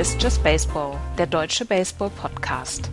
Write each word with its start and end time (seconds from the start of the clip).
Ist 0.00 0.22
Just 0.22 0.42
Baseball, 0.42 0.96
der 1.18 1.26
deutsche 1.26 1.66
Baseball-Podcast. 1.66 2.90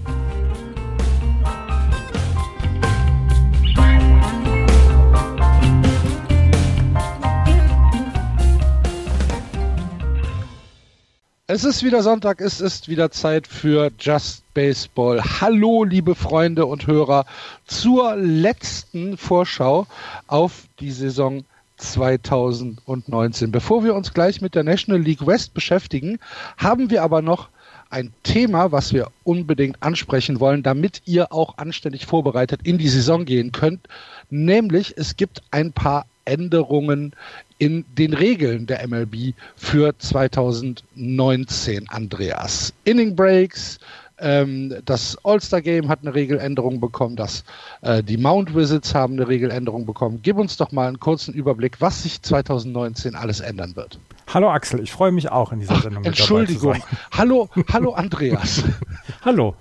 Es 11.48 11.64
ist 11.64 11.82
wieder 11.82 12.04
Sonntag, 12.04 12.42
es 12.42 12.60
ist 12.60 12.90
wieder 12.90 13.10
Zeit 13.10 13.48
für 13.48 13.90
Just 13.98 14.44
Baseball. 14.54 15.24
Hallo, 15.40 15.86
liebe 15.86 16.14
Freunde 16.14 16.66
und 16.66 16.88
Hörer, 16.88 17.26
zur 17.66 18.18
letzten 18.18 19.16
Vorschau 19.16 19.88
auf 20.28 20.66
die 20.82 20.92
Saison 20.92 21.46
2019. 21.78 23.52
Bevor 23.52 23.84
wir 23.84 23.96
uns 23.96 24.14
gleich 24.14 24.42
mit 24.42 24.56
der 24.56 24.64
National 24.64 25.02
League 25.02 25.26
West 25.26 25.54
beschäftigen, 25.54 26.20
haben 26.58 26.90
wir 26.90 27.04
aber 27.04 27.22
noch 27.22 27.50
ein 27.90 28.12
Thema, 28.24 28.72
was 28.72 28.94
wir 28.94 29.12
unbedingt 29.24 29.82
ansprechen 29.82 30.40
wollen, 30.40 30.64
damit 30.64 31.02
ihr 31.06 31.32
auch 31.32 31.58
anständig 31.58 32.06
vorbereitet 32.06 32.62
in 32.64 32.78
die 32.78 32.90
Saison 32.90 33.26
gehen 33.26 33.52
könnt. 33.52 33.88
Nämlich, 34.30 34.96
es 34.98 35.16
gibt 35.16 35.42
ein 35.52 35.72
paar 35.72 36.06
Änderungen 36.26 37.14
in 37.60 37.86
den 37.98 38.14
Regeln 38.14 38.68
der 38.68 38.86
MLB 38.88 39.34
für 39.56 39.98
2019, 39.98 41.90
Andreas. 41.90 42.74
Inning 42.84 43.16
Breaks, 43.16 43.80
ähm, 44.20 44.74
das 44.86 45.18
All-Star 45.24 45.62
Game 45.62 45.90
hat 45.90 46.00
eine 46.02 46.14
Regeländerung 46.14 46.80
bekommen, 46.80 47.16
das, 47.16 47.44
äh, 47.82 48.02
die 48.04 48.18
Mount 48.18 48.56
Visits 48.56 48.96
haben 48.96 49.14
eine 49.14 49.28
Regeländerung 49.28 49.86
bekommen. 49.86 50.20
Gib 50.24 50.38
uns 50.38 50.58
doch 50.58 50.72
mal 50.72 50.88
einen 50.88 51.00
kurzen 51.00 51.34
Überblick, 51.34 51.80
was 51.82 52.04
sich 52.04 52.22
2019 52.22 53.16
alles 53.16 53.40
ändern 53.40 53.76
wird. 53.76 54.00
Hallo 54.34 54.50
Axel, 54.50 54.80
ich 54.82 54.92
freue 54.92 55.12
mich 55.12 55.30
auch 55.32 55.52
in 55.52 55.60
dieser 55.60 55.80
Sendung. 55.80 56.04
Ach, 56.04 56.08
Entschuldigung. 56.08 56.82
Hallo, 57.12 57.50
hallo 57.72 57.94
Andreas. 57.94 58.64
hallo. 59.26 59.56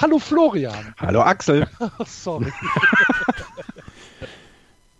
Hallo 0.00 0.18
Florian. 0.18 0.94
Hallo 0.98 1.20
Axel. 1.20 1.68
Sorry. 2.06 2.52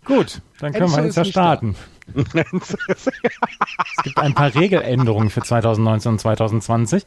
Gut, 0.05 0.41
dann 0.59 0.73
können 0.73 0.85
Enzo 0.85 0.97
wir 0.97 1.05
jetzt 1.05 1.17
ja 1.17 1.25
starten. 1.25 1.75
es 2.15 4.03
gibt 4.03 4.17
ein 4.17 4.33
paar 4.33 4.55
Regeländerungen 4.55 5.29
für 5.29 5.41
2019 5.41 6.13
und 6.13 6.19
2020. 6.19 7.05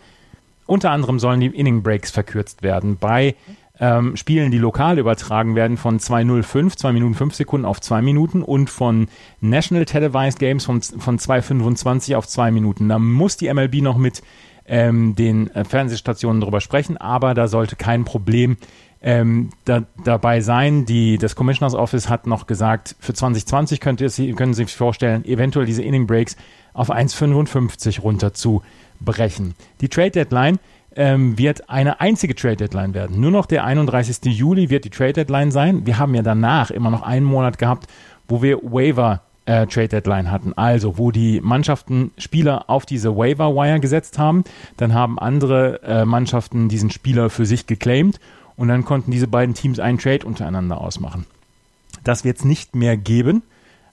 Unter 0.72 0.90
anderem 0.90 1.18
sollen 1.18 1.40
die 1.40 1.48
Inning 1.48 1.82
Breaks 1.82 2.10
verkürzt 2.10 2.62
werden. 2.62 2.96
Bei 2.96 3.34
ähm, 3.78 4.16
Spielen, 4.16 4.50
die 4.50 4.56
lokal 4.56 4.98
übertragen 4.98 5.54
werden, 5.54 5.76
von 5.76 5.98
2.05, 5.98 6.78
2 6.78 6.92
Minuten 6.94 7.14
5 7.14 7.34
Sekunden 7.34 7.66
auf 7.66 7.78
2 7.78 8.00
Minuten 8.00 8.42
und 8.42 8.70
von 8.70 9.08
National 9.42 9.84
Televised 9.84 10.38
Games 10.38 10.64
von, 10.64 10.80
von 10.80 11.18
2.25 11.18 12.16
auf 12.16 12.26
2 12.26 12.52
Minuten. 12.52 12.88
Da 12.88 12.98
muss 12.98 13.36
die 13.36 13.52
MLB 13.52 13.82
noch 13.82 13.98
mit 13.98 14.22
ähm, 14.64 15.14
den 15.14 15.50
äh, 15.50 15.66
Fernsehstationen 15.66 16.40
drüber 16.40 16.62
sprechen, 16.62 16.96
aber 16.96 17.34
da 17.34 17.48
sollte 17.48 17.76
kein 17.76 18.06
Problem 18.06 18.56
ähm, 19.02 19.50
da, 19.66 19.82
dabei 20.04 20.40
sein. 20.40 20.86
Die, 20.86 21.18
das 21.18 21.36
Commissioners 21.36 21.74
Office 21.74 22.08
hat 22.08 22.26
noch 22.26 22.46
gesagt, 22.46 22.96
für 22.98 23.12
2020 23.12 23.78
könnte 23.78 24.08
Sie, 24.08 24.32
können 24.32 24.54
Sie 24.54 24.64
sich 24.64 24.74
vorstellen, 24.74 25.26
eventuell 25.26 25.66
diese 25.66 25.82
Inning 25.82 26.06
Breaks 26.06 26.36
auf 26.72 26.90
1,55 26.90 28.00
runter 28.00 28.32
brechen. 29.04 29.54
Die 29.80 29.88
Trade 29.88 30.10
Deadline 30.10 30.58
ähm, 30.96 31.38
wird 31.38 31.68
eine 31.70 32.00
einzige 32.00 32.34
Trade 32.34 32.56
Deadline 32.56 32.94
werden. 32.94 33.20
Nur 33.20 33.30
noch 33.30 33.46
der 33.46 33.64
31. 33.64 34.24
Juli 34.24 34.70
wird 34.70 34.84
die 34.84 34.90
Trade 34.90 35.14
Deadline 35.14 35.50
sein. 35.50 35.86
Wir 35.86 35.98
haben 35.98 36.14
ja 36.14 36.22
danach 36.22 36.70
immer 36.70 36.90
noch 36.90 37.02
einen 37.02 37.26
Monat 37.26 37.58
gehabt, 37.58 37.86
wo 38.28 38.42
wir 38.42 38.58
Waiver 38.62 39.22
äh, 39.46 39.66
Trade 39.66 39.88
Deadline 39.88 40.30
hatten. 40.30 40.52
Also, 40.54 40.98
wo 40.98 41.10
die 41.10 41.40
Mannschaften 41.40 42.12
Spieler 42.18 42.68
auf 42.68 42.86
diese 42.86 43.16
Waiver 43.16 43.54
Wire 43.54 43.80
gesetzt 43.80 44.18
haben, 44.18 44.44
dann 44.76 44.94
haben 44.94 45.18
andere 45.18 45.82
äh, 45.82 46.04
Mannschaften 46.04 46.68
diesen 46.68 46.90
Spieler 46.90 47.30
für 47.30 47.46
sich 47.46 47.66
geclaimed 47.66 48.20
und 48.56 48.68
dann 48.68 48.84
konnten 48.84 49.10
diese 49.10 49.26
beiden 49.26 49.54
Teams 49.54 49.78
einen 49.78 49.98
Trade 49.98 50.26
untereinander 50.26 50.80
ausmachen. 50.80 51.26
Das 52.04 52.24
wird 52.24 52.38
es 52.38 52.44
nicht 52.44 52.74
mehr 52.74 52.96
geben. 52.96 53.42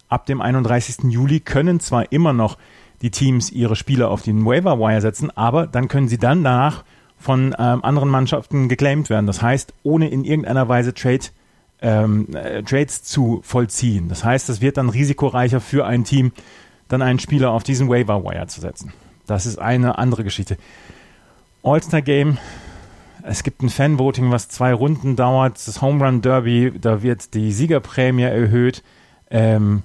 Ab 0.10 0.26
dem 0.26 0.42
31. 0.42 1.12
Juli 1.12 1.40
können 1.40 1.80
zwar 1.80 2.12
immer 2.12 2.34
noch 2.34 2.58
die 3.02 3.12
Teams 3.12 3.52
ihre 3.52 3.76
Spieler 3.76 4.10
auf 4.10 4.22
den 4.22 4.46
Waiver 4.46 4.80
Wire 4.80 5.02
setzen, 5.02 5.36
aber 5.36 5.68
dann 5.68 5.88
können 5.88 6.08
sie 6.08 6.18
dann 6.18 6.44
danach 6.44 6.84
von 7.18 7.56
ähm, 7.58 7.84
anderen 7.84 8.10
Mannschaften 8.10 8.70
geclaimed 8.70 9.10
werden. 9.10 9.28
Das 9.28 9.42
heißt, 9.42 9.74
ohne 9.84 10.10
in 10.10 10.24
irgendeiner 10.24 10.68
Weise 10.70 10.94
Trade, 10.94 11.26
ähm, 11.82 12.28
äh, 12.34 12.64
Trades 12.64 13.04
zu 13.04 13.42
vollziehen. 13.44 14.10
Das 14.10 14.24
heißt, 14.24 14.50
es 14.50 14.62
wird 14.62 14.78
dann 14.78 14.90
risikoreicher 14.90 15.60
für 15.60 15.86
ein 15.86 16.04
Team, 16.04 16.32
dann 16.88 17.02
einen 17.02 17.20
Spieler 17.20 17.52
auf 17.52 17.64
diesen 17.64 17.90
Waiver 17.90 18.24
Wire 18.24 18.48
zu 18.48 18.62
setzen. 18.62 18.94
Das 19.28 19.46
ist 19.46 19.60
eine 19.60 19.98
andere 19.98 20.24
Geschichte. 20.24 20.58
All-Star 21.62 22.02
Game. 22.02 22.38
Es 23.22 23.44
gibt 23.44 23.62
ein 23.62 23.70
Fanvoting, 23.70 24.32
was 24.32 24.48
zwei 24.48 24.74
Runden 24.74 25.16
dauert. 25.16 25.56
Das 25.68 25.82
Home 25.82 26.04
Run 26.04 26.22
Derby, 26.22 26.72
da 26.80 27.04
wird 27.04 27.34
die 27.34 27.52
Siegerprämie 27.52 28.24
erhöht. 28.24 28.82
Ähm, 29.30 29.84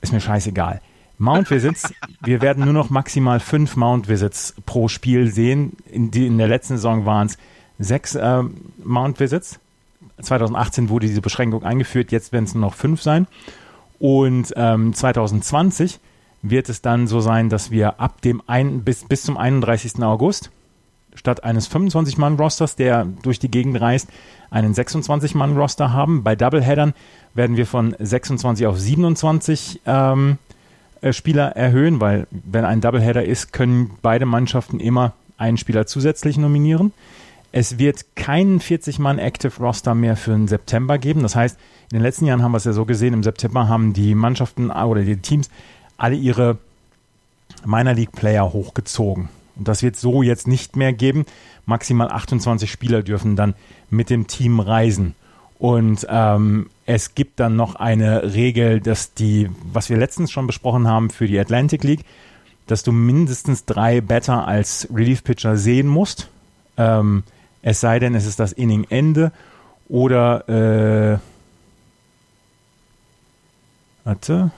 ist 0.00 0.12
mir 0.12 0.20
scheißegal. 0.20 0.80
Mount 1.18 1.50
Visits, 1.50 1.94
wir 2.22 2.42
werden 2.42 2.64
nur 2.64 2.72
noch 2.72 2.90
maximal 2.90 3.40
fünf 3.40 3.76
Mount 3.76 4.08
Visits 4.08 4.54
pro 4.66 4.88
Spiel 4.88 5.30
sehen. 5.30 5.76
In, 5.90 6.10
die, 6.10 6.26
in 6.26 6.38
der 6.38 6.48
letzten 6.48 6.76
Saison 6.76 7.06
waren 7.06 7.28
es 7.28 7.38
sechs 7.78 8.14
äh, 8.14 8.42
Mount 8.82 9.20
Visits. 9.20 9.60
2018 10.20 10.88
wurde 10.88 11.06
diese 11.06 11.20
Beschränkung 11.20 11.64
eingeführt, 11.64 12.12
jetzt 12.12 12.32
werden 12.32 12.44
es 12.44 12.54
nur 12.54 12.62
noch 12.62 12.74
fünf 12.74 13.02
sein. 13.02 13.26
Und 13.98 14.52
ähm, 14.56 14.92
2020 14.92 16.00
wird 16.42 16.68
es 16.68 16.82
dann 16.82 17.06
so 17.06 17.20
sein, 17.20 17.48
dass 17.48 17.70
wir 17.70 18.00
ab 18.00 18.20
dem 18.20 18.42
ein, 18.46 18.82
bis, 18.84 19.04
bis 19.04 19.22
zum 19.22 19.36
31. 19.36 20.02
August 20.02 20.50
statt 21.14 21.44
eines 21.44 21.70
25-Mann-Rosters, 21.70 22.76
der 22.76 23.06
durch 23.22 23.38
die 23.38 23.50
Gegend 23.50 23.80
reist, 23.80 24.08
einen 24.50 24.74
26-Mann-Roster 24.74 25.92
haben. 25.92 26.24
Bei 26.24 26.34
Doubleheadern 26.34 26.92
werden 27.34 27.56
wir 27.56 27.66
von 27.66 27.94
26 27.98 28.66
auf 28.66 28.78
27 28.78 29.80
ähm, 29.86 30.32
äh, 30.32 30.53
Spieler 31.12 31.56
erhöhen, 31.56 32.00
weil 32.00 32.26
wenn 32.30 32.64
ein 32.64 32.80
Doubleheader 32.80 33.24
ist, 33.24 33.52
können 33.52 33.90
beide 34.02 34.26
Mannschaften 34.26 34.80
immer 34.80 35.12
einen 35.36 35.56
Spieler 35.56 35.86
zusätzlich 35.86 36.36
nominieren. 36.38 36.92
Es 37.52 37.78
wird 37.78 38.16
keinen 38.16 38.60
40-Mann 38.60 39.18
Active 39.18 39.52
Roster 39.60 39.94
mehr 39.94 40.16
für 40.16 40.32
den 40.32 40.48
September 40.48 40.98
geben. 40.98 41.22
Das 41.22 41.36
heißt, 41.36 41.56
in 41.92 41.98
den 41.98 42.02
letzten 42.02 42.26
Jahren 42.26 42.42
haben 42.42 42.52
wir 42.52 42.58
es 42.58 42.64
ja 42.64 42.72
so 42.72 42.84
gesehen, 42.84 43.14
im 43.14 43.22
September 43.22 43.68
haben 43.68 43.92
die 43.92 44.14
Mannschaften 44.14 44.70
oder 44.70 45.02
die 45.02 45.16
Teams 45.18 45.50
alle 45.96 46.16
ihre 46.16 46.58
Minor 47.64 47.94
League 47.94 48.12
Player 48.12 48.52
hochgezogen. 48.52 49.28
Und 49.56 49.68
das 49.68 49.82
wird 49.82 49.96
so 49.96 50.22
jetzt 50.22 50.48
nicht 50.48 50.76
mehr 50.76 50.92
geben. 50.92 51.26
Maximal 51.66 52.10
28 52.10 52.70
Spieler 52.70 53.02
dürfen 53.02 53.36
dann 53.36 53.54
mit 53.90 54.10
dem 54.10 54.26
Team 54.26 54.58
reisen. 54.58 55.14
Und 55.58 56.06
ähm, 56.10 56.68
es 56.86 57.14
gibt 57.14 57.40
dann 57.40 57.56
noch 57.56 57.76
eine 57.76 58.34
Regel, 58.34 58.80
dass 58.80 59.14
die, 59.14 59.50
was 59.72 59.88
wir 59.88 59.96
letztens 59.96 60.30
schon 60.30 60.46
besprochen 60.46 60.86
haben 60.86 61.10
für 61.10 61.26
die 61.26 61.38
Atlantic 61.38 61.82
League, 61.82 62.04
dass 62.66 62.82
du 62.82 62.92
mindestens 62.92 63.64
drei 63.64 64.00
Better 64.00 64.46
als 64.46 64.88
Relief 64.92 65.24
Pitcher 65.24 65.56
sehen 65.56 65.86
musst. 65.86 66.28
Ähm, 66.76 67.22
es 67.62 67.80
sei 67.80 67.98
denn, 67.98 68.14
es 68.14 68.26
ist 68.26 68.38
das 68.40 68.52
Inning-Ende 68.52 69.32
oder 69.88 70.48
äh, 70.48 71.18
warte. 74.04 74.50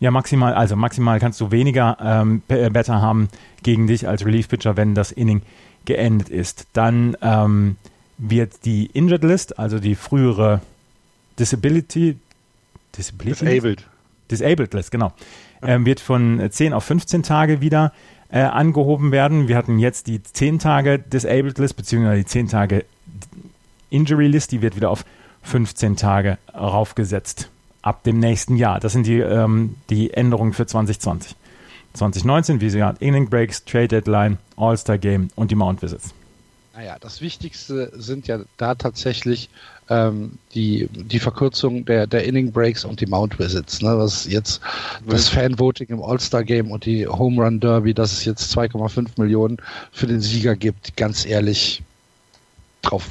Ja, 0.00 0.10
maximal, 0.10 0.54
also 0.54 0.76
maximal 0.76 1.20
kannst 1.20 1.40
du 1.40 1.50
weniger 1.50 1.96
ähm, 2.00 2.42
Better 2.46 3.02
haben 3.02 3.28
gegen 3.62 3.86
dich 3.86 4.08
als 4.08 4.24
Relief 4.24 4.48
Pitcher, 4.48 4.76
wenn 4.76 4.94
das 4.94 5.12
Inning 5.12 5.42
geendet 5.84 6.28
ist. 6.28 6.66
Dann 6.72 7.16
ähm, 7.20 7.76
wird 8.16 8.64
die 8.64 8.86
Injured 8.86 9.24
List, 9.24 9.58
also 9.58 9.78
die 9.78 9.94
frühere 9.94 10.60
Disability, 11.40 12.18
Disability 12.96 13.44
Disabled. 13.44 13.86
Disabled 14.30 14.74
List, 14.74 14.90
genau, 14.90 15.12
ähm, 15.62 15.86
wird 15.86 15.98
von 15.98 16.48
10 16.48 16.72
auf 16.72 16.84
15 16.84 17.22
Tage 17.22 17.60
wieder 17.60 17.92
äh, 18.30 18.40
angehoben 18.40 19.10
werden. 19.10 19.48
Wir 19.48 19.56
hatten 19.56 19.78
jetzt 19.78 20.06
die 20.06 20.22
10 20.22 20.58
Tage 20.58 20.98
Disabled 20.98 21.58
List, 21.58 21.76
beziehungsweise 21.76 22.18
die 22.18 22.26
10 22.26 22.48
Tage 22.48 22.84
Injury 23.88 24.28
List, 24.28 24.52
die 24.52 24.62
wird 24.62 24.76
wieder 24.76 24.90
auf 24.90 25.04
15 25.42 25.96
Tage 25.96 26.38
raufgesetzt 26.54 27.50
ab 27.82 28.04
dem 28.04 28.20
nächsten 28.20 28.56
Jahr. 28.56 28.78
Das 28.78 28.92
sind 28.92 29.06
die, 29.06 29.18
ähm, 29.18 29.76
die 29.88 30.12
Änderungen 30.12 30.52
für 30.52 30.66
2020. 30.66 31.34
2019, 31.94 32.60
wie 32.60 32.70
sie 32.70 32.82
hat, 32.82 33.00
Inning 33.00 33.28
Breaks, 33.28 33.64
Trade 33.64 33.88
Deadline, 33.88 34.38
All-Star 34.56 34.98
Game 34.98 35.30
und 35.34 35.50
die 35.50 35.56
Mount 35.56 35.82
Visits. 35.82 36.14
Naja, 36.74 36.96
das 37.00 37.20
Wichtigste 37.20 37.90
sind 37.94 38.28
ja 38.28 38.40
da 38.56 38.74
tatsächlich 38.76 39.50
ähm, 39.90 40.38
die, 40.54 40.88
die 40.92 41.18
Verkürzung 41.18 41.84
der, 41.84 42.06
der 42.06 42.24
Inning 42.24 42.52
Breaks 42.52 42.84
und 42.84 43.00
die 43.00 43.06
Mount 43.06 43.38
Visits. 43.38 43.82
Ne? 43.82 43.98
Was 43.98 44.26
jetzt 44.26 44.60
das 45.06 45.28
Fanvoting 45.28 45.88
im 45.88 46.02
All-Star-Game 46.02 46.70
und 46.70 46.86
die 46.86 47.06
Home 47.06 47.42
Run 47.42 47.60
Derby, 47.60 47.92
dass 47.92 48.12
es 48.12 48.24
jetzt 48.24 48.56
2,5 48.56 49.20
Millionen 49.20 49.58
für 49.92 50.06
den 50.06 50.20
Sieger 50.20 50.56
gibt, 50.56 50.96
ganz 50.96 51.26
ehrlich 51.26 51.82
drauf. 52.82 53.06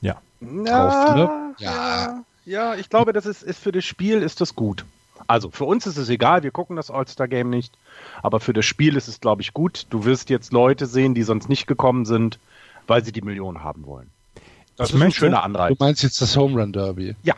Ja. 0.00 0.20
Drauf, 0.40 1.14
ne? 1.16 1.54
ja, 1.58 1.68
ja. 1.68 2.24
Ja, 2.46 2.74
ich 2.74 2.88
glaube, 2.88 3.12
das 3.12 3.26
ist, 3.26 3.42
ist 3.42 3.60
für 3.60 3.70
das 3.70 3.84
Spiel 3.84 4.22
ist 4.22 4.40
das 4.40 4.56
gut. 4.56 4.84
Also 5.26 5.50
für 5.50 5.64
uns 5.64 5.86
ist 5.86 5.98
es 5.98 6.08
egal, 6.08 6.42
wir 6.42 6.50
gucken 6.50 6.76
das 6.76 6.90
All-Star-Game 6.90 7.50
nicht, 7.50 7.76
aber 8.22 8.40
für 8.40 8.52
das 8.52 8.64
Spiel 8.64 8.96
ist 8.96 9.08
es, 9.08 9.20
glaube 9.20 9.42
ich, 9.42 9.52
gut. 9.52 9.86
Du 9.90 10.04
wirst 10.04 10.30
jetzt 10.30 10.52
Leute 10.52 10.86
sehen, 10.86 11.14
die 11.14 11.22
sonst 11.22 11.48
nicht 11.48 11.66
gekommen 11.66 12.06
sind, 12.06 12.38
weil 12.86 13.04
sie 13.04 13.12
die 13.12 13.20
Millionen 13.20 13.62
haben 13.62 13.86
wollen. 13.86 14.10
Das 14.80 14.88
ich 14.88 14.94
ist 14.94 14.98
möchte, 14.98 15.18
ein 15.18 15.20
schöner 15.28 15.42
Anreiz. 15.42 15.76
Du 15.76 15.84
meinst 15.84 16.02
jetzt 16.02 16.22
das 16.22 16.34
Home 16.38 16.58
Run 16.58 16.72
Derby? 16.72 17.14
Ja, 17.22 17.34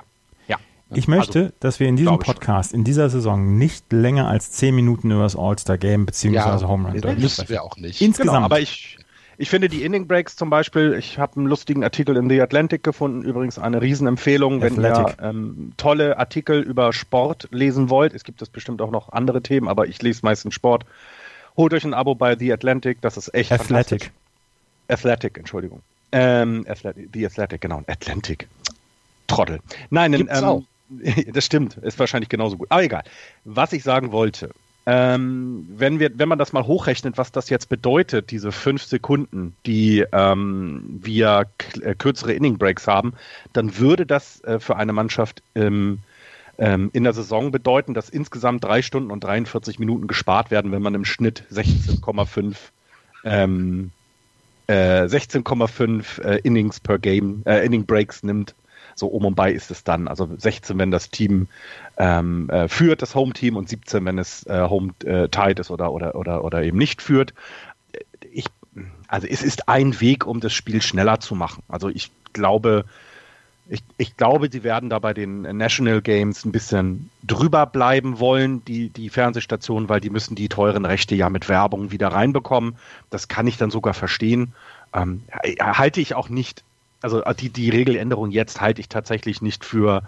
ja. 0.47 0.59
Ich 0.95 1.09
möchte, 1.09 1.41
also, 1.41 1.53
dass 1.59 1.81
wir 1.81 1.89
in 1.89 1.97
diesem 1.97 2.21
Podcast 2.21 2.73
in 2.73 2.85
dieser 2.85 3.11
Saison 3.11 3.59
nicht 3.59 3.93
länger 3.93 4.29
als 4.29 4.53
10 4.53 4.73
Minuten 4.73 5.11
über 5.11 5.25
das 5.25 5.35
All-Star 5.35 5.77
Game 5.77 6.07
bzw. 6.07 6.37
ja, 6.37 6.69
Home 6.69 6.89
Run 6.89 7.01
Derby 7.01 7.21
müssen 7.21 7.49
wir 7.49 7.65
auch 7.65 7.77
nicht. 7.79 8.01
Insgesamt. 8.01 8.37
Genau, 8.37 8.45
aber 8.45 8.61
ich, 8.61 8.97
ich 9.39 9.51
finde 9.51 9.69
die 9.69 9.83
Inning 9.83 10.07
Breaks 10.07 10.37
zum 10.37 10.51
Beispiel, 10.51 10.95
ich 10.95 11.19
habe 11.19 11.35
einen 11.37 11.47
lustigen 11.47 11.83
Artikel 11.83 12.17
in 12.17 12.31
The 12.31 12.41
Atlantic 12.41 12.85
gefunden, 12.85 13.23
übrigens 13.23 13.59
eine 13.59 13.83
Riesenempfehlung, 13.83 14.61
wenn 14.61 14.79
Athletic. 14.85 15.19
ihr 15.19 15.25
ähm, 15.25 15.73
tolle 15.77 16.19
Artikel 16.19 16.61
über 16.61 16.93
Sport 16.93 17.49
lesen 17.51 17.91
wollt. 17.91 18.15
Es 18.15 18.23
gibt 18.23 18.41
es 18.41 18.51
bestimmt 18.51 18.81
auch 18.81 18.93
noch 18.93 19.11
andere 19.11 19.43
Themen, 19.43 19.67
aber 19.67 19.89
ich 19.89 20.01
lese 20.01 20.21
meistens 20.23 20.55
Sport. 20.55 20.87
Holt 21.57 21.75
euch 21.75 21.83
ein 21.83 21.93
Abo 21.93 22.15
bei 22.15 22.39
The 22.39 22.53
Atlantic, 22.53 23.01
das 23.01 23.17
ist 23.17 23.35
echt 23.35 23.51
Athletic. 23.51 24.13
Athletic, 24.87 25.37
Entschuldigung. 25.39 25.83
Ähm, 26.13 26.65
Athletic, 26.69 27.09
The 27.13 27.27
Athletic, 27.27 27.61
genau. 27.61 27.83
Atlantic. 27.87 28.49
Trottel. 29.27 29.61
Nein, 29.91 30.13
ähm, 30.13 30.67
das 31.33 31.45
stimmt. 31.45 31.77
Ist 31.79 31.99
wahrscheinlich 31.99 32.29
genauso 32.29 32.57
gut. 32.57 32.69
Aber 32.71 32.83
egal. 32.83 33.03
Was 33.45 33.73
ich 33.73 33.83
sagen 33.83 34.13
wollte, 34.13 34.51
ähm, 34.85 35.67
wenn, 35.69 36.01
wir, 36.01 36.11
wenn 36.19 36.29
man 36.29 36.39
das 36.39 36.53
mal 36.53 36.67
hochrechnet, 36.67 37.17
was 37.17 37.31
das 37.31 37.49
jetzt 37.51 37.69
bedeutet, 37.69 38.31
diese 38.31 38.51
fünf 38.51 38.83
Sekunden, 38.83 39.57
die 39.65 40.05
ähm, 40.13 41.01
wir 41.03 41.47
äh, 41.83 41.95
kürzere 41.95 42.33
Inning 42.33 42.59
Breaks 42.59 42.89
haben, 42.89 43.15
dann 43.53 43.79
würde 43.79 44.07
das 44.07 44.43
äh, 44.43 44.59
für 44.59 44.77
eine 44.77 44.93
Mannschaft 44.93 45.43
ähm, 45.55 46.01
in 46.59 47.03
der 47.03 47.13
Saison 47.15 47.51
bedeuten, 47.51 47.93
dass 47.93 48.09
insgesamt 48.09 48.63
drei 48.63 48.83
Stunden 48.83 49.11
und 49.11 49.25
43 49.25 49.81
Minuten 49.81 50.07
gespart 50.07 50.53
werden, 50.53 50.71
wenn 50.71 50.83
man 50.83 50.95
im 50.95 51.05
Schnitt 51.05 51.45
16,5 51.51 52.55
ähm, 53.25 53.91
äh, 54.67 55.05
16,5 55.05 56.23
äh, 56.23 56.39
Innings 56.43 56.81
per 56.81 56.99
Game, 56.99 57.43
äh, 57.47 57.65
Inning 57.65 57.87
Breaks 57.87 58.23
nimmt 58.23 58.55
so 58.95 59.07
um 59.07 59.25
und 59.25 59.35
bei 59.35 59.53
ist 59.53 59.71
es 59.71 59.85
dann. 59.85 60.09
Also 60.09 60.29
16, 60.37 60.79
wenn 60.79 60.91
das 60.91 61.11
Team 61.11 61.49
ähm, 61.97 62.49
äh, 62.51 62.69
führt, 62.69 63.03
das 63.03 63.15
Home-Team, 63.15 63.57
und 63.57 63.69
17, 63.69 64.05
wenn 64.05 64.19
es 64.19 64.47
äh, 64.47 64.69
Home-Tied 64.69 65.59
ist 65.59 65.71
oder, 65.71 65.93
oder, 65.93 66.15
oder, 66.15 66.45
oder 66.45 66.63
eben 66.63 66.79
nicht 66.79 67.03
führt. 67.03 67.35
Ich, 68.31 68.47
also 69.09 69.27
es 69.27 69.43
ist 69.43 69.69
ein 69.69 70.01
Weg, 70.01 70.27
um 70.27 70.41
das 70.41 70.53
Spiel 70.53 70.83
schneller 70.83 71.21
zu 71.21 71.35
machen. 71.35 71.63
Also 71.69 71.89
ich 71.89 72.11
glaube, 72.33 72.85
ich, 73.69 73.83
ich 73.97 74.17
glaube, 74.17 74.49
sie 74.51 74.65
werden 74.65 74.91
da 74.91 74.99
bei 74.99 75.15
den 75.15 75.43
National 75.43 76.03
Games 76.03 76.45
ein 76.45 76.53
bisschen 76.53 77.11
drüber 77.23 77.67
bleiben 77.67 78.19
wollen, 78.19 78.65
die, 78.65 78.89
die 78.91 79.09
Fernsehstationen, 79.09 79.89
weil 79.89 80.01
die 80.01 80.11
müssen 80.11 80.35
die 80.35 80.49
teuren 80.49 80.85
Rechte 80.85 81.15
ja 81.15 81.31
mit 81.31 81.49
Werbung 81.49 81.91
wieder 81.91 82.09
reinbekommen. 82.09 82.77
Das 83.11 83.29
kann 83.29 83.47
ich 83.47 83.57
dann 83.57 83.71
sogar 83.71 83.95
verstehen. 83.95 84.53
Ähm, 84.93 85.23
halte 85.61 86.01
ich 86.01 86.15
auch 86.15 86.29
nicht 86.29 86.65
also 87.03 87.23
äh, 87.23 87.35
die, 87.35 87.51
die 87.51 87.71
Regeländerung 87.71 88.31
jetzt 88.31 88.61
halte 88.61 88.81
ich 88.81 88.89
tatsächlich 88.89 89.43
nicht 89.43 89.65
für, 89.65 90.03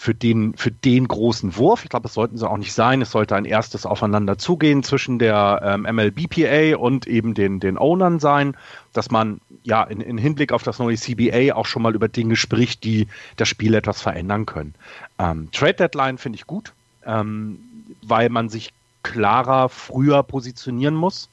für, 0.00 0.14
den, 0.14 0.54
für 0.54 0.70
den 0.70 1.06
großen 1.08 1.56
Wurf. 1.56 1.84
Ich 1.84 1.90
glaube, 1.90 2.04
das 2.04 2.14
sollten 2.14 2.38
sie 2.38 2.48
auch 2.48 2.56
nicht 2.56 2.72
sein. 2.72 3.02
Es 3.02 3.10
sollte 3.10 3.36
ein 3.36 3.44
erstes 3.44 3.84
Aufeinander 3.84 4.38
zugehen 4.38 4.82
zwischen 4.82 5.18
der 5.18 5.60
ähm, 5.62 5.82
MLBPA 5.82 6.78
und 6.78 7.06
eben 7.06 7.34
den, 7.34 7.60
den 7.60 7.76
Ownern 7.76 8.18
sein, 8.18 8.56
dass 8.94 9.10
man 9.10 9.42
ja 9.62 9.82
in, 9.82 10.00
in 10.00 10.16
Hinblick 10.16 10.52
auf 10.52 10.62
das 10.62 10.78
neue 10.78 10.96
CBA 10.96 11.54
auch 11.54 11.66
schon 11.66 11.82
mal 11.82 11.94
über 11.94 12.08
Dinge 12.08 12.36
spricht, 12.36 12.82
die 12.84 13.08
das 13.36 13.48
Spiel 13.48 13.74
etwas 13.74 14.00
verändern 14.00 14.46
können. 14.46 14.74
Ähm, 15.18 15.50
Trade 15.52 15.74
Deadline 15.74 16.16
finde 16.16 16.36
ich 16.36 16.46
gut, 16.46 16.72
ähm, 17.04 17.58
weil 18.00 18.30
man 18.30 18.48
sich 18.48 18.72
klarer 19.02 19.68
früher 19.68 20.22
positionieren 20.22 20.94
muss. 20.94 21.28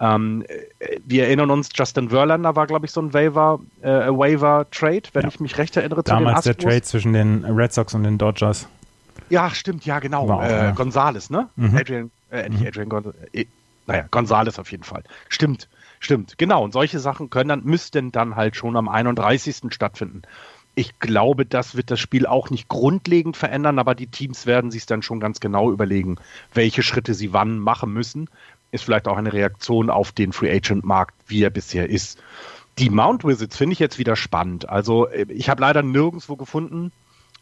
Ähm, 0.00 0.44
wir 1.04 1.24
erinnern 1.24 1.50
uns, 1.50 1.70
Justin 1.74 2.10
Verlander 2.10 2.54
war, 2.54 2.66
glaube 2.66 2.86
ich, 2.86 2.92
so 2.92 3.00
ein 3.00 3.12
Waiver, 3.12 3.60
äh, 3.82 3.88
Waiver 3.88 4.66
Trade, 4.70 5.02
wenn 5.12 5.22
ja. 5.22 5.28
ich 5.28 5.40
mich 5.40 5.58
recht 5.58 5.76
erinnere. 5.76 6.02
Damals 6.04 6.44
der 6.44 6.56
Trade 6.56 6.82
zwischen 6.82 7.12
den 7.12 7.44
Red 7.44 7.72
Sox 7.72 7.94
und 7.94 8.04
den 8.04 8.16
Dodgers. 8.16 8.68
Ja, 9.28 9.50
stimmt, 9.50 9.84
ja, 9.84 9.98
genau. 9.98 10.28
Wow, 10.28 10.42
äh, 10.42 10.50
ja. 10.50 10.70
Gonzales, 10.70 11.30
ne? 11.30 11.48
Mhm. 11.56 11.76
Adrian, 11.76 12.10
äh, 12.30 12.48
nicht 12.48 12.60
mhm. 12.60 12.66
Adrian 12.66 12.88
Gonzales, 12.88 13.16
äh, 13.32 13.46
naja, 13.86 14.04
Gonzales 14.10 14.58
auf 14.58 14.70
jeden 14.70 14.84
Fall. 14.84 15.02
Stimmt, 15.28 15.68
stimmt, 15.98 16.38
genau. 16.38 16.62
Und 16.62 16.72
solche 16.72 17.00
Sachen 17.00 17.28
können 17.28 17.48
dann, 17.48 17.64
müssten 17.64 18.12
dann 18.12 18.36
halt 18.36 18.54
schon 18.54 18.76
am 18.76 18.88
31. 18.88 19.70
stattfinden. 19.70 20.22
Ich 20.76 21.00
glaube, 21.00 21.44
das 21.44 21.74
wird 21.74 21.90
das 21.90 21.98
Spiel 21.98 22.24
auch 22.24 22.50
nicht 22.50 22.68
grundlegend 22.68 23.36
verändern, 23.36 23.80
aber 23.80 23.96
die 23.96 24.06
Teams 24.06 24.46
werden 24.46 24.70
sich 24.70 24.86
dann 24.86 25.02
schon 25.02 25.18
ganz 25.18 25.40
genau 25.40 25.72
überlegen, 25.72 26.18
welche 26.54 26.84
Schritte 26.84 27.14
sie 27.14 27.32
wann 27.32 27.58
machen 27.58 27.92
müssen 27.92 28.28
ist 28.70 28.84
vielleicht 28.84 29.08
auch 29.08 29.16
eine 29.16 29.32
Reaktion 29.32 29.90
auf 29.90 30.12
den 30.12 30.32
Free 30.32 30.54
Agent 30.54 30.84
Markt, 30.84 31.14
wie 31.26 31.42
er 31.42 31.50
bisher 31.50 31.88
ist. 31.88 32.18
Die 32.78 32.90
Mount 32.90 33.24
Wizards 33.24 33.56
finde 33.56 33.72
ich 33.72 33.78
jetzt 33.78 33.98
wieder 33.98 34.14
spannend. 34.14 34.68
Also 34.68 35.08
äh, 35.08 35.26
ich 35.30 35.48
habe 35.48 35.60
leider 35.60 35.82
nirgendwo 35.82 36.36
gefunden. 36.36 36.92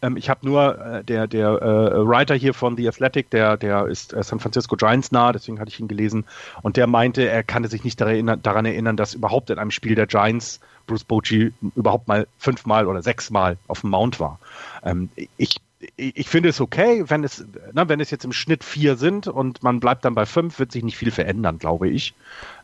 Ähm, 0.02 0.16
ich 0.16 0.30
habe 0.30 0.46
nur 0.46 0.78
äh, 0.78 1.04
der 1.04 1.26
der 1.26 1.48
äh, 1.48 2.08
Writer 2.08 2.34
hier 2.34 2.54
von 2.54 2.76
The 2.76 2.88
Athletic, 2.88 3.30
der 3.30 3.56
der 3.56 3.86
ist 3.86 4.12
äh, 4.12 4.22
San 4.22 4.40
Francisco 4.40 4.76
Giants 4.76 5.12
nah, 5.12 5.32
deswegen 5.32 5.58
hatte 5.58 5.70
ich 5.70 5.80
ihn 5.80 5.88
gelesen 5.88 6.24
und 6.62 6.76
der 6.76 6.86
meinte, 6.86 7.28
er 7.28 7.42
kannte 7.42 7.68
sich 7.68 7.84
nicht 7.84 8.00
daran 8.00 8.14
erinnern, 8.14 8.42
daran 8.42 8.66
erinnern, 8.66 8.96
dass 8.96 9.14
überhaupt 9.14 9.50
in 9.50 9.58
einem 9.58 9.70
Spiel 9.70 9.94
der 9.94 10.06
Giants 10.06 10.60
Bruce 10.86 11.04
Bochy 11.04 11.52
überhaupt 11.74 12.08
mal 12.08 12.26
fünfmal 12.38 12.86
oder 12.86 13.02
sechsmal 13.02 13.58
auf 13.66 13.80
dem 13.80 13.90
Mount 13.90 14.20
war. 14.20 14.38
Ähm, 14.84 15.10
ich 15.36 15.56
ich 15.96 16.28
finde 16.28 16.48
es 16.48 16.60
okay, 16.60 17.04
wenn 17.08 17.24
es, 17.24 17.44
na, 17.72 17.88
wenn 17.88 18.00
es 18.00 18.10
jetzt 18.10 18.24
im 18.24 18.32
Schnitt 18.32 18.64
vier 18.64 18.96
sind 18.96 19.26
und 19.28 19.62
man 19.62 19.80
bleibt 19.80 20.04
dann 20.04 20.14
bei 20.14 20.26
fünf, 20.26 20.58
wird 20.58 20.72
sich 20.72 20.84
nicht 20.84 20.96
viel 20.96 21.10
verändern, 21.10 21.58
glaube 21.58 21.88
ich. 21.88 22.14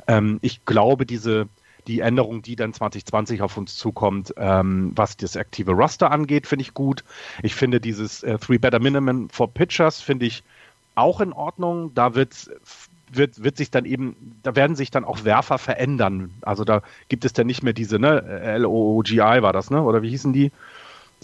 Ähm, 0.07 0.39
ich 0.43 0.65
glaube, 0.65 1.07
diese, 1.07 1.49
die 1.87 2.01
Änderung, 2.01 2.43
die 2.43 2.57
dann 2.57 2.73
2020 2.73 3.43
auf 3.43 3.57
uns 3.57 3.77
zukommt, 3.77 4.35
ähm, 4.37 4.93
was 4.95 5.17
das 5.17 5.37
aktive 5.37 5.73
Roster 5.73 6.11
angeht, 6.11 6.47
finde 6.47 6.63
ich 6.63 6.75
gut. 6.75 7.05
Ich 7.43 7.55
finde 7.55 7.81
dieses 7.81 8.23
äh, 8.23 8.39
Three 8.39 8.59
Better 8.59 8.79
Minimum 8.79 9.29
for 9.31 9.53
Pitchers 9.53 10.01
finde 10.01 10.27
ich 10.27 10.43
auch 10.95 11.21
in 11.21 11.33
Ordnung. 11.33 11.93
Da 11.95 12.15
wird 12.15 12.51
wird, 13.13 13.43
wird 13.43 13.57
sich 13.57 13.71
dann 13.71 13.85
eben, 13.85 14.39
da 14.43 14.57
werden 14.57 14.75
sich 14.77 14.91
dann 14.91 15.05
auch 15.05 15.25
Werfer 15.25 15.59
verändern. 15.59 16.31
Also 16.43 16.65
da 16.65 16.83
gibt 17.09 17.25
es 17.25 17.33
dann 17.33 17.47
nicht 17.47 17.63
mehr 17.63 17.73
diese, 17.73 17.99
ne, 17.99 18.23
L-O-O-G-I 18.23 19.43
war 19.43 19.53
das, 19.53 19.71
ne? 19.71 19.83
Oder 19.83 20.03
wie 20.03 20.11
hießen 20.11 20.33
die? 20.33 20.51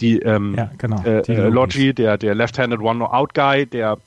Die, 0.01 0.19
ähm, 0.19 0.55
ja, 0.55 0.71
genau. 0.77 1.03
Äh, 1.03 1.21
die 1.23 1.33
äh, 1.33 1.49
Logi, 1.49 1.93
der, 1.93 2.17
der 2.17 2.35
Left-Handed 2.35 2.79
One-Out-Guy, 2.79 3.65
der 3.65 3.97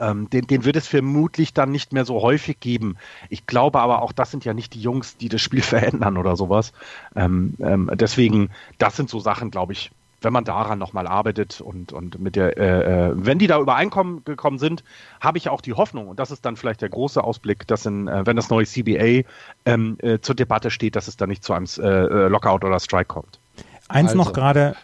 ähm, 0.00 0.30
den, 0.30 0.46
den 0.46 0.64
wird 0.64 0.76
es 0.76 0.86
vermutlich 0.86 1.52
dann 1.54 1.70
nicht 1.70 1.92
mehr 1.92 2.04
so 2.04 2.22
häufig 2.22 2.60
geben. 2.60 2.96
Ich 3.28 3.46
glaube 3.46 3.80
aber 3.80 4.02
auch, 4.02 4.12
das 4.12 4.30
sind 4.30 4.44
ja 4.44 4.54
nicht 4.54 4.74
die 4.74 4.80
Jungs, 4.80 5.16
die 5.16 5.28
das 5.28 5.40
Spiel 5.40 5.62
verändern 5.62 6.16
oder 6.16 6.36
sowas. 6.36 6.72
Ähm, 7.14 7.54
ähm, 7.60 7.90
deswegen, 7.94 8.50
das 8.78 8.96
sind 8.96 9.10
so 9.10 9.18
Sachen, 9.18 9.50
glaube 9.50 9.72
ich, 9.72 9.90
wenn 10.22 10.32
man 10.32 10.44
daran 10.44 10.78
nochmal 10.78 11.08
arbeitet 11.08 11.60
und, 11.60 11.92
und 11.92 12.20
mit 12.20 12.36
der, 12.36 12.56
äh, 12.56 13.08
äh, 13.08 13.12
wenn 13.14 13.40
die 13.40 13.48
da 13.48 13.58
übereinkommen 13.58 14.24
gekommen 14.24 14.58
sind, 14.60 14.84
habe 15.20 15.36
ich 15.36 15.48
auch 15.48 15.60
die 15.60 15.72
Hoffnung, 15.72 16.06
und 16.06 16.20
das 16.20 16.30
ist 16.30 16.44
dann 16.44 16.56
vielleicht 16.56 16.80
der 16.80 16.90
große 16.90 17.22
Ausblick, 17.22 17.66
dass 17.66 17.86
in, 17.86 18.06
äh, 18.06 18.24
wenn 18.24 18.36
das 18.36 18.48
neue 18.48 18.64
CBA 18.64 19.28
ähm, 19.66 19.96
äh, 20.00 20.20
zur 20.20 20.36
Debatte 20.36 20.70
steht, 20.70 20.94
dass 20.94 21.08
es 21.08 21.16
dann 21.16 21.28
nicht 21.28 21.42
zu 21.42 21.52
einem 21.52 21.66
äh, 21.78 21.82
äh, 21.82 22.28
Lockout 22.28 22.64
oder 22.64 22.78
Strike 22.78 23.06
kommt. 23.06 23.40
Eins 23.88 24.10
also. 24.10 24.18
noch 24.18 24.32
gerade 24.32 24.76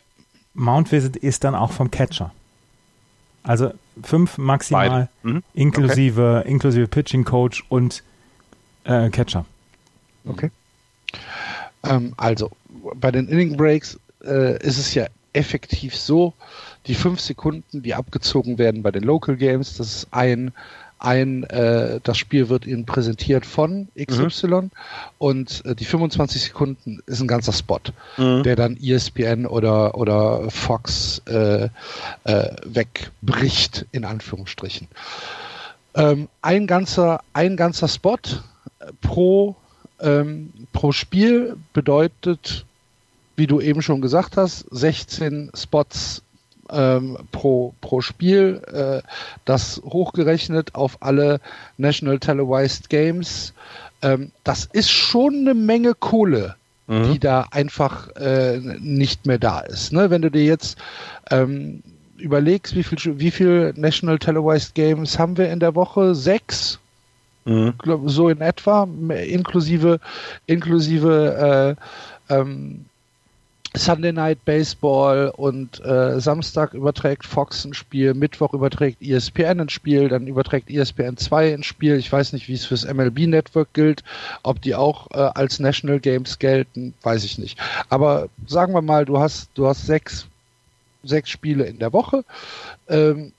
Mount 0.58 0.90
Visit 0.90 1.16
ist 1.16 1.44
dann 1.44 1.54
auch 1.54 1.70
vom 1.70 1.90
Catcher. 1.90 2.32
Also 3.44 3.72
fünf 4.02 4.36
maximal, 4.38 5.08
mhm. 5.22 5.42
inklusive, 5.54 6.40
okay. 6.40 6.50
inklusive 6.50 6.88
Pitching 6.88 7.24
Coach 7.24 7.64
und 7.68 8.02
äh, 8.84 9.08
Catcher. 9.10 9.44
Okay. 10.26 10.50
Ähm, 11.84 12.12
also 12.16 12.50
bei 12.96 13.10
den 13.10 13.28
Inning 13.28 13.56
Breaks 13.56 13.98
äh, 14.24 14.60
ist 14.62 14.78
es 14.78 14.94
ja 14.94 15.06
effektiv 15.32 15.96
so, 15.96 16.34
die 16.86 16.94
fünf 16.94 17.20
Sekunden, 17.20 17.82
die 17.82 17.94
abgezogen 17.94 18.58
werden 18.58 18.82
bei 18.82 18.90
den 18.90 19.04
Local 19.04 19.36
Games, 19.36 19.76
das 19.76 19.94
ist 19.94 20.08
ein 20.10 20.52
ein, 20.98 21.44
äh, 21.44 22.00
das 22.02 22.18
Spiel 22.18 22.48
wird 22.48 22.66
Ihnen 22.66 22.84
präsentiert 22.84 23.46
von 23.46 23.88
XY 23.98 24.46
mhm. 24.46 24.70
und 25.18 25.64
äh, 25.64 25.74
die 25.74 25.84
25 25.84 26.42
Sekunden 26.42 27.00
ist 27.06 27.20
ein 27.20 27.28
ganzer 27.28 27.52
Spot, 27.52 27.80
mhm. 28.16 28.42
der 28.42 28.56
dann 28.56 28.76
ESPN 28.76 29.46
oder, 29.46 29.96
oder 29.96 30.50
Fox 30.50 31.22
äh, 31.26 31.68
äh, 32.24 32.50
wegbricht, 32.64 33.86
in 33.92 34.04
Anführungsstrichen. 34.04 34.88
Ähm, 35.94 36.28
ein, 36.42 36.66
ganzer, 36.66 37.20
ein 37.32 37.56
ganzer 37.56 37.88
Spot 37.88 38.18
pro, 39.00 39.56
ähm, 40.00 40.52
pro 40.72 40.92
Spiel 40.92 41.56
bedeutet, 41.72 42.64
wie 43.36 43.46
du 43.46 43.60
eben 43.60 43.82
schon 43.82 44.00
gesagt 44.00 44.36
hast, 44.36 44.66
16 44.70 45.52
Spots 45.54 46.22
ähm, 46.70 47.18
pro, 47.32 47.74
pro 47.80 48.00
Spiel. 48.00 48.62
Äh, 48.72 49.02
das 49.44 49.80
hochgerechnet 49.84 50.74
auf 50.74 50.98
alle 51.00 51.40
National 51.76 52.18
Televised 52.18 52.88
Games. 52.88 53.52
Ähm, 54.02 54.32
das 54.44 54.66
ist 54.66 54.90
schon 54.90 55.34
eine 55.40 55.54
Menge 55.54 55.94
Kohle, 55.94 56.56
mhm. 56.86 57.12
die 57.12 57.18
da 57.18 57.46
einfach 57.50 58.14
äh, 58.16 58.58
nicht 58.58 59.26
mehr 59.26 59.38
da 59.38 59.60
ist. 59.60 59.92
Ne? 59.92 60.10
Wenn 60.10 60.22
du 60.22 60.30
dir 60.30 60.44
jetzt 60.44 60.78
ähm, 61.30 61.82
überlegst, 62.16 62.74
wie 62.74 62.82
viel, 62.82 63.18
wie 63.20 63.30
viel 63.30 63.72
National 63.76 64.18
Televised 64.18 64.74
Games 64.74 65.18
haben 65.18 65.36
wir 65.36 65.50
in 65.50 65.60
der 65.60 65.74
Woche? 65.74 66.14
Sechs? 66.14 66.78
Mhm. 67.44 67.74
So 68.04 68.28
in 68.28 68.40
etwa, 68.40 68.86
inklusive, 69.08 70.00
inklusive 70.46 71.76
äh, 72.28 72.34
ähm, 72.34 72.84
Sunday 73.76 74.12
Night 74.12 74.44
Baseball 74.44 75.30
und 75.36 75.84
äh, 75.84 76.20
Samstag 76.20 76.72
überträgt 76.72 77.26
Fox 77.26 77.64
ein 77.64 77.74
Spiel, 77.74 78.14
Mittwoch 78.14 78.54
überträgt 78.54 79.02
ESPN 79.02 79.60
ein 79.60 79.68
Spiel, 79.68 80.08
dann 80.08 80.26
überträgt 80.26 80.70
ESPN 80.70 81.16
2 81.16 81.54
ein 81.54 81.62
Spiel. 81.62 81.96
Ich 81.96 82.10
weiß 82.10 82.32
nicht, 82.32 82.48
wie 82.48 82.54
es 82.54 82.64
fürs 82.64 82.86
MLB 82.86 83.26
Network 83.26 83.72
gilt, 83.74 84.04
ob 84.42 84.62
die 84.62 84.74
auch 84.74 85.10
äh, 85.10 85.18
als 85.18 85.60
National 85.60 86.00
Games 86.00 86.38
gelten, 86.38 86.94
weiß 87.02 87.24
ich 87.24 87.38
nicht. 87.38 87.58
Aber 87.90 88.28
sagen 88.46 88.72
wir 88.72 88.82
mal, 88.82 89.04
du 89.04 89.18
hast, 89.18 89.50
du 89.54 89.66
hast 89.66 89.86
sechs, 89.86 90.26
sechs 91.04 91.28
Spiele 91.28 91.64
in 91.64 91.78
der 91.78 91.92
Woche. 91.92 92.24
Ähm, 92.88 93.32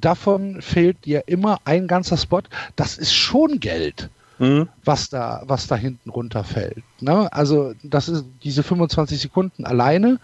davon 0.00 0.62
fehlt 0.62 1.04
dir 1.04 1.24
immer 1.26 1.60
ein 1.64 1.86
ganzer 1.86 2.16
Spot. 2.16 2.42
Das 2.76 2.96
ist 2.96 3.12
schon 3.12 3.60
Geld 3.60 4.08
mhm. 4.38 4.68
was 4.84 5.08
da, 5.08 5.42
was 5.46 5.66
da 5.66 5.76
hinten 5.76 6.10
runterfällt. 6.10 6.82
Ne? 7.00 7.32
Also 7.32 7.74
das 7.82 8.08
ist 8.08 8.24
diese 8.42 8.62
25 8.62 9.20
Sekunden 9.20 9.64
alleine, 9.64 10.18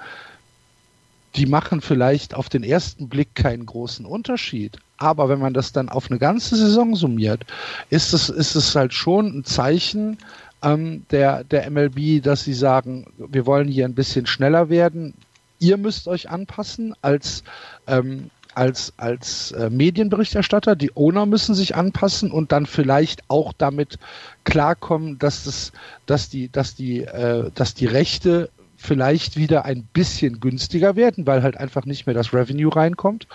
die 1.35 1.47
machen 1.47 1.81
vielleicht 1.81 2.35
auf 2.35 2.49
den 2.49 2.63
ersten 2.63 3.09
Blick 3.09 3.35
keinen 3.35 3.65
großen 3.65 4.05
Unterschied. 4.05 4.79
Aber 4.99 5.29
wenn 5.29 5.39
man 5.39 5.55
das 5.55 5.73
dann 5.73 5.89
auf 5.89 6.11
eine 6.11 6.19
ganze 6.19 6.57
Saison 6.57 6.95
summiert, 6.95 7.45
ist 7.91 8.13
es, 8.13 8.29
ist 8.29 8.55
es 8.55 8.77
halt 8.77 8.93
schon 8.93 9.39
ein 9.39 9.45
Zeichen 9.45 10.19
ähm, 10.63 11.05
der, 11.11 11.45
der 11.45 11.69
MLB, 11.71 12.23
dass 12.23 12.45
sie 12.45 12.55
sagen, 12.55 13.07
wir 13.17 13.47
wollen 13.47 13.69
hier 13.69 13.85
ein 13.87 13.95
bisschen 13.95 14.27
schneller 14.27 14.69
werden. 14.69 15.15
Ihr 15.59 15.77
müsst 15.77 16.07
euch 16.07 16.29
anpassen 16.29 16.95
als 17.03 17.45
ähm, 17.87 18.31
als, 18.55 18.93
als 18.97 19.53
äh, 19.53 19.71
Medienberichterstatter. 19.71 20.77
Die 20.77 20.95
Owner 20.95 21.27
müssen 21.27 21.55
sich 21.55 21.75
anpassen 21.75 22.31
und 22.31 22.53
dann 22.53 22.67
vielleicht 22.67 23.23
auch 23.29 23.53
damit 23.53 23.99
klarkommen, 24.45 25.19
dass 25.19 25.45
das, 25.45 25.73
dass 26.07 26.29
die, 26.29 26.51
dass 26.51 26.75
die, 26.75 27.01
äh, 27.01 27.51
dass 27.55 27.75
die 27.75 27.87
Rechte 27.87 28.51
vielleicht 28.77 29.37
wieder 29.37 29.65
ein 29.65 29.85
bisschen 29.93 30.41
günstiger 30.41 30.97
werden, 30.97 31.27
weil 31.27 31.43
halt 31.43 31.57
einfach 31.57 31.85
nicht 31.85 32.07
mehr 32.07 32.15
das 32.15 32.35
Revenue 32.35 32.75
reinkommt. 32.75 33.29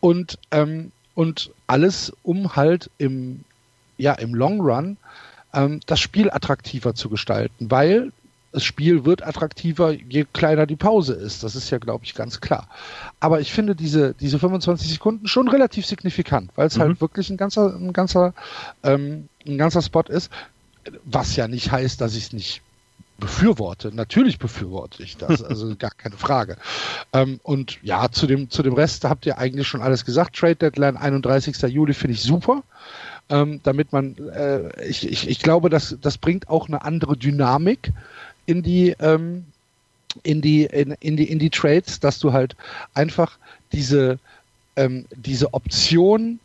Und, 0.00 0.38
ähm, 0.50 0.92
und 1.14 1.50
alles, 1.66 2.12
um 2.22 2.56
halt 2.56 2.90
im, 2.96 3.44
ja, 3.98 4.14
im 4.14 4.34
Long 4.34 4.60
Run 4.60 4.96
ähm, 5.52 5.80
das 5.86 6.00
Spiel 6.00 6.30
attraktiver 6.30 6.94
zu 6.94 7.10
gestalten, 7.10 7.70
weil 7.70 8.12
das 8.52 8.64
Spiel 8.64 9.04
wird 9.04 9.26
attraktiver, 9.26 9.92
je 9.92 10.24
kleiner 10.32 10.66
die 10.66 10.76
Pause 10.76 11.14
ist. 11.14 11.42
Das 11.42 11.54
ist 11.54 11.70
ja, 11.70 11.78
glaube 11.78 12.04
ich, 12.04 12.14
ganz 12.14 12.40
klar. 12.40 12.68
Aber 13.20 13.40
ich 13.40 13.52
finde 13.52 13.74
diese, 13.74 14.14
diese 14.14 14.38
25 14.38 14.90
Sekunden 14.90 15.28
schon 15.28 15.48
relativ 15.48 15.86
signifikant, 15.86 16.50
weil 16.56 16.66
es 16.66 16.76
mhm. 16.76 16.82
halt 16.82 17.00
wirklich 17.00 17.28
ein 17.30 17.36
ganzer, 17.36 17.74
ein 17.74 17.92
ganzer, 17.92 18.32
ähm, 18.82 19.28
ein 19.46 19.58
ganzer 19.58 19.82
Spot 19.82 20.02
ist, 20.02 20.30
was 21.04 21.36
ja 21.36 21.48
nicht 21.48 21.70
heißt, 21.70 22.00
dass 22.00 22.14
ich 22.16 22.24
es 22.24 22.32
nicht 22.32 22.62
befürworte. 23.18 23.94
Natürlich 23.94 24.38
befürworte 24.38 25.02
ich 25.02 25.16
das, 25.16 25.42
also 25.42 25.74
gar 25.78 25.90
keine 25.90 26.16
Frage. 26.16 26.56
Ähm, 27.12 27.40
und 27.42 27.78
ja, 27.82 28.10
zu 28.10 28.26
dem, 28.26 28.48
zu 28.48 28.62
dem 28.62 28.74
Rest 28.74 29.04
habt 29.04 29.26
ihr 29.26 29.38
eigentlich 29.38 29.68
schon 29.68 29.82
alles 29.82 30.04
gesagt. 30.04 30.36
Trade 30.36 30.56
Deadline 30.56 30.96
31. 30.96 31.56
Juli 31.62 31.94
finde 31.94 32.14
ich 32.14 32.22
super. 32.22 32.62
Ähm, 33.30 33.60
damit 33.62 33.92
man, 33.92 34.16
äh, 34.32 34.86
ich, 34.86 35.06
ich, 35.06 35.28
ich 35.28 35.40
glaube, 35.40 35.68
das, 35.68 35.98
das 36.00 36.16
bringt 36.16 36.48
auch 36.48 36.68
eine 36.68 36.82
andere 36.82 37.14
Dynamik 37.14 37.92
in 38.48 38.62
die, 38.62 38.96
ähm, 38.98 39.44
in 40.22 40.40
die, 40.40 40.64
in, 40.64 40.92
in 41.00 41.16
die, 41.18 41.30
in 41.30 41.38
die 41.38 41.50
Trades, 41.50 42.00
dass 42.00 42.18
du 42.18 42.32
halt 42.32 42.56
einfach 42.94 43.38
diese, 43.72 44.18
ähm, 44.74 45.04
diese 45.14 45.52
Option 45.52 46.40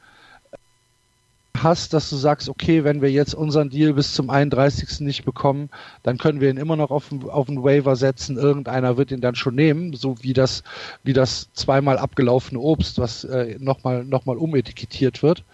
hast, 1.57 1.93
dass 1.93 2.09
du 2.09 2.17
sagst, 2.17 2.49
okay, 2.49 2.83
wenn 2.83 3.01
wir 3.01 3.09
jetzt 3.09 3.33
unseren 3.33 3.69
Deal 3.69 3.93
bis 3.93 4.13
zum 4.13 4.29
31. 4.29 4.99
nicht 4.99 5.23
bekommen, 5.23 5.69
dann 6.01 6.17
können 6.17 6.41
wir 6.41 6.49
ihn 6.49 6.57
immer 6.57 6.75
noch 6.75 6.91
auf, 6.91 7.09
auf 7.29 7.47
Waiver 7.47 7.95
setzen. 7.95 8.37
Irgendeiner 8.37 8.97
wird 8.97 9.11
ihn 9.11 9.21
dann 9.21 9.35
schon 9.35 9.55
nehmen, 9.55 9.93
so 9.93 10.21
wie 10.21 10.33
das, 10.33 10.63
wie 11.03 11.13
das 11.13 11.47
zweimal 11.53 11.97
abgelaufene 11.97 12.59
Obst, 12.59 12.99
was 12.99 13.23
äh, 13.23 13.55
nochmal 13.59 14.03
noch 14.03 14.25
mal 14.25 14.35
umetikettiert 14.35 15.23
wird. 15.23 15.45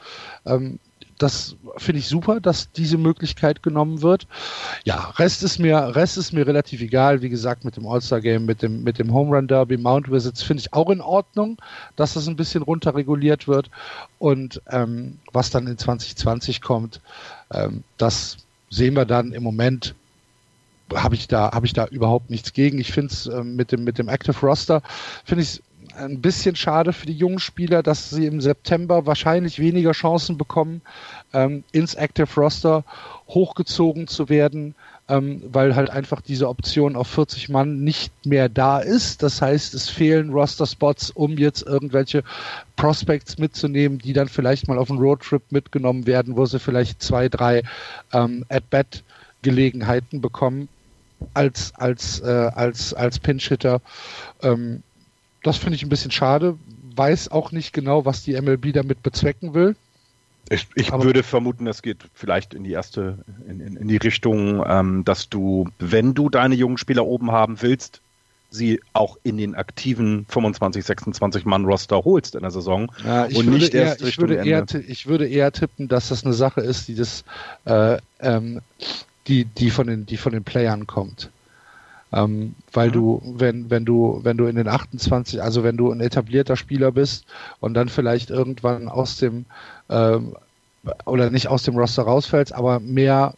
Ähm, 0.48 0.80
das 1.20 1.58
finde 1.78 2.00
ich 2.00 2.08
super, 2.08 2.40
dass 2.40 2.72
diese 2.72 2.98
Möglichkeit 2.98 3.62
genommen 3.62 4.02
wird. 4.02 4.26
Ja, 4.86 5.12
Rest 5.18 5.44
ist 5.44 5.60
mir, 5.60 5.96
Rest 5.96 6.18
ist 6.18 6.32
mir 6.32 6.48
relativ 6.48 6.82
egal. 6.82 7.22
Wie 7.22 7.30
gesagt, 7.30 7.66
mit 7.66 7.76
dem 7.76 7.86
All-Star-Game, 7.86 8.46
mit 8.46 8.62
dem, 8.62 8.84
mit 8.84 8.98
dem 8.98 9.14
Home 9.14 9.36
Run 9.36 9.48
Derby, 9.48 9.78
Mount 9.78 10.10
Visits 10.10 10.42
finde 10.42 10.62
ich 10.62 10.74
auch 10.74 10.90
in 10.90 11.02
Ordnung, 11.02 11.58
dass 11.98 12.14
das 12.14 12.28
ein 12.28 12.38
bisschen 12.38 12.64
runterreguliert 12.64 13.50
wird. 13.50 13.70
Und 14.18 14.62
ähm, 14.72 15.20
was 15.34 15.50
dann 15.50 15.68
in 15.68 15.78
2020 15.78 16.62
kommt, 16.62 17.02
ähm, 17.52 17.84
das 17.98 18.38
sehen 18.70 18.96
wir 18.96 19.06
dann 19.06 19.34
im 19.34 19.44
Moment 19.44 19.96
habe 20.96 21.16
ich 21.16 21.28
da 21.28 21.52
ich 21.64 21.74
da 21.74 21.86
überhaupt 21.86 22.30
nichts 22.30 22.54
gegen. 22.54 22.80
Ich 22.80 22.92
finde 22.92 23.14
es 23.14 23.28
äh, 23.28 23.44
mit 23.44 23.72
dem 23.72 23.84
mit 23.84 24.00
dem 24.00 24.10
Active 24.10 24.40
Roster 24.42 24.82
finde 25.24 25.44
ich 25.44 25.62
ein 26.00 26.22
bisschen 26.22 26.56
schade 26.56 26.94
für 26.94 27.06
die 27.06 27.14
jungen 27.14 27.40
Spieler, 27.40 27.84
dass 27.84 28.10
sie 28.10 28.26
im 28.26 28.42
September 28.42 29.06
wahrscheinlich 29.06 29.60
weniger 29.60 29.92
Chancen 29.92 30.38
bekommen, 30.38 30.82
ähm, 31.34 31.64
ins 31.72 31.96
Active 31.96 32.28
Roster 32.36 32.84
hochgezogen 33.28 34.08
zu 34.08 34.30
werden, 34.30 34.76
ähm, 35.08 35.42
weil 35.52 35.76
halt 35.76 35.90
einfach 35.90 36.22
diese 36.22 36.48
Option 36.48 36.96
auf 36.96 37.08
40 37.08 37.50
Mann 37.50 37.84
nicht 37.84 38.26
mehr 38.26 38.50
da 38.50 38.80
ist. 38.80 39.24
Das 39.24 39.42
heißt, 39.42 39.74
es 39.74 39.90
fehlen 39.90 40.32
Roster-Spots, 40.32 41.12
um 41.12 41.38
jetzt 41.38 41.66
irgendwelche 41.66 42.24
Prospects 42.76 43.38
mitzunehmen, 43.38 44.00
die 44.00 44.14
dann 44.14 44.28
vielleicht 44.28 44.68
mal 44.68 44.78
auf 44.78 44.90
einen 44.90 45.00
Roadtrip 45.00 45.52
mitgenommen 45.52 46.06
werden, 46.08 46.38
wo 46.38 46.46
sie 46.46 46.60
vielleicht 46.60 47.02
zwei, 47.02 47.30
drei 47.30 47.64
ähm, 48.14 48.46
At-Bat-Gelegenheiten 48.50 50.22
bekommen 50.22 50.70
als 51.34 51.74
als 51.76 52.22
äh, 52.22 52.52
als 52.56 52.94
als 52.94 53.20
Pinch-Hitter. 53.20 53.82
Ähm, 54.42 54.84
das 55.44 55.58
finde 55.58 55.76
ich 55.76 55.84
ein 55.84 55.90
bisschen 55.90 56.12
schade. 56.12 56.58
Weiß 56.96 57.32
auch 57.32 57.52
nicht 57.52 57.74
genau, 57.74 58.06
was 58.06 58.24
die 58.24 58.40
MLB 58.40 58.74
damit 58.74 59.04
bezwecken 59.04 59.54
will. 59.54 59.76
Ich, 60.50 60.68
ich 60.76 60.92
würde 60.92 61.22
vermuten, 61.22 61.68
es 61.68 61.82
geht 61.82 61.98
vielleicht 62.14 62.54
in 62.54 62.64
die 62.64 62.72
erste, 62.72 63.20
in, 63.48 63.60
in, 63.60 63.76
in 63.76 63.88
die 63.88 63.98
Richtung, 63.98 64.64
ähm, 64.66 65.06
dass 65.06 65.30
du, 65.30 65.68
wenn 65.78 66.16
du 66.16 66.30
deine 66.30 66.56
jungen 66.56 66.78
Spieler 66.78 67.06
oben 67.06 67.32
haben 67.32 67.62
willst, 67.62 68.02
sie 68.50 68.82
auch 68.94 69.18
in 69.24 69.38
den 69.38 69.54
aktiven 69.54 70.26
25, 70.28 70.84
26 70.84 71.46
Mann 71.46 71.66
Roster 71.66 72.04
holst 72.04 72.34
in 72.34 72.42
der 72.42 72.50
Saison 72.50 72.92
ja, 73.06 73.26
und 73.26 73.48
nicht 73.48 73.76
eher, 73.76 73.84
erst 73.84 74.02
ich 74.02 74.18
würde 74.18 74.36
eher, 74.36 74.66
ich 74.88 75.06
würde 75.06 75.28
eher 75.28 75.52
tippen, 75.52 75.88
dass 75.88 76.10
das 76.10 76.26
eine 76.26 76.34
Sache 76.34 76.62
ist, 76.62 76.88
die 76.88 76.96
das, 76.96 77.24
äh, 77.66 77.98
ähm, 78.20 78.62
die, 79.28 79.46
die 79.46 79.70
von 79.70 79.86
den, 79.86 80.06
die 80.08 80.18
von 80.18 80.32
den 80.32 80.44
Playern 80.44 80.88
kommt. 80.88 81.30
Ähm, 82.12 82.56
weil 82.74 82.90
mhm. 82.90 82.94
du, 82.94 83.22
wenn, 83.38 83.70
wenn 83.70 83.86
du, 83.86 84.20
wenn 84.24 84.38
du 84.38 84.46
in 84.46 84.56
den 84.56 84.68
28, 84.68 85.42
also 85.42 85.64
wenn 85.64 85.78
du 85.78 85.92
ein 85.92 86.02
etablierter 86.02 86.56
Spieler 86.56 86.92
bist 86.92 87.26
und 87.60 87.74
dann 87.74 87.90
vielleicht 87.90 88.30
irgendwann 88.30 88.90
aus 88.90 89.18
dem 89.18 89.46
ähm, 89.90 90.36
oder 91.06 91.30
nicht 91.30 91.48
aus 91.48 91.64
dem 91.64 91.76
Roster 91.76 92.04
rausfällst, 92.04 92.54
aber 92.54 92.80
mehr 92.80 93.34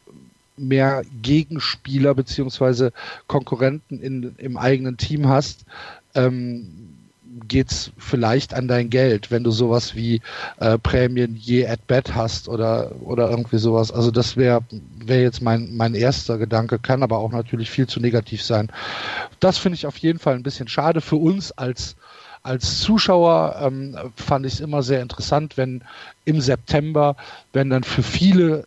mehr 0.57 1.03
Gegenspieler 1.21 2.13
beziehungsweise 2.13 2.93
Konkurrenten 3.27 3.99
in, 3.99 4.35
im 4.37 4.57
eigenen 4.57 4.97
Team 4.97 5.27
hast, 5.27 5.65
ähm, 6.13 6.90
geht's 7.51 7.91
vielleicht 7.97 8.53
an 8.53 8.69
dein 8.69 8.89
Geld, 8.89 9.29
wenn 9.29 9.43
du 9.43 9.51
sowas 9.51 9.93
wie 9.93 10.21
äh, 10.61 10.77
Prämien 10.77 11.35
je 11.35 11.67
at 11.67 11.85
bat 11.85 12.15
hast 12.15 12.47
oder 12.47 12.93
oder 13.01 13.29
irgendwie 13.29 13.57
sowas. 13.57 13.91
Also 13.91 14.09
das 14.09 14.37
wäre 14.37 14.63
wäre 15.05 15.21
jetzt 15.21 15.41
mein 15.41 15.75
mein 15.75 15.93
erster 15.93 16.37
Gedanke, 16.37 16.79
kann 16.79 17.03
aber 17.03 17.17
auch 17.17 17.33
natürlich 17.33 17.69
viel 17.69 17.87
zu 17.87 17.99
negativ 17.99 18.41
sein. 18.41 18.71
Das 19.41 19.57
finde 19.57 19.75
ich 19.75 19.85
auf 19.85 19.97
jeden 19.97 20.17
Fall 20.17 20.35
ein 20.35 20.43
bisschen 20.43 20.69
schade 20.69 21.01
für 21.01 21.17
uns 21.17 21.51
als 21.51 21.97
als 22.41 22.79
Zuschauer 22.79 23.57
ähm, 23.61 23.97
fand 24.15 24.45
ich 24.45 24.53
es 24.53 24.59
immer 24.61 24.81
sehr 24.81 25.01
interessant, 25.01 25.57
wenn 25.57 25.83
im 26.23 26.39
September, 26.39 27.17
wenn 27.51 27.69
dann 27.69 27.83
für 27.83 28.01
viele 28.01 28.63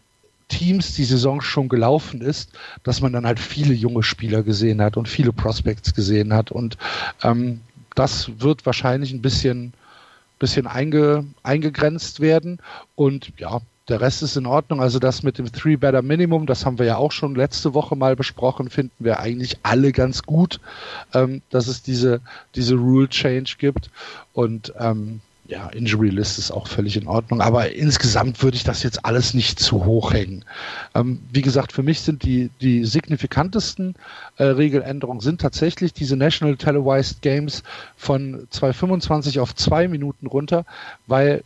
Teams 0.49 0.95
die 0.95 1.05
Saison 1.05 1.41
schon 1.41 1.71
gelaufen 1.71 2.21
ist, 2.21 2.51
dass 2.83 3.01
man 3.01 3.15
dann 3.15 3.27
halt 3.27 3.41
viele 3.41 3.73
junge 3.73 4.03
Spieler 4.03 4.43
gesehen 4.43 4.83
hat 4.83 4.99
und 4.99 5.09
viele 5.09 5.33
Prospects 5.33 5.95
gesehen 5.95 6.35
hat 6.35 6.53
und 6.53 6.77
ähm, 7.23 7.61
das 7.95 8.31
wird 8.41 8.67
wahrscheinlich 8.67 9.13
ein 9.13 9.23
bisschen, 9.23 9.73
bisschen 10.39 10.67
einge, 10.67 11.25
eingegrenzt 11.43 12.21
werden. 12.21 12.59
Und 12.95 13.33
ja, 13.39 13.61
der 13.89 14.01
Rest 14.01 14.23
ist 14.23 14.37
in 14.37 14.47
Ordnung. 14.47 14.81
Also 14.81 14.99
das 14.99 15.23
mit 15.23 15.39
dem 15.39 15.53
Three 15.53 15.77
Better 15.77 16.03
Minimum, 16.03 16.47
das 16.47 16.65
haben 16.65 16.79
wir 16.79 16.87
ja 16.87 16.97
auch 16.97 17.13
schon 17.13 17.35
letzte 17.35 17.75
Woche 17.75 17.97
mal 17.97 18.17
besprochen, 18.17 18.71
finden 18.71 19.05
wir 19.05 19.21
eigentlich 19.21 19.59
alle 19.63 19.93
ganz 19.93 20.23
gut, 20.23 20.61
ähm, 21.13 21.43
dass 21.51 21.69
es 21.69 21.83
diese, 21.83 22.21
diese 22.55 22.77
Rule 22.77 23.09
Change 23.09 23.57
gibt. 23.59 23.91
Und 24.33 24.73
ähm, 24.79 25.21
ja, 25.47 25.69
Injury 25.69 26.09
List 26.09 26.39
ist 26.39 26.51
auch 26.51 26.67
völlig 26.69 26.97
in 26.97 27.07
Ordnung, 27.07 27.43
aber 27.43 27.73
insgesamt 27.73 28.43
würde 28.43 28.57
ich 28.57 28.65
das 28.65 28.83
jetzt 28.83 29.05
alles 29.05 29.35
nicht 29.35 29.59
zu 29.59 29.85
hoch 29.85 30.13
hängen. 30.13 30.45
Ähm, 30.95 31.21
wie 31.33 31.43
gesagt, 31.43 31.73
für 31.73 31.83
mich 31.83 32.01
sind 32.01 32.23
die, 32.23 32.51
die 32.63 32.85
signifikantesten 32.87 33.95
äh, 34.37 34.45
Regeländerungen 34.45 35.21
sind 35.21 35.43
tatsächlich 35.43 35.93
diese 35.93 36.17
National 36.17 36.57
Televised 36.57 37.21
Games 37.21 37.63
von 37.97 38.49
2,25 38.53 39.41
auf 39.41 39.55
2 39.55 39.89
Minuten 39.89 40.27
runter, 40.27 40.65
weil 41.07 41.45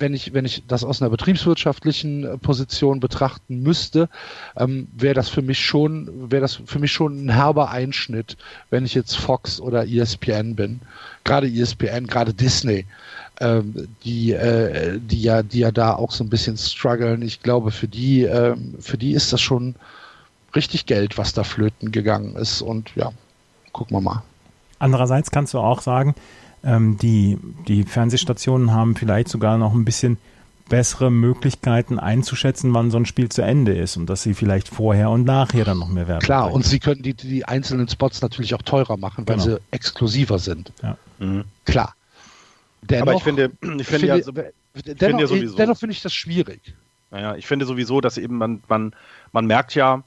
wenn 0.00 0.14
ich, 0.14 0.34
wenn 0.34 0.44
ich 0.44 0.64
das 0.66 0.84
aus 0.84 1.00
einer 1.00 1.10
betriebswirtschaftlichen 1.10 2.24
äh, 2.24 2.38
Position 2.38 3.00
betrachten 3.00 3.62
müsste, 3.62 4.08
ähm, 4.56 4.88
wäre 4.96 5.14
das 5.14 5.28
für 5.28 5.42
mich 5.42 5.64
schon, 5.64 6.30
wäre 6.30 6.42
das 6.42 6.60
für 6.64 6.78
mich 6.78 6.92
schon 6.92 7.26
ein 7.26 7.28
herber 7.30 7.70
Einschnitt, 7.70 8.36
wenn 8.70 8.84
ich 8.84 8.94
jetzt 8.94 9.16
Fox 9.16 9.60
oder 9.60 9.86
ESPN 9.86 10.54
bin. 10.54 10.80
Gerade 11.24 11.48
ESPN, 11.48 12.06
gerade 12.06 12.34
Disney, 12.34 12.86
ähm, 13.40 13.88
die, 14.04 14.32
äh, 14.32 14.98
die 14.98 15.22
ja, 15.22 15.42
die 15.42 15.60
ja 15.60 15.70
da 15.70 15.94
auch 15.94 16.12
so 16.12 16.24
ein 16.24 16.30
bisschen 16.30 16.56
strugglen. 16.56 17.22
Ich 17.22 17.42
glaube, 17.42 17.70
für 17.70 17.88
die, 17.88 18.22
ähm, 18.22 18.74
für 18.80 18.98
die 18.98 19.12
ist 19.12 19.32
das 19.32 19.40
schon 19.40 19.74
richtig 20.54 20.86
Geld, 20.86 21.18
was 21.18 21.32
da 21.32 21.44
flöten 21.44 21.92
gegangen 21.92 22.36
ist. 22.36 22.62
Und 22.62 22.94
ja, 22.96 23.12
gucken 23.72 23.96
wir 23.96 24.00
mal. 24.00 24.22
Andererseits 24.78 25.30
kannst 25.30 25.54
du 25.54 25.58
auch 25.58 25.80
sagen, 25.80 26.14
ähm, 26.66 26.98
die, 26.98 27.38
die 27.68 27.84
Fernsehstationen 27.84 28.72
haben 28.72 28.96
vielleicht 28.96 29.28
sogar 29.28 29.56
noch 29.56 29.72
ein 29.72 29.84
bisschen 29.84 30.18
bessere 30.68 31.10
Möglichkeiten 31.10 31.98
einzuschätzen, 31.98 32.74
wann 32.74 32.90
so 32.90 32.98
ein 32.98 33.06
Spiel 33.06 33.28
zu 33.28 33.42
Ende 33.42 33.72
ist 33.76 33.96
und 33.96 34.10
dass 34.10 34.22
sie 34.22 34.34
vielleicht 34.34 34.68
vorher 34.68 35.10
und 35.10 35.24
nachher 35.24 35.64
dann 35.64 35.78
noch 35.78 35.88
mehr 35.88 36.08
werden. 36.08 36.20
Klar, 36.20 36.44
bringen. 36.44 36.56
und 36.56 36.66
sie 36.66 36.80
können 36.80 37.02
die, 37.02 37.14
die 37.14 37.44
einzelnen 37.44 37.88
Spots 37.88 38.20
natürlich 38.20 38.54
auch 38.54 38.62
teurer 38.62 38.96
machen, 38.96 39.28
weil 39.28 39.36
genau. 39.36 39.56
sie 39.56 39.60
exklusiver 39.70 40.40
sind. 40.40 40.72
Ja. 40.82 40.96
Mhm. 41.20 41.44
Klar. 41.64 41.94
Dennoch, 42.82 43.02
Aber 43.02 43.14
ich 43.14 43.22
finde, 43.22 43.52
ich 43.78 43.86
finde, 43.86 44.06
ja, 44.08 44.22
so, 44.22 44.32
dennoch, 44.32 44.52
finde 44.84 45.20
ja 45.20 45.26
sowieso, 45.26 45.56
dennoch 45.56 45.78
finde 45.78 45.92
ich 45.92 46.02
das 46.02 46.12
schwierig. 46.12 46.74
Naja, 47.12 47.36
ich 47.36 47.46
finde 47.46 47.64
sowieso, 47.64 48.00
dass 48.00 48.18
eben 48.18 48.36
man, 48.36 48.62
man, 48.68 48.92
man 49.32 49.46
merkt 49.46 49.74
ja, 49.76 50.02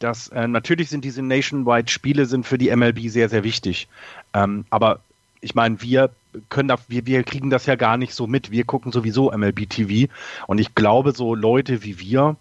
dass 0.00 0.28
äh, 0.28 0.48
natürlich 0.48 0.88
sind 0.90 1.04
diese 1.04 1.22
Nationwide-Spiele 1.22 2.26
sind 2.26 2.46
für 2.46 2.58
die 2.58 2.74
MLB 2.74 3.08
sehr, 3.08 3.28
sehr 3.28 3.44
wichtig. 3.44 3.88
Ähm, 4.34 4.64
aber 4.70 5.00
ich 5.40 5.54
meine, 5.54 5.80
wir 5.82 6.10
können 6.48 6.68
da, 6.68 6.76
wir, 6.88 7.06
wir 7.06 7.22
kriegen 7.22 7.50
das 7.50 7.66
ja 7.66 7.74
gar 7.74 7.96
nicht 7.96 8.14
so 8.14 8.26
mit. 8.26 8.50
Wir 8.50 8.64
gucken 8.64 8.92
sowieso 8.92 9.30
MLB 9.30 9.68
TV. 9.68 10.12
Und 10.46 10.58
ich 10.58 10.74
glaube, 10.74 11.12
so 11.12 11.34
Leute 11.34 11.82
wie 11.82 11.98
wir 11.98 12.36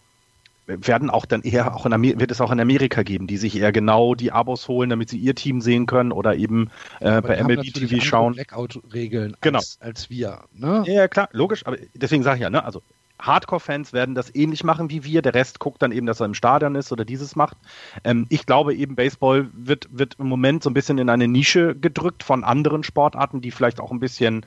werden 0.70 1.10
auch 1.10 1.26
dann 1.26 1.42
eher 1.42 1.76
auch 1.76 1.86
in 1.86 1.94
Amerika, 1.94 2.20
wird 2.20 2.32
es 2.32 2.42
auch 2.42 2.52
in 2.52 2.60
Amerika 2.60 3.04
geben, 3.04 3.28
die 3.28 3.38
sich 3.38 3.58
eher 3.58 3.72
genau 3.72 4.14
die 4.14 4.32
Abos 4.32 4.68
holen, 4.68 4.90
damit 4.90 5.10
sie 5.10 5.18
ihr 5.18 5.36
Team 5.36 5.62
sehen 5.62 5.88
können 5.88 6.12
oder 6.12 6.36
eben 6.36 6.70
äh, 7.00 7.22
bei 7.22 7.44
MLB 7.44 7.74
TV 7.74 8.04
schauen. 8.04 8.34
Blackout-Regeln 8.34 9.36
genau. 9.42 9.58
als, 9.58 9.80
als 9.82 10.10
wir. 10.10 10.44
Ne? 10.54 10.84
Ja, 10.86 11.08
klar, 11.08 11.30
logisch. 11.32 11.66
Aber 11.66 11.78
deswegen 11.96 12.24
sage 12.24 12.38
ich 12.38 12.42
ja, 12.44 12.50
ne, 12.50 12.64
also 12.64 12.84
Hardcore-Fans 13.20 13.94
werden 13.94 14.16
das 14.16 14.34
ähnlich 14.34 14.64
machen 14.64 14.90
wie 14.90 15.04
wir. 15.04 15.22
Der 15.22 15.34
Rest 15.34 15.60
guckt 15.60 15.82
dann 15.82 15.92
eben, 15.92 16.06
dass 16.06 16.20
er 16.20 16.26
im 16.26 16.34
Stadion 16.34 16.76
ist 16.76 16.92
oder 16.92 17.06
dieses 17.06 17.36
macht. 17.36 17.58
Ähm, 18.04 18.26
ich 18.30 18.46
glaube 18.46 18.74
eben, 18.74 18.96
Baseball 18.96 19.50
wird, 19.54 19.88
wird 19.92 20.16
im 20.20 20.28
Moment 20.28 20.64
so 20.64 20.70
ein 20.70 20.74
bisschen 20.74 20.98
in 20.98 21.10
eine 21.10 21.28
Nische 21.28 21.76
gedrückt 21.76 22.24
von 22.24 22.44
anderen 22.44 22.84
Sportarten, 22.84 23.42
die 23.42 23.52
vielleicht 23.52 23.80
auch 23.80 23.92
ein 23.92 24.00
bisschen 24.00 24.46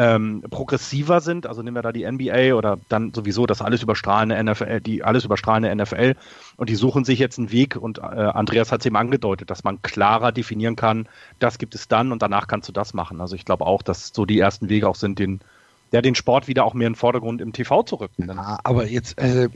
ähm, 0.00 0.42
progressiver 0.48 1.20
sind. 1.20 1.46
Also 1.46 1.62
nehmen 1.62 1.76
wir 1.76 1.82
da 1.82 1.92
die 1.92 2.10
NBA 2.10 2.54
oder 2.54 2.78
dann 2.88 3.12
sowieso 3.12 3.46
das 3.46 3.60
alles 3.60 3.82
überstrahlende 3.82 4.42
NFL, 4.42 4.80
die 4.80 5.02
alles 5.04 5.24
überstrahlende 5.24 5.74
NFL. 5.74 6.14
Und 6.56 6.70
die 6.70 6.74
suchen 6.74 7.04
sich 7.04 7.18
jetzt 7.18 7.38
einen 7.38 7.52
Weg 7.52 7.76
und 7.76 7.98
äh, 7.98 8.02
Andreas 8.02 8.72
hat 8.72 8.80
es 8.80 8.86
eben 8.86 8.96
angedeutet, 8.96 9.50
dass 9.50 9.64
man 9.64 9.82
klarer 9.82 10.32
definieren 10.32 10.76
kann, 10.76 11.08
das 11.38 11.58
gibt 11.58 11.74
es 11.74 11.88
dann 11.88 12.12
und 12.12 12.22
danach 12.22 12.46
kannst 12.46 12.68
du 12.68 12.72
das 12.72 12.94
machen. 12.94 13.20
Also 13.20 13.34
ich 13.34 13.44
glaube 13.44 13.66
auch, 13.66 13.82
dass 13.82 14.12
so 14.14 14.24
die 14.24 14.38
ersten 14.38 14.68
Wege 14.68 14.88
auch 14.88 14.94
sind, 14.94 15.18
den 15.18 15.40
ja, 15.92 16.00
den 16.00 16.14
Sport 16.14 16.46
wieder 16.48 16.64
auch 16.64 16.74
mehr 16.74 16.86
in 16.86 16.92
den 16.92 16.98
Vordergrund 16.98 17.40
im 17.40 17.52
TV 17.52 17.82
zu 17.82 17.96
rücken. 17.96 18.28
Ja, 18.28 18.58
aber 18.62 18.86
jetzt, 18.86 19.18
äh, 19.18 19.48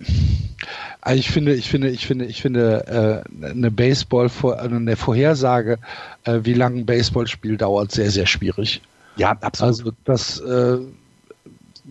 also 1.01 1.19
ich 1.19 1.31
finde, 1.31 1.55
ich 1.55 1.69
finde, 1.69 1.91
ich 1.91 2.07
finde, 2.07 2.25
ich 2.25 2.43
finde, 2.43 3.25
äh, 3.43 3.49
eine 3.51 3.71
Baseball, 3.71 4.31
also 4.43 4.77
eine 4.77 4.97
Vorhersage, 4.97 5.79
äh, 6.25 6.41
wie 6.43 6.55
lange 6.55 6.81
ein 6.81 6.87
Baseballspiel 6.87 7.57
dauert, 7.57 7.93
sehr, 7.93 8.11
sehr 8.11 8.27
schwierig. 8.27 8.83
Ja, 9.17 9.31
absolut. 9.41 9.69
Also 9.69 9.93
das, 10.05 10.41
äh, 10.41 10.79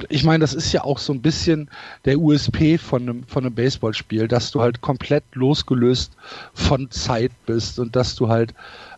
ich 0.09 0.23
meine, 0.23 0.39
das 0.39 0.53
ist 0.53 0.73
ja 0.73 0.83
auch 0.83 0.97
so 0.97 1.13
ein 1.13 1.21
bisschen 1.21 1.69
der 2.03 2.19
USP 2.19 2.77
von 2.77 3.03
einem, 3.03 3.23
von 3.27 3.45
einem 3.45 3.55
Baseballspiel, 3.55 4.27
dass 4.27 4.51
du 4.51 4.61
halt 4.61 4.81
komplett 4.81 5.23
losgelöst 5.33 6.13
von 6.53 6.89
Zeit 6.91 7.31
bist 7.45 7.79
und 7.79 7.95
dass 7.95 8.15
du 8.15 8.27
halt 8.27 8.53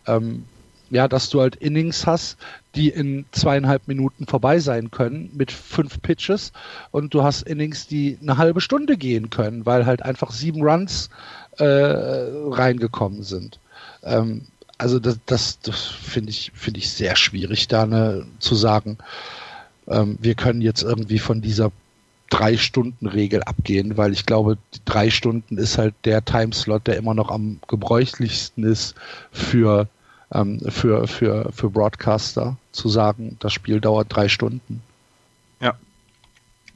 ähm, 0.06 0.44
ja, 0.90 1.08
dass 1.08 1.30
du 1.30 1.40
halt 1.40 1.56
Innings 1.56 2.06
hast, 2.06 2.38
die 2.76 2.90
in 2.90 3.24
zweieinhalb 3.32 3.88
Minuten 3.88 4.26
vorbei 4.26 4.60
sein 4.60 4.90
können 4.90 5.30
mit 5.34 5.50
fünf 5.50 6.02
Pitches 6.02 6.52
und 6.90 7.14
du 7.14 7.22
hast 7.22 7.42
Innings, 7.42 7.86
die 7.86 8.18
eine 8.20 8.36
halbe 8.36 8.60
Stunde 8.60 8.96
gehen 8.96 9.30
können, 9.30 9.66
weil 9.66 9.86
halt 9.86 10.02
einfach 10.02 10.30
sieben 10.30 10.62
Runs 10.62 11.08
äh, 11.58 11.64
reingekommen 11.64 13.22
sind. 13.22 13.58
Ähm, 14.02 14.42
also 14.78 14.98
das, 14.98 15.18
das, 15.24 15.58
das 15.60 15.86
finde 15.86 16.30
ich, 16.30 16.52
finde 16.54 16.78
ich 16.78 16.90
sehr 16.90 17.16
schwierig, 17.16 17.66
da 17.66 17.86
ne, 17.86 18.26
zu 18.38 18.54
sagen, 18.54 18.98
ähm, 19.88 20.18
wir 20.20 20.34
können 20.34 20.60
jetzt 20.60 20.82
irgendwie 20.82 21.18
von 21.18 21.40
dieser 21.40 21.72
drei 22.28 22.56
Stunden 22.56 23.06
Regel 23.06 23.42
abgehen, 23.42 23.96
weil 23.96 24.12
ich 24.12 24.26
glaube, 24.26 24.58
drei 24.84 25.10
Stunden 25.10 25.56
ist 25.56 25.78
halt 25.78 25.94
der 26.04 26.24
Timeslot, 26.24 26.86
der 26.86 26.96
immer 26.96 27.14
noch 27.14 27.30
am 27.30 27.60
gebräuchlichsten 27.68 28.64
ist 28.64 28.94
für 29.30 29.88
ähm, 30.36 30.60
für, 30.68 31.06
für, 31.06 31.50
für 31.52 31.70
Broadcaster 31.70 32.56
zu 32.72 32.88
sagen, 32.88 33.36
das 33.40 33.52
Spiel 33.52 33.80
dauert 33.80 34.14
drei 34.14 34.28
Stunden. 34.28 34.82
Ja. 35.60 35.74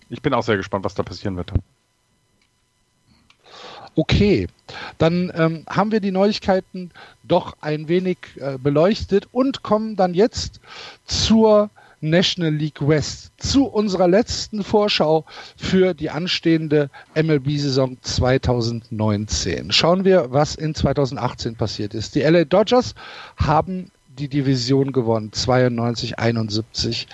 Ich 0.09 0.23
bin 0.23 0.35
auch 0.35 0.43
sehr 0.43 0.57
gespannt, 0.57 0.85
was 0.85 0.95
da 0.95 1.03
passieren 1.03 1.37
wird. 1.37 1.53
Okay, 3.97 4.49
dann 4.99 5.33
ähm, 5.35 5.65
haben 5.69 5.93
wir 5.93 6.01
die 6.01 6.13
Neuigkeiten 6.13 6.91
doch 7.25 7.57
ein 7.61 7.89
wenig 7.89 8.19
äh, 8.37 8.57
beleuchtet 8.57 9.29
und 9.33 9.63
kommen 9.63 9.97
dann 9.97 10.15
jetzt 10.15 10.61
zur 11.05 11.71
National 12.01 12.53
League 12.53 12.87
West 12.87 13.33
zu 13.37 13.67
unserer 13.67 14.09
letzten 14.09 14.65
Vorschau 14.65 15.25
für 15.57 15.95
die 15.95 16.11
anstehende 16.11 16.91
MLB-Saison 17.15 17.99
2019. 18.01 19.73
Schauen 19.73 20.05
wir, 20.05 20.33
was 20.33 20.55
in 20.55 20.75
2018 20.75 21.57
passiert 21.57 21.95
ist. 21.95 22.15
Die 22.15 22.21
LA 22.21 22.45
Dodgers 22.45 22.95
haben 23.37 23.91
die 24.19 24.29
Division 24.29 24.93
gewonnen, 24.93 25.33
92, 25.33 26.19
71. 26.19 27.09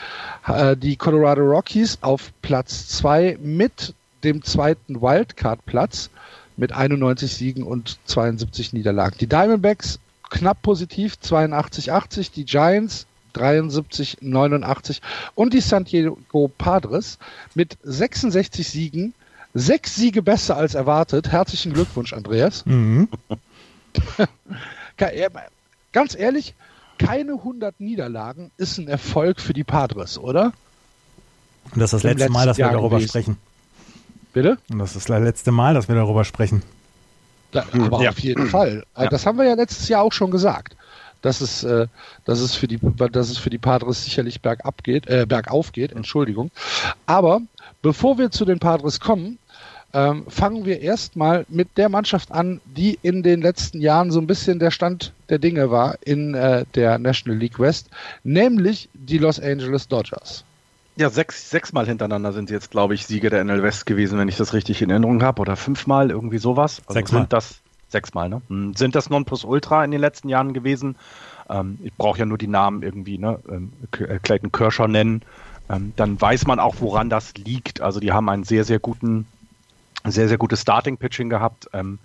Äh, 0.47 0.77
die 0.77 0.97
Colorado 0.97 1.43
Rockies 1.43 1.99
auf 2.01 2.33
Platz 2.43 2.89
2 2.89 3.39
mit 3.41 3.95
dem 4.25 4.43
zweiten 4.43 5.01
Wildcard-Platz 5.01 6.11
mit 6.57 6.73
91 6.73 7.35
Siegen 7.35 7.63
und 7.63 7.99
72 8.07 8.73
Niederlagen. 8.73 9.17
Die 9.21 9.27
Diamondbacks 9.27 10.01
knapp 10.31 10.63
positiv, 10.63 11.19
82, 11.21 11.93
80. 11.93 12.31
Die 12.33 12.45
Giants 12.45 13.07
73, 13.37 14.19
89 14.21 15.03
und 15.35 15.53
die 15.53 15.61
San 15.61 15.85
Diego 15.85 16.51
Padres 16.57 17.19
mit 17.55 17.77
66 17.83 18.69
Siegen, 18.69 19.15
sechs 19.55 19.95
Siege 19.95 20.23
besser 20.23 20.57
als 20.57 20.75
erwartet. 20.75 21.31
Herzlichen 21.31 21.73
Glückwunsch, 21.73 22.13
Andreas. 22.13 22.65
Mhm. 22.67 23.09
Ganz 25.93 26.17
ehrlich, 26.17 26.55
keine 26.99 27.33
100 27.33 27.81
Niederlagen 27.81 28.51
ist 28.57 28.79
ein 28.79 28.89
Erfolg 28.89 29.41
für 29.41 29.53
die 29.53 29.65
Padres, 29.65 30.19
oder? 30.19 30.53
Und 31.73 31.81
das 31.81 31.93
ist 31.93 32.05
das 32.05 32.05
Im 32.05 32.19
letzte 32.19 32.33
Mal, 32.33 32.47
dass 32.47 32.59
wir 32.59 32.69
darüber 32.69 32.97
gewesen. 32.97 33.09
sprechen. 33.09 33.37
Bitte? 34.33 34.59
Und 34.71 34.79
das 34.79 34.95
ist 34.95 35.09
das 35.09 35.21
letzte 35.21 35.53
Mal, 35.53 35.75
dass 35.75 35.89
wir 35.89 35.95
darüber 35.95 36.25
sprechen. 36.25 36.63
Da, 37.53 37.65
aber 37.73 38.03
ja. 38.03 38.11
auf 38.11 38.19
jeden 38.19 38.49
Fall. 38.49 38.85
Ja. 38.97 39.09
Das 39.09 39.25
haben 39.27 39.39
wir 39.39 39.45
ja 39.45 39.55
letztes 39.55 39.89
Jahr 39.89 40.03
auch 40.03 40.13
schon 40.13 40.31
gesagt 40.31 40.77
dass 41.23 41.41
es, 41.41 41.65
äh, 41.65 41.87
dass 42.25 42.41
es 42.41 42.55
für 42.55 42.69
die, 42.69 42.79
dass 43.13 43.31
es 43.31 43.39
für 43.39 43.51
die 43.51 43.59
Padres 43.59 44.05
sicherlich 44.05 44.41
bergab 44.41 44.85
geht, 44.85 45.07
äh, 45.07 45.27
bergauf 45.27 45.73
geht, 45.73 45.93
Entschuldigung. 45.93 46.51
Aber 47.07 47.41
bevor 47.83 48.19
wir 48.19 48.31
zu 48.31 48.45
den 48.45 48.59
Padres 48.59 49.01
kommen, 49.01 49.39
ähm, 49.93 50.25
fangen 50.29 50.65
wir 50.65 50.81
erstmal 50.81 51.47
mit 51.49 51.79
der 51.79 51.89
Mannschaft 51.89 52.31
an, 52.33 52.61
die 52.65 52.99
in 53.03 53.23
den 53.23 53.41
letzten 53.41 53.81
Jahren 53.81 54.11
so 54.11 54.21
ein 54.21 54.27
bisschen 54.27 54.59
der 54.59 54.71
Stand 54.71 55.13
der 55.29 55.39
Dinge 55.39 55.71
war 55.71 55.97
in 56.05 56.35
äh, 56.35 56.65
der 56.75 56.99
National 56.99 57.39
League 57.39 57.59
West, 57.59 57.89
nämlich 58.23 58.89
die 58.93 59.19
Los 59.19 59.41
Angeles 59.41 59.89
Dodgers. 59.89 60.45
Ja, 60.97 61.11
sechs, 61.11 61.51
sechsmal 61.51 61.87
hintereinander 61.87 62.33
sind 62.33 62.51
jetzt, 62.51 62.71
glaube 62.71 62.95
ich, 62.95 63.07
Sieger 63.07 63.29
der 63.29 63.45
NL 63.45 63.63
West 63.63 63.85
gewesen, 63.85 64.19
wenn 64.19 64.29
ich 64.29 64.37
das 64.37 64.55
richtig 64.55 64.81
in 64.81 64.89
Erinnerung 64.89 65.23
habe. 65.23 65.43
Oder 65.43 65.55
fünfmal, 65.55 66.11
irgendwie 66.11 66.39
sowas. 66.39 66.81
Also 66.87 66.95
sechsmal. 66.95 67.23
Sind 67.23 67.33
das, 67.35 67.61
Sechsmal, 67.89 68.29
ne? 68.29 68.43
Hm, 68.49 68.75
sind 68.75 68.95
das 68.95 69.11
Nonplusultra 69.11 69.85
in 69.85 69.91
den 69.91 70.01
letzten 70.01 70.29
Jahren 70.29 70.53
gewesen? 70.55 70.97
Ähm, 71.49 71.79
ich 71.83 71.95
brauche 71.95 72.19
ja 72.19 72.27
nur 72.27 72.39
die 72.39 72.49
Namen 72.49 72.83
irgendwie, 72.83 73.19
ne? 73.19 73.39
Ähm, 73.49 73.73
äh, 73.99 74.19
Clayton 74.19 74.53
Kershaw 74.53 74.89
nennen. 74.89 75.23
Ähm, 75.69 75.93
dann 75.97 76.21
weiß 76.21 76.47
man 76.47 76.61
auch, 76.61 76.77
woran 76.81 77.11
das 77.11 77.35
liegt. 77.35 77.81
Also 77.81 78.01
die 78.01 78.13
haben 78.13 78.29
einen 78.29 78.45
sehr, 78.45 78.65
sehr 78.65 78.79
guten, 78.79 79.27
sehr, 80.05 80.29
sehr 80.29 80.39
gutes 80.39 80.63
Starting-Pitching 80.63 81.31
gehabt. 81.31 81.69
Ähm, 81.73 81.99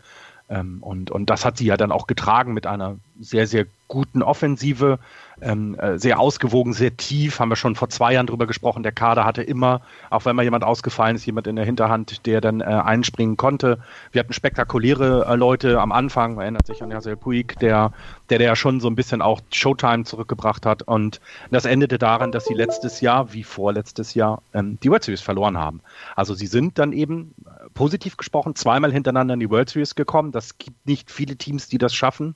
Ähm, 0.50 0.84
und, 0.84 1.12
und 1.12 1.30
das 1.30 1.46
hat 1.46 1.58
sie 1.58 1.66
ja 1.66 1.78
dann 1.78 1.94
auch 1.94 2.08
getragen 2.08 2.54
mit 2.54 2.68
einer 2.68 2.98
sehr, 3.22 3.48
sehr 3.48 3.66
guten 3.88 4.22
Offensive, 4.22 5.00
ähm, 5.42 5.76
äh, 5.80 5.98
sehr 5.98 6.20
ausgewogen, 6.20 6.74
sehr 6.74 6.96
tief, 6.98 7.40
haben 7.40 7.50
wir 7.50 7.56
schon 7.56 7.76
vor 7.76 7.90
zwei 7.90 8.14
Jahren 8.14 8.28
drüber 8.28 8.48
gesprochen. 8.48 8.84
Der 8.84 8.92
Kader 8.92 9.26
hatte 9.26 9.42
immer, 9.44 9.82
auch 10.10 10.26
wenn 10.26 10.36
mal 10.36 10.44
jemand 10.44 10.64
ausgefallen 10.64 11.16
ist, 11.16 11.26
jemand 11.26 11.48
in 11.48 11.56
der 11.56 11.66
Hinterhand, 11.66 12.26
der 12.26 12.42
dann 12.42 12.62
äh, 12.62 12.66
einspringen 12.66 13.38
konnte. 13.38 13.80
Wir 14.12 14.20
hatten 14.20 14.34
spektakuläre 14.34 15.26
äh, 15.28 15.36
Leute 15.36 15.80
am 15.80 15.92
Anfang, 15.92 16.36
man 16.36 16.44
erinnert 16.44 16.68
sich 16.68 16.84
an 16.84 16.92
Yasser 16.92 17.16
Puig, 17.16 17.60
der, 17.60 17.94
der, 18.30 18.38
der 18.40 18.48
ja 18.48 18.56
schon 18.56 18.80
so 18.80 18.88
ein 18.88 18.96
bisschen 18.96 19.22
auch 19.22 19.42
Showtime 19.52 20.04
zurückgebracht 20.04 20.66
hat. 20.66 20.84
Und 20.84 21.22
das 21.50 21.66
endete 21.66 21.98
darin, 21.98 22.32
dass 22.32 22.46
sie 22.46 22.54
letztes 22.54 23.02
Jahr, 23.02 23.34
wie 23.34 23.44
vorletztes 23.44 24.14
Jahr, 24.14 24.42
ähm, 24.54 24.78
die 24.84 24.90
World 24.90 25.04
Series 25.04 25.22
verloren 25.22 25.58
haben. 25.58 25.82
Also 26.16 26.34
sie 26.34 26.48
sind 26.48 26.78
dann 26.78 26.94
eben 26.94 27.34
äh, 27.46 27.70
positiv 27.74 28.18
gesprochen 28.18 28.56
zweimal 28.56 28.92
hintereinander 28.92 29.34
in 29.36 29.40
die 29.40 29.50
World 29.50 29.70
Series 29.70 29.96
gekommen. 29.96 30.32
Das 30.32 30.58
gibt 30.58 30.86
nicht 30.86 31.12
viele 31.12 31.36
Teams, 31.36 31.68
die 31.68 31.78
das 31.78 31.94
schaffen. 31.94 32.36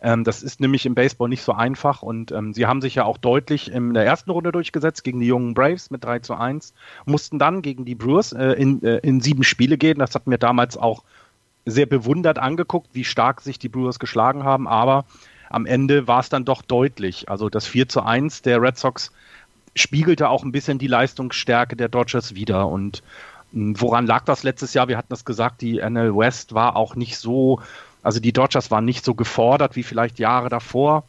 Ähm, 0.00 0.24
das 0.24 0.42
ist 0.42 0.60
nämlich 0.60 0.86
im 0.86 0.94
Baseball 0.94 1.28
nicht 1.28 1.42
so 1.42 1.52
einfach 1.52 2.02
und 2.02 2.32
ähm, 2.32 2.52
sie 2.52 2.66
haben 2.66 2.82
sich 2.82 2.94
ja 2.94 3.04
auch 3.04 3.18
deutlich 3.18 3.70
in 3.70 3.94
der 3.94 4.04
ersten 4.04 4.30
Runde 4.30 4.52
durchgesetzt 4.52 5.04
gegen 5.04 5.20
die 5.20 5.26
jungen 5.26 5.54
Braves 5.54 5.90
mit 5.90 6.04
3 6.04 6.20
zu 6.20 6.34
1, 6.34 6.74
mussten 7.04 7.38
dann 7.38 7.62
gegen 7.62 7.84
die 7.84 7.94
Brewers 7.94 8.32
äh, 8.32 8.52
in, 8.52 8.82
äh, 8.82 8.98
in 8.98 9.20
sieben 9.20 9.44
Spiele 9.44 9.78
gehen. 9.78 9.98
Das 9.98 10.14
hat 10.14 10.26
mir 10.26 10.38
damals 10.38 10.76
auch 10.76 11.02
sehr 11.64 11.86
bewundert 11.86 12.38
angeguckt, 12.38 12.88
wie 12.92 13.04
stark 13.04 13.40
sich 13.40 13.58
die 13.58 13.68
Brewers 13.68 13.98
geschlagen 13.98 14.44
haben, 14.44 14.68
aber 14.68 15.04
am 15.48 15.66
Ende 15.66 16.06
war 16.06 16.20
es 16.20 16.28
dann 16.28 16.44
doch 16.44 16.62
deutlich. 16.62 17.28
Also 17.28 17.48
das 17.48 17.66
4 17.66 17.88
zu 17.88 18.02
1 18.02 18.42
der 18.42 18.60
Red 18.60 18.78
Sox 18.78 19.12
spiegelte 19.74 20.28
auch 20.28 20.42
ein 20.42 20.52
bisschen 20.52 20.78
die 20.78 20.86
Leistungsstärke 20.86 21.76
der 21.76 21.88
Dodgers 21.88 22.34
wieder 22.34 22.68
und 22.68 23.02
hm, 23.52 23.80
Woran 23.80 24.06
lag 24.06 24.24
das 24.24 24.42
letztes 24.42 24.74
Jahr? 24.74 24.88
Wir 24.88 24.96
hatten 24.96 25.10
das 25.10 25.24
gesagt, 25.24 25.60
die 25.60 25.78
NL 25.78 26.16
West 26.16 26.54
war 26.54 26.76
auch 26.76 26.94
nicht 26.94 27.18
so 27.18 27.60
also 28.06 28.20
die 28.20 28.32
Dodgers 28.32 28.70
waren 28.70 28.84
nicht 28.84 29.04
so 29.04 29.14
gefordert 29.14 29.74
wie 29.74 29.82
vielleicht 29.82 30.20
Jahre 30.20 30.48
davor. 30.48 31.04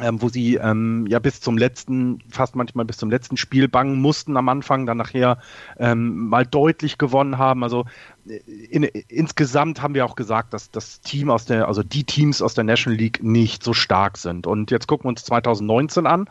Ähm, 0.00 0.22
wo 0.22 0.30
sie 0.30 0.54
ähm, 0.54 1.06
ja 1.06 1.18
bis 1.18 1.42
zum 1.42 1.58
letzten, 1.58 2.20
fast 2.30 2.56
manchmal 2.56 2.86
bis 2.86 2.96
zum 2.96 3.10
letzten 3.10 3.36
Spiel 3.36 3.68
bangen 3.68 4.00
mussten 4.00 4.38
am 4.38 4.48
Anfang, 4.48 4.86
dann 4.86 4.96
nachher 4.96 5.36
ähm, 5.78 6.28
mal 6.28 6.46
deutlich 6.46 6.96
gewonnen 6.96 7.36
haben. 7.36 7.62
Also 7.62 7.84
äh, 8.26 8.38
in, 8.70 8.84
insgesamt 8.84 9.82
haben 9.82 9.94
wir 9.94 10.06
auch 10.06 10.16
gesagt, 10.16 10.54
dass 10.54 10.70
das 10.70 11.02
Team 11.02 11.28
aus 11.28 11.44
der, 11.44 11.68
also 11.68 11.82
die 11.82 12.04
Teams 12.04 12.40
aus 12.40 12.54
der 12.54 12.64
National 12.64 12.98
League 12.98 13.22
nicht 13.22 13.62
so 13.62 13.74
stark 13.74 14.16
sind. 14.16 14.46
Und 14.46 14.70
jetzt 14.70 14.86
gucken 14.86 15.04
wir 15.04 15.10
uns 15.10 15.24
2019 15.24 16.06
an 16.06 16.26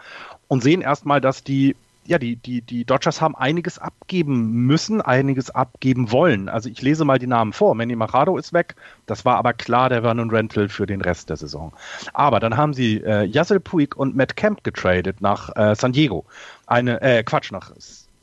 und 0.48 0.64
sehen 0.64 0.82
erstmal, 0.82 1.22
dass 1.22 1.44
die 1.44 1.76
ja, 2.06 2.18
die, 2.18 2.36
die, 2.36 2.62
die 2.62 2.84
Dodgers 2.84 3.22
haben 3.22 3.36
einiges 3.36 3.78
abgeben 3.78 4.66
müssen, 4.66 5.02
einiges 5.02 5.52
abgeben 5.52 6.12
wollen. 6.12 6.50
Also 6.50 6.70
ich 6.70 6.82
lese 6.82 7.06
mal 7.06 7.20
die 7.20 7.28
Namen 7.28 7.54
vor. 7.54 7.76
Manny 7.76 7.96
Machado 7.96 8.38
ist 8.38 8.54
weg. 8.54 8.76
Das 9.06 9.24
war 9.24 9.38
aber 9.38 9.54
klar 9.54 9.90
der 9.90 10.02
Vernon 10.02 10.32
Rental 10.32 10.68
für 10.68 10.88
den 10.88 11.02
Rest 11.02 11.30
der 11.30 11.38
Saison. 11.38 11.74
Aber 12.14 12.40
dann 12.40 12.58
haben 12.58 12.74
sie 12.74 12.98
äh, 12.98 13.26
Yasser 13.26 13.60
Puig 13.60 13.96
und 13.96 14.16
Matt 14.16 14.36
Kemp 14.36 14.64
getradet 14.64 15.22
nach 15.22 15.56
äh, 15.56 15.76
San 15.76 15.92
Diego. 15.92 16.26
Eine, 16.66 17.02
äh, 17.02 17.24
Quatsch, 17.24 17.52
nach 17.52 17.72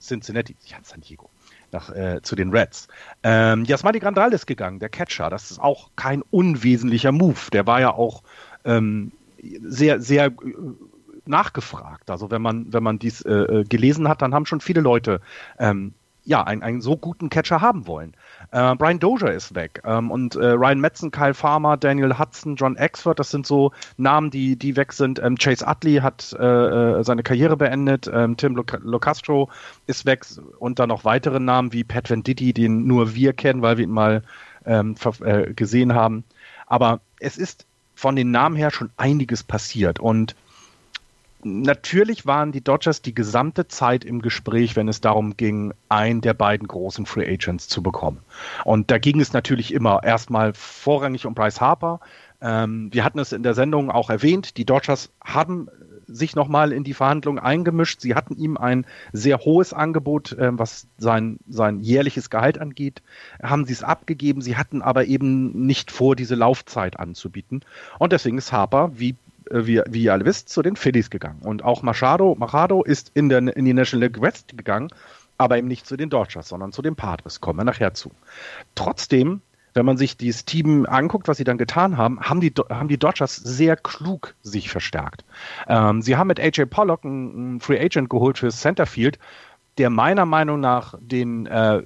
Cincinnati. 0.01 0.57
Ja, 0.67 0.79
San 0.83 1.01
Diego. 1.01 1.31
Nach, 1.71 1.91
äh, 1.91 2.21
zu 2.23 2.35
den 2.35 2.51
Reds. 2.51 2.89
Ähm, 3.23 3.65
Yasmani 3.65 4.01
Grandal 4.01 4.33
ist 4.33 4.47
gegangen, 4.47 4.81
der 4.81 4.89
Catcher. 4.89 5.31
Das 5.31 5.51
ist 5.51 5.61
auch 5.61 5.91
kein 5.97 6.23
unwesentlicher 6.31 7.13
Move. 7.13 7.51
Der 7.53 7.67
war 7.67 7.81
ja 7.81 7.93
auch 7.93 8.23
ähm, 8.65 9.13
sehr, 9.63 10.01
sehr 10.01 10.27
äh, 10.27 10.33
nachgefragt. 11.29 12.11
Also 12.11 12.31
wenn 12.31 12.43
man, 12.43 12.73
wenn 12.73 12.83
man 12.83 12.99
dies 12.99 13.23
äh, 13.23 13.33
äh, 13.33 13.65
gelesen 13.65 14.09
hat, 14.09 14.23
dann 14.23 14.35
haben 14.35 14.47
schon 14.47 14.61
viele 14.61 14.81
Leute 14.81 15.21
ähm, 15.59 15.95
ja, 16.29 16.45
einen, 16.45 16.63
einen 16.63 16.81
so 16.83 16.99
guten 16.99 17.31
Catcher 17.31 17.63
haben 17.63 17.87
wollen. 17.87 18.13
Äh, 18.51 18.77
Brian 18.77 18.99
Dozier 18.99 19.33
ist 19.33 19.55
weg 19.55 19.81
ähm, 19.85 20.11
und 20.11 20.37
äh, 20.37 20.49
Ryan 20.49 20.79
Metzen, 20.79 21.11
Kyle 21.11 21.33
Farmer, 21.33 21.79
Daniel 21.79 22.19
Hudson, 22.19 22.55
John 22.57 22.77
Exford, 22.77 23.19
das 23.19 23.31
sind 23.31 23.47
so 23.47 23.73
Namen, 23.97 24.31
die, 24.31 24.57
die 24.57 24.77
weg 24.77 24.93
sind. 24.93 25.19
Ähm, 25.21 25.37
Chase 25.39 25.67
Utley 25.67 25.97
hat 25.97 26.37
äh, 26.39 26.45
äh 26.45 27.03
seine 27.03 27.23
Karriere 27.23 27.57
beendet, 27.57 28.11
ähm, 28.13 28.37
Tim 28.37 28.57
Locastro 28.57 29.49
ist 29.87 30.05
weg 30.05 30.27
und 30.59 30.79
dann 30.79 30.91
noch 30.91 31.07
weitere 31.07 31.41
Namen 31.41 31.73
wie 31.73 31.83
Pat 31.83 32.11
Venditti, 32.11 32.53
den 32.53 32.87
nur 32.87 33.15
wir 33.15 33.33
kennen, 33.33 33.63
weil 33.63 33.79
wir 33.79 33.85
ihn 33.85 33.91
mal 33.91 34.23
ähm, 34.67 34.97
äh, 35.21 35.55
gesehen 35.55 35.95
haben. 35.95 36.25
Aber 36.67 37.01
es 37.21 37.39
ist 37.39 37.65
von 37.95 38.17
den 38.17 38.31
Namen 38.31 38.55
her 38.55 38.71
schon 38.71 38.91
einiges 38.99 39.43
passiert 39.43 39.99
und 39.99 40.37
Natürlich 41.45 42.27
waren 42.27 42.51
die 42.51 42.63
Dodgers 42.63 43.01
die 43.01 43.15
gesamte 43.15 43.69
Zeit 43.69 44.05
im 44.05 44.23
Gespräch, 44.23 44.75
wenn 44.75 44.89
es 44.89 45.01
darum 45.01 45.37
ging, 45.37 45.73
einen 45.89 46.21
der 46.21 46.35
beiden 46.35 46.67
großen 46.67 47.07
Free 47.07 47.33
Agents 47.33 47.69
zu 47.69 47.83
bekommen. 47.83 48.19
Und 48.65 48.91
da 48.91 48.99
ging 48.99 49.21
es 49.21 49.33
natürlich 49.33 49.73
immer 49.73 50.03
erstmal 50.03 50.53
vorrangig 50.53 51.27
um 51.27 51.35
Bryce 51.35 51.61
Harper. 51.61 52.01
Ähm, 52.41 52.93
wir 52.93 53.05
hatten 53.05 53.21
es 53.21 53.33
in 53.33 53.45
der 53.45 53.55
Sendung 53.55 53.91
auch 53.91 54.11
erwähnt, 54.11 54.57
die 54.57 54.65
Dodgers 54.65 55.11
haben 55.25 55.69
sich 56.09 56.35
nochmal 56.35 56.73
in 56.73 56.85
die 56.85 56.95
Verhandlungen 56.95 57.39
eingemischt. 57.39 58.01
Sie 58.01 58.15
hatten 58.15 58.37
ihm 58.37 58.57
ein 58.57 58.87
sehr 59.13 59.39
hohes 59.39 59.73
Angebot, 59.73 60.33
äh, 60.33 60.51
was 60.53 60.87
sein, 60.97 61.39
sein 61.49 61.81
jährliches 61.81 62.31
Gehalt 62.31 62.59
angeht, 62.59 63.03
haben 63.43 63.67
sie 63.67 63.75
es 63.75 63.85
abgegeben. 63.85 64.41
Sie 64.41 64.57
hatten 64.57 64.83
aber 64.83 65.05
eben 65.05 65.67
nicht 65.67 65.93
vor, 65.93 66.17
diese 66.17 66.35
Laufzeit 66.35 66.99
anzubieten. 66.99 67.61
Und 67.99 68.13
deswegen 68.13 68.39
ist 68.39 68.53
Harper, 68.53 68.91
wie 68.95 69.15
wie, 69.51 69.83
wie 69.89 70.05
ihr 70.05 70.13
alle 70.13 70.25
wisst, 70.25 70.49
zu 70.49 70.63
den 70.63 70.77
Phillies 70.77 71.11
gegangen. 71.11 71.41
Und 71.43 71.65
auch 71.65 71.83
Machado, 71.83 72.35
Machado 72.39 72.83
ist 72.83 73.11
in, 73.15 73.29
der, 73.29 73.39
in 73.57 73.65
die 73.65 73.75
National 73.75 74.09
League 74.09 74.21
West 74.21 74.57
gegangen, 74.57 74.91
aber 75.37 75.59
eben 75.59 75.69
nicht 75.69 75.87
zu 75.87 75.97
den 75.97 76.11
Dodgers, 76.11 76.49
sondern 76.49 76.73
zu 76.73 76.83
den 76.83 76.97
Padres. 76.97 77.41
Kommen 77.41 77.59
wir 77.59 77.65
nachher 77.65 77.95
zu. 77.95 78.11
Trotzdem, 78.75 79.41
wenn 79.75 79.87
man 79.87 79.97
sich 79.97 80.17
dieses 80.17 80.45
Team 80.45 80.87
anguckt, 80.87 81.29
was 81.29 81.37
sie 81.37 81.45
dann 81.45 81.59
getan 81.59 81.97
haben, 81.97 82.21
haben 82.21 82.41
die, 82.41 82.53
haben 82.71 82.89
die 82.89 82.99
Dodgers 82.99 83.37
sehr 83.37 83.77
klug 83.77 84.35
sich 84.43 84.71
verstärkt. 84.71 85.25
Ähm, 85.69 86.03
sie 86.03 86.17
haben 86.17 86.27
mit 86.27 86.41
AJ 86.41 86.67
Pollock 86.67 87.05
einen, 87.05 87.61
Free 87.61 87.79
Agent 87.79 88.11
geholt 88.11 88.39
für 88.39 88.49
Centerfield, 88.49 89.19
der 89.79 89.91
meiner 89.91 90.27
Meinung 90.27 90.59
nach 90.59 90.95
den, 91.01 91.47
äh, 91.47 91.83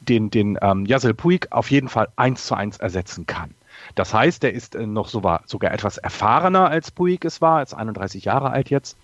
den, 0.00 0.30
den 0.30 0.58
ähm, 0.62 0.86
Yasel 0.86 1.14
Puig 1.14 1.48
auf 1.50 1.70
jeden 1.70 1.88
Fall 1.88 2.08
eins 2.14 2.46
zu 2.46 2.54
eins 2.54 2.76
ersetzen 2.76 3.26
kann. 3.26 3.54
Das 3.94 4.14
heißt, 4.14 4.44
er 4.44 4.52
ist 4.52 4.74
äh, 4.74 4.86
noch 4.86 5.08
sogar, 5.08 5.42
sogar 5.46 5.72
etwas 5.72 5.98
erfahrener 5.98 6.68
als 6.68 6.90
Puig 6.90 7.24
es 7.24 7.40
war, 7.40 7.62
ist 7.62 7.74
31 7.74 8.24
Jahre 8.24 8.50
alt 8.50 8.70
jetzt. 8.70 8.96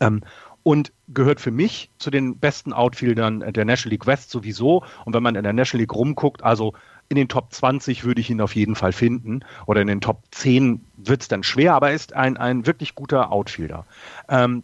Ähm, 0.00 0.22
und 0.62 0.92
gehört 1.08 1.40
für 1.40 1.50
mich 1.50 1.90
zu 1.98 2.10
den 2.10 2.38
besten 2.38 2.72
Outfieldern 2.72 3.40
der 3.40 3.64
National 3.64 3.92
League 3.92 4.06
West 4.06 4.30
sowieso. 4.30 4.84
Und 5.04 5.14
wenn 5.14 5.22
man 5.22 5.34
in 5.34 5.42
der 5.42 5.54
National 5.54 5.82
League 5.82 5.94
rumguckt, 5.94 6.42
also 6.42 6.74
in 7.08 7.16
den 7.16 7.28
Top 7.28 7.52
20 7.52 8.04
würde 8.04 8.20
ich 8.20 8.30
ihn 8.30 8.40
auf 8.40 8.54
jeden 8.54 8.76
Fall 8.76 8.92
finden. 8.92 9.40
Oder 9.66 9.80
in 9.80 9.88
den 9.88 10.00
Top 10.00 10.22
10 10.30 10.84
wird 10.96 11.22
es 11.22 11.28
dann 11.28 11.42
schwer, 11.42 11.74
aber 11.74 11.88
er 11.88 11.94
ist 11.94 12.14
ein, 12.14 12.36
ein 12.36 12.66
wirklich 12.66 12.94
guter 12.94 13.32
Outfielder. 13.32 13.84
Ähm, 14.28 14.62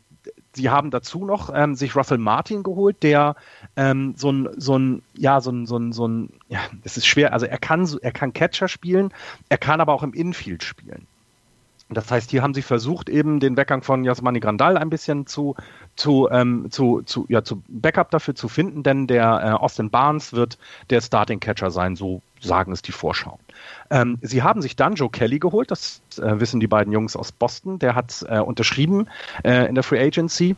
sie 0.56 0.70
haben 0.70 0.90
dazu 0.90 1.24
noch 1.24 1.52
ähm, 1.54 1.76
sich 1.76 1.94
Russell 1.94 2.18
Martin 2.18 2.62
geholt, 2.62 3.02
der 3.02 3.36
ähm, 3.76 4.14
so 4.16 4.32
ein, 4.32 4.48
so 4.56 4.76
ein, 4.76 5.02
ja, 5.14 5.40
so 5.40 5.50
ein, 5.50 5.66
so 5.66 5.76
ein, 5.78 5.92
so 5.92 6.08
ein, 6.08 6.30
ja, 6.48 6.60
es 6.82 6.96
ist 6.96 7.06
schwer, 7.06 7.32
also 7.32 7.46
er 7.46 7.58
kann, 7.58 7.88
er 8.02 8.12
kann 8.12 8.32
Catcher 8.32 8.66
spielen, 8.66 9.12
er 9.48 9.58
kann 9.58 9.80
aber 9.80 9.92
auch 9.92 10.02
im 10.02 10.14
Infield 10.14 10.64
spielen. 10.64 11.06
Das 11.88 12.10
heißt, 12.10 12.32
hier 12.32 12.42
haben 12.42 12.54
sie 12.54 12.62
versucht, 12.62 13.08
eben 13.08 13.38
den 13.38 13.56
Weggang 13.56 13.82
von 13.82 14.02
Jasmani 14.02 14.40
Grandal 14.40 14.76
ein 14.76 14.90
bisschen 14.90 15.26
zu, 15.26 15.54
zu, 15.96 16.28
ähm, 16.30 16.70
zu, 16.70 17.02
zu, 17.02 17.26
ja, 17.28 17.42
zu 17.42 17.62
Backup 17.68 18.10
dafür 18.10 18.34
zu 18.34 18.48
finden, 18.48 18.82
denn 18.82 19.06
der 19.06 19.24
äh, 19.42 19.50
Austin 19.50 19.90
Barnes 19.90 20.32
wird 20.32 20.58
der 20.90 21.00
Starting 21.00 21.40
Catcher 21.40 21.70
sein, 21.70 21.96
so 21.96 22.22
sagen 22.40 22.72
es 22.72 22.82
die 22.82 22.92
Vorschauen. 22.92 23.40
Ähm, 23.90 24.18
sie 24.20 24.42
haben 24.42 24.62
sich 24.62 24.76
dann 24.76 24.94
Joe 24.94 25.10
Kelly 25.10 25.38
geholt, 25.38 25.70
das 25.70 26.02
äh, 26.18 26.38
wissen 26.38 26.60
die 26.60 26.66
beiden 26.66 26.92
Jungs 26.92 27.16
aus 27.16 27.32
Boston, 27.32 27.78
der 27.78 27.94
hat 27.94 28.24
äh, 28.28 28.38
unterschrieben 28.38 29.08
äh, 29.42 29.66
in 29.66 29.74
der 29.74 29.82
Free 29.82 30.04
Agency 30.04 30.54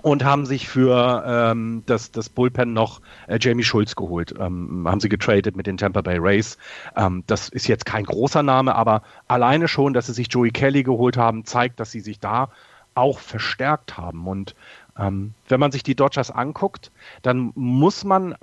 und 0.00 0.24
haben 0.24 0.46
sich 0.46 0.68
für 0.68 1.22
ähm, 1.26 1.82
das, 1.86 2.10
das 2.10 2.28
Bullpen 2.28 2.72
noch 2.72 3.00
äh, 3.26 3.38
Jamie 3.40 3.62
Schulz 3.62 3.94
geholt. 3.94 4.34
Ähm, 4.38 4.86
haben 4.88 5.00
sie 5.00 5.08
getradet 5.08 5.54
mit 5.54 5.66
den 5.66 5.76
Tampa 5.76 6.00
Bay 6.00 6.18
Rays. 6.18 6.56
Ähm, 6.96 7.24
das 7.26 7.48
ist 7.50 7.68
jetzt 7.68 7.84
kein 7.84 8.04
großer 8.04 8.42
Name, 8.42 8.74
aber 8.74 9.02
alleine 9.28 9.68
schon, 9.68 9.92
dass 9.92 10.06
sie 10.06 10.14
sich 10.14 10.28
Joey 10.30 10.50
Kelly 10.50 10.82
geholt 10.82 11.16
haben, 11.16 11.44
zeigt, 11.44 11.78
dass 11.78 11.90
sie 11.90 12.00
sich 12.00 12.18
da 12.18 12.48
auch 12.94 13.18
verstärkt 13.18 13.96
haben. 13.96 14.26
Und 14.26 14.54
ähm, 14.98 15.34
wenn 15.48 15.60
man 15.60 15.72
sich 15.72 15.82
die 15.82 15.94
Dodgers 15.94 16.30
anguckt, 16.30 16.90
dann 17.22 17.52
muss 17.54 18.04
man 18.04 18.36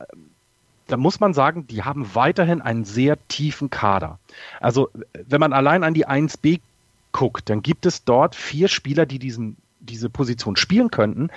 da 0.89 0.97
muss 0.97 1.19
man 1.19 1.33
sagen, 1.33 1.67
die 1.67 1.83
haben 1.83 2.15
weiterhin 2.15 2.61
einen 2.61 2.83
sehr 2.83 3.17
tiefen 3.27 3.69
Kader. 3.69 4.17
Also, 4.59 4.89
wenn 5.27 5.39
man 5.39 5.53
allein 5.53 5.83
an 5.83 5.93
die 5.93 6.07
1B 6.07 6.61
guckt, 7.11 7.49
dann 7.49 7.61
gibt 7.61 7.85
es 7.85 8.03
dort 8.03 8.35
vier 8.35 8.67
Spieler, 8.67 9.05
die 9.05 9.19
diesen, 9.19 9.57
diese 9.79 10.09
Position 10.09 10.55
spielen 10.55 10.91
könnten, 10.91 11.29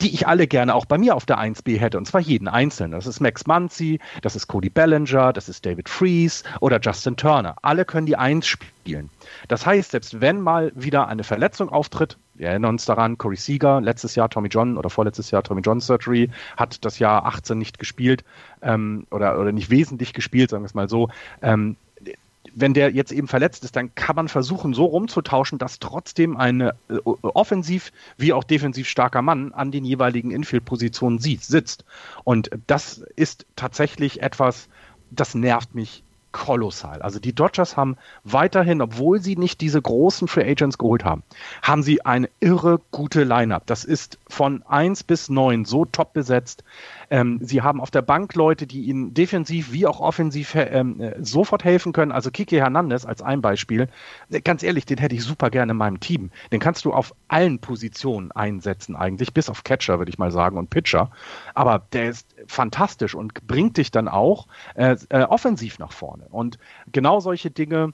die 0.00 0.14
ich 0.14 0.28
alle 0.28 0.46
gerne 0.46 0.74
auch 0.74 0.84
bei 0.84 0.96
mir 0.96 1.16
auf 1.16 1.26
der 1.26 1.38
1B 1.38 1.78
hätte, 1.78 1.98
und 1.98 2.06
zwar 2.06 2.20
jeden 2.20 2.46
einzelnen. 2.48 2.92
Das 2.92 3.06
ist 3.06 3.20
Max 3.20 3.46
Muncy, 3.46 3.98
das 4.22 4.36
ist 4.36 4.46
Cody 4.46 4.70
Bellinger, 4.70 5.32
das 5.32 5.48
ist 5.48 5.66
David 5.66 5.88
Fries 5.88 6.44
oder 6.60 6.78
Justin 6.80 7.16
Turner. 7.16 7.56
Alle 7.62 7.84
können 7.84 8.06
die 8.06 8.16
1 8.16 8.46
spielen. 8.46 9.10
Das 9.48 9.66
heißt, 9.66 9.90
selbst 9.90 10.20
wenn 10.20 10.40
mal 10.40 10.70
wieder 10.74 11.08
eine 11.08 11.24
Verletzung 11.24 11.68
auftritt, 11.68 12.16
wir 12.38 12.48
erinnern 12.48 12.70
uns 12.70 12.84
daran, 12.84 13.18
Corey 13.18 13.36
Seager, 13.36 13.80
letztes 13.80 14.14
Jahr 14.14 14.30
Tommy 14.30 14.48
John 14.48 14.78
oder 14.78 14.90
vorletztes 14.90 15.30
Jahr 15.30 15.42
Tommy 15.42 15.60
John 15.60 15.80
Surgery, 15.80 16.30
hat 16.56 16.84
das 16.84 16.98
Jahr 16.98 17.26
18 17.26 17.58
nicht 17.58 17.78
gespielt 17.78 18.24
ähm, 18.62 19.06
oder, 19.10 19.38
oder 19.38 19.52
nicht 19.52 19.70
wesentlich 19.70 20.12
gespielt, 20.12 20.50
sagen 20.50 20.62
wir 20.62 20.66
es 20.66 20.74
mal 20.74 20.88
so. 20.88 21.08
Ähm, 21.42 21.76
wenn 22.54 22.74
der 22.74 22.90
jetzt 22.92 23.12
eben 23.12 23.28
verletzt 23.28 23.64
ist, 23.64 23.76
dann 23.76 23.94
kann 23.94 24.16
man 24.16 24.28
versuchen, 24.28 24.74
so 24.74 24.86
rumzutauschen, 24.86 25.58
dass 25.58 25.78
trotzdem 25.78 26.36
ein 26.36 26.60
äh, 26.60 26.72
offensiv 27.04 27.92
wie 28.16 28.32
auch 28.32 28.44
defensiv 28.44 28.88
starker 28.88 29.22
Mann 29.22 29.52
an 29.52 29.70
den 29.70 29.84
jeweiligen 29.84 30.30
Infield-Positionen 30.30 31.18
sitzt. 31.18 31.84
Und 32.24 32.50
das 32.66 32.98
ist 33.16 33.46
tatsächlich 33.56 34.22
etwas, 34.22 34.68
das 35.10 35.34
nervt 35.34 35.74
mich 35.74 36.02
kolossal. 36.38 37.02
Also 37.02 37.18
die 37.18 37.34
Dodgers 37.34 37.76
haben 37.76 37.96
weiterhin, 38.24 38.80
obwohl 38.80 39.20
sie 39.20 39.36
nicht 39.36 39.60
diese 39.60 39.82
großen 39.82 40.28
Free 40.28 40.48
Agents 40.48 40.78
geholt 40.78 41.04
haben, 41.04 41.24
haben 41.62 41.82
sie 41.82 42.06
eine 42.06 42.30
irre 42.40 42.80
gute 42.90 43.24
Lineup. 43.24 43.66
Das 43.66 43.84
ist 43.84 44.18
von 44.28 44.62
1 44.62 45.02
bis 45.04 45.28
9 45.28 45.64
so 45.64 45.84
top 45.84 46.12
besetzt. 46.12 46.62
Ähm, 47.10 47.38
sie 47.42 47.62
haben 47.62 47.80
auf 47.80 47.90
der 47.90 48.02
Bank 48.02 48.34
Leute, 48.34 48.66
die 48.66 48.82
ihnen 48.82 49.14
defensiv 49.14 49.72
wie 49.72 49.86
auch 49.86 50.00
offensiv 50.00 50.54
ähm, 50.54 51.00
äh, 51.00 51.14
sofort 51.24 51.64
helfen 51.64 51.92
können. 51.92 52.12
Also 52.12 52.30
Kiki 52.30 52.56
Hernandez 52.56 53.06
als 53.06 53.22
ein 53.22 53.40
Beispiel. 53.40 53.88
Äh, 54.30 54.40
ganz 54.40 54.62
ehrlich, 54.62 54.84
den 54.84 54.98
hätte 54.98 55.14
ich 55.14 55.24
super 55.24 55.50
gerne 55.50 55.72
in 55.72 55.78
meinem 55.78 56.00
Team. 56.00 56.30
Den 56.52 56.60
kannst 56.60 56.84
du 56.84 56.92
auf 56.92 57.14
allen 57.28 57.58
Positionen 57.58 58.32
einsetzen 58.32 58.96
eigentlich, 58.96 59.32
bis 59.32 59.48
auf 59.48 59.64
Catcher 59.64 59.98
würde 59.98 60.10
ich 60.10 60.18
mal 60.18 60.30
sagen 60.30 60.58
und 60.58 60.70
Pitcher. 60.70 61.10
Aber 61.54 61.82
der 61.92 62.10
ist 62.10 62.34
fantastisch 62.46 63.14
und 63.14 63.46
bringt 63.46 63.76
dich 63.76 63.90
dann 63.90 64.08
auch 64.08 64.46
äh, 64.74 64.96
äh, 65.08 65.22
offensiv 65.22 65.78
nach 65.78 65.92
vorne. 65.92 66.26
Und 66.30 66.58
genau 66.92 67.20
solche 67.20 67.50
Dinge 67.50 67.92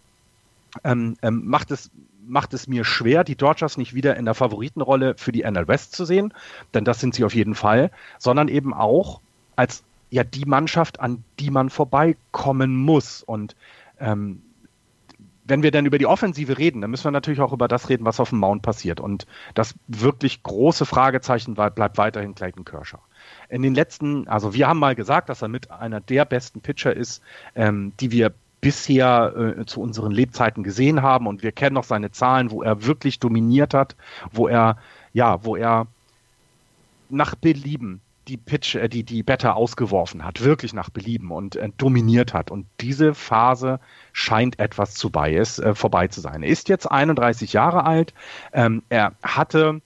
ähm, 0.83 1.17
ähm, 1.23 1.43
macht 1.45 1.71
es 1.71 1.91
macht 2.27 2.55
es 2.55 2.67
mir 2.67 2.85
schwer, 2.85 3.25
die 3.25 3.37
Dodgers 3.37 3.77
nicht 3.77 3.95
wieder 3.95 4.17
in 4.17 4.25
der 4.25 4.35
Favoritenrolle 4.35 5.15
für 5.17 5.33
die 5.33 5.43
NL 5.43 5.69
West 5.69 5.95
zu 5.95 6.05
sehen, 6.05 6.33
denn 6.73 6.85
das 6.85 7.01
sind 7.01 7.15
sie 7.15 7.25
auf 7.25 7.35
jeden 7.35 7.55
Fall, 7.55 7.91
sondern 8.19 8.49
eben 8.49 8.75
auch 8.75 9.21
als 9.57 9.85
ja 10.11 10.25
die 10.25 10.45
Mannschaft, 10.45 11.01
an 11.01 11.25
die 11.39 11.51
man 11.51 11.71
vorbeikommen 11.71 12.77
muss. 12.77 13.23
Und 13.23 13.57
ähm, 13.99 14.43
wenn 15.45 15.63
wir 15.63 15.71
dann 15.71 15.87
über 15.87 15.99
die 15.99 16.07
Offensive 16.07 16.57
reden, 16.57 16.81
dann 16.81 16.91
müssen 16.91 17.05
wir 17.05 17.11
natürlich 17.11 17.41
auch 17.41 17.53
über 17.53 17.69
das 17.69 17.89
reden, 17.89 18.05
was 18.05 18.21
auf 18.21 18.31
dem 18.31 18.39
Mount 18.39 18.63
passiert. 18.63 19.01
Und 19.01 19.27
das 19.55 19.75
wirklich 19.89 20.43
große 20.43 20.87
Fragezeichen 20.87 21.55
bleibt 21.55 21.99
weiterhin 21.99 22.35
Clayton 22.35 22.65
Kershaw 22.65 23.01
in 23.49 23.63
den 23.63 23.75
letzten, 23.75 24.29
also 24.29 24.55
wir 24.55 24.69
haben 24.69 24.79
mal 24.79 24.95
gesagt, 24.95 25.29
dass 25.29 25.43
er 25.43 25.49
mit 25.49 25.71
einer 25.71 26.01
der 26.01 26.25
besten 26.25 26.61
Pitcher 26.61 26.95
ist, 26.95 27.23
ähm, 27.55 27.93
die 28.01 28.11
wir 28.11 28.33
bisher 28.65 29.57
äh, 29.59 29.67
zu 29.67 29.83
unseren 29.83 30.11
Lebzeiten 30.11 30.65
gesehen 30.65 31.03
haben. 31.03 31.27
Und 31.27 31.43
wir 31.43 31.53
kennen 31.53 31.75
noch 31.75 31.85
seine 31.85 32.11
Zahlen, 32.11 32.51
wo 32.51 32.63
er 32.63 32.87
wirklich 32.87 33.19
dominiert 33.21 33.75
hat, 33.75 33.95
wo 34.33 34.49
er 34.49 34.79
ja, 35.13 35.45
wo 35.45 35.55
er 35.55 35.87
nach 37.11 37.35
Belieben 37.35 38.01
die 38.27 38.39
Pitch, 38.39 38.75
äh, 38.75 38.89
die 38.89 39.03
die 39.03 39.23
Better 39.23 39.55
ausgeworfen 39.55 40.25
hat, 40.25 40.43
wirklich 40.43 40.73
nach 40.73 40.89
Belieben 40.89 41.31
und 41.31 41.57
äh, 41.57 41.69
dominiert 41.77 42.33
hat. 42.33 42.51
Und 42.51 42.67
diese 42.81 43.15
Phase 43.15 43.81
scheint 44.13 44.59
etwas 44.59 44.95
zu 44.95 45.11
bei 45.11 45.35
äh, 45.35 45.75
vorbei 45.75 46.09
zu 46.09 46.23
sein. 46.23 46.43
Er 46.43 46.49
ist 46.49 46.71
jetzt 46.71 46.91
31 46.91 47.53
Jahre 47.53 47.85
alt, 47.85 48.15
ähm, 48.53 48.83
er 48.89 49.13
hatte 49.23 49.83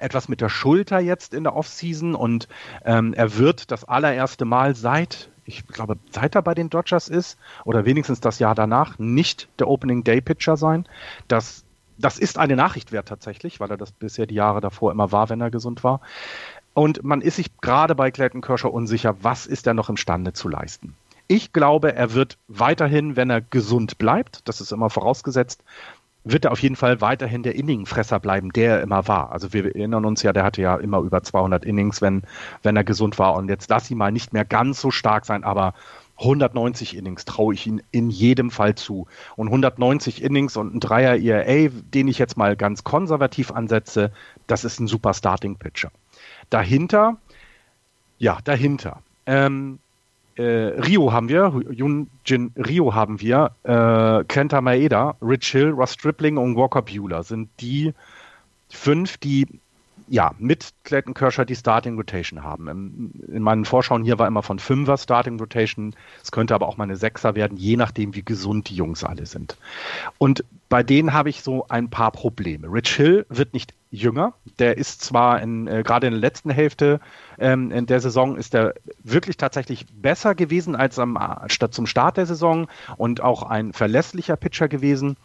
etwas 0.00 0.28
mit 0.28 0.40
der 0.40 0.48
Schulter 0.48 0.98
jetzt 1.00 1.34
in 1.34 1.44
der 1.44 1.54
Offseason 1.54 2.14
und 2.14 2.48
ähm, 2.84 3.12
er 3.14 3.36
wird 3.36 3.70
das 3.70 3.84
allererste 3.84 4.44
Mal 4.44 4.74
seit, 4.74 5.28
ich 5.44 5.66
glaube, 5.66 5.98
seit 6.10 6.34
er 6.34 6.42
bei 6.42 6.54
den 6.54 6.70
Dodgers 6.70 7.08
ist 7.08 7.38
oder 7.64 7.84
wenigstens 7.84 8.20
das 8.20 8.38
Jahr 8.38 8.54
danach 8.54 8.98
nicht 8.98 9.48
der 9.58 9.68
Opening 9.68 10.04
Day 10.04 10.20
Pitcher 10.20 10.56
sein. 10.56 10.86
Das, 11.28 11.64
das 11.98 12.18
ist 12.18 12.38
eine 12.38 12.56
Nachricht 12.56 12.92
wert 12.92 13.08
tatsächlich, 13.08 13.60
weil 13.60 13.70
er 13.70 13.76
das 13.76 13.92
bisher 13.92 14.26
die 14.26 14.34
Jahre 14.34 14.60
davor 14.60 14.92
immer 14.92 15.12
war, 15.12 15.28
wenn 15.28 15.40
er 15.40 15.50
gesund 15.50 15.82
war. 15.84 16.00
Und 16.74 17.02
man 17.04 17.20
ist 17.20 17.36
sich 17.36 17.60
gerade 17.60 17.94
bei 17.94 18.10
Clayton 18.10 18.40
Kershaw 18.40 18.70
unsicher, 18.70 19.16
was 19.22 19.46
ist 19.46 19.66
er 19.66 19.74
noch 19.74 19.88
imstande 19.88 20.32
zu 20.32 20.48
leisten. 20.48 20.94
Ich 21.28 21.52
glaube, 21.52 21.94
er 21.94 22.14
wird 22.14 22.38
weiterhin, 22.48 23.16
wenn 23.16 23.30
er 23.30 23.40
gesund 23.40 23.98
bleibt, 23.98 24.46
das 24.48 24.60
ist 24.60 24.72
immer 24.72 24.90
vorausgesetzt, 24.90 25.64
wird 26.24 26.44
er 26.44 26.52
auf 26.52 26.60
jeden 26.60 26.76
Fall 26.76 27.00
weiterhin 27.00 27.42
der 27.42 27.54
Inningfresser 27.56 28.20
bleiben, 28.20 28.52
der 28.52 28.76
er 28.76 28.82
immer 28.82 29.08
war. 29.08 29.32
Also 29.32 29.52
wir 29.52 29.64
erinnern 29.64 30.04
uns 30.04 30.22
ja, 30.22 30.32
der 30.32 30.44
hatte 30.44 30.62
ja 30.62 30.76
immer 30.76 31.00
über 31.00 31.22
200 31.22 31.64
Innings, 31.64 32.00
wenn, 32.00 32.22
wenn 32.62 32.76
er 32.76 32.84
gesund 32.84 33.18
war. 33.18 33.34
Und 33.34 33.48
jetzt 33.48 33.68
lass 33.70 33.90
ihn 33.90 33.98
mal 33.98 34.12
nicht 34.12 34.32
mehr 34.32 34.44
ganz 34.44 34.80
so 34.80 34.90
stark 34.90 35.26
sein, 35.26 35.42
aber 35.42 35.74
190 36.18 36.96
Innings 36.96 37.24
traue 37.24 37.54
ich 37.54 37.66
ihm 37.66 37.80
in 37.90 38.10
jedem 38.10 38.50
Fall 38.50 38.74
zu. 38.76 39.06
Und 39.36 39.48
190 39.48 40.22
Innings 40.22 40.56
und 40.56 40.74
ein 40.74 40.80
Dreier 40.80 41.16
ERA, 41.16 41.70
den 41.92 42.08
ich 42.08 42.18
jetzt 42.18 42.36
mal 42.36 42.56
ganz 42.56 42.84
konservativ 42.84 43.50
ansetze, 43.50 44.12
das 44.46 44.64
ist 44.64 44.78
ein 44.78 44.86
super 44.86 45.14
Starting 45.14 45.56
Pitcher. 45.56 45.90
Dahinter, 46.50 47.16
ja, 48.18 48.38
dahinter. 48.44 49.02
Ähm, 49.26 49.80
äh, 50.36 50.42
Rio 50.42 51.12
haben 51.12 51.28
wir, 51.28 51.52
Jun-Jin 51.70 52.52
Rio 52.56 52.94
haben 52.94 53.20
wir, 53.20 53.52
äh, 53.64 54.24
Kenta 54.24 54.60
Maeda, 54.60 55.16
Rich 55.20 55.52
Hill, 55.52 55.70
Ross 55.70 55.94
Stripling 55.94 56.36
und 56.36 56.56
Walker 56.56 56.82
Bueller 56.82 57.22
sind 57.22 57.48
die 57.60 57.92
fünf, 58.68 59.18
die 59.18 59.46
ja, 60.12 60.32
mit 60.38 60.74
Clayton 60.84 61.14
Kershaw 61.14 61.46
die 61.46 61.56
Starting 61.56 61.96
Rotation 61.96 62.44
haben. 62.44 62.68
In, 62.68 63.34
in 63.34 63.42
meinen 63.42 63.64
Vorschauen 63.64 64.04
hier 64.04 64.18
war 64.18 64.26
immer 64.26 64.42
von 64.42 64.58
Fünfer 64.58 64.98
Starting 64.98 65.40
Rotation. 65.40 65.96
Es 66.22 66.30
könnte 66.30 66.54
aber 66.54 66.68
auch 66.68 66.76
mal 66.76 66.84
eine 66.84 66.96
Sechser 66.96 67.34
werden, 67.34 67.56
je 67.56 67.78
nachdem, 67.78 68.14
wie 68.14 68.22
gesund 68.22 68.68
die 68.68 68.74
Jungs 68.74 69.04
alle 69.04 69.24
sind. 69.24 69.56
Und 70.18 70.44
bei 70.68 70.82
denen 70.82 71.14
habe 71.14 71.30
ich 71.30 71.42
so 71.42 71.66
ein 71.70 71.88
paar 71.88 72.10
Probleme. 72.10 72.70
Rich 72.70 72.94
Hill 72.94 73.24
wird 73.30 73.54
nicht 73.54 73.72
jünger. 73.90 74.34
Der 74.58 74.76
ist 74.76 75.00
zwar 75.00 75.40
in, 75.40 75.66
äh, 75.66 75.82
gerade 75.82 76.08
in 76.08 76.12
der 76.12 76.20
letzten 76.20 76.50
Hälfte 76.50 77.00
ähm, 77.38 77.70
in 77.70 77.86
der 77.86 78.00
Saison 78.00 78.36
ist 78.36 78.54
er 78.54 78.74
wirklich 79.02 79.38
tatsächlich 79.38 79.86
besser 79.94 80.34
gewesen 80.34 80.76
als 80.76 80.98
am, 80.98 81.18
statt 81.46 81.72
zum 81.72 81.86
Start 81.86 82.18
der 82.18 82.26
Saison 82.26 82.68
und 82.98 83.22
auch 83.22 83.44
ein 83.44 83.72
verlässlicher 83.72 84.36
Pitcher 84.36 84.68
gewesen. 84.68 85.16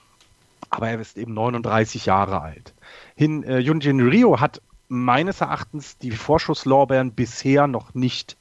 Aber 0.69 0.87
er 0.87 0.99
ist 1.01 1.17
eben 1.17 1.33
39 1.33 2.05
Jahre 2.05 2.41
alt. 2.41 2.73
Hin, 3.15 3.43
äh, 3.43 3.59
Junjin 3.59 3.99
Rio 3.99 4.39
hat 4.39 4.61
meines 4.87 5.41
Erachtens 5.41 5.97
die 5.97 6.11
Vorschusslorbeeren 6.11 7.11
bisher 7.11 7.67
noch 7.67 7.93
nicht 7.93 8.37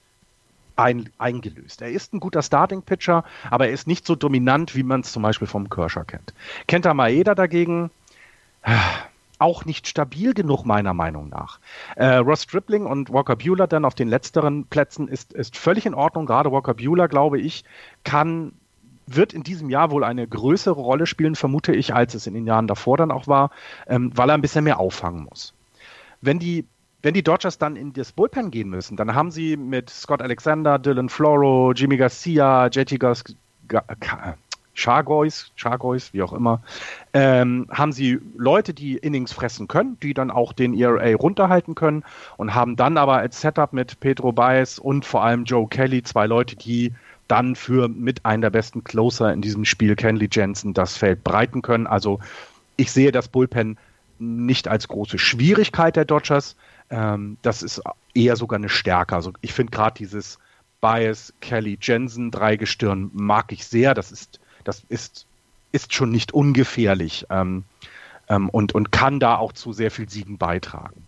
ein, 0.76 1.10
eingelöst. 1.18 1.82
Er 1.82 1.90
ist 1.90 2.12
ein 2.12 2.20
guter 2.20 2.42
Starting-Pitcher, 2.42 3.24
aber 3.50 3.66
er 3.66 3.72
ist 3.72 3.86
nicht 3.86 4.06
so 4.06 4.14
dominant, 4.14 4.76
wie 4.76 4.82
man 4.82 5.00
es 5.00 5.12
zum 5.12 5.22
Beispiel 5.22 5.48
vom 5.48 5.68
Kershaw 5.70 6.04
kennt. 6.04 6.34
Kenta 6.68 6.94
Maeda 6.94 7.34
dagegen 7.34 7.90
äh, 8.62 8.76
auch 9.38 9.64
nicht 9.64 9.88
stabil 9.88 10.34
genug, 10.34 10.64
meiner 10.64 10.94
Meinung 10.94 11.28
nach. 11.28 11.58
Äh, 11.96 12.16
Ross 12.16 12.42
Stripling 12.42 12.86
und 12.86 13.12
Walker 13.12 13.36
Bueller 13.36 13.66
dann 13.66 13.84
auf 13.84 13.94
den 13.94 14.08
letzteren 14.08 14.64
Plätzen 14.66 15.08
ist, 15.08 15.32
ist 15.32 15.56
völlig 15.56 15.86
in 15.86 15.94
Ordnung. 15.94 16.26
Gerade 16.26 16.52
Walker 16.52 16.74
Bueller, 16.74 17.08
glaube 17.08 17.40
ich, 17.40 17.64
kann 18.04 18.52
wird 19.08 19.32
in 19.32 19.44
diesem 19.44 19.70
Jahr 19.70 19.92
wohl 19.92 20.02
eine 20.02 20.26
größere 20.26 20.80
Rolle 20.80 21.06
spielen, 21.06 21.36
vermute 21.36 21.72
ich, 21.72 21.94
als 21.94 22.14
es 22.14 22.26
in 22.26 22.34
den 22.34 22.44
Jahren 22.44 22.66
davor 22.66 22.96
dann 22.96 23.12
auch 23.12 23.28
war, 23.28 23.50
ähm, 23.86 24.10
weil 24.16 24.30
er 24.30 24.34
ein 24.34 24.42
bisschen 24.42 24.64
mehr 24.64 24.80
auffangen 24.80 25.24
muss 25.24 25.54
wenn 26.26 26.38
die 26.38 26.66
wenn 27.02 27.14
die 27.14 27.22
Dodgers 27.22 27.58
dann 27.58 27.76
in 27.76 27.92
das 27.92 28.10
Bullpen 28.10 28.50
gehen 28.50 28.68
müssen, 28.68 28.96
dann 28.96 29.14
haben 29.14 29.30
sie 29.30 29.56
mit 29.56 29.90
Scott 29.90 30.20
Alexander, 30.20 30.78
Dylan 30.78 31.08
Floro, 31.08 31.72
Jimmy 31.72 31.96
Garcia, 31.98 32.66
JT 32.66 32.98
Chargois, 34.74 35.52
Chargois, 35.54 36.12
wie 36.12 36.22
auch 36.22 36.32
immer, 36.32 36.62
ähm, 37.14 37.66
haben 37.70 37.92
sie 37.92 38.18
Leute, 38.36 38.74
die 38.74 38.96
Innings 38.96 39.32
fressen 39.32 39.68
können, 39.68 39.98
die 40.02 40.14
dann 40.14 40.30
auch 40.32 40.52
den 40.52 40.74
ERA 40.74 41.14
runterhalten 41.14 41.74
können 41.76 42.02
und 42.38 42.54
haben 42.54 42.74
dann 42.74 42.98
aber 42.98 43.18
als 43.18 43.40
Setup 43.40 43.72
mit 43.72 44.00
Pedro 44.00 44.32
Baez 44.32 44.78
und 44.78 45.04
vor 45.04 45.22
allem 45.22 45.44
Joe 45.44 45.68
Kelly 45.68 46.02
zwei 46.02 46.26
Leute, 46.26 46.56
die 46.56 46.92
dann 47.28 47.56
für 47.56 47.88
mit 47.88 48.24
einer 48.24 48.42
der 48.42 48.50
besten 48.50 48.84
Closer 48.84 49.32
in 49.32 49.42
diesem 49.42 49.64
Spiel, 49.64 49.96
Kenley 49.96 50.28
Jensen, 50.30 50.74
das 50.74 50.96
Feld 50.96 51.22
breiten 51.24 51.62
können. 51.62 51.86
Also 51.86 52.20
ich 52.76 52.90
sehe 52.90 53.12
das 53.12 53.28
Bullpen 53.28 53.78
nicht 54.18 54.68
als 54.68 54.88
große 54.88 55.18
Schwierigkeit 55.18 55.96
der 55.96 56.04
Dodgers. 56.04 56.56
Ähm, 56.90 57.36
das 57.42 57.62
ist 57.62 57.82
eher 58.14 58.36
sogar 58.36 58.58
eine 58.58 58.68
Stärke. 58.68 59.14
Also 59.14 59.32
ich 59.40 59.52
finde 59.52 59.72
gerade 59.72 59.96
dieses 59.98 60.38
Bias, 60.80 61.32
Kelly, 61.40 61.78
Jensen, 61.80 62.30
Dreigestirn 62.30 63.10
mag 63.12 63.52
ich 63.52 63.66
sehr. 63.66 63.94
Das 63.94 64.12
ist, 64.12 64.40
das 64.64 64.84
ist, 64.88 65.26
ist 65.72 65.94
schon 65.94 66.10
nicht 66.10 66.32
ungefährlich 66.32 67.26
ähm, 67.30 67.64
ähm, 68.28 68.48
und, 68.48 68.74
und 68.74 68.92
kann 68.92 69.20
da 69.20 69.36
auch 69.36 69.52
zu 69.52 69.72
sehr 69.72 69.90
viel 69.90 70.08
Siegen 70.08 70.38
beitragen. 70.38 71.06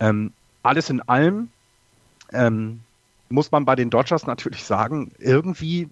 Ähm, 0.00 0.32
alles 0.62 0.90
in 0.90 1.00
allem 1.02 1.48
ähm, 2.32 2.80
muss 3.28 3.50
man 3.50 3.64
bei 3.64 3.74
den 3.74 3.90
Dodgers 3.90 4.26
natürlich 4.26 4.64
sagen, 4.64 5.12
irgendwie 5.18 5.88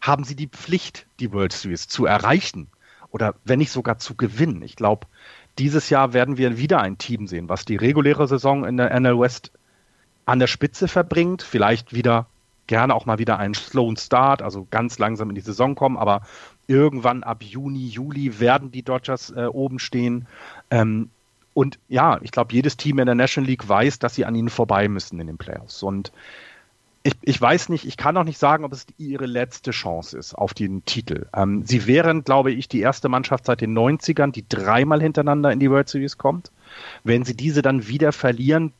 haben 0.00 0.24
sie 0.24 0.34
die 0.34 0.48
Pflicht, 0.48 1.06
die 1.18 1.32
World 1.32 1.52
Series 1.52 1.88
zu 1.88 2.06
erreichen 2.06 2.68
oder 3.10 3.34
wenn 3.44 3.58
nicht 3.58 3.72
sogar 3.72 3.98
zu 3.98 4.14
gewinnen. 4.14 4.62
Ich 4.62 4.76
glaube, 4.76 5.06
dieses 5.60 5.90
Jahr 5.90 6.14
werden 6.14 6.38
wir 6.38 6.56
wieder 6.56 6.80
ein 6.80 6.96
Team 6.96 7.26
sehen, 7.26 7.50
was 7.50 7.66
die 7.66 7.76
reguläre 7.76 8.26
Saison 8.26 8.64
in 8.64 8.78
der 8.78 8.98
NL 8.98 9.20
West 9.20 9.52
an 10.24 10.38
der 10.38 10.46
Spitze 10.46 10.88
verbringt, 10.88 11.42
vielleicht 11.42 11.92
wieder 11.92 12.26
gerne 12.66 12.94
auch 12.94 13.04
mal 13.04 13.18
wieder 13.18 13.38
einen 13.38 13.52
slowen 13.52 13.96
Start, 13.96 14.40
also 14.40 14.66
ganz 14.70 14.98
langsam 14.98 15.28
in 15.28 15.34
die 15.34 15.42
Saison 15.42 15.74
kommen, 15.74 15.98
aber 15.98 16.22
irgendwann 16.66 17.24
ab 17.24 17.42
Juni, 17.42 17.88
Juli 17.88 18.40
werden 18.40 18.70
die 18.70 18.82
Dodgers 18.82 19.30
äh, 19.36 19.46
oben 19.46 19.78
stehen. 19.78 20.26
Ähm, 20.70 21.10
und 21.52 21.78
ja, 21.88 22.18
ich 22.22 22.30
glaube, 22.30 22.54
jedes 22.54 22.76
Team 22.78 22.98
in 22.98 23.06
der 23.06 23.14
National 23.14 23.50
League 23.50 23.68
weiß, 23.68 23.98
dass 23.98 24.14
sie 24.14 24.24
an 24.24 24.36
ihnen 24.36 24.48
vorbei 24.48 24.88
müssen 24.88 25.20
in 25.20 25.26
den 25.26 25.36
Playoffs. 25.36 25.82
Und 25.82 26.12
ich, 27.02 27.14
ich 27.22 27.40
weiß 27.40 27.70
nicht, 27.70 27.86
ich 27.86 27.96
kann 27.96 28.16
auch 28.16 28.24
nicht 28.24 28.38
sagen, 28.38 28.64
ob 28.64 28.72
es 28.72 28.86
ihre 28.98 29.26
letzte 29.26 29.70
Chance 29.70 30.18
ist 30.18 30.34
auf 30.34 30.52
den 30.52 30.84
Titel. 30.84 31.26
Ähm, 31.34 31.64
sie 31.64 31.86
wären, 31.86 32.24
glaube 32.24 32.52
ich, 32.52 32.68
die 32.68 32.80
erste 32.80 33.08
Mannschaft 33.08 33.46
seit 33.46 33.62
den 33.62 33.76
90ern, 33.76 34.32
die 34.32 34.44
dreimal 34.46 35.00
hintereinander 35.00 35.50
in 35.50 35.60
die 35.60 35.70
World 35.70 35.88
Series 35.88 36.18
kommt. 36.18 36.50
Wenn 37.02 37.24
sie 37.24 37.34
diese 37.34 37.62
dann 37.62 37.88
wieder 37.88 38.12
verlieren, 38.12 38.72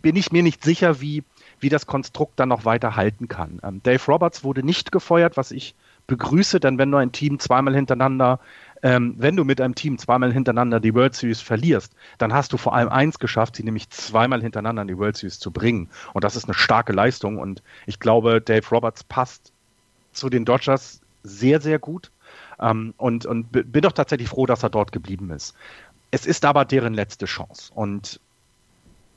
bin 0.00 0.16
ich 0.16 0.32
mir 0.32 0.42
nicht 0.42 0.64
sicher, 0.64 1.02
wie, 1.02 1.22
wie 1.60 1.68
das 1.68 1.86
Konstrukt 1.86 2.40
dann 2.40 2.48
noch 2.48 2.64
weiter 2.64 2.96
halten 2.96 3.28
kann. 3.28 3.60
Ähm, 3.62 3.82
Dave 3.82 4.02
Roberts 4.06 4.42
wurde 4.42 4.62
nicht 4.62 4.90
gefeuert, 4.90 5.36
was 5.36 5.50
ich 5.50 5.74
begrüße, 6.06 6.60
denn 6.60 6.78
wenn 6.78 6.90
du 6.90 6.96
ein 6.96 7.12
Team 7.12 7.38
zweimal 7.38 7.74
hintereinander, 7.74 8.40
ähm, 8.82 9.14
wenn 9.16 9.36
du 9.36 9.44
mit 9.44 9.60
einem 9.60 9.74
Team 9.74 9.98
zweimal 9.98 10.32
hintereinander 10.32 10.80
die 10.80 10.94
World 10.94 11.14
Series 11.14 11.40
verlierst, 11.40 11.94
dann 12.18 12.32
hast 12.32 12.52
du 12.52 12.56
vor 12.56 12.74
allem 12.74 12.88
eins 12.88 13.18
geschafft, 13.18 13.56
sie 13.56 13.62
nämlich 13.62 13.90
zweimal 13.90 14.42
hintereinander 14.42 14.82
in 14.82 14.88
die 14.88 14.98
World 14.98 15.16
Series 15.16 15.38
zu 15.38 15.50
bringen. 15.50 15.88
Und 16.12 16.24
das 16.24 16.36
ist 16.36 16.44
eine 16.44 16.54
starke 16.54 16.92
Leistung. 16.92 17.38
Und 17.38 17.62
ich 17.86 18.00
glaube, 18.00 18.40
Dave 18.40 18.68
Roberts 18.70 19.04
passt 19.04 19.52
zu 20.12 20.28
den 20.28 20.44
Dodgers 20.44 21.00
sehr, 21.22 21.60
sehr 21.60 21.78
gut. 21.78 22.10
Ähm, 22.60 22.94
und, 22.96 23.24
und 23.24 23.52
bin 23.52 23.82
doch 23.82 23.92
tatsächlich 23.92 24.28
froh, 24.28 24.46
dass 24.46 24.62
er 24.62 24.70
dort 24.70 24.92
geblieben 24.92 25.30
ist. 25.30 25.54
Es 26.10 26.26
ist 26.26 26.44
aber 26.44 26.64
deren 26.64 26.92
letzte 26.92 27.26
Chance. 27.26 27.72
Und 27.74 28.20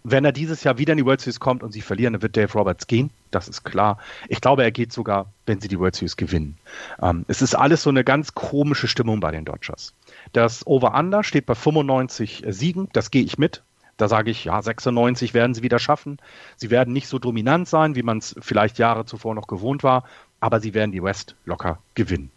wenn 0.07 0.23
er 0.23 0.31
dieses 0.31 0.63
Jahr 0.63 0.77
wieder 0.77 0.93
in 0.93 0.97
die 0.97 1.05
World 1.05 1.19
Series 1.19 1.39
kommt 1.39 1.63
und 1.63 1.71
sie 1.71 1.81
verlieren, 1.81 2.13
dann 2.13 2.21
wird 2.21 2.37
Dave 2.37 2.53
Roberts 2.53 2.85
gehen. 2.85 3.09
Das 3.31 3.47
ist 3.47 3.63
klar. 3.63 3.97
Ich 4.29 4.39
glaube, 4.39 4.63
er 4.63 4.69
geht 4.69 4.93
sogar, 4.93 5.31
wenn 5.47 5.59
sie 5.59 5.67
die 5.67 5.79
World 5.79 5.95
Series 5.95 6.15
gewinnen. 6.15 6.57
Ähm, 7.01 7.25
es 7.27 7.41
ist 7.41 7.55
alles 7.55 7.81
so 7.81 7.89
eine 7.89 8.03
ganz 8.03 8.35
komische 8.35 8.87
Stimmung 8.87 9.19
bei 9.19 9.31
den 9.31 9.45
Dodgers. 9.45 9.93
Das 10.31 10.65
Over-Under 10.67 11.23
steht 11.23 11.47
bei 11.47 11.55
95 11.55 12.43
Siegen. 12.49 12.87
Das 12.93 13.09
gehe 13.09 13.23
ich 13.23 13.39
mit. 13.39 13.63
Da 13.97 14.07
sage 14.07 14.29
ich, 14.29 14.45
ja, 14.45 14.61
96 14.61 15.33
werden 15.33 15.55
sie 15.55 15.63
wieder 15.63 15.79
schaffen. 15.79 16.19
Sie 16.55 16.69
werden 16.69 16.93
nicht 16.93 17.07
so 17.07 17.17
dominant 17.17 17.67
sein, 17.67 17.95
wie 17.95 18.03
man 18.03 18.19
es 18.19 18.35
vielleicht 18.39 18.77
Jahre 18.77 19.05
zuvor 19.05 19.33
noch 19.33 19.47
gewohnt 19.47 19.83
war, 19.83 20.03
aber 20.39 20.59
sie 20.59 20.75
werden 20.75 20.91
die 20.91 21.01
West 21.01 21.35
locker 21.45 21.79
gewinnen. 21.95 22.29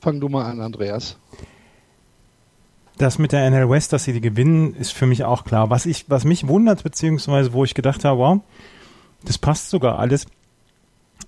Fang 0.00 0.18
du 0.18 0.30
mal 0.30 0.46
an, 0.46 0.62
Andreas. 0.62 1.18
Das 2.98 3.18
mit 3.18 3.32
der 3.32 3.48
NL 3.48 3.70
West, 3.70 3.92
dass 3.92 4.04
sie 4.04 4.12
die 4.12 4.20
gewinnen, 4.20 4.74
ist 4.74 4.92
für 4.92 5.06
mich 5.06 5.24
auch 5.24 5.44
klar. 5.44 5.70
Was 5.70 5.86
ich, 5.86 6.06
was 6.08 6.24
mich 6.24 6.48
wundert, 6.48 6.82
beziehungsweise 6.82 7.52
wo 7.52 7.64
ich 7.64 7.74
gedacht 7.74 8.04
habe, 8.04 8.18
wow, 8.18 8.40
das 9.24 9.38
passt 9.38 9.70
sogar 9.70 9.98
alles, 9.98 10.26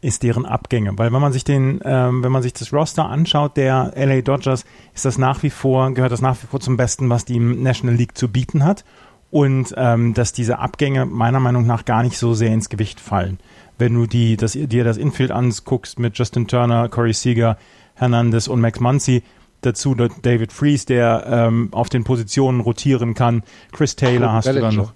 ist 0.01 0.23
deren 0.23 0.47
Abgänge. 0.47 0.97
Weil 0.99 1.13
wenn 1.13 1.21
man 1.21 1.33
sich 1.33 1.45
den, 1.45 1.81
ähm, 1.85 2.23
wenn 2.23 2.33
man 2.33 2.43
sich 2.43 2.53
das 2.53 2.73
Roster 2.73 3.07
anschaut, 3.07 3.57
der 3.57 3.93
LA 3.95 4.23
Dodgers, 4.23 4.65
ist 4.95 5.05
das 5.05 5.19
nach 5.19 5.43
wie 5.43 5.51
vor, 5.51 5.93
gehört 5.93 6.13
das 6.13 6.23
nach 6.23 6.37
wie 6.43 6.47
vor 6.47 6.61
zum 6.61 6.77
Besten, 6.77 7.09
was 7.09 7.25
die 7.25 7.39
National 7.39 7.95
League 7.97 8.17
zu 8.17 8.29
bieten 8.29 8.65
hat. 8.65 8.85
Und 9.31 9.73
ähm, 9.77 10.13
dass 10.13 10.33
diese 10.33 10.59
Abgänge 10.59 11.07
meiner 11.07 11.39
Meinung 11.39 11.65
nach 11.65 11.85
gar 11.85 12.03
nicht 12.03 12.19
so 12.19 12.35
sehr 12.35 12.53
ins 12.53 12.69
Gewicht 12.69 12.99
fallen. 12.99 13.39
Wenn 13.79 13.95
du 13.95 14.07
die, 14.07 14.37
das, 14.37 14.53
dir 14.53 14.83
das 14.83 14.97
Infield 14.97 15.31
anguckst 15.31 16.01
mit 16.01 16.19
Justin 16.19 16.49
Turner, 16.49 16.89
Corey 16.89 17.13
Seager, 17.13 17.57
Hernandez 17.95 18.49
und 18.49 18.61
Max 18.61 18.81
Muncy, 18.81 19.23
dazu 19.61 19.95
David 19.95 20.53
Freeze, 20.53 20.87
der 20.87 21.25
ähm, 21.27 21.69
auf 21.73 21.89
den 21.89 22.05
Positionen 22.05 22.61
rotieren 22.61 23.15
kann. 23.15 23.43
Chris 23.73 23.97
Taylor 23.97 24.29
Cody 24.29 24.33
hast 24.33 24.45
Bellinger. 24.47 24.71
du 24.71 24.77
dann 24.77 24.85
noch. 24.85 24.93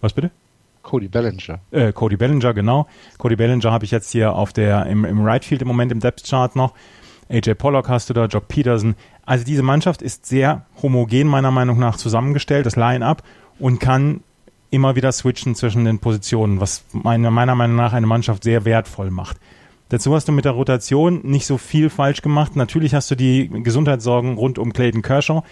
Was 0.00 0.12
bitte? 0.12 0.30
Cody 0.82 1.08
Bellinger. 1.08 1.60
Äh, 1.70 1.92
Cody 1.92 2.16
Bellinger, 2.16 2.54
genau. 2.54 2.88
Cody 3.18 3.36
Bellinger 3.36 3.70
habe 3.70 3.84
ich 3.84 3.90
jetzt 3.90 4.10
hier 4.10 4.34
auf 4.34 4.52
der 4.52 4.86
im, 4.86 5.04
im 5.04 5.24
Right 5.24 5.44
Field 5.44 5.62
im 5.62 5.68
Moment 5.68 5.92
im 5.92 6.00
Depth 6.00 6.28
Chart 6.28 6.54
noch. 6.56 6.74
AJ 7.30 7.54
Pollock 7.54 7.88
hast 7.88 8.10
du 8.10 8.14
da, 8.14 8.26
Jock 8.26 8.48
Peterson. 8.48 8.94
Also 9.24 9.44
diese 9.44 9.62
Mannschaft 9.62 10.02
ist 10.02 10.26
sehr 10.26 10.66
homogen 10.82 11.28
meiner 11.28 11.50
Meinung 11.50 11.78
nach 11.78 11.96
zusammengestellt, 11.96 12.66
das 12.66 12.76
Line-up, 12.76 13.22
und 13.58 13.78
kann 13.78 14.22
immer 14.70 14.96
wieder 14.96 15.12
switchen 15.12 15.54
zwischen 15.54 15.84
den 15.84 15.98
Positionen, 15.98 16.60
was 16.60 16.84
meiner, 16.92 17.30
meiner 17.30 17.54
Meinung 17.54 17.76
nach 17.76 17.92
eine 17.92 18.06
Mannschaft 18.06 18.42
sehr 18.42 18.64
wertvoll 18.64 19.10
macht. 19.10 19.38
Dazu 19.92 20.14
hast 20.14 20.26
du 20.26 20.32
mit 20.32 20.46
der 20.46 20.52
Rotation 20.52 21.20
nicht 21.22 21.44
so 21.44 21.58
viel 21.58 21.90
falsch 21.90 22.22
gemacht. 22.22 22.56
Natürlich 22.56 22.94
hast 22.94 23.10
du 23.10 23.14
die 23.14 23.50
Gesundheitssorgen 23.50 24.38
rund 24.38 24.58
um 24.58 24.72
Clayton 24.72 25.02
Kershaw. 25.02 25.42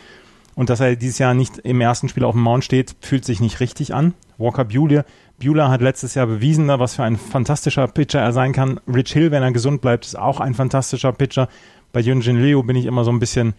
Und 0.55 0.70
dass 0.70 0.81
er 0.81 0.96
dieses 0.96 1.18
Jahr 1.18 1.35
nicht 1.35 1.59
im 1.59 1.83
ersten 1.83 2.09
Spiel 2.09 2.24
auf 2.24 2.33
dem 2.33 2.40
Mount 2.40 2.64
steht, 2.64 2.96
fühlt 3.03 3.26
sich 3.26 3.40
nicht 3.40 3.61
richtig 3.61 3.92
an. 3.92 4.14
Walker 4.38 4.64
Buehler, 4.64 5.05
Buehler 5.38 5.68
hat 5.68 5.83
letztes 5.83 6.14
Jahr 6.14 6.26
bewiesen, 6.26 6.68
was 6.68 6.94
für 6.94 7.03
ein 7.03 7.18
fantastischer 7.18 7.87
Pitcher 7.87 8.20
er 8.20 8.33
sein 8.33 8.55
kann. 8.55 8.81
Rich 8.88 9.12
Hill, 9.12 9.31
wenn 9.31 9.42
er 9.42 9.53
gesund 9.53 9.83
bleibt, 9.83 10.07
ist 10.07 10.18
auch 10.18 10.40
ein 10.40 10.55
fantastischer 10.55 11.12
Pitcher. 11.12 11.50
Bei 11.92 12.00
Yunjin 12.00 12.40
Leo 12.40 12.62
bin 12.62 12.76
ich 12.76 12.87
immer 12.87 13.05
so 13.05 13.12
ein 13.12 13.18
bisschen 13.18 13.53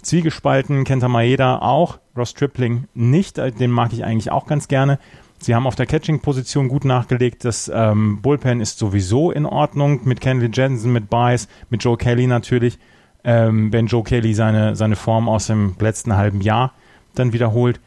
zwiegespalten. 0.00 0.84
Kenta 0.84 1.08
Maeda 1.08 1.58
auch. 1.58 1.98
Ross 2.16 2.32
Tripling 2.32 2.84
nicht. 2.94 3.36
Den 3.36 3.70
mag 3.70 3.92
ich 3.92 4.02
eigentlich 4.02 4.32
auch 4.32 4.46
ganz 4.46 4.66
gerne. 4.66 4.98
Sie 5.42 5.54
haben 5.54 5.66
auf 5.66 5.74
der 5.74 5.86
Catching-Position 5.86 6.68
gut 6.68 6.84
nachgelegt. 6.84 7.44
Das 7.44 7.70
ähm, 7.74 8.22
Bullpen 8.22 8.60
ist 8.60 8.78
sowieso 8.78 9.32
in 9.32 9.44
Ordnung 9.44 10.00
mit 10.04 10.20
Kenley 10.20 10.50
Jensen, 10.52 10.92
mit 10.92 11.10
Bice, 11.10 11.48
mit 11.68 11.82
Joe 11.82 11.96
Kelly 11.96 12.28
natürlich. 12.28 12.78
Ähm, 13.24 13.72
wenn 13.72 13.86
Joe 13.86 14.04
Kelly 14.04 14.34
seine, 14.34 14.76
seine 14.76 14.96
Form 14.96 15.28
aus 15.28 15.48
dem 15.48 15.74
letzten 15.80 16.16
halben 16.16 16.40
Jahr 16.40 16.72
dann 17.14 17.32
wiederholt. 17.32 17.80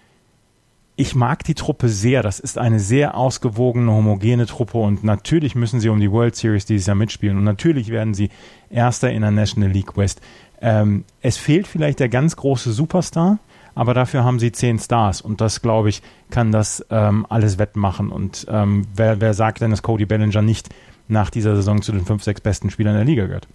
Ich 0.97 1.13
mag 1.13 1.43
die 1.43 1.55
Truppe 1.55 1.89
sehr. 1.89 2.23
Das 2.23 2.39
ist 2.39 2.57
eine 2.57 2.79
sehr 2.79 3.15
ausgewogene, 3.15 3.91
homogene 3.91 4.45
Truppe 4.45 4.77
und 4.77 5.03
natürlich 5.03 5.55
müssen 5.55 5.79
sie 5.79 5.89
um 5.89 5.99
die 5.99 6.11
World 6.11 6.35
Series 6.35 6.65
dieses 6.65 6.87
Jahr 6.87 6.95
mitspielen 6.95 7.37
und 7.37 7.43
natürlich 7.43 7.89
werden 7.89 8.13
sie 8.13 8.29
Erster 8.69 9.11
in 9.11 9.21
der 9.21 9.31
National 9.31 9.69
League 9.69 9.97
West. 9.97 10.21
Ähm, 10.61 11.03
es 11.21 11.37
fehlt 11.37 11.67
vielleicht 11.67 11.99
der 11.99 12.09
ganz 12.09 12.35
große 12.35 12.71
Superstar, 12.71 13.39
aber 13.75 13.93
dafür 13.93 14.23
haben 14.23 14.39
sie 14.39 14.51
zehn 14.51 14.79
Stars 14.79 15.21
und 15.21 15.41
das, 15.41 15.61
glaube 15.61 15.89
ich, 15.89 16.01
kann 16.31 16.51
das 16.51 16.85
ähm, 16.89 17.25
alles 17.29 17.59
wettmachen. 17.59 18.09
Und 18.09 18.47
ähm, 18.49 18.87
wer, 18.95 19.21
wer 19.21 19.33
sagt 19.33 19.61
denn, 19.61 19.71
dass 19.71 19.83
Cody 19.83 20.05
Bellinger 20.05 20.41
nicht 20.41 20.69
nach 21.07 21.29
dieser 21.29 21.55
Saison 21.55 21.81
zu 21.81 21.91
den 21.91 22.05
fünf, 22.05 22.23
sechs 22.23 22.41
besten 22.41 22.69
Spielern 22.69 22.95
der 22.95 23.05
Liga 23.05 23.25
gehört? 23.25 23.47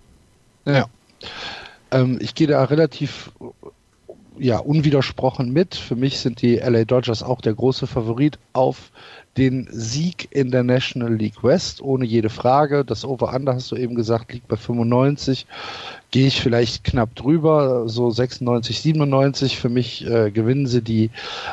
Ja. 0.66 0.86
Ähm, 1.90 2.18
ich 2.20 2.34
gehe 2.34 2.46
da 2.46 2.62
relativ 2.64 3.32
ja, 4.38 4.58
unwidersprochen 4.58 5.52
mit. 5.52 5.74
Für 5.74 5.96
mich 5.96 6.20
sind 6.20 6.42
die 6.42 6.56
LA 6.56 6.84
Dodgers 6.84 7.22
auch 7.22 7.40
der 7.40 7.54
große 7.54 7.86
Favorit 7.86 8.38
auf 8.52 8.90
den 9.36 9.68
Sieg 9.70 10.28
in 10.30 10.50
der 10.50 10.64
National 10.64 11.14
League 11.14 11.42
West, 11.42 11.80
ohne 11.80 12.04
jede 12.04 12.30
Frage. 12.30 12.84
Das 12.84 13.04
Over-Under, 13.04 13.54
hast 13.54 13.70
du 13.70 13.76
eben 13.76 13.94
gesagt, 13.94 14.32
liegt 14.32 14.48
bei 14.48 14.56
95. 14.56 15.46
Gehe 16.10 16.26
ich 16.26 16.40
vielleicht 16.40 16.84
knapp 16.84 17.14
drüber, 17.14 17.88
so 17.88 18.10
96, 18.10 18.80
97. 18.80 19.58
Für 19.58 19.68
mich 19.68 20.06
äh, 20.06 20.30
gewinnen 20.30 20.66
sie 20.66 20.82
die 20.82 21.10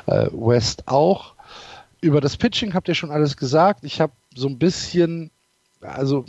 äh, 0.08 0.28
West 0.32 0.88
auch. 0.88 1.34
Über 2.02 2.20
das 2.20 2.38
Pitching 2.38 2.74
habt 2.74 2.88
ihr 2.88 2.96
schon 2.96 3.12
alles 3.12 3.38
gesagt. 3.38 3.84
Ich 3.84 4.02
habe 4.02 4.14
so 4.36 4.48
ein 4.48 4.58
bisschen, 4.58 5.30
also 5.82 6.26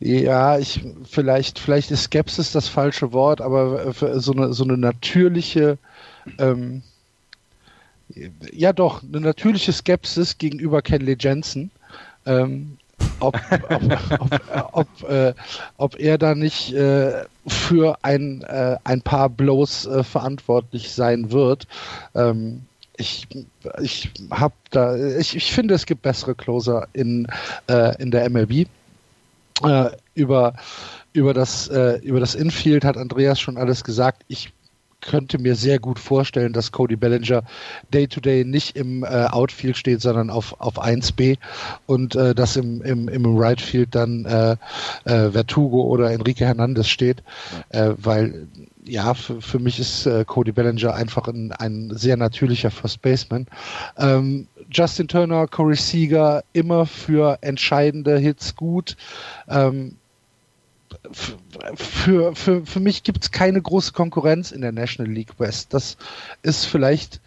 ja, 0.00 0.58
ich 0.58 0.80
vielleicht, 1.04 1.60
vielleicht 1.60 1.92
ist 1.92 2.04
Skepsis 2.04 2.50
das 2.50 2.66
falsche 2.66 3.12
Wort, 3.12 3.40
aber 3.40 3.92
so 3.92 4.32
eine, 4.32 4.52
so 4.52 4.64
eine 4.64 4.76
natürliche 4.76 5.78
ähm, 6.38 6.82
ja 8.52 8.72
doch, 8.72 9.02
eine 9.02 9.20
natürliche 9.20 9.72
Skepsis 9.72 10.38
gegenüber 10.38 10.82
Kenley 10.82 11.16
Jensen. 11.18 11.70
Ähm, 12.26 12.78
ob, 13.20 13.36
ob, 13.68 13.82
ob, 14.18 14.40
ob, 14.72 15.10
äh, 15.10 15.34
ob, 15.76 15.98
er 15.98 16.18
da 16.18 16.34
nicht 16.34 16.72
äh, 16.72 17.24
für 17.46 17.96
ein, 18.02 18.42
äh, 18.42 18.76
ein 18.84 19.02
paar 19.02 19.28
Blows 19.28 19.86
äh, 19.86 20.02
verantwortlich 20.04 20.92
sein 20.92 21.32
wird. 21.32 21.66
Ähm, 22.14 22.62
ich, 22.96 23.26
ich 23.80 24.10
habe 24.30 24.54
da, 24.70 24.96
ich, 24.96 25.34
ich 25.34 25.52
finde, 25.52 25.74
es 25.74 25.86
gibt 25.86 26.02
bessere 26.02 26.34
Closer 26.34 26.86
in, 26.92 27.26
äh, 27.68 28.00
in 28.00 28.10
der 28.10 28.28
MLB. 28.28 28.66
Äh, 29.64 29.90
über, 30.14 30.54
über, 31.12 31.32
das, 31.34 31.68
über 31.68 32.20
das 32.20 32.34
Infield 32.34 32.84
hat 32.84 32.96
Andreas 32.96 33.40
schon 33.40 33.56
alles 33.56 33.82
gesagt. 33.82 34.24
Ich 34.28 34.52
könnte 35.02 35.38
mir 35.38 35.54
sehr 35.54 35.78
gut 35.78 35.98
vorstellen, 35.98 36.52
dass 36.52 36.72
Cody 36.72 36.96
Bellinger 36.96 37.42
Day-to-Day 37.92 38.42
-Day 38.42 38.46
nicht 38.46 38.76
im 38.76 39.04
äh, 39.04 39.26
Outfield 39.26 39.76
steht, 39.76 40.00
sondern 40.00 40.30
auf, 40.30 40.58
auf 40.60 40.82
1B 40.82 41.36
und 41.86 42.14
äh, 42.14 42.34
dass 42.34 42.56
im, 42.56 42.80
im, 42.82 43.08
im 43.08 43.36
Right 43.36 43.60
Field 43.60 43.94
dann 43.94 44.24
äh, 44.24 44.52
äh, 45.04 45.30
Vertugo 45.30 45.82
oder 45.82 46.10
Enrique 46.10 46.46
Hernandez 46.46 46.88
steht, 46.88 47.22
äh, 47.70 47.90
weil 47.96 48.46
ja, 48.84 49.14
für, 49.14 49.40
für 49.40 49.58
mich 49.58 49.78
ist 49.78 50.06
äh, 50.06 50.24
Cody 50.24 50.52
Bellinger 50.52 50.94
einfach 50.94 51.28
ein, 51.28 51.52
ein 51.52 51.90
sehr 51.94 52.16
natürlicher 52.16 52.70
First 52.70 53.02
Baseman. 53.02 53.46
Ähm, 53.96 54.48
Justin 54.70 55.08
Turner, 55.08 55.46
Corey 55.46 55.76
Seager 55.76 56.42
immer 56.52 56.86
für 56.86 57.38
entscheidende 57.42 58.18
Hits 58.18 58.56
gut. 58.56 58.96
Ähm, 59.48 59.96
für, 61.10 62.34
für, 62.34 62.64
für 62.64 62.80
mich 62.80 63.02
gibt 63.02 63.24
es 63.24 63.30
keine 63.30 63.60
große 63.60 63.92
Konkurrenz 63.92 64.52
in 64.52 64.60
der 64.60 64.72
National 64.72 65.12
League 65.12 65.38
West. 65.38 65.74
Das 65.74 65.96
ist 66.42 66.64
vielleicht 66.64 67.20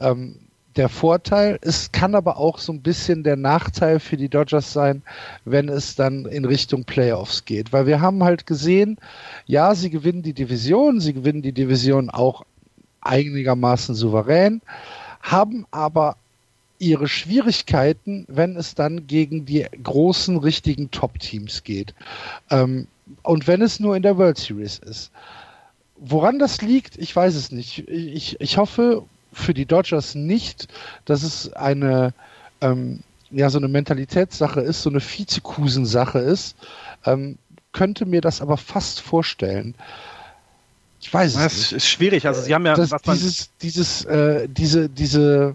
ähm, 0.00 0.36
der 0.76 0.88
Vorteil. 0.88 1.58
Es 1.62 1.90
kann 1.90 2.14
aber 2.14 2.36
auch 2.36 2.58
so 2.58 2.72
ein 2.72 2.82
bisschen 2.82 3.24
der 3.24 3.36
Nachteil 3.36 3.98
für 3.98 4.16
die 4.16 4.28
Dodgers 4.28 4.72
sein, 4.72 5.02
wenn 5.44 5.68
es 5.68 5.96
dann 5.96 6.26
in 6.26 6.44
Richtung 6.44 6.84
Playoffs 6.84 7.44
geht. 7.44 7.72
Weil 7.72 7.86
wir 7.86 8.00
haben 8.00 8.22
halt 8.22 8.46
gesehen, 8.46 8.98
ja, 9.46 9.74
sie 9.74 9.90
gewinnen 9.90 10.22
die 10.22 10.34
Division, 10.34 11.00
sie 11.00 11.14
gewinnen 11.14 11.42
die 11.42 11.52
Division 11.52 12.10
auch 12.10 12.44
einigermaßen 13.00 13.94
souverän, 13.94 14.60
haben 15.22 15.66
aber 15.70 16.16
ihre 16.78 17.08
Schwierigkeiten, 17.08 18.26
wenn 18.28 18.56
es 18.56 18.74
dann 18.74 19.06
gegen 19.06 19.46
die 19.46 19.66
großen, 19.82 20.36
richtigen 20.36 20.90
Top-Teams 20.90 21.64
geht. 21.64 21.94
Ähm, 22.50 22.86
und 23.22 23.46
wenn 23.46 23.62
es 23.62 23.80
nur 23.80 23.96
in 23.96 24.02
der 24.02 24.18
World 24.18 24.38
Series 24.38 24.78
ist. 24.78 25.10
Woran 25.98 26.38
das 26.38 26.60
liegt, 26.60 26.98
ich 26.98 27.14
weiß 27.14 27.34
es 27.34 27.52
nicht. 27.52 27.88
Ich, 27.88 28.40
ich 28.40 28.58
hoffe 28.58 29.04
für 29.32 29.54
die 29.54 29.66
Dodgers 29.66 30.14
nicht, 30.14 30.68
dass 31.04 31.22
es 31.22 31.52
eine, 31.52 32.12
ähm, 32.60 33.00
ja, 33.30 33.48
so 33.50 33.58
eine 33.58 33.68
Mentalitätssache 33.68 34.60
ist, 34.60 34.82
so 34.82 34.90
eine 34.90 35.00
Vizekusen-Sache 35.00 36.18
ist. 36.18 36.56
Ähm, 37.04 37.38
könnte 37.72 38.06
mir 38.06 38.20
das 38.20 38.40
aber 38.40 38.56
fast 38.56 39.00
vorstellen. 39.00 39.74
Ich 41.00 41.12
weiß 41.12 41.34
es 41.34 41.38
das 41.38 41.52
nicht. 41.54 41.64
Das 41.64 41.72
ist 41.72 41.88
schwierig. 41.88 42.26
Also 42.26 42.42
sie 42.42 42.54
haben 42.54 42.66
ja 42.66 42.74
das, 42.74 42.90
dieses, 43.06 43.50
dieses, 43.62 44.04
äh, 44.04 44.48
diese, 44.48 44.88
diese 44.88 45.54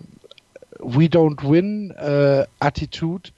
We 0.80 1.06
don't 1.06 1.42
win 1.48 1.92
äh, 1.92 2.46
Attitude. 2.60 3.30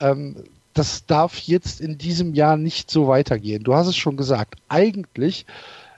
Ähm, 0.00 0.36
das 0.76 1.06
darf 1.06 1.38
jetzt 1.38 1.80
in 1.80 1.96
diesem 1.96 2.34
Jahr 2.34 2.56
nicht 2.56 2.90
so 2.90 3.08
weitergehen. 3.08 3.64
Du 3.64 3.74
hast 3.74 3.86
es 3.86 3.96
schon 3.96 4.16
gesagt. 4.16 4.56
Eigentlich 4.68 5.46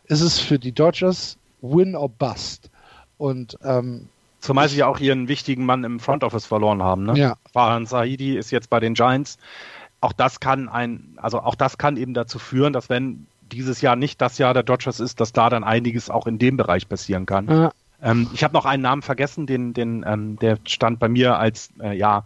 ist 0.07 0.21
es 0.21 0.39
für 0.39 0.59
die 0.59 0.73
Dodgers 0.73 1.37
Win 1.61 1.97
or 1.97 2.09
Bust. 2.09 2.71
Und 3.19 3.59
ähm, 3.65 4.09
Zumal 4.39 4.69
sie 4.69 4.79
ja 4.79 4.87
auch 4.87 5.01
ihren 5.01 5.27
wichtigen 5.27 5.67
Mann 5.67 5.83
im 5.83 5.99
Front 5.99 6.23
Office 6.23 6.47
verloren 6.47 6.83
haben. 6.83 7.05
Ne? 7.05 7.19
Ja. 7.19 7.37
Farhan 7.53 7.87
Sahidi 7.87 8.37
ist 8.37 8.53
jetzt 8.53 8.71
bei 8.71 8.79
den 8.79 8.95
Giants. 8.95 9.39
Auch 10.01 10.13
das 10.13 10.39
kann 10.39 10.69
ein, 10.69 11.15
also 11.17 11.41
auch 11.41 11.57
das 11.57 11.77
kann 11.77 11.97
eben 11.97 12.15
dazu 12.15 12.39
führen, 12.39 12.73
dass 12.73 12.89
wenn 12.89 13.27
dieses 13.51 13.81
Jahr 13.81 13.97
nicht 13.97 14.21
das 14.21 14.39
Jahr 14.39 14.55
der 14.55 14.63
Dodgers 14.63 15.01
ist, 15.01 15.19
dass 15.19 15.33
da 15.33 15.51
dann 15.51 15.65
einiges 15.65 16.09
auch 16.09 16.29
in 16.29 16.39
dem 16.39 16.57
Bereich 16.57 16.89
passieren 16.89 17.27
kann. 17.27 17.49
Ja. 17.49 17.73
Ähm, 18.01 18.31
ich 18.33 18.45
habe 18.45 18.55
noch 18.55 18.65
einen 18.65 18.83
Namen 18.85 19.03
vergessen, 19.03 19.47
den, 19.47 19.75
den, 19.75 20.05
ähm, 20.07 20.39
der 20.39 20.59
stand 20.65 21.01
bei 21.01 21.09
mir 21.09 21.37
als 21.37 21.71
äh, 21.81 21.97
ja 21.97 22.25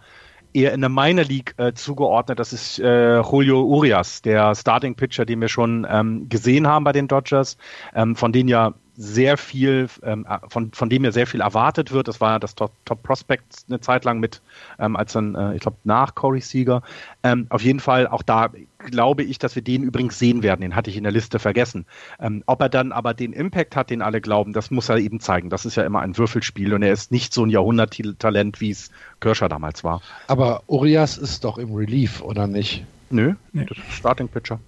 eher 0.55 0.73
in 0.73 0.81
der 0.81 0.91
Minor 0.91 1.25
League 1.25 1.55
äh, 1.57 1.73
zugeordnet. 1.73 2.39
Das 2.39 2.53
ist 2.53 2.79
äh, 2.79 3.21
Julio 3.21 3.63
Urias, 3.63 4.23
der 4.23 4.55
Starting 4.55 4.95
Pitcher, 4.95 5.25
den 5.25 5.41
wir 5.41 5.49
schon 5.49 5.87
ähm, 5.89 6.29
gesehen 6.29 6.67
haben 6.67 6.85
bei 6.85 6.93
den 6.93 7.09
Dodgers, 7.09 7.57
ähm, 7.95 8.17
von 8.17 8.33
denen 8.33 8.49
ja 8.49 8.75
sehr 8.97 9.39
viel, 9.39 9.89
ähm, 10.03 10.27
äh, 10.29 10.39
von, 10.49 10.73
von 10.73 10.91
dem 10.91 11.05
ja 11.05 11.13
sehr 11.13 11.27
viel 11.27 11.41
erwartet 11.41 11.93
wird. 11.93 12.09
Das 12.09 12.21
war 12.21 12.33
ja 12.33 12.39
das 12.39 12.55
Top, 12.55 12.73
Top 12.85 13.03
Prospect 13.03 13.65
eine 13.69 13.81
Zeit 13.81 14.05
lang 14.05 14.21
mit, 14.21 14.43
ähm, 14.79 14.97
als 14.97 15.13
dann, 15.13 15.35
äh, 15.35 15.55
ich 15.55 15.61
glaube, 15.61 15.79
nach 15.85 16.15
Corey 16.15 16.41
Seager. 16.41 16.83
Ähm, 17.23 17.47
auf 17.49 17.63
jeden 17.63 17.81
Fall, 17.81 18.07
auch 18.07 18.23
da 18.23 18.51
glaube 18.79 19.23
ich, 19.23 19.39
dass 19.39 19.55
wir 19.55 19.63
den 19.63 19.83
übrigens 19.83 20.19
sehen 20.19 20.43
werden. 20.43 20.61
Den 20.61 20.77
hatte 20.77 20.91
ich 20.91 20.97
in 20.97 21.05
der 21.05 21.13
Liste 21.13 21.39
vergessen. 21.39 21.87
Ähm, 22.21 22.43
ob 22.47 22.61
er 22.61 22.69
dann 22.69 22.93
aber 22.93 23.15
den 23.15 23.33
Impact 23.33 23.77
hat, 23.77 23.91
den 23.91 24.03
alle 24.03 24.21
glauben, 24.21 24.53
das 24.53 24.71
muss 24.71 24.89
er 24.89 24.99
eben 24.99 25.21
zeigen. 25.21 25.49
Das 25.49 25.65
ist 25.65 25.77
ja 25.77 25.85
immer 25.85 26.01
ein 26.01 26.19
Würfelspiel 26.19 26.75
und 26.75 26.83
er 26.83 26.93
ist 26.93 27.13
nicht 27.13 27.33
so 27.33 27.45
ein 27.45 27.51
Jahrhunderttalent, 27.51 28.61
wie 28.61 28.71
es 28.71 28.91
Kirscher 29.21 29.49
damals 29.49 29.85
war. 29.85 30.03
Aber 30.27 30.63
Urias 30.67 31.17
ist 31.17 31.45
doch 31.45 31.59
im 31.59 31.75
Relief, 31.75 32.21
oder 32.21 32.47
nicht? 32.47 32.85
Nö, 33.11 33.35
nee. 33.53 33.67
das 33.67 33.79
ist 33.79 33.93
Starting 33.93 34.29
Pitcher. 34.29 34.59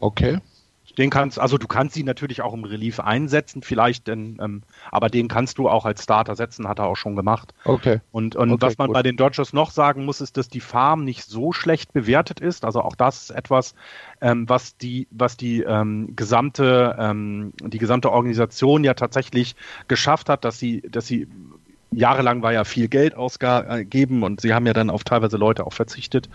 Okay. 0.00 0.38
Den 0.98 1.10
kannst, 1.10 1.38
also 1.38 1.58
du 1.58 1.66
kannst 1.66 1.96
ihn 1.96 2.06
natürlich 2.06 2.42
auch 2.42 2.52
im 2.52 2.64
Relief 2.64 3.00
einsetzen, 3.00 3.62
vielleicht, 3.62 4.06
denn, 4.08 4.38
ähm, 4.40 4.62
aber 4.90 5.08
den 5.08 5.28
kannst 5.28 5.58
du 5.58 5.68
auch 5.68 5.84
als 5.84 6.02
Starter 6.02 6.34
setzen, 6.34 6.68
hat 6.68 6.78
er 6.78 6.86
auch 6.86 6.96
schon 6.96 7.16
gemacht. 7.16 7.54
Okay. 7.64 8.00
Und, 8.12 8.36
und 8.36 8.50
okay, 8.52 8.62
was 8.62 8.78
man 8.78 8.88
gut. 8.88 8.94
bei 8.94 9.02
den 9.02 9.16
Dodgers 9.16 9.52
noch 9.52 9.70
sagen 9.70 10.04
muss, 10.04 10.20
ist, 10.20 10.36
dass 10.36 10.48
die 10.48 10.60
Farm 10.60 11.04
nicht 11.04 11.24
so 11.24 11.52
schlecht 11.52 11.92
bewertet 11.92 12.40
ist. 12.40 12.64
Also 12.64 12.82
auch 12.82 12.96
das 12.96 13.22
ist 13.22 13.30
etwas, 13.30 13.74
ähm, 14.20 14.48
was 14.48 14.76
die, 14.76 15.06
was 15.10 15.36
die 15.36 15.62
ähm, 15.62 16.14
gesamte, 16.16 16.96
ähm, 16.98 17.52
die 17.60 17.78
gesamte 17.78 18.10
Organisation 18.10 18.84
ja 18.84 18.94
tatsächlich 18.94 19.54
geschafft 19.88 20.28
hat, 20.28 20.44
dass 20.44 20.58
sie, 20.58 20.82
dass 20.82 21.06
sie 21.06 21.28
jahrelang 21.92 22.42
war 22.42 22.52
ja 22.52 22.64
viel 22.64 22.88
Geld 22.88 23.16
ausgegeben 23.16 24.22
und 24.22 24.40
sie 24.40 24.54
haben 24.54 24.66
ja 24.66 24.72
dann 24.72 24.90
auf 24.90 25.04
teilweise 25.04 25.36
Leute 25.36 25.66
auch 25.66 25.72
verzichtet. 25.72 26.28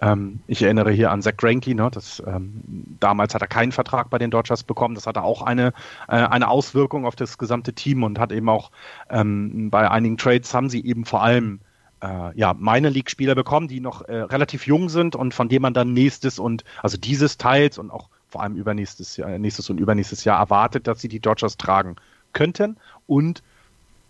Ähm, 0.00 0.40
ich 0.46 0.62
erinnere 0.62 0.92
hier 0.92 1.10
an 1.10 1.22
Zach 1.22 1.36
Greinke, 1.36 1.74
ne, 1.74 1.90
das, 1.92 2.22
ähm, 2.26 2.62
damals 3.00 3.34
hat 3.34 3.42
er 3.42 3.48
keinen 3.48 3.72
Vertrag 3.72 4.10
bei 4.10 4.18
den 4.18 4.30
Dodgers 4.30 4.62
bekommen. 4.62 4.94
Das 4.94 5.06
hatte 5.06 5.22
auch 5.22 5.42
eine, 5.42 5.72
äh, 6.08 6.16
eine 6.16 6.48
Auswirkung 6.48 7.06
auf 7.06 7.16
das 7.16 7.38
gesamte 7.38 7.72
Team 7.72 8.02
und 8.02 8.18
hat 8.18 8.32
eben 8.32 8.48
auch 8.48 8.70
ähm, 9.08 9.70
bei 9.70 9.90
einigen 9.90 10.16
Trades 10.16 10.54
haben 10.54 10.70
sie 10.70 10.84
eben 10.84 11.04
vor 11.04 11.22
allem 11.22 11.60
äh, 12.02 12.38
ja, 12.38 12.54
meine 12.58 12.88
League-Spieler 12.88 13.34
bekommen, 13.34 13.68
die 13.68 13.80
noch 13.80 14.02
äh, 14.02 14.16
relativ 14.16 14.66
jung 14.66 14.88
sind 14.88 15.16
und 15.16 15.34
von 15.34 15.48
denen 15.48 15.62
man 15.62 15.74
dann 15.74 15.92
nächstes 15.92 16.38
und 16.38 16.64
also 16.82 16.96
dieses 16.96 17.36
Teils 17.36 17.78
und 17.78 17.90
auch 17.90 18.08
vor 18.28 18.42
allem 18.42 18.54
übernächstes 18.54 19.16
Jahr, 19.16 19.38
nächstes 19.38 19.68
und 19.70 19.78
übernächstes 19.78 20.24
Jahr 20.24 20.38
erwartet, 20.38 20.86
dass 20.86 21.00
sie 21.00 21.08
die 21.08 21.20
Dodgers 21.20 21.56
tragen 21.56 21.96
könnten 22.32 22.76
und 23.06 23.42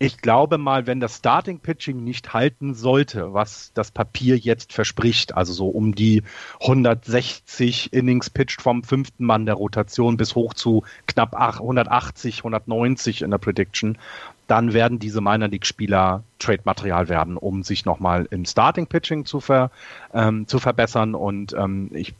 ich 0.01 0.17
glaube 0.17 0.57
mal, 0.57 0.87
wenn 0.87 0.99
das 0.99 1.17
Starting 1.17 1.59
Pitching 1.59 2.03
nicht 2.03 2.33
halten 2.33 2.73
sollte, 2.73 3.35
was 3.35 3.71
das 3.75 3.91
Papier 3.91 4.35
jetzt 4.35 4.73
verspricht, 4.73 5.37
also 5.37 5.53
so 5.53 5.67
um 5.67 5.93
die 5.93 6.23
160 6.61 7.93
Innings 7.93 8.31
pitcht 8.31 8.63
vom 8.63 8.83
fünften 8.83 9.25
Mann 9.25 9.45
der 9.45 9.53
Rotation 9.53 10.17
bis 10.17 10.33
hoch 10.33 10.55
zu 10.55 10.83
knapp 11.05 11.35
180, 11.35 12.39
190 12.39 13.21
in 13.21 13.29
der 13.29 13.37
Prediction, 13.37 13.99
dann 14.47 14.73
werden 14.73 14.97
diese 14.97 15.21
Minor 15.21 15.49
League 15.49 15.67
Spieler 15.67 16.23
Trade-Material 16.39 17.07
werden, 17.07 17.37
um 17.37 17.61
sich 17.61 17.85
nochmal 17.85 18.27
im 18.31 18.45
Starting 18.45 18.87
Pitching 18.87 19.25
zu, 19.25 19.39
ver, 19.39 19.69
ähm, 20.15 20.47
zu 20.47 20.57
verbessern. 20.57 21.13
Und 21.13 21.53
ähm, 21.53 21.91
ich 21.93 22.15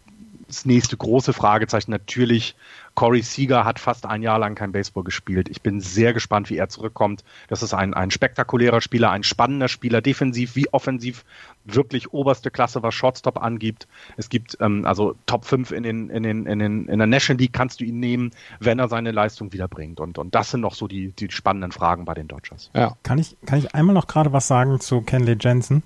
das 0.51 0.65
nächste 0.65 0.97
große 0.97 1.33
Fragezeichen 1.33 1.91
natürlich. 1.91 2.55
Corey 2.93 3.21
Seager 3.21 3.63
hat 3.63 3.79
fast 3.79 4.05
ein 4.05 4.21
Jahr 4.21 4.37
lang 4.37 4.53
kein 4.53 4.73
Baseball 4.73 5.03
gespielt. 5.03 5.47
Ich 5.49 5.61
bin 5.61 5.79
sehr 5.79 6.13
gespannt, 6.13 6.49
wie 6.49 6.57
er 6.57 6.67
zurückkommt. 6.67 7.23
Das 7.47 7.63
ist 7.63 7.73
ein, 7.73 7.93
ein 7.93 8.11
spektakulärer 8.11 8.81
Spieler, 8.81 9.11
ein 9.11 9.23
spannender 9.23 9.69
Spieler, 9.69 10.01
defensiv 10.01 10.55
wie 10.57 10.67
offensiv, 10.73 11.23
wirklich 11.63 12.11
oberste 12.11 12.51
Klasse, 12.51 12.83
was 12.83 12.93
Shortstop 12.93 13.41
angibt. 13.41 13.87
Es 14.17 14.27
gibt 14.27 14.57
ähm, 14.59 14.85
also 14.85 15.15
Top 15.25 15.45
5 15.45 15.71
in, 15.71 15.83
den, 15.83 16.09
in, 16.09 16.23
den, 16.23 16.45
in, 16.45 16.59
den, 16.59 16.87
in 16.87 16.97
der 16.97 17.07
National 17.07 17.39
League 17.39 17.53
kannst 17.53 17.79
du 17.79 17.85
ihn 17.85 17.99
nehmen, 17.99 18.31
wenn 18.59 18.77
er 18.77 18.89
seine 18.89 19.11
Leistung 19.11 19.53
wiederbringt. 19.53 20.01
Und, 20.01 20.17
und 20.17 20.35
das 20.35 20.51
sind 20.51 20.59
noch 20.59 20.75
so 20.75 20.87
die, 20.87 21.13
die 21.13 21.31
spannenden 21.31 21.71
Fragen 21.71 22.03
bei 22.03 22.13
den 22.13 22.27
Dodgers. 22.27 22.71
Ja. 22.73 22.97
Kann 23.03 23.19
ich, 23.19 23.37
kann 23.45 23.59
ich 23.59 23.73
einmal 23.73 23.93
noch 23.93 24.07
gerade 24.07 24.33
was 24.33 24.47
sagen 24.47 24.81
zu 24.81 25.01
Kenley 25.01 25.37
Jensen? 25.39 25.83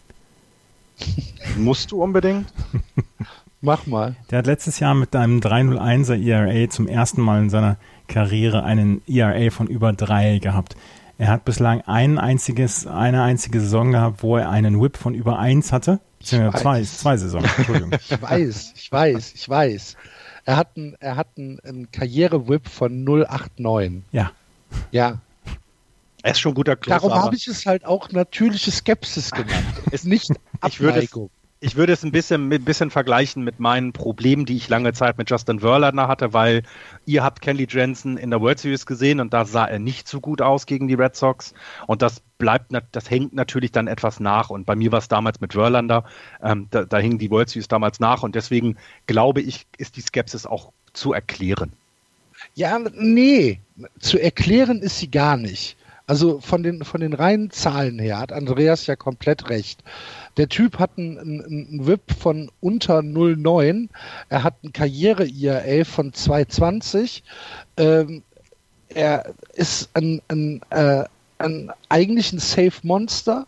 Musst 1.58 1.92
du 1.92 2.02
unbedingt? 2.02 2.52
Mach 3.66 3.88
mal. 3.88 4.16
Der 4.30 4.38
hat 4.40 4.46
letztes 4.46 4.80
Jahr 4.80 4.94
mit 4.94 5.16
einem 5.16 5.40
301er 5.40 6.24
ERA 6.24 6.70
zum 6.70 6.88
ersten 6.88 7.22
Mal 7.22 7.42
in 7.42 7.50
seiner 7.50 7.78
Karriere 8.08 8.64
einen 8.64 9.02
ERA 9.08 9.50
von 9.50 9.66
über 9.66 9.92
drei 9.92 10.38
gehabt. 10.38 10.76
Er 11.18 11.30
hat 11.30 11.46
bislang 11.46 11.82
ein 11.82 12.20
einziges, 12.20 12.86
eine 12.86 13.24
einzige 13.24 13.60
Saison 13.60 13.92
gehabt, 13.92 14.22
wo 14.22 14.38
er 14.38 14.50
einen 14.52 14.80
Whip 14.80 14.98
von 14.98 15.16
über 15.16 15.40
eins 15.40 15.72
hatte. 15.72 16.00
Beziehungsweise 16.20 16.64
zwei, 16.64 16.84
zwei 16.84 17.18
Saisons, 17.18 17.48
Entschuldigung. 17.58 17.92
ich 18.10 18.22
weiß, 18.22 18.74
ich 18.76 18.92
weiß, 18.92 19.34
ich 19.34 19.50
weiß. 19.50 19.98
Er 20.46 20.58
hat 20.58 20.78
einen, 20.78 20.96
er 21.00 21.16
hat 21.16 21.30
einen, 21.36 21.60
einen 21.62 21.92
Karriere-Whip 21.92 22.70
von 22.70 23.04
089. 23.04 24.04
Ja. 24.12 24.32
Ja. 24.92 25.20
Er 26.22 26.32
ist 26.32 26.40
schon 26.40 26.52
ein 26.52 26.56
guter 26.56 26.76
Closer, 26.76 27.00
Darum 27.00 27.24
habe 27.24 27.36
ich 27.36 27.48
es 27.48 27.66
halt 27.66 27.86
auch 27.86 28.12
natürliche 28.12 28.72
Skepsis 28.72 29.32
genannt. 29.32 29.66
ist 29.92 30.06
nicht 30.06 30.32
Abneigung. 30.60 30.70
Ich 30.70 30.80
würde, 30.80 31.00
es, 31.00 31.12
ich 31.62 31.76
würde 31.76 31.94
es 31.94 32.04
ein 32.04 32.12
bisschen, 32.12 32.52
ein 32.52 32.66
bisschen 32.66 32.92
vergleichen 32.92 33.44
mit 33.44 33.60
meinen 33.60 33.94
Problemen, 33.94 34.46
die 34.46 34.58
ich 34.58 34.68
lange 34.70 34.94
Zeit 34.94 35.18
mit 35.18 35.30
Justin 35.30 35.62
Verlander 35.62 36.08
hatte, 36.08 36.34
weil 36.34 36.64
ihr 37.06 37.24
habt 37.24 37.42
Kelly 37.42 37.66
Jensen 37.70 38.18
in 38.18 38.30
der 38.30 38.42
World 38.42 38.60
Series 38.60 38.86
gesehen 38.86 39.20
und 39.20 39.34
da 39.34 39.46
sah 39.46 39.66
er 39.66 39.80
nicht 39.80 40.08
so 40.08 40.20
gut 40.20 40.42
aus 40.42 40.66
gegen 40.66 40.88
die 40.88 40.94
Red 40.96 41.16
Sox 41.16 41.54
und 41.88 42.02
das 42.02 42.22
bleibt, 42.38 42.72
das 42.92 43.10
hängt 43.10 43.34
natürlich 43.34 43.72
dann 43.72 43.88
etwas 43.88 44.20
nach 44.20 44.50
und 44.50 44.66
bei 44.66 44.76
mir 44.76 44.92
war 44.92 45.00
es 45.00 45.08
damals 45.08 45.40
mit 45.40 45.54
Verlander, 45.54 46.04
ähm, 46.44 46.68
da, 46.72 46.84
da 46.84 46.98
hing 46.98 47.18
die 47.18 47.32
World 47.32 47.50
Series 47.50 47.68
damals 47.68 48.00
nach 48.00 48.24
und 48.24 48.36
deswegen 48.36 48.78
glaube 49.08 49.42
ich, 49.42 49.66
ist 49.78 49.96
die 49.96 50.02
Skepsis 50.02 50.46
auch 50.46 50.72
zu 50.94 51.14
erklären. 51.14 51.72
Ja, 52.54 52.80
nee, 52.94 53.60
zu 54.00 54.20
erklären 54.20 54.82
ist 54.82 55.00
sie 55.00 55.10
gar 55.10 55.38
nicht. 55.38 55.78
Also 56.08 56.40
von 56.40 56.62
den, 56.62 56.84
von 56.84 57.02
den 57.02 57.14
reinen 57.14 57.50
Zahlen 57.50 57.98
her 57.98 58.20
hat 58.20 58.32
Andreas 58.32 58.86
ja 58.86 58.96
komplett 58.96 59.50
recht. 59.50 59.84
Der 60.38 60.50
Typ 60.50 60.80
hat 60.80 60.92
einen, 60.98 61.18
einen 61.18 61.88
VIP 61.88 62.12
von 62.12 62.52
unter 62.62 63.00
0,9. 63.00 63.90
Er 64.30 64.44
hat 64.44 64.64
ein 64.64 64.74
Karriere-IRA 64.74 65.86
von 65.86 66.14
220. 66.14 67.24
Ähm, 67.78 68.24
er 68.90 69.34
ist 69.54 69.90
ein, 69.94 70.22
ein, 70.28 70.62
äh, 70.70 71.06
ein 71.38 71.72
eigentlich 71.90 72.34
ein 72.34 72.40
Safe 72.40 72.76
Monster. 72.84 73.48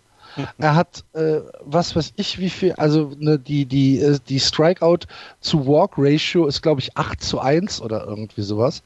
Er 0.60 0.76
hat, 0.76 1.04
äh, 1.14 1.40
was 1.62 1.96
weiß 1.96 2.14
ich, 2.16 2.38
wie 2.40 2.50
viel, 2.50 2.74
also 2.74 3.12
ne, 3.18 3.40
die, 3.40 3.66
die, 3.66 4.00
äh, 4.00 4.20
die 4.28 4.40
Strikeout 4.40 5.08
zu 5.42 5.66
Walk 5.66 5.94
Ratio 5.98 6.46
ist, 6.46 6.62
glaube 6.62 6.82
ich, 6.82 6.96
8 6.96 7.22
zu 7.22 7.40
1 7.40 7.82
oder 7.82 8.06
irgendwie 8.06 8.44
sowas. 8.44 8.84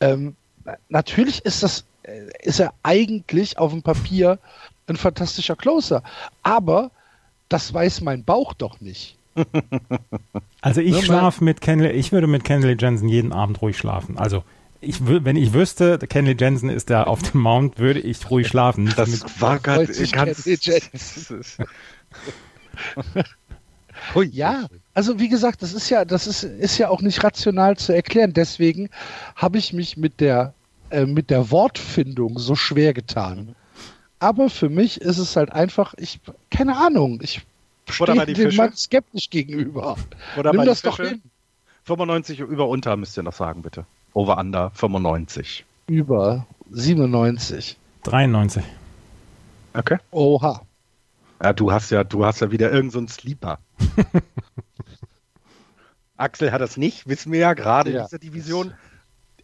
Ähm, 0.00 0.36
natürlich 0.88 1.44
ist 1.44 1.62
das, 1.62 1.84
äh, 2.04 2.28
ist 2.42 2.60
er 2.60 2.74
eigentlich 2.84 3.58
auf 3.58 3.72
dem 3.72 3.82
Papier 3.82 4.38
ein 4.86 4.96
fantastischer 4.96 5.56
Closer. 5.56 6.02
Aber 6.42 6.90
das 7.54 7.72
weiß 7.72 8.00
mein 8.00 8.24
Bauch 8.24 8.52
doch 8.52 8.80
nicht. 8.80 9.16
Also 10.60 10.80
ich 10.80 11.04
schlafe 11.04 11.44
mit 11.44 11.60
Kenley, 11.60 11.90
ich 11.90 12.10
würde 12.10 12.26
mit 12.26 12.42
Kenley 12.42 12.74
Jensen 12.80 13.06
jeden 13.06 13.34
Abend 13.34 13.60
ruhig 13.60 13.76
schlafen. 13.76 14.16
Also 14.16 14.44
ich, 14.80 15.06
wenn 15.06 15.36
ich 15.36 15.52
wüsste, 15.52 15.98
Kenley 15.98 16.34
Jensen 16.40 16.70
ist 16.70 16.88
da 16.88 17.02
auf 17.02 17.20
dem 17.20 17.42
Mount, 17.42 17.78
würde 17.78 18.00
ich 18.00 18.30
ruhig 18.30 18.48
schlafen. 18.48 18.90
Das 18.96 19.42
war 19.42 19.58
gerade 19.58 19.84
ganz. 19.84 20.48
ja, 24.32 24.66
also 24.94 25.18
wie 25.20 25.28
gesagt, 25.28 25.60
das 25.60 25.74
ist 25.74 25.90
ja, 25.90 26.06
das 26.06 26.26
ist, 26.26 26.44
ist 26.44 26.78
ja 26.78 26.88
auch 26.88 27.02
nicht 27.02 27.22
rational 27.22 27.76
zu 27.76 27.92
erklären. 27.92 28.32
Deswegen 28.32 28.88
habe 29.36 29.58
ich 29.58 29.74
mich 29.74 29.98
mit 29.98 30.18
der, 30.18 30.54
äh, 30.88 31.04
mit 31.04 31.28
der 31.28 31.50
Wortfindung 31.50 32.38
so 32.38 32.54
schwer 32.54 32.94
getan. 32.94 33.54
Aber 34.18 34.48
für 34.48 34.68
mich 34.68 35.00
ist 35.00 35.18
es 35.18 35.36
halt 35.36 35.52
einfach, 35.52 35.94
ich, 35.96 36.20
keine 36.50 36.76
Ahnung, 36.76 37.20
ich 37.22 37.42
stehe 37.88 38.26
dem 38.26 38.56
Mann 38.56 38.74
skeptisch 38.74 39.30
gegenüber. 39.30 39.96
Oder 40.36 40.52
Nimm 40.52 40.64
das 40.64 40.82
doch 40.82 40.98
hin. 40.98 41.22
95 41.84 42.40
über 42.40 42.68
unter 42.68 42.96
müsst 42.96 43.16
ihr 43.16 43.22
noch 43.22 43.34
sagen, 43.34 43.62
bitte. 43.62 43.84
Over 44.14 44.38
under 44.38 44.70
95. 44.70 45.64
Über 45.86 46.46
97. 46.70 47.76
93. 48.04 48.64
Okay. 49.74 49.98
Oha. 50.10 50.62
Ja, 51.42 51.52
du 51.52 51.72
hast 51.72 51.90
ja, 51.90 52.04
du 52.04 52.24
hast 52.24 52.40
ja 52.40 52.50
wieder 52.50 52.72
irgendeinen 52.72 53.08
so 53.08 53.14
Sleeper. 53.14 53.58
Axel 56.16 56.52
hat 56.52 56.60
das 56.60 56.76
nicht, 56.76 57.08
wissen 57.08 57.32
wir 57.32 57.40
ja 57.40 57.54
gerade 57.54 57.90
ja. 57.90 57.98
in 58.00 58.06
dieser 58.06 58.18
Division. 58.18 58.72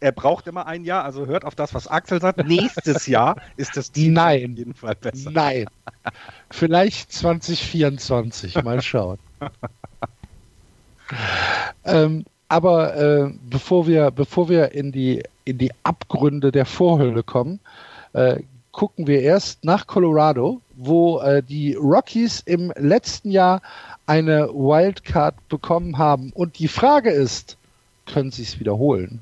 Er 0.01 0.11
braucht 0.11 0.47
immer 0.47 0.65
ein 0.65 0.83
Jahr, 0.83 1.05
also 1.05 1.27
hört 1.27 1.45
auf 1.45 1.53
das, 1.53 1.75
was 1.75 1.87
Axel 1.87 2.19
sagt. 2.19 2.45
Nächstes 2.47 3.05
Jahr 3.05 3.35
ist 3.55 3.77
das 3.77 3.91
Team 3.91 4.13
Nein. 4.13 4.51
auf 4.51 4.57
jeden 4.57 4.73
Fall 4.73 4.95
besser. 4.95 5.29
Nein. 5.29 5.67
Vielleicht 6.49 7.13
2024, 7.13 8.63
mal 8.63 8.81
schauen. 8.81 9.19
ähm, 11.85 12.25
aber 12.49 12.95
äh, 12.95 13.31
bevor 13.47 13.85
wir, 13.85 14.09
bevor 14.09 14.49
wir 14.49 14.71
in 14.71 14.91
die, 14.91 15.21
in 15.45 15.59
die 15.59 15.71
Abgründe 15.83 16.51
der 16.51 16.65
Vorhölle 16.65 17.21
kommen, 17.21 17.59
äh, 18.13 18.41
gucken 18.71 19.05
wir 19.05 19.21
erst 19.21 19.63
nach 19.63 19.85
Colorado, 19.85 20.61
wo 20.75 21.19
äh, 21.19 21.43
die 21.43 21.75
Rockies 21.75 22.39
im 22.39 22.73
letzten 22.75 23.29
Jahr 23.29 23.61
eine 24.07 24.49
Wildcard 24.49 25.35
bekommen 25.47 25.99
haben. 25.99 26.31
Und 26.33 26.57
die 26.57 26.67
Frage 26.67 27.11
ist, 27.11 27.55
können 28.07 28.31
sie 28.31 28.41
es 28.41 28.59
wiederholen? 28.59 29.21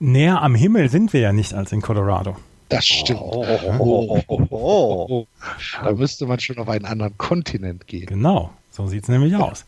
Näher 0.00 0.42
am 0.42 0.54
Himmel 0.54 0.88
sind 0.88 1.12
wir 1.12 1.20
ja 1.20 1.32
nicht 1.32 1.54
als 1.54 1.72
in 1.72 1.82
Colorado. 1.82 2.36
Das 2.68 2.86
stimmt. 2.86 3.20
Oh, 3.22 3.44
oh, 3.78 4.20
oh, 4.50 5.26
da 5.82 5.92
müsste 5.92 6.26
man 6.26 6.38
schon 6.38 6.58
auf 6.58 6.68
einen 6.68 6.84
anderen 6.84 7.16
Kontinent 7.16 7.86
gehen. 7.86 8.06
Genau, 8.06 8.50
so 8.70 8.86
sieht 8.86 9.04
es 9.04 9.08
nämlich 9.08 9.34
aus. 9.36 9.64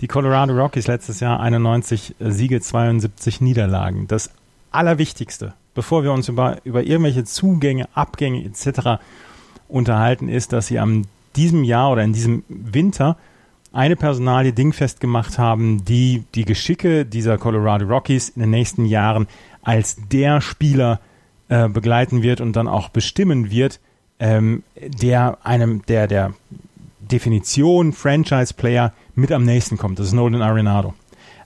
Die 0.00 0.08
Colorado 0.08 0.52
Rockies 0.52 0.88
letztes 0.88 1.20
Jahr 1.20 1.40
91 1.40 2.16
Siege, 2.18 2.60
72 2.60 3.40
Niederlagen. 3.40 4.08
Das 4.08 4.30
Allerwichtigste, 4.72 5.54
bevor 5.74 6.02
wir 6.02 6.12
uns 6.12 6.28
über, 6.28 6.58
über 6.64 6.82
irgendwelche 6.82 7.24
Zugänge, 7.24 7.88
Abgänge 7.94 8.44
etc. 8.44 9.00
unterhalten, 9.68 10.28
ist, 10.28 10.52
dass 10.52 10.66
sie 10.66 10.80
am 10.80 11.02
diesem 11.36 11.62
Jahr 11.62 11.92
oder 11.92 12.02
in 12.02 12.12
diesem 12.12 12.42
Winter 12.48 13.16
eine 13.72 13.96
Personalie 13.96 14.52
dingfest 14.52 15.00
gemacht 15.00 15.38
haben, 15.38 15.84
die 15.84 16.24
die 16.34 16.44
Geschicke 16.44 17.04
dieser 17.04 17.38
Colorado 17.38 17.86
Rockies 17.86 18.28
in 18.30 18.40
den 18.40 18.50
nächsten 18.50 18.86
Jahren 18.86 19.26
als 19.64 19.96
der 20.08 20.40
Spieler 20.40 21.00
äh, 21.48 21.68
begleiten 21.68 22.22
wird 22.22 22.40
und 22.40 22.54
dann 22.54 22.68
auch 22.68 22.88
bestimmen 22.88 23.50
wird, 23.50 23.80
ähm, 24.18 24.62
der 24.76 25.38
einem 25.42 25.82
der 25.86 26.06
der 26.06 26.34
Definition 27.00 27.92
Franchise 27.92 28.54
Player 28.54 28.92
mit 29.14 29.32
am 29.32 29.44
nächsten 29.44 29.76
kommt. 29.76 29.98
Das 29.98 30.06
ist 30.06 30.12
Nolan 30.12 30.42
Arenado. 30.42 30.94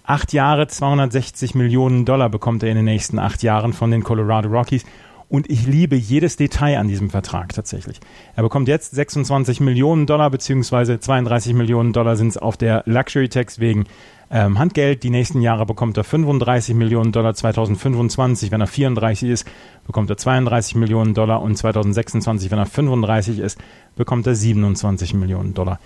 Acht 0.05 0.33
Jahre, 0.33 0.67
260 0.67 1.55
Millionen 1.55 2.05
Dollar 2.05 2.31
bekommt 2.31 2.63
er 2.63 2.71
in 2.71 2.77
den 2.77 2.85
nächsten 2.85 3.19
acht 3.19 3.43
Jahren 3.43 3.73
von 3.73 3.91
den 3.91 4.03
Colorado 4.03 4.49
Rockies. 4.49 4.85
Und 5.29 5.51
ich 5.51 5.67
liebe 5.67 5.97
jedes 5.97 6.37
Detail 6.37 6.79
an 6.79 6.89
diesem 6.89 7.11
Vertrag 7.11 7.53
tatsächlich. 7.53 8.01
Er 8.35 8.43
bekommt 8.43 8.69
jetzt 8.69 8.95
26 8.95 9.61
Millionen 9.61 10.07
Dollar, 10.07 10.31
beziehungsweise 10.31 10.99
32 10.99 11.53
Millionen 11.53 11.93
Dollar 11.93 12.17
sind 12.17 12.29
es 12.29 12.39
auf 12.39 12.57
der 12.57 12.83
Luxury 12.87 13.29
Tax 13.29 13.59
wegen 13.59 13.85
ähm, 14.31 14.59
Handgeld. 14.59 15.03
Die 15.03 15.11
nächsten 15.11 15.41
Jahre 15.41 15.67
bekommt 15.67 15.97
er 15.97 16.05
35 16.05 16.75
Millionen 16.75 17.13
Dollar. 17.13 17.35
2025, 17.35 18.51
wenn 18.51 18.61
er 18.61 18.67
34 18.67 19.29
ist, 19.29 19.49
bekommt 19.87 20.11
er 20.11 20.17
32 20.17 20.75
Millionen 20.75 21.15
Dollar. 21.15 21.43
Und 21.43 21.57
2026, 21.57 22.51
wenn 22.51 22.59
er 22.59 22.67
35 22.67 23.39
ist, 23.39 23.59
bekommt 23.97 24.27
er 24.27 24.35
27 24.35 25.15
Millionen 25.15 25.55
Dollar 25.55 25.79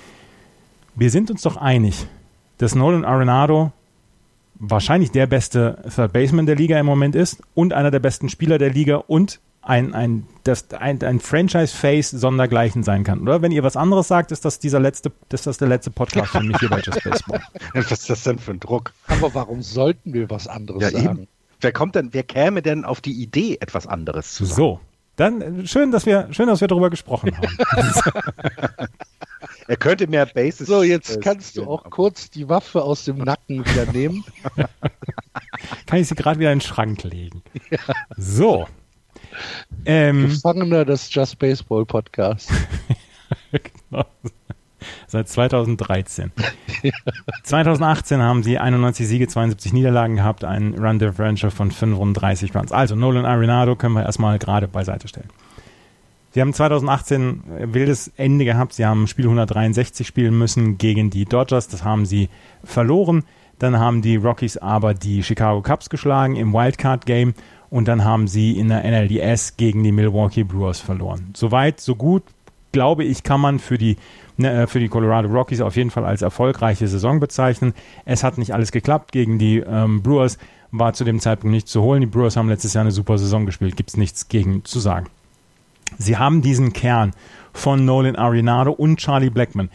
wir 0.94 1.10
sind 1.10 1.30
uns 1.30 1.42
doch 1.42 1.56
einig, 1.56 2.06
dass 2.58 2.74
Nolan 2.74 3.04
Arenado 3.04 3.72
wahrscheinlich 4.54 5.10
der 5.10 5.26
beste 5.26 5.82
Third 5.94 6.12
Baseman 6.12 6.46
der 6.46 6.56
Liga 6.56 6.78
im 6.78 6.86
Moment 6.86 7.14
ist 7.14 7.42
und 7.54 7.72
einer 7.72 7.90
der 7.90 7.98
besten 7.98 8.28
Spieler 8.28 8.58
der 8.58 8.70
Liga 8.70 8.96
und 8.96 9.40
ein, 9.62 9.94
ein, 9.94 10.26
das, 10.44 10.70
ein, 10.72 11.02
ein 11.02 11.20
Franchise-Face 11.20 12.10
sondergleichen 12.10 12.82
sein 12.82 13.04
kann, 13.04 13.20
oder? 13.22 13.42
Wenn 13.42 13.52
ihr 13.52 13.62
was 13.62 13.76
anderes 13.76 14.08
sagt, 14.08 14.32
ist 14.32 14.44
das 14.44 14.58
dieser 14.58 14.80
letzte, 14.80 15.12
ist 15.32 15.46
das 15.46 15.58
der 15.58 15.68
letzte 15.68 15.90
Podcast 15.90 16.32
für 16.32 16.40
mich 16.40 16.58
hier 16.58 16.68
bei 16.68 16.80
Just 16.80 17.02
Baseball. 17.04 17.40
was 17.74 17.90
ist 17.90 18.10
das 18.10 18.24
denn 18.24 18.38
für 18.38 18.52
ein 18.52 18.60
Druck? 18.60 18.92
Aber 19.06 19.34
warum 19.34 19.62
sollten 19.62 20.12
wir 20.12 20.28
was 20.30 20.48
anderes 20.48 20.82
ja, 20.82 20.90
sagen? 20.90 21.18
Eben. 21.18 21.28
Wer 21.60 21.72
kommt 21.72 21.94
denn, 21.94 22.12
wer 22.12 22.24
käme 22.24 22.60
denn 22.60 22.84
auf 22.84 23.00
die 23.00 23.12
Idee, 23.12 23.58
etwas 23.60 23.86
anderes 23.86 24.34
zu 24.34 24.44
sagen? 24.44 24.56
So. 24.56 24.80
Dann 25.16 25.66
schön, 25.66 25.92
dass 25.92 26.06
wir, 26.06 26.28
schön, 26.32 26.46
dass 26.46 26.62
wir 26.62 26.68
darüber 26.68 26.90
gesprochen 26.90 27.36
haben. 27.36 28.88
Er 29.68 29.76
könnte 29.76 30.06
mehr 30.06 30.26
Bases. 30.26 30.66
So, 30.68 30.82
jetzt 30.82 31.20
kannst 31.20 31.56
du 31.56 31.64
auch 31.64 31.88
kurz 31.90 32.30
die 32.30 32.48
Waffe 32.48 32.82
aus 32.82 33.04
dem 33.04 33.18
Nacken 33.18 33.64
wieder 33.64 33.90
nehmen. 33.92 34.24
Kann 35.86 36.00
ich 36.00 36.08
sie 36.08 36.14
gerade 36.14 36.40
wieder 36.40 36.52
in 36.52 36.58
den 36.58 36.66
Schrank 36.66 37.02
legen. 37.04 37.42
Ja. 37.70 37.78
So. 38.16 38.66
Ähm, 39.84 40.28
Gefangener 40.28 40.84
des 40.84 41.12
Just 41.12 41.38
Baseball 41.38 41.84
Podcasts. 41.84 42.52
genau. 43.52 44.04
Seit 45.06 45.28
2013. 45.28 46.32
ja. 46.82 46.92
2018 47.44 48.20
haben 48.20 48.42
sie 48.42 48.58
91 48.58 49.06
Siege, 49.06 49.28
72 49.28 49.72
Niederlagen 49.72 50.16
gehabt, 50.16 50.44
ein 50.44 50.74
Run 50.74 50.98
Differential 50.98 51.50
von 51.50 51.70
35 51.70 52.54
Runs. 52.54 52.72
Also 52.72 52.96
Nolan 52.96 53.24
Arenado 53.24 53.76
können 53.76 53.94
wir 53.94 54.04
erstmal 54.04 54.38
gerade 54.38 54.68
beiseite 54.68 55.08
stellen. 55.08 55.28
Sie 56.32 56.40
haben 56.40 56.54
2018 56.54 57.42
wildes 57.74 58.10
Ende 58.16 58.46
gehabt. 58.46 58.72
Sie 58.72 58.86
haben 58.86 59.06
Spiel 59.06 59.26
163 59.26 60.06
spielen 60.06 60.36
müssen 60.36 60.78
gegen 60.78 61.10
die 61.10 61.26
Dodgers. 61.26 61.68
Das 61.68 61.84
haben 61.84 62.06
sie 62.06 62.30
verloren. 62.64 63.24
Dann 63.58 63.78
haben 63.78 64.02
die 64.02 64.16
Rockies 64.16 64.56
aber 64.56 64.94
die 64.94 65.22
Chicago 65.22 65.62
Cubs 65.62 65.90
geschlagen 65.90 66.36
im 66.36 66.52
Wildcard 66.52 67.06
Game. 67.06 67.34
Und 67.70 67.88
dann 67.88 68.04
haben 68.04 68.28
sie 68.28 68.58
in 68.58 68.68
der 68.68 68.84
NLDS 68.84 69.56
gegen 69.56 69.82
die 69.82 69.92
Milwaukee 69.92 70.44
Brewers 70.44 70.80
verloren. 70.80 71.30
Soweit, 71.34 71.80
so 71.80 71.94
gut, 71.94 72.22
glaube 72.72 73.04
ich, 73.04 73.22
kann 73.22 73.40
man 73.40 73.58
für 73.58 73.78
die, 73.78 73.96
ne, 74.36 74.62
äh, 74.62 74.66
für 74.66 74.80
die 74.80 74.88
Colorado 74.88 75.28
Rockies 75.28 75.60
auf 75.60 75.76
jeden 75.76 75.90
Fall 75.90 76.04
als 76.04 76.22
erfolgreiche 76.22 76.88
Saison 76.88 77.20
bezeichnen. 77.20 77.72
Es 78.04 78.24
hat 78.24 78.36
nicht 78.36 78.52
alles 78.52 78.72
geklappt. 78.72 79.12
Gegen 79.12 79.38
die 79.38 79.58
ähm, 79.58 80.02
Brewers 80.02 80.38
war 80.70 80.92
zu 80.94 81.04
dem 81.04 81.20
Zeitpunkt 81.20 81.52
nichts 81.52 81.70
zu 81.70 81.82
holen. 81.82 82.00
Die 82.00 82.06
Brewers 82.06 82.36
haben 82.36 82.48
letztes 82.48 82.74
Jahr 82.74 82.82
eine 82.82 82.92
super 82.92 83.18
Saison 83.18 83.46
gespielt. 83.46 83.76
Gibt 83.76 83.90
es 83.90 83.96
nichts 83.96 84.28
gegen 84.28 84.64
zu 84.64 84.80
sagen. 84.80 85.06
Sie 85.98 86.16
haben 86.16 86.42
diesen 86.42 86.72
Kern 86.72 87.12
von 87.52 87.84
Nolan 87.84 88.16
Arenado 88.16 88.72
und 88.72 88.96
Charlie 88.98 89.30
Blackman. 89.30 89.70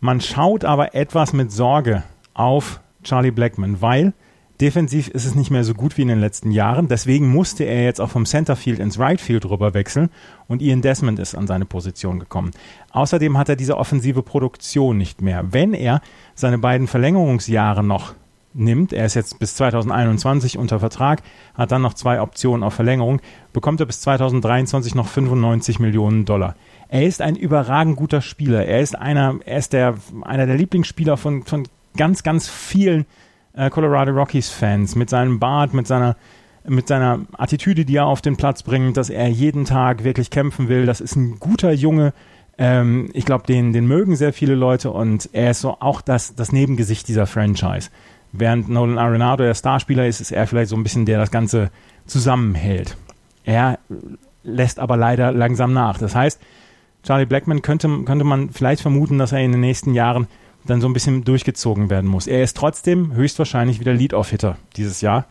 Man 0.00 0.20
schaut 0.20 0.64
aber 0.64 0.94
etwas 0.94 1.32
mit 1.32 1.50
Sorge 1.50 2.04
auf 2.34 2.80
Charlie 3.06 3.30
Blackman, 3.30 3.80
weil 3.80 4.12
defensiv 4.60 5.08
ist 5.08 5.26
es 5.26 5.34
nicht 5.34 5.50
mehr 5.50 5.64
so 5.64 5.74
gut 5.74 5.96
wie 5.96 6.02
in 6.02 6.08
den 6.08 6.20
letzten 6.20 6.50
Jahren. 6.50 6.88
Deswegen 6.88 7.28
musste 7.28 7.64
er 7.64 7.84
jetzt 7.84 8.00
auch 8.00 8.10
vom 8.10 8.26
Centerfield 8.26 8.78
ins 8.78 8.98
Rightfield 8.98 9.48
rüber 9.48 9.74
wechseln 9.74 10.10
und 10.48 10.62
Ian 10.62 10.82
Desmond 10.82 11.18
ist 11.18 11.34
an 11.34 11.46
seine 11.46 11.66
Position 11.66 12.18
gekommen. 12.18 12.50
Außerdem 12.92 13.38
hat 13.38 13.48
er 13.48 13.56
diese 13.56 13.76
offensive 13.76 14.22
Produktion 14.22 14.96
nicht 14.98 15.22
mehr. 15.22 15.44
Wenn 15.52 15.74
er 15.74 16.00
seine 16.34 16.58
beiden 16.58 16.86
Verlängerungsjahre 16.86 17.84
noch 17.84 18.14
nimmt, 18.54 18.92
er 18.92 19.04
ist 19.04 19.14
jetzt 19.14 19.38
bis 19.38 19.54
2021 19.56 20.56
unter 20.56 20.80
Vertrag, 20.80 21.22
hat 21.54 21.70
dann 21.72 21.82
noch 21.82 21.94
zwei 21.94 22.20
Optionen 22.20 22.62
auf 22.62 22.74
Verlängerung, 22.74 23.20
bekommt 23.52 23.80
er 23.80 23.86
bis 23.86 24.00
2023 24.00 24.94
noch 24.94 25.06
95 25.06 25.78
Millionen 25.78 26.24
Dollar. 26.24 26.56
Er 26.88 27.04
ist 27.04 27.20
ein 27.20 27.36
überragend 27.36 27.96
guter 27.96 28.22
Spieler. 28.22 28.64
Er 28.64 28.80
ist 28.80 28.96
einer, 28.96 29.36
er 29.44 29.58
ist 29.58 29.72
der, 29.72 29.94
einer 30.22 30.46
der 30.46 30.56
Lieblingsspieler 30.56 31.16
von, 31.16 31.42
von 31.42 31.64
ganz, 31.96 32.22
ganz 32.22 32.48
vielen 32.48 33.06
äh, 33.54 33.70
Colorado 33.70 34.12
Rockies 34.12 34.50
Fans 34.50 34.94
mit 34.94 35.10
seinem 35.10 35.38
Bart, 35.38 35.74
mit 35.74 35.86
seiner, 35.86 36.16
mit 36.66 36.88
seiner 36.88 37.20
Attitüde, 37.36 37.84
die 37.84 37.96
er 37.96 38.06
auf 38.06 38.20
den 38.20 38.36
Platz 38.36 38.62
bringt, 38.62 38.96
dass 38.96 39.10
er 39.10 39.28
jeden 39.28 39.64
Tag 39.64 40.04
wirklich 40.04 40.30
kämpfen 40.30 40.68
will. 40.68 40.86
Das 40.86 41.00
ist 41.00 41.16
ein 41.16 41.38
guter 41.40 41.72
Junge. 41.72 42.12
Ähm, 42.58 43.10
ich 43.12 43.24
glaube, 43.24 43.46
den, 43.46 43.72
den 43.72 43.86
mögen 43.86 44.16
sehr 44.16 44.32
viele 44.32 44.54
Leute 44.54 44.90
und 44.90 45.28
er 45.32 45.50
ist 45.50 45.60
so 45.60 45.76
auch 45.80 46.00
das, 46.00 46.34
das 46.34 46.52
Nebengesicht 46.52 47.08
dieser 47.08 47.26
Franchise. 47.26 47.90
Während 48.32 48.68
Nolan 48.68 48.98
Arenado 48.98 49.44
der 49.44 49.54
Starspieler 49.54 50.06
ist, 50.06 50.20
ist 50.20 50.32
er 50.32 50.46
vielleicht 50.46 50.70
so 50.70 50.76
ein 50.76 50.82
bisschen 50.82 51.06
der 51.06 51.18
das 51.18 51.30
Ganze 51.30 51.70
zusammenhält. 52.06 52.96
Er 53.44 53.78
lässt 54.42 54.78
aber 54.78 54.96
leider 54.96 55.32
langsam 55.32 55.72
nach. 55.72 55.98
Das 55.98 56.14
heißt, 56.14 56.40
Charlie 57.02 57.26
Blackman 57.26 57.62
könnte, 57.62 57.88
könnte 58.04 58.24
man 58.24 58.50
vielleicht 58.50 58.82
vermuten, 58.82 59.18
dass 59.18 59.32
er 59.32 59.40
in 59.40 59.52
den 59.52 59.60
nächsten 59.60 59.94
Jahren 59.94 60.26
dann 60.66 60.80
so 60.80 60.88
ein 60.88 60.92
bisschen 60.92 61.24
durchgezogen 61.24 61.90
werden 61.90 62.08
muss. 62.08 62.26
Er 62.26 62.42
ist 62.42 62.56
trotzdem 62.56 63.14
höchstwahrscheinlich 63.14 63.80
wieder 63.80 63.94
Lead-Off-Hitter 63.94 64.56
dieses 64.76 65.00
Jahr 65.00 65.26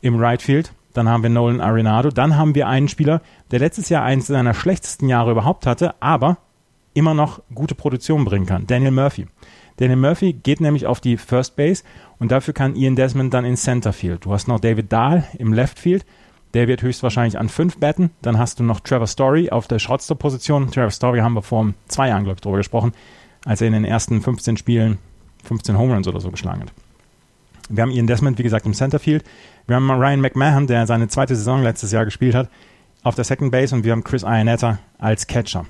im 0.00 0.16
Right 0.16 0.42
Field. 0.42 0.72
Dann 0.92 1.08
haben 1.08 1.22
wir 1.22 1.30
Nolan 1.30 1.60
Arenado. 1.60 2.10
Dann 2.10 2.36
haben 2.36 2.54
wir 2.54 2.68
einen 2.68 2.88
Spieler, 2.88 3.22
der 3.50 3.60
letztes 3.60 3.88
Jahr 3.88 4.04
eines 4.04 4.26
seiner 4.26 4.54
schlechtesten 4.54 5.08
Jahre 5.08 5.30
überhaupt 5.30 5.66
hatte, 5.66 5.94
aber 6.00 6.38
immer 6.94 7.14
noch 7.14 7.40
gute 7.54 7.74
Produktion 7.74 8.24
bringen 8.24 8.46
kann. 8.46 8.66
Daniel 8.66 8.90
Murphy. 8.90 9.26
Daniel 9.76 9.96
Murphy 9.96 10.32
geht 10.32 10.60
nämlich 10.60 10.86
auf 10.86 11.00
die 11.00 11.16
First 11.16 11.56
Base 11.56 11.84
und 12.18 12.30
dafür 12.32 12.52
kann 12.52 12.74
Ian 12.74 12.96
Desmond 12.96 13.32
dann 13.32 13.44
ins 13.44 13.62
Center 13.62 13.92
Field. 13.92 14.24
Du 14.24 14.32
hast 14.32 14.48
noch 14.48 14.60
David 14.60 14.92
Dahl 14.92 15.24
im 15.38 15.52
Left 15.52 15.78
Field. 15.78 16.04
Der 16.52 16.66
wird 16.66 16.82
höchstwahrscheinlich 16.82 17.38
an 17.38 17.48
fünf 17.48 17.78
betten. 17.78 18.10
Dann 18.22 18.38
hast 18.38 18.58
du 18.58 18.64
noch 18.64 18.80
Trevor 18.80 19.06
Story 19.06 19.50
auf 19.50 19.68
der 19.68 19.78
Shortstop-Position. 19.78 20.70
Trevor 20.72 20.90
Story 20.90 21.20
haben 21.20 21.34
wir 21.34 21.42
vor 21.42 21.72
zwei 21.86 22.08
Jahren, 22.08 22.24
glaube 22.24 22.38
ich, 22.38 22.40
drüber 22.42 22.56
gesprochen, 22.56 22.92
als 23.44 23.60
er 23.60 23.68
in 23.68 23.72
den 23.72 23.84
ersten 23.84 24.20
15 24.20 24.56
Spielen 24.56 24.98
15 25.44 25.78
Home 25.78 25.94
Runs 25.94 26.08
oder 26.08 26.20
so 26.20 26.30
geschlagen 26.30 26.62
hat. 26.62 26.72
Wir 27.68 27.82
haben 27.82 27.92
Ian 27.92 28.06
Desmond, 28.06 28.38
wie 28.38 28.42
gesagt, 28.42 28.66
im 28.66 28.74
Centerfield. 28.74 29.24
Wir 29.66 29.76
haben 29.76 29.90
Ryan 29.90 30.20
McMahon, 30.20 30.66
der 30.66 30.86
seine 30.86 31.08
zweite 31.08 31.36
Saison 31.36 31.62
letztes 31.62 31.92
Jahr 31.92 32.04
gespielt 32.04 32.34
hat, 32.34 32.48
auf 33.02 33.14
der 33.14 33.24
Second 33.24 33.52
Base 33.52 33.74
und 33.74 33.84
wir 33.84 33.92
haben 33.92 34.04
Chris 34.04 34.22
Iannetta 34.22 34.78
als 34.98 35.26
Catcher. 35.26 35.66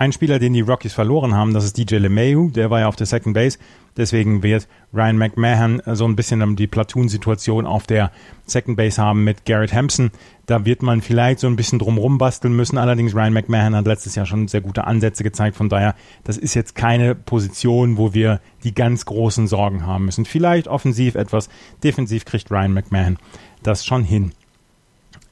Ein 0.00 0.12
Spieler, 0.12 0.38
den 0.38 0.54
die 0.54 0.62
Rockies 0.62 0.94
verloren 0.94 1.34
haben, 1.34 1.52
das 1.52 1.64
ist 1.64 1.76
DJ 1.76 1.96
LeMayu, 1.96 2.48
der 2.48 2.70
war 2.70 2.80
ja 2.80 2.88
auf 2.88 2.96
der 2.96 3.06
Second 3.06 3.34
Base. 3.34 3.58
Deswegen 3.98 4.42
wird 4.42 4.66
Ryan 4.94 5.18
McMahon 5.18 5.82
so 5.84 6.06
ein 6.06 6.16
bisschen 6.16 6.56
die 6.56 6.66
Platoon-Situation 6.66 7.66
auf 7.66 7.86
der 7.86 8.10
Second 8.46 8.78
Base 8.78 9.02
haben 9.02 9.24
mit 9.24 9.44
Garrett 9.44 9.74
Hampson. 9.74 10.10
Da 10.46 10.64
wird 10.64 10.82
man 10.82 11.02
vielleicht 11.02 11.40
so 11.40 11.48
ein 11.48 11.56
bisschen 11.56 11.78
drumrum 11.78 12.16
basteln 12.16 12.56
müssen. 12.56 12.78
Allerdings 12.78 13.14
Ryan 13.14 13.34
McMahon 13.34 13.76
hat 13.76 13.86
letztes 13.86 14.14
Jahr 14.14 14.24
schon 14.24 14.48
sehr 14.48 14.62
gute 14.62 14.84
Ansätze 14.84 15.22
gezeigt. 15.22 15.54
Von 15.54 15.68
daher, 15.68 15.94
das 16.24 16.38
ist 16.38 16.54
jetzt 16.54 16.74
keine 16.74 17.14
Position, 17.14 17.98
wo 17.98 18.14
wir 18.14 18.40
die 18.64 18.72
ganz 18.72 19.04
großen 19.04 19.48
Sorgen 19.48 19.84
haben 19.84 20.06
müssen. 20.06 20.24
Vielleicht 20.24 20.66
offensiv 20.66 21.14
etwas, 21.14 21.50
defensiv 21.84 22.24
kriegt 22.24 22.50
Ryan 22.50 22.72
McMahon 22.72 23.18
das 23.62 23.84
schon 23.84 24.04
hin. 24.04 24.32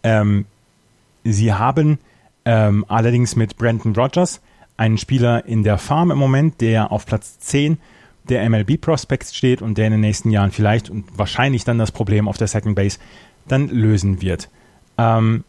Ähm, 0.03 0.45
sie 1.25 1.55
haben 1.55 1.99
ähm, 2.45 2.85
allerdings 2.89 3.35
mit 3.35 3.57
Brandon 3.57 3.95
Rogers 3.95 4.43
einen 4.79 4.97
Spieler 4.97 5.45
in 5.45 5.65
der 5.65 5.77
Farm 5.77 6.11
im 6.11 6.19
Moment, 6.19 6.63
der 6.63 6.91
auf 6.91 7.05
Platz 7.05 7.39
10 7.41 7.79
der 8.29 8.49
MLB 8.49 8.81
Prospects 8.81 9.35
steht 9.35 9.61
und 9.61 9.77
der 9.77 9.87
in 9.87 9.93
den 9.93 10.01
nächsten 10.01 10.31
Jahren 10.31 10.51
vielleicht 10.51 10.89
und 10.89 11.07
wahrscheinlich 11.17 11.65
dann 11.65 11.79
das 11.79 11.93
Problem 11.93 12.29
auf 12.29 12.39
der 12.39 12.47
Second 12.47 12.77
Base 12.77 12.99
dann 13.47 13.69
lösen 13.69 14.23
wird. 14.23 14.49
Ähm, 14.97 15.45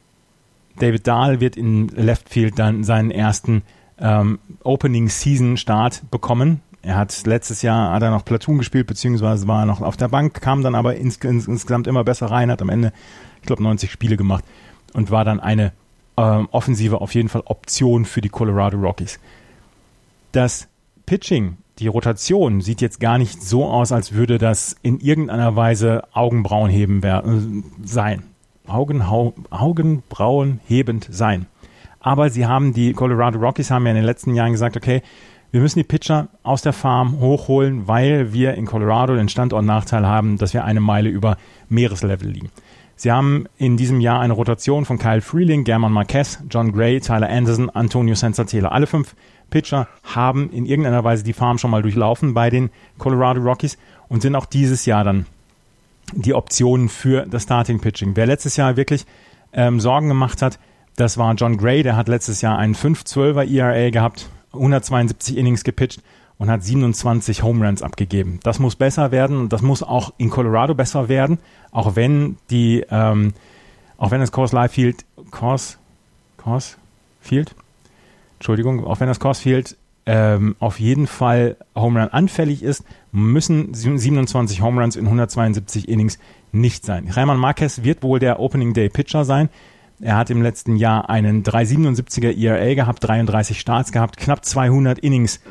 David 0.80 1.08
Dahl 1.08 1.42
wird 1.42 1.58
in 1.58 1.90
Left 1.90 2.30
Field 2.30 2.58
dann 2.58 2.84
seinen 2.84 3.12
ersten 3.12 3.64
ähm, 4.00 4.40
Opening 4.64 5.10
Season 5.10 5.58
Start 5.58 6.10
bekommen. 6.10 6.62
Er 6.82 6.96
hat 6.96 7.26
letztes 7.26 7.62
Jahr 7.62 7.92
hat 7.92 8.02
er 8.02 8.12
noch 8.12 8.24
Platoon 8.24 8.58
gespielt, 8.58 8.88
beziehungsweise 8.88 9.48
war 9.48 9.64
er 9.64 9.66
noch 9.66 9.82
auf 9.82 9.98
der 9.98 10.08
Bank, 10.08 10.42
kam 10.42 10.64
dann 10.64 10.76
aber 10.76 10.96
ins, 10.96 11.18
ins, 11.18 11.48
insgesamt 11.48 11.88
immer 11.88 12.06
besser 12.06 12.28
rein, 12.28 12.50
hat 12.50 12.62
am 12.62 12.70
Ende, 12.70 12.94
ich 13.42 13.48
glaube, 13.48 13.64
90 13.64 13.92
Spiele 13.92 14.16
gemacht 14.16 14.46
und 14.94 15.12
war 15.12 15.26
dann 15.26 15.42
eine 15.42 15.74
ähm, 16.20 16.50
Offensive 16.52 17.00
auf 17.00 17.14
jeden 17.16 17.30
Fall 17.30 17.44
Option 17.46 18.06
für 18.06 18.22
die 18.22 18.30
Colorado 18.30 18.78
Rockies. 18.78 19.20
Das 20.32 20.68
Pitching, 21.06 21.58
die 21.80 21.88
Rotation 21.88 22.62
sieht 22.62 22.82
jetzt 22.82 23.00
gar 23.00 23.18
nicht 23.18 23.42
so 23.42 23.66
aus, 23.66 23.92
als 23.92 24.14
würde 24.14 24.38
das 24.38 24.76
in 24.82 25.00
irgendeiner 25.00 25.56
Weise 25.56 26.04
Augenbrauenheben 26.14 27.02
äh, 27.04 27.22
sein. 27.86 28.24
Augenhau 28.68 29.34
Augenbrauenhebend 29.50 31.08
sein. 31.10 31.48
Aber 32.00 32.30
sie 32.30 32.46
haben, 32.46 32.74
die 32.74 32.94
Colorado 32.94 33.40
Rockies 33.40 33.72
haben 33.72 33.86
ja 33.86 33.92
in 33.92 33.96
den 33.96 34.06
letzten 34.06 34.36
Jahren 34.36 34.52
gesagt, 34.52 34.78
okay, 34.78 35.02
wir 35.52 35.62
müssen 35.62 35.80
die 35.80 35.84
Pitcher 35.84 36.28
aus 36.44 36.62
der 36.62 36.74
Farm 36.74 37.20
hochholen, 37.20 37.88
weil 37.88 38.34
wir 38.34 38.54
in 38.54 38.66
Colorado 38.66 39.16
den 39.16 39.30
Standortnachteil 39.30 40.06
haben, 40.06 40.38
dass 40.38 40.54
wir 40.54 40.64
eine 40.64 40.80
Meile 40.80 41.10
über 41.10 41.38
Meereslevel 41.70 42.30
liegen. 42.30 42.52
Sie 43.00 43.14
haben 43.14 43.45
in 43.58 43.78
diesem 43.78 44.02
Jahr 44.02 44.20
eine 44.20 44.34
Rotation 44.34 44.84
von 44.84 45.00
Kyle 45.00 45.22
Freeling, 45.22 45.64
German 45.64 45.93
Marquez, 45.93 46.39
John 46.50 46.74
Gray, 46.74 47.00
Tyler 47.00 47.30
Anderson, 47.30 47.70
Antonio 47.70 48.14
Sensatela. 48.14 48.68
Alle 48.68 48.88
fünf 48.88 49.16
Pitcher 49.50 49.88
haben 50.04 50.50
in 50.52 50.66
irgendeiner 50.66 51.02
Weise 51.06 51.24
die 51.24 51.32
Farm 51.32 51.58
schon 51.60 51.72
mal 51.72 51.82
durchlaufen 51.82 52.34
bei 52.34 52.50
den 52.50 52.70
Colorado 52.97 53.39
Rockies 53.39 53.78
und 54.10 54.22
sind 54.22 54.36
auch 54.36 54.45
dieses 54.45 54.86
Jahr 54.86 55.06
dann 55.06 55.28
die 56.12 56.34
Optionen 56.34 56.89
für 56.89 57.26
das 57.26 57.43
Starting 57.43 57.80
Pitching. 57.80 58.18
Wer 58.18 58.26
letztes 58.26 58.58
Jahr 58.58 58.76
wirklich 58.76 59.06
ähm, 59.54 59.80
Sorgen 59.80 60.10
gemacht 60.10 60.41
hat, 60.41 60.60
das 60.97 61.18
war 61.18 61.34
John 61.36 61.56
Gray, 61.56 61.84
der 61.84 61.95
hat 61.95 62.10
letztes 62.10 62.41
Jahr 62.41 62.58
einen 62.58 62.76
5-12er 62.76 63.50
ERA 63.50 63.91
gehabt, 63.91 64.28
172 64.52 65.38
Innings 65.38 65.64
gepitcht 65.64 66.02
und 66.40 66.50
hat 66.50 66.64
27 66.64 67.44
Home 67.44 67.64
Runs 67.64 67.84
abgegeben. 67.84 68.40
Das 68.42 68.58
muss 68.58 68.76
besser 68.76 69.12
werden 69.12 69.38
und 69.38 69.54
das 69.54 69.62
muss 69.62 69.84
auch 69.84 70.14
in 70.18 70.32
Colorado 70.32 70.74
besser 70.74 71.08
werden, 71.10 71.38
auch 71.72 71.96
wenn 71.96 72.38
die, 72.50 72.84
ähm, 72.90 73.34
auch 73.98 74.10
wenn 74.10 74.22
das 74.22 74.32
Course 74.32 74.56
Live 74.56 74.72
Field, 74.72 75.06
Course, 75.30 75.78
Course 76.38 76.78
Field, 77.22 77.54
Entschuldigung, 78.38 78.86
auch 78.86 79.00
wenn 79.02 79.08
das 79.08 79.20
Course 79.20 79.42
Field 79.42 79.76
ähm, 80.06 80.56
auf 80.60 80.80
jeden 80.80 81.08
Fall 81.08 81.58
Home 81.76 82.00
Run 82.00 82.10
anfällig 82.10 82.64
ist, 82.64 82.86
müssen 83.12 83.74
27 83.74 84.62
Home 84.62 84.82
Runs 84.82 84.96
in 84.96 85.06
172 85.06 85.90
Innings 85.90 86.20
nicht 86.54 86.86
sein. 86.86 87.10
Reimann 87.10 87.38
Marquez 87.38 87.84
wird 87.84 88.02
wohl 88.02 88.20
der 88.20 88.40
Opening 88.40 88.74
Day 88.74 88.90
Pitcher 88.90 89.26
sein. 89.26 89.50
Er 90.00 90.16
hat 90.16 90.30
im 90.30 90.42
letzten 90.42 90.78
Jahr 90.78 91.10
einen 91.10 91.44
3,77er 91.44 92.36
ERA 92.36 92.74
gehabt, 92.74 93.04
33 93.04 93.60
Starts 93.60 93.92
gehabt, 93.92 94.16
knapp 94.16 94.46
200 94.46 94.98
Innings 95.00 95.42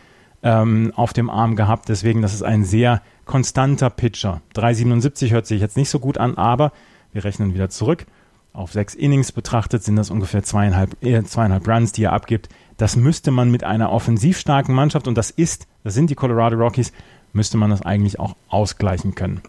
ähm, 0.43 0.93
auf 0.95 1.13
dem 1.13 1.31
Arm 1.31 1.57
gehabt. 1.57 1.89
Deswegen, 1.89 2.23
das 2.23 2.35
ist 2.35 2.43
ein 2.43 2.65
sehr 2.65 3.03
konstanter 3.25 3.91
Pitcher. 3.91 4.41
3,77 4.55 5.31
hört 5.31 5.47
sich 5.47 5.61
jetzt 5.61 5.77
nicht 5.77 5.91
so 5.91 5.99
gut 5.99 6.19
an, 6.19 6.37
aber 6.37 6.73
wir 7.13 7.25
rechnen 7.25 7.55
wieder 7.55 7.71
zurück. 7.71 8.07
Auf 8.53 8.73
sechs 8.73 8.95
Innings 8.95 9.33
betrachtet 9.33 9.85
sind 9.85 9.97
das 9.97 10.11
ungefähr 10.11 10.43
zweieinhalb, 10.43 11.03
äh, 11.05 11.23
zweieinhalb 11.23 11.69
Runs, 11.69 11.93
die 11.93 12.05
er 12.05 12.13
abgibt. 12.13 12.49
Das 12.77 12.97
müsste 12.97 13.31
man 13.31 13.51
mit 13.51 13.65
einer 13.65 13.93
offensiv 13.93 14.39
starken 14.39 14.75
Mannschaft, 14.75 15.07
und 15.07 15.17
das 15.17 15.31
ist, 15.31 15.67
das 15.85 15.95
sind 15.95 16.11
die 16.11 16.15
Colorado 16.15 16.57
Rockies, 16.57 16.93
müsste 17.33 17.57
man 17.57 17.71
das 17.71 17.83
eigentlich 17.83 18.19
auch 18.19 18.37
ausgleichen 18.49 19.15
können. 19.15 19.43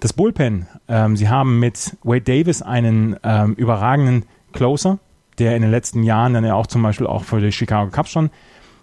Das 0.00 0.12
Bullpen, 0.12 0.66
ähm, 0.86 1.16
sie 1.16 1.28
haben 1.28 1.58
mit 1.58 1.96
Wade 2.04 2.22
Davis 2.22 2.62
einen 2.62 3.16
ähm, 3.24 3.54
überragenden 3.54 4.24
Closer, 4.52 4.98
der 5.38 5.56
in 5.56 5.62
den 5.62 5.70
letzten 5.70 6.02
Jahren 6.02 6.34
dann 6.34 6.44
ja 6.44 6.54
auch 6.54 6.66
zum 6.66 6.82
Beispiel 6.82 7.06
auch 7.06 7.24
für 7.24 7.40
die 7.40 7.52
Chicago 7.52 7.90
Cubs 7.90 8.10
schon 8.10 8.30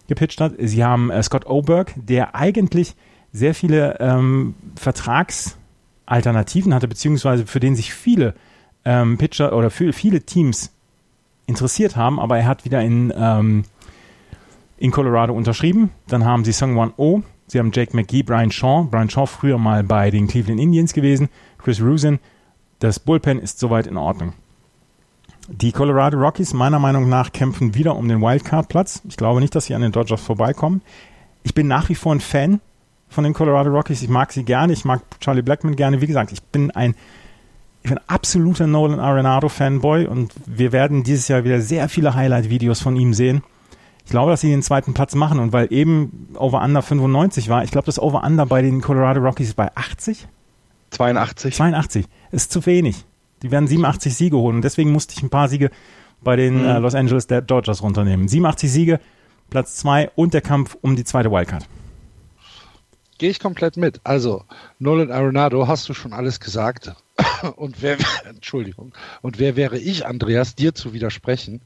gepitcht 0.07 0.41
hat. 0.41 0.53
Sie 0.59 0.83
haben 0.83 1.09
äh, 1.09 1.21
Scott 1.23 1.45
Oberg, 1.45 1.93
der 1.95 2.35
eigentlich 2.35 2.95
sehr 3.31 3.53
viele 3.53 3.99
ähm, 3.99 4.55
Vertragsalternativen 4.75 6.73
hatte, 6.73 6.87
beziehungsweise 6.87 7.45
für 7.45 7.59
den 7.59 7.75
sich 7.75 7.93
viele 7.93 8.33
ähm, 8.85 9.17
Pitcher 9.17 9.55
oder 9.55 9.69
für 9.69 9.91
viele 9.93 10.21
Teams 10.21 10.71
interessiert 11.47 11.95
haben, 11.95 12.19
aber 12.19 12.37
er 12.37 12.47
hat 12.47 12.65
wieder 12.65 12.81
in, 12.81 13.13
ähm, 13.15 13.63
in 14.77 14.91
Colorado 14.91 15.33
unterschrieben. 15.33 15.91
Dann 16.07 16.25
haben 16.25 16.45
sie 16.45 16.51
Sungwon 16.51 16.93
Oh, 16.97 17.21
sie 17.47 17.59
haben 17.59 17.71
Jake 17.73 17.95
McGee, 17.95 18.23
Brian 18.23 18.51
Shaw, 18.51 18.87
Brian 18.89 19.09
Shaw 19.09 19.25
früher 19.27 19.57
mal 19.57 19.83
bei 19.83 20.11
den 20.11 20.27
Cleveland 20.27 20.59
Indians 20.59 20.93
gewesen, 20.93 21.29
Chris 21.57 21.81
Rusin. 21.81 22.19
Das 22.79 22.99
Bullpen 22.99 23.39
ist 23.39 23.59
soweit 23.59 23.87
in 23.87 23.97
Ordnung. 23.97 24.33
Die 25.47 25.71
Colorado 25.71 26.17
Rockies 26.17 26.53
meiner 26.53 26.79
Meinung 26.79 27.07
nach 27.07 27.31
kämpfen 27.31 27.75
wieder 27.75 27.95
um 27.95 28.07
den 28.07 28.21
Wildcard-Platz. 28.21 29.01
Ich 29.07 29.15
glaube 29.15 29.39
nicht, 29.39 29.53
dass 29.53 29.65
sie 29.65 29.75
an 29.75 29.81
den 29.81 29.91
Dodgers 29.91 30.21
vorbeikommen. 30.21 30.81
Ich 31.43 31.53
bin 31.53 31.67
nach 31.67 31.89
wie 31.89 31.95
vor 31.95 32.13
ein 32.13 32.19
Fan 32.19 32.61
von 33.09 33.23
den 33.23 33.33
Colorado 33.33 33.69
Rockies. 33.69 34.01
Ich 34.01 34.09
mag 34.09 34.31
sie 34.31 34.43
gerne. 34.43 34.73
Ich 34.73 34.85
mag 34.85 35.01
Charlie 35.19 35.43
Blackman 35.43 35.75
gerne. 35.75 36.01
Wie 36.01 36.07
gesagt, 36.07 36.31
ich 36.31 36.41
bin 36.41 36.71
ein, 36.71 36.95
ich 37.83 37.89
bin 37.89 37.99
absoluter 38.07 38.65
Nolan 38.65 38.99
Arenado-Fanboy 38.99 40.07
und 40.07 40.33
wir 40.47 40.71
werden 40.71 41.03
dieses 41.03 41.27
Jahr 41.27 41.43
wieder 41.43 41.61
sehr 41.61 41.89
viele 41.89 42.15
Highlight-Videos 42.15 42.81
von 42.81 42.95
ihm 42.95 43.13
sehen. 43.13 43.43
Ich 44.03 44.11
glaube, 44.11 44.31
dass 44.31 44.41
sie 44.41 44.49
den 44.49 44.63
zweiten 44.63 44.95
Platz 44.95 45.13
machen 45.13 45.39
und 45.39 45.53
weil 45.53 45.71
eben 45.71 46.29
Over-Under 46.35 46.81
95 46.81 47.49
war, 47.49 47.63
ich 47.63 47.71
glaube, 47.71 47.85
das 47.85 47.99
Over-Under 47.99 48.47
bei 48.47 48.63
den 48.63 48.81
Colorado 48.81 49.21
Rockies 49.21 49.49
ist 49.49 49.55
bei 49.55 49.69
80? 49.75 50.27
82. 50.91 51.55
82. 51.55 52.05
Ist 52.31 52.51
zu 52.51 52.65
wenig. 52.65 53.05
Die 53.45 53.51
werden 53.51 53.67
87 53.67 54.15
Siege 54.15 54.37
holen 54.37 54.55
und 54.55 54.61
deswegen 54.63 54.91
musste 54.91 55.13
ich 55.15 55.21
ein 55.21 55.29
paar 55.29 55.49
Siege 55.49 55.69
bei 56.23 56.35
den 56.35 56.63
mhm. 56.63 56.67
äh, 56.67 56.79
Los 56.79 56.95
Angeles 56.95 57.27
Dodgers 57.27 57.83
runternehmen. 57.83 58.27
87 58.27 58.71
Siege, 58.71 58.99
Platz 59.51 59.75
2 59.75 60.09
und 60.15 60.33
der 60.33 60.41
Kampf 60.41 60.75
um 60.81 60.95
die 60.95 61.03
zweite 61.03 61.29
Wildcard. 61.29 61.67
Gehe 63.19 63.29
ich 63.29 63.39
komplett 63.39 63.77
mit. 63.77 64.01
Also, 64.03 64.45
Nolan 64.79 65.11
Arenado, 65.11 65.67
hast 65.67 65.87
du 65.87 65.93
schon 65.93 66.11
alles 66.11 66.39
gesagt. 66.39 66.95
Und 67.55 67.83
wer, 67.83 67.97
Entschuldigung, 68.25 68.93
und 69.21 69.37
wer 69.37 69.55
wäre 69.55 69.77
ich, 69.77 70.05
Andreas, 70.05 70.55
dir 70.55 70.73
zu 70.73 70.93
widersprechen? 70.93 71.61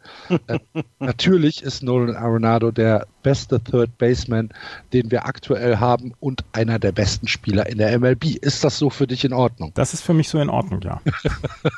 äh, 0.48 0.60
natürlich 1.00 1.64
ist 1.64 1.82
Nolan 1.82 2.16
Arenado 2.18 2.72
der 2.72 3.08
beste 3.22 3.62
Third 3.62 3.98
Baseman, 3.98 4.50
den 4.94 5.12
wir 5.12 5.26
aktuell 5.26 5.78
haben 5.78 6.14
und 6.20 6.44
einer 6.52 6.80
der 6.80 6.92
besten 6.92 7.28
Spieler 7.28 7.68
in 7.68 7.78
der 7.78 7.98
MLB. 8.00 8.36
Ist 8.42 8.64
das 8.64 8.78
so 8.78 8.90
für 8.90 9.08
dich 9.08 9.26
in 9.26 9.34
Ordnung? 9.34 9.72
Das 9.76 9.94
ist 9.94 10.02
für 10.02 10.14
mich 10.14 10.30
so 10.30 10.40
in 10.40 10.50
Ordnung, 10.50 10.82
ja. 10.82 11.02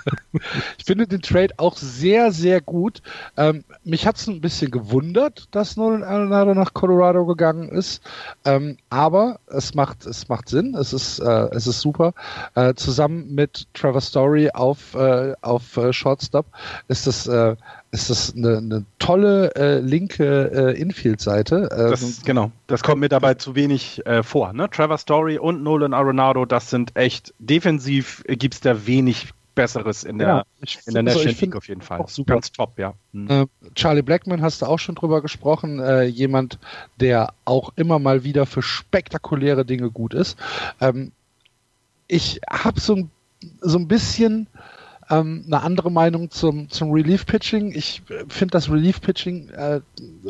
ich 0.77 0.85
finde 0.85 1.07
den 1.07 1.21
Trade 1.21 1.53
auch 1.57 1.77
sehr, 1.77 2.31
sehr 2.31 2.61
gut. 2.61 3.01
Ähm, 3.37 3.63
mich 3.83 4.05
hat 4.05 4.17
es 4.17 4.27
ein 4.27 4.41
bisschen 4.41 4.71
gewundert, 4.71 5.47
dass 5.51 5.77
Nolan 5.77 6.03
Arenado 6.03 6.53
nach 6.53 6.73
Colorado 6.73 7.25
gegangen 7.25 7.69
ist, 7.69 8.01
ähm, 8.45 8.77
aber 8.89 9.39
es 9.47 9.73
macht, 9.73 10.05
es 10.05 10.29
macht 10.29 10.49
Sinn, 10.49 10.75
es 10.75 10.93
ist, 10.93 11.19
äh, 11.19 11.49
es 11.51 11.67
ist 11.67 11.81
super. 11.81 12.13
Äh, 12.55 12.73
zusammen 12.75 13.33
mit 13.33 13.67
Trevor 13.73 14.01
Story 14.01 14.49
auf, 14.53 14.95
äh, 14.95 15.33
auf 15.41 15.77
äh, 15.77 15.93
Shortstop, 15.93 16.45
ist 16.87 17.07
das, 17.07 17.27
ist 17.91 18.09
das 18.09 18.33
eine, 18.35 18.57
eine 18.57 18.85
tolle 18.99 19.53
äh, 19.55 19.79
linke 19.79 20.73
äh, 20.73 20.79
Infield-Seite. 20.79 21.69
Ähm, 21.75 22.13
genau, 22.25 22.51
das 22.67 22.83
kommt 22.83 23.01
mir 23.01 23.09
dabei 23.09 23.33
zu 23.33 23.55
wenig 23.55 24.05
äh, 24.05 24.23
vor. 24.23 24.53
Ne? 24.53 24.69
Trevor 24.69 24.97
Story 24.97 25.37
und 25.37 25.61
Nolan 25.61 25.93
Arenado, 25.93 26.45
das 26.45 26.69
sind 26.69 26.95
echt 26.95 27.33
defensiv, 27.39 28.23
äh, 28.27 28.37
gibt 28.37 28.53
es 28.55 28.61
da 28.61 28.87
wenig 28.87 29.33
Besseres 29.53 30.05
in 30.05 30.17
der, 30.17 30.27
ja, 30.27 30.45
in 30.85 30.93
der 30.93 31.03
National 31.03 31.35
League 31.37 31.55
auf 31.57 31.67
jeden 31.67 31.81
Fall. 31.81 31.99
Auch 31.99 32.07
super. 32.07 32.35
Ganz 32.35 32.53
top, 32.53 32.79
ja. 32.79 32.93
Hm. 33.13 33.27
Äh, 33.29 33.45
Charlie 33.75 34.01
Blackman 34.01 34.41
hast 34.41 34.61
du 34.61 34.65
auch 34.65 34.79
schon 34.79 34.95
drüber 34.95 35.21
gesprochen. 35.21 35.79
Äh, 35.79 36.05
jemand, 36.05 36.57
der 37.01 37.33
auch 37.43 37.73
immer 37.75 37.99
mal 37.99 38.23
wieder 38.23 38.45
für 38.45 38.61
spektakuläre 38.61 39.65
Dinge 39.65 39.91
gut 39.91 40.13
ist. 40.13 40.37
Ähm, 40.79 41.11
ich 42.07 42.39
habe 42.49 42.79
so, 42.79 43.09
so 43.59 43.77
ein 43.77 43.89
bisschen 43.89 44.47
ähm, 45.11 45.43
eine 45.45 45.61
andere 45.61 45.91
Meinung 45.91 46.31
zum, 46.31 46.69
zum 46.69 46.91
Relief-Pitching. 46.91 47.71
Ich 47.73 48.01
finde 48.29 48.51
das 48.53 48.69
Relief-Pitching 48.69 49.49
äh, 49.49 49.81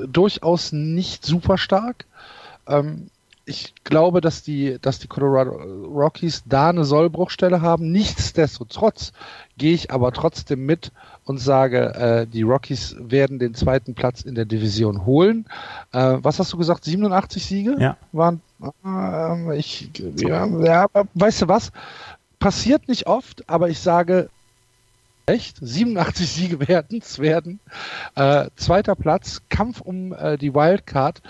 durchaus 0.08 0.72
nicht 0.72 1.26
super 1.26 1.58
stark. 1.58 2.06
Ähm, 2.68 3.10
ich 3.46 3.74
glaube, 3.84 4.22
dass 4.22 4.44
die, 4.44 4.78
dass 4.82 5.00
die 5.00 5.08
Colorado 5.08 5.52
Rockies 5.52 6.44
da 6.46 6.70
eine 6.70 6.84
Sollbruchstelle 6.84 7.62
haben. 7.62 7.92
Nichtsdestotrotz 7.92 9.14
gehe 9.58 9.74
ich 9.74 9.92
aber 9.92 10.12
trotzdem 10.12 10.66
mit 10.66 10.92
und 11.26 11.38
sage, 11.38 11.94
äh, 11.96 12.28
die 12.28 12.44
Rockies 12.44 12.96
werden 13.00 13.40
den 13.40 13.54
zweiten 13.54 13.94
Platz 13.94 14.22
in 14.22 14.36
der 14.36 14.46
Division 14.46 15.06
holen. 15.06 15.46
Äh, 15.92 16.18
was 16.22 16.40
hast 16.40 16.54
du 16.54 16.58
gesagt? 16.58 16.86
87 16.86 17.46
Siege? 17.46 17.76
Ja. 17.80 17.98
Waren, 18.12 18.42
äh, 18.86 19.58
ich, 19.58 19.90
ja, 20.18 20.46
ja, 20.46 20.88
weißt 21.14 21.44
du 21.44 21.48
was? 21.48 21.72
Passiert 22.40 22.88
nicht 22.88 23.08
oft, 23.08 23.48
aber 23.50 23.70
ich 23.70 23.80
sage, 23.80 24.30
echt, 25.26 25.58
87 25.62 26.30
Siege 26.30 26.68
werden 26.68 27.00
es 27.02 27.20
werden. 27.20 27.60
Äh, 28.16 28.50
zweiter 28.56 28.96
Platz, 28.96 29.42
Kampf 29.50 29.82
um 29.82 30.14
äh, 30.14 30.38
die 30.38 30.54
Wildcard. 30.54 31.22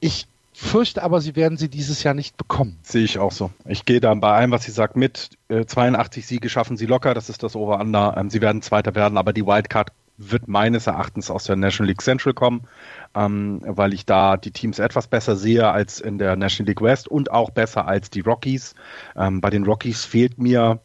Ich 0.00 0.26
fürchte 0.52 1.02
aber, 1.02 1.20
sie 1.20 1.34
werden 1.36 1.58
sie 1.58 1.68
dieses 1.68 2.02
Jahr 2.02 2.14
nicht 2.14 2.36
bekommen. 2.36 2.78
Sehe 2.82 3.04
ich 3.04 3.18
auch 3.18 3.32
so. 3.32 3.50
Ich 3.66 3.84
gehe 3.84 4.00
da 4.00 4.14
bei 4.14 4.32
allem, 4.32 4.52
was 4.52 4.64
sie 4.64 4.70
sagt, 4.70 4.96
mit. 4.96 5.30
Äh, 5.48 5.66
82 5.66 6.26
Siege 6.26 6.48
schaffen 6.48 6.76
sie 6.76 6.86
locker, 6.86 7.14
das 7.14 7.28
ist 7.28 7.42
das 7.42 7.56
Over-Under. 7.56 8.16
Ähm, 8.16 8.30
sie 8.30 8.40
werden 8.40 8.62
Zweiter 8.62 8.94
werden, 8.94 9.18
aber 9.18 9.32
die 9.32 9.44
Wildcard 9.44 9.92
wird 10.16 10.46
meines 10.46 10.86
Erachtens 10.86 11.30
aus 11.30 11.44
der 11.44 11.56
National 11.56 11.88
League 11.88 12.02
Central 12.02 12.34
kommen, 12.34 12.68
ähm, 13.16 13.60
weil 13.64 13.92
ich 13.92 14.06
da 14.06 14.36
die 14.36 14.52
Teams 14.52 14.78
etwas 14.78 15.08
besser 15.08 15.34
sehe 15.34 15.68
als 15.68 16.00
in 16.00 16.18
der 16.18 16.36
National 16.36 16.68
League 16.68 16.82
West 16.82 17.08
und 17.08 17.32
auch 17.32 17.50
besser 17.50 17.88
als 17.88 18.10
die 18.10 18.20
Rockies. 18.20 18.74
Ähm, 19.16 19.40
bei 19.40 19.50
den 19.50 19.64
Rockies 19.64 20.04
fehlt 20.04 20.38
mir 20.38 20.80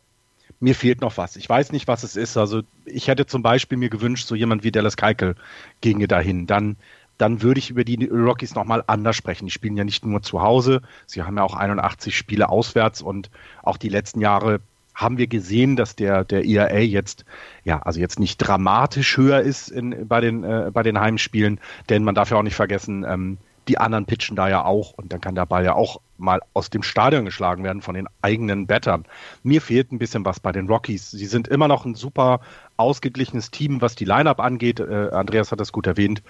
mir 0.60 0.76
fehlt 0.76 1.02
noch 1.02 1.18
was. 1.18 1.36
Ich 1.36 1.48
weiß 1.48 1.72
nicht, 1.72 1.88
was 1.88 2.04
es 2.04 2.16
ist. 2.16 2.38
Also 2.38 2.62
ich 2.86 3.08
hätte 3.08 3.26
zum 3.26 3.42
Beispiel 3.42 3.78
mir 3.78 3.90
gewünscht, 3.90 4.28
so 4.28 4.36
jemand 4.36 4.64
wie 4.64 4.72
Dallas 4.72 4.98
Keikel 4.98 5.36
ginge 5.82 6.08
dahin. 6.08 6.48
Dann 6.48 6.78
dann 7.20 7.42
würde 7.42 7.60
ich 7.60 7.70
über 7.70 7.84
die 7.84 8.06
Rockies 8.06 8.56
nochmal 8.56 8.82
anders 8.88 9.16
sprechen. 9.16 9.46
Die 9.46 9.52
spielen 9.52 9.76
ja 9.76 9.84
nicht 9.84 10.06
nur 10.06 10.22
zu 10.24 10.42
Hause, 10.42 10.82
sie 11.06 11.22
haben 11.22 11.36
ja 11.36 11.44
auch 11.44 11.54
81 11.54 12.18
Spiele 12.18 12.48
auswärts 12.50 13.02
und 13.02 13.30
auch 13.62 13.76
die 13.76 13.90
letzten 13.90 14.22
Jahre 14.22 14.62
haben 14.96 15.18
wir 15.18 15.28
gesehen, 15.28 15.76
dass 15.76 15.96
der, 15.96 16.24
der 16.24 16.46
ERA 16.46 16.80
jetzt, 16.80 17.26
ja, 17.64 17.82
also 17.82 18.00
jetzt 18.00 18.20
nicht 18.20 18.38
dramatisch 18.38 19.18
höher 19.18 19.42
ist 19.42 19.70
in, 19.70 20.08
bei, 20.08 20.22
den, 20.22 20.44
äh, 20.44 20.72
bei 20.74 20.84
den 20.84 21.00
Heimspielen, 21.00 21.60
denn 21.90 22.04
man 22.04 22.16
darf 22.16 22.32
ja 22.32 22.38
auch 22.38 22.44
nicht 22.44 22.56
vergessen, 22.56 23.06
ähm, 23.08 23.38
die 23.70 23.78
anderen 23.78 24.06
pitchen 24.06 24.36
da 24.36 24.50
ja 24.50 24.66
auch 24.66 24.94
und 24.94 25.14
dann 25.14 25.22
kann 25.22 25.36
der 25.36 25.46
Ball 25.46 25.64
ja 25.64 25.76
auch 25.76 26.02
mal 26.18 26.42
aus 26.54 26.70
dem 26.70 26.84
Stadion 26.84 27.24
geschlagen 27.24 27.64
werden 27.64 27.82
von 27.82 27.94
den 27.94 28.08
eigenen 28.22 28.66
Battern. 28.68 29.06
Mir 29.44 29.62
fehlt 29.62 29.92
ein 29.92 30.00
bisschen 30.00 30.26
was 30.26 30.40
bei 30.40 30.52
den 30.52 30.68
Rockies. 30.68 31.12
Sie 31.12 31.28
sind 31.28 31.48
immer 31.48 31.68
noch 31.68 31.86
ein 31.86 31.96
super 31.96 32.42
ausgeglichenes 32.78 33.52
Team, 33.52 33.82
was 33.82 33.96
die 33.96 34.06
Lineup 34.06 34.40
angeht. 34.40 34.80
Äh, 34.80 35.10
Andreas 35.12 35.52
hat 35.52 35.60
das 35.60 35.72
gut 35.72 35.86
erwähnt. 35.86 36.24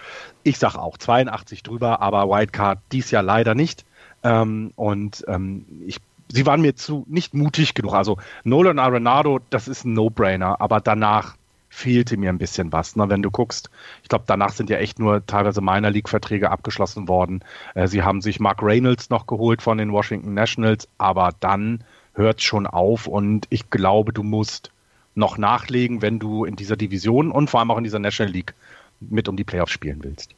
Ich 0.44 0.60
sag 0.60 0.76
auch 0.76 0.98
82 0.98 1.64
drüber, 1.64 2.02
aber 2.02 2.30
Wildcard 2.30 2.80
dies 2.92 3.10
Jahr 3.10 3.24
leider 3.24 3.56
nicht. 3.56 3.86
Ähm, 4.22 4.74
und 4.76 5.24
ähm, 5.28 5.66
ich 5.88 6.02
sie 6.32 6.46
waren 6.46 6.62
mir 6.62 6.76
zu 6.76 7.06
nicht 7.08 7.34
mutig 7.34 7.74
genug. 7.74 7.94
Also 7.94 8.18
Nolan 8.44 8.80
Arenado, 8.80 9.40
das 9.50 9.68
ist 9.68 9.86
ein 9.86 9.94
No-Brainer, 9.94 10.60
aber 10.62 10.82
danach 10.82 11.36
fehlte 11.70 12.18
mir 12.18 12.30
ein 12.30 12.38
bisschen 12.38 12.74
was. 12.74 12.96
Ne? 12.96 13.10
Wenn 13.10 13.22
du 13.22 13.32
guckst, 13.32 13.70
ich 14.04 14.10
glaube, 14.10 14.26
danach 14.28 14.52
sind 14.52 14.70
ja 14.70 14.78
echt 14.78 15.00
nur 15.00 15.26
teilweise 15.26 15.62
Minor 15.62 15.92
League-Verträge 15.92 16.52
abgeschlossen 16.52 17.08
worden. 17.08 17.42
Äh, 17.76 17.88
sie 17.88 18.04
haben 18.04 18.22
sich 18.22 18.40
Mark 18.40 18.62
Reynolds 18.62 19.10
noch 19.10 19.28
geholt 19.28 19.62
von 19.62 19.78
den 19.78 19.92
Washington 19.92 20.34
Nationals, 20.34 20.88
aber 20.98 21.32
dann 21.40 21.84
hört 22.14 22.42
schon 22.42 22.68
auf 22.68 23.08
und 23.08 23.48
ich 23.50 23.70
glaube, 23.70 24.12
du 24.12 24.24
musst 24.24 24.72
noch 25.16 25.38
nachlegen, 25.38 26.02
wenn 26.02 26.20
du 26.20 26.46
in 26.46 26.56
dieser 26.56 26.76
Division 26.76 27.32
und 27.32 27.50
vor 27.50 27.60
allem 27.60 27.72
auch 27.72 27.78
in 27.78 27.84
dieser 27.84 28.00
National 28.00 28.34
League 28.34 28.54
mit 29.00 29.28
um 29.30 29.38
die 29.38 29.44
Playoffs 29.44 29.72
spielen 29.72 30.04
willst. 30.04 30.36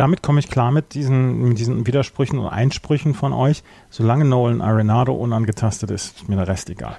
Damit 0.00 0.22
komme 0.22 0.40
ich 0.40 0.48
klar 0.48 0.72
mit 0.72 0.94
diesen, 0.94 1.42
mit 1.42 1.58
diesen 1.58 1.86
Widersprüchen 1.86 2.38
und 2.38 2.46
Einsprüchen 2.46 3.12
von 3.12 3.34
euch. 3.34 3.62
Solange 3.90 4.24
Nolan 4.24 4.62
Arenado 4.62 5.12
unangetastet 5.12 5.90
ist, 5.90 6.16
ist 6.16 6.26
mir 6.26 6.36
der 6.36 6.48
Rest 6.48 6.70
egal. 6.70 6.96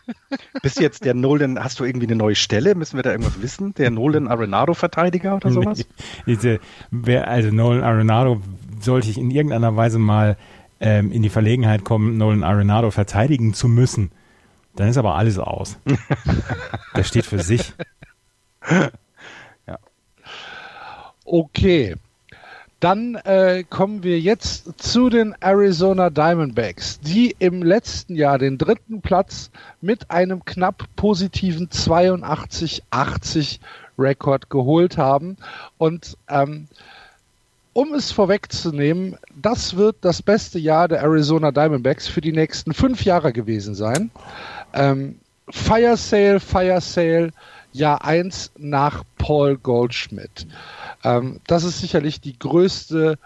Bist 0.62 0.78
du 0.78 0.82
jetzt 0.82 1.04
der 1.04 1.12
Nolan, 1.12 1.62
hast 1.62 1.80
du 1.80 1.84
irgendwie 1.84 2.06
eine 2.06 2.16
neue 2.16 2.34
Stelle? 2.34 2.74
Müssen 2.74 2.96
wir 2.96 3.02
da 3.02 3.10
irgendwas 3.10 3.42
wissen? 3.42 3.74
Der 3.74 3.90
Nolan 3.90 4.26
Arenado-Verteidiger 4.26 5.36
oder 5.36 5.50
sowas? 5.50 5.84
Nee, 6.24 6.34
diese, 6.34 6.60
wer, 6.90 7.28
also 7.28 7.50
Nolan 7.50 7.82
Arenado 7.82 8.40
sollte 8.80 9.10
ich 9.10 9.18
in 9.18 9.30
irgendeiner 9.30 9.76
Weise 9.76 9.98
mal 9.98 10.38
ähm, 10.80 11.12
in 11.12 11.20
die 11.22 11.28
Verlegenheit 11.28 11.84
kommen, 11.84 12.16
Nolan 12.16 12.42
Arenado 12.42 12.90
verteidigen 12.90 13.52
zu 13.52 13.68
müssen, 13.68 14.12
dann 14.76 14.88
ist 14.88 14.96
aber 14.96 15.14
alles 15.16 15.38
aus. 15.38 15.78
der 16.96 17.04
steht 17.04 17.26
für 17.26 17.40
sich. 17.40 17.74
Ja. 19.66 19.78
Okay. 21.26 21.96
Dann 22.80 23.14
äh, 23.14 23.64
kommen 23.68 24.02
wir 24.02 24.18
jetzt 24.18 24.82
zu 24.82 25.10
den 25.10 25.34
Arizona 25.40 26.08
Diamondbacks, 26.08 26.98
die 27.00 27.36
im 27.38 27.62
letzten 27.62 28.16
Jahr 28.16 28.38
den 28.38 28.56
dritten 28.56 29.02
Platz 29.02 29.50
mit 29.82 30.10
einem 30.10 30.46
knapp 30.46 30.84
positiven 30.96 31.68
82-80 31.68 33.58
Rekord 33.98 34.48
geholt 34.48 34.96
haben. 34.96 35.36
Und 35.76 36.16
ähm, 36.28 36.68
um 37.74 37.92
es 37.92 38.12
vorwegzunehmen, 38.12 39.16
das 39.40 39.76
wird 39.76 39.96
das 40.00 40.22
beste 40.22 40.58
Jahr 40.58 40.88
der 40.88 41.00
Arizona 41.00 41.52
Diamondbacks 41.52 42.08
für 42.08 42.22
die 42.22 42.32
nächsten 42.32 42.72
fünf 42.72 43.04
Jahre 43.04 43.34
gewesen 43.34 43.74
sein. 43.74 44.10
Ähm, 44.72 45.20
Fire 45.50 45.96
Sale, 45.96 46.40
Fire 46.40 46.80
Sale, 46.80 47.30
Jahr 47.72 48.04
1 48.04 48.52
nach 48.58 49.04
Paul 49.18 49.56
Goldschmidt. 49.56 50.46
Ähm, 51.04 51.40
das 51.46 51.64
ist 51.64 51.80
sicherlich 51.80 52.20
die 52.20 52.38
größte, 52.38 53.18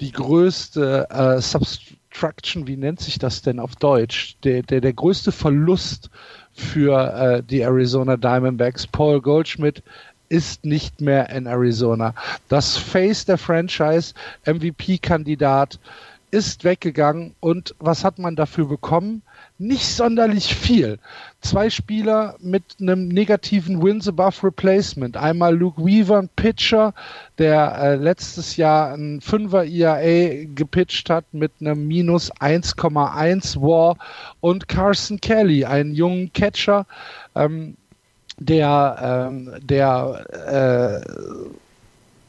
die 0.00 0.12
größte 0.12 1.08
äh, 1.10 1.40
Subtraction, 1.40 2.66
wie 2.66 2.76
nennt 2.76 3.00
sich 3.00 3.18
das 3.18 3.42
denn 3.42 3.58
auf 3.58 3.76
Deutsch? 3.76 4.36
Der, 4.44 4.62
der, 4.62 4.80
der 4.80 4.92
größte 4.92 5.32
Verlust 5.32 6.10
für 6.52 7.14
äh, 7.14 7.42
die 7.42 7.60
Arizona 7.60 8.16
Diamondbacks. 8.16 8.86
Paul 8.86 9.20
Goldschmidt 9.20 9.82
ist 10.28 10.64
nicht 10.64 11.00
mehr 11.00 11.30
in 11.30 11.46
Arizona. 11.46 12.14
Das 12.48 12.76
Face 12.76 13.24
der 13.24 13.38
Franchise, 13.38 14.14
MVP-Kandidat, 14.44 15.78
ist 16.30 16.64
weggegangen 16.64 17.34
und 17.40 17.74
was 17.78 18.04
hat 18.04 18.18
man 18.18 18.34
dafür 18.34 18.66
bekommen? 18.66 19.22
Nicht 19.58 19.86
sonderlich 19.86 20.54
viel. 20.54 20.98
Zwei 21.40 21.70
Spieler 21.70 22.36
mit 22.40 22.62
einem 22.80 23.08
negativen 23.08 23.82
Wins 23.82 24.08
above 24.08 24.46
Replacement. 24.46 25.16
Einmal 25.16 25.56
Luke 25.56 25.82
Weaver, 25.84 26.18
ein 26.18 26.28
Pitcher, 26.36 26.92
der 27.38 27.78
äh, 27.78 27.94
letztes 27.96 28.56
Jahr 28.56 28.92
ein 28.92 29.20
5er 29.20 29.64
ERA 29.64 30.46
gepitcht 30.54 31.08
hat 31.08 31.24
mit 31.32 31.52
einem 31.60 31.86
minus 31.86 32.32
1,1 32.32 33.60
War 33.60 33.96
und 34.40 34.68
Carson 34.68 35.20
Kelly, 35.20 35.64
einen 35.64 35.94
jungen 35.94 36.32
Catcher, 36.32 36.86
ähm, 37.34 37.76
der, 38.38 39.28
ähm, 39.30 39.52
der 39.62 41.02
äh, 41.02 41.56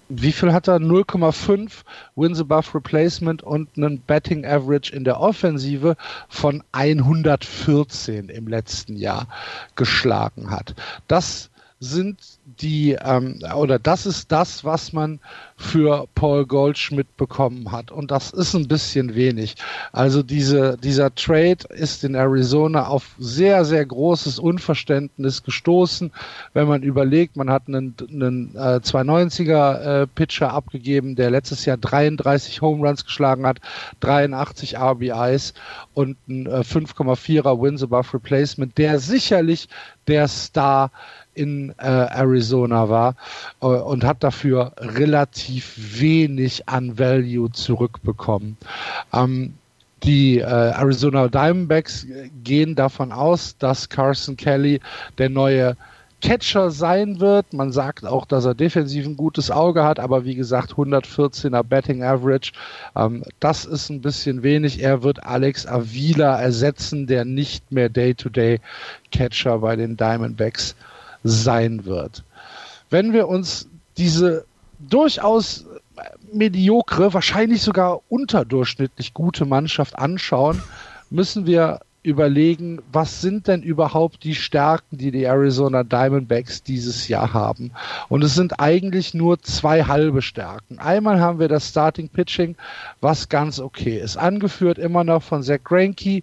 wie 0.10 0.32
viel 0.32 0.54
hat 0.54 0.68
er? 0.68 0.78
0,5 0.78 1.84
Wins 2.16 2.40
above 2.40 2.76
Replacement 2.76 3.44
und 3.44 3.70
einen 3.78 4.00
Betting 4.00 4.46
Average 4.46 4.96
in 4.96 5.04
der 5.04 5.20
Offensive 5.20 5.96
von 6.30 6.64
114 6.72 8.30
im 8.30 8.48
letzten 8.48 8.96
Jahr 8.96 9.28
geschlagen 9.76 10.50
hat. 10.50 10.76
Das 11.08 11.50
sind 11.80 12.18
die, 12.60 12.98
ähm, 13.04 13.40
oder 13.56 13.78
das 13.78 14.08
ist 14.08 14.32
das, 14.32 14.64
was 14.64 14.94
man 14.94 15.20
für 15.58 16.08
Paul 16.16 16.46
Goldschmidt 16.46 17.18
bekommen 17.18 17.72
hat. 17.72 17.92
Und 17.92 18.10
das 18.10 18.32
ist 18.32 18.56
ein 18.56 18.68
bisschen 18.68 19.14
wenig. 19.14 19.56
Also 19.92 20.24
diese, 20.24 20.78
dieser 20.78 21.14
Trade 21.14 21.68
ist 21.70 22.04
in 22.04 22.16
Arizona 22.16 22.88
auf 22.88 23.16
sehr, 23.20 23.64
sehr 23.64 23.86
großes 23.86 24.40
Unverständnis 24.40 25.44
gestoßen. 25.44 26.12
Wenn 26.54 26.68
man 26.68 26.82
überlegt, 26.82 27.36
man 27.38 27.50
hat 27.52 27.64
einen, 27.68 27.96
einen 28.10 28.56
äh, 28.56 28.80
290er 28.84 30.02
äh, 30.04 30.08
Pitcher 30.08 30.54
abgegeben, 30.54 31.16
der 31.16 31.30
letztes 31.30 31.66
Jahr 31.66 31.78
33 31.78 32.62
Home 32.62 32.88
Runs 32.88 33.06
geschlagen 33.06 33.46
hat, 33.46 33.60
83 34.00 34.80
RBIs 34.80 35.54
und 35.94 36.18
ein 36.28 36.48
äh, 36.48 36.62
5,4er 36.62 37.62
Wins 37.62 37.84
above 37.84 38.14
Replacement, 38.14 38.78
der 38.78 39.00
sicherlich 39.00 39.70
der 40.08 40.28
Star 40.28 40.92
in 41.38 41.74
äh, 41.78 41.86
Arizona 41.86 42.90
war 42.90 43.16
äh, 43.62 43.68
und 43.68 44.04
hat 44.04 44.24
dafür 44.24 44.74
relativ 44.78 45.74
wenig 46.00 46.68
an 46.68 46.98
Value 46.98 47.52
zurückbekommen. 47.52 48.58
Ähm, 49.14 49.54
die 50.04 50.40
äh, 50.40 50.44
Arizona 50.44 51.28
Diamondbacks 51.28 52.06
gehen 52.44 52.76
davon 52.76 53.12
aus, 53.12 53.58
dass 53.58 53.90
Carson 53.90 54.38
Kelly 54.38 54.80
der 55.18 55.30
neue 55.30 55.76
Catcher 56.22 56.72
sein 56.72 57.20
wird. 57.20 57.54
Man 57.54 57.72
sagt 57.72 58.06
auch, 58.06 58.26
dass 58.26 58.46
er 58.46 58.56
defensiv 58.56 59.06
ein 59.06 59.18
gutes 59.18 59.52
Auge 59.52 59.84
hat, 59.84 60.00
aber 60.00 60.26
wie 60.26 60.36
gesagt, 60.36 60.74
114er 60.74 61.64
Betting 61.64 62.04
Average. 62.04 62.54
Ähm, 62.96 63.24
das 63.40 63.66
ist 63.66 63.90
ein 63.90 64.02
bisschen 64.02 64.42
wenig. 64.44 64.82
Er 64.82 65.04
wird 65.04 65.24
Alex 65.24 65.68
Avila 65.68 66.40
ersetzen, 66.40 67.06
der 67.06 67.24
nicht 67.24 67.72
mehr 67.72 67.90
Day-to-Day 67.90 68.56
-Day 68.56 68.60
Catcher 69.12 69.60
bei 69.60 69.76
den 69.76 69.96
Diamondbacks 69.96 70.76
sein 71.24 71.86
wird. 71.86 72.24
Wenn 72.90 73.14
wir 73.14 73.28
uns 73.28 73.68
diese 73.98 74.46
durchaus 74.80 75.66
mediokre, 76.32 77.14
wahrscheinlich 77.14 77.62
sogar 77.62 78.02
unterdurchschnittlich 78.10 79.14
gute 79.14 79.46
Mannschaft 79.46 79.98
anschauen, 79.98 80.62
müssen 81.10 81.46
wir 81.46 81.80
überlegen, 82.08 82.80
was 82.94 83.20
sind 83.20 83.48
denn 83.48 83.62
überhaupt 83.62 84.24
die 84.24 84.36
Stärken, 84.36 84.98
die 84.98 85.12
die 85.12 85.24
Arizona 85.24 85.84
Diamondbacks 85.84 86.64
dieses 86.64 87.10
Jahr 87.10 87.34
haben. 87.34 87.72
Und 88.08 88.24
es 88.24 88.34
sind 88.34 88.62
eigentlich 88.62 89.14
nur 89.14 89.42
zwei 89.42 89.84
halbe 89.84 90.22
Stärken. 90.22 90.80
Einmal 90.80 91.20
haben 91.20 91.40
wir 91.40 91.50
das 91.50 91.68
Starting 91.68 92.08
Pitching, 92.08 92.56
was 93.02 93.28
ganz 93.28 93.60
okay 93.60 94.00
ist. 94.00 94.16
Angeführt 94.16 94.78
immer 94.78 95.04
noch 95.04 95.22
von 95.22 95.44
Zach 95.44 95.60
Greinke, 95.66 96.22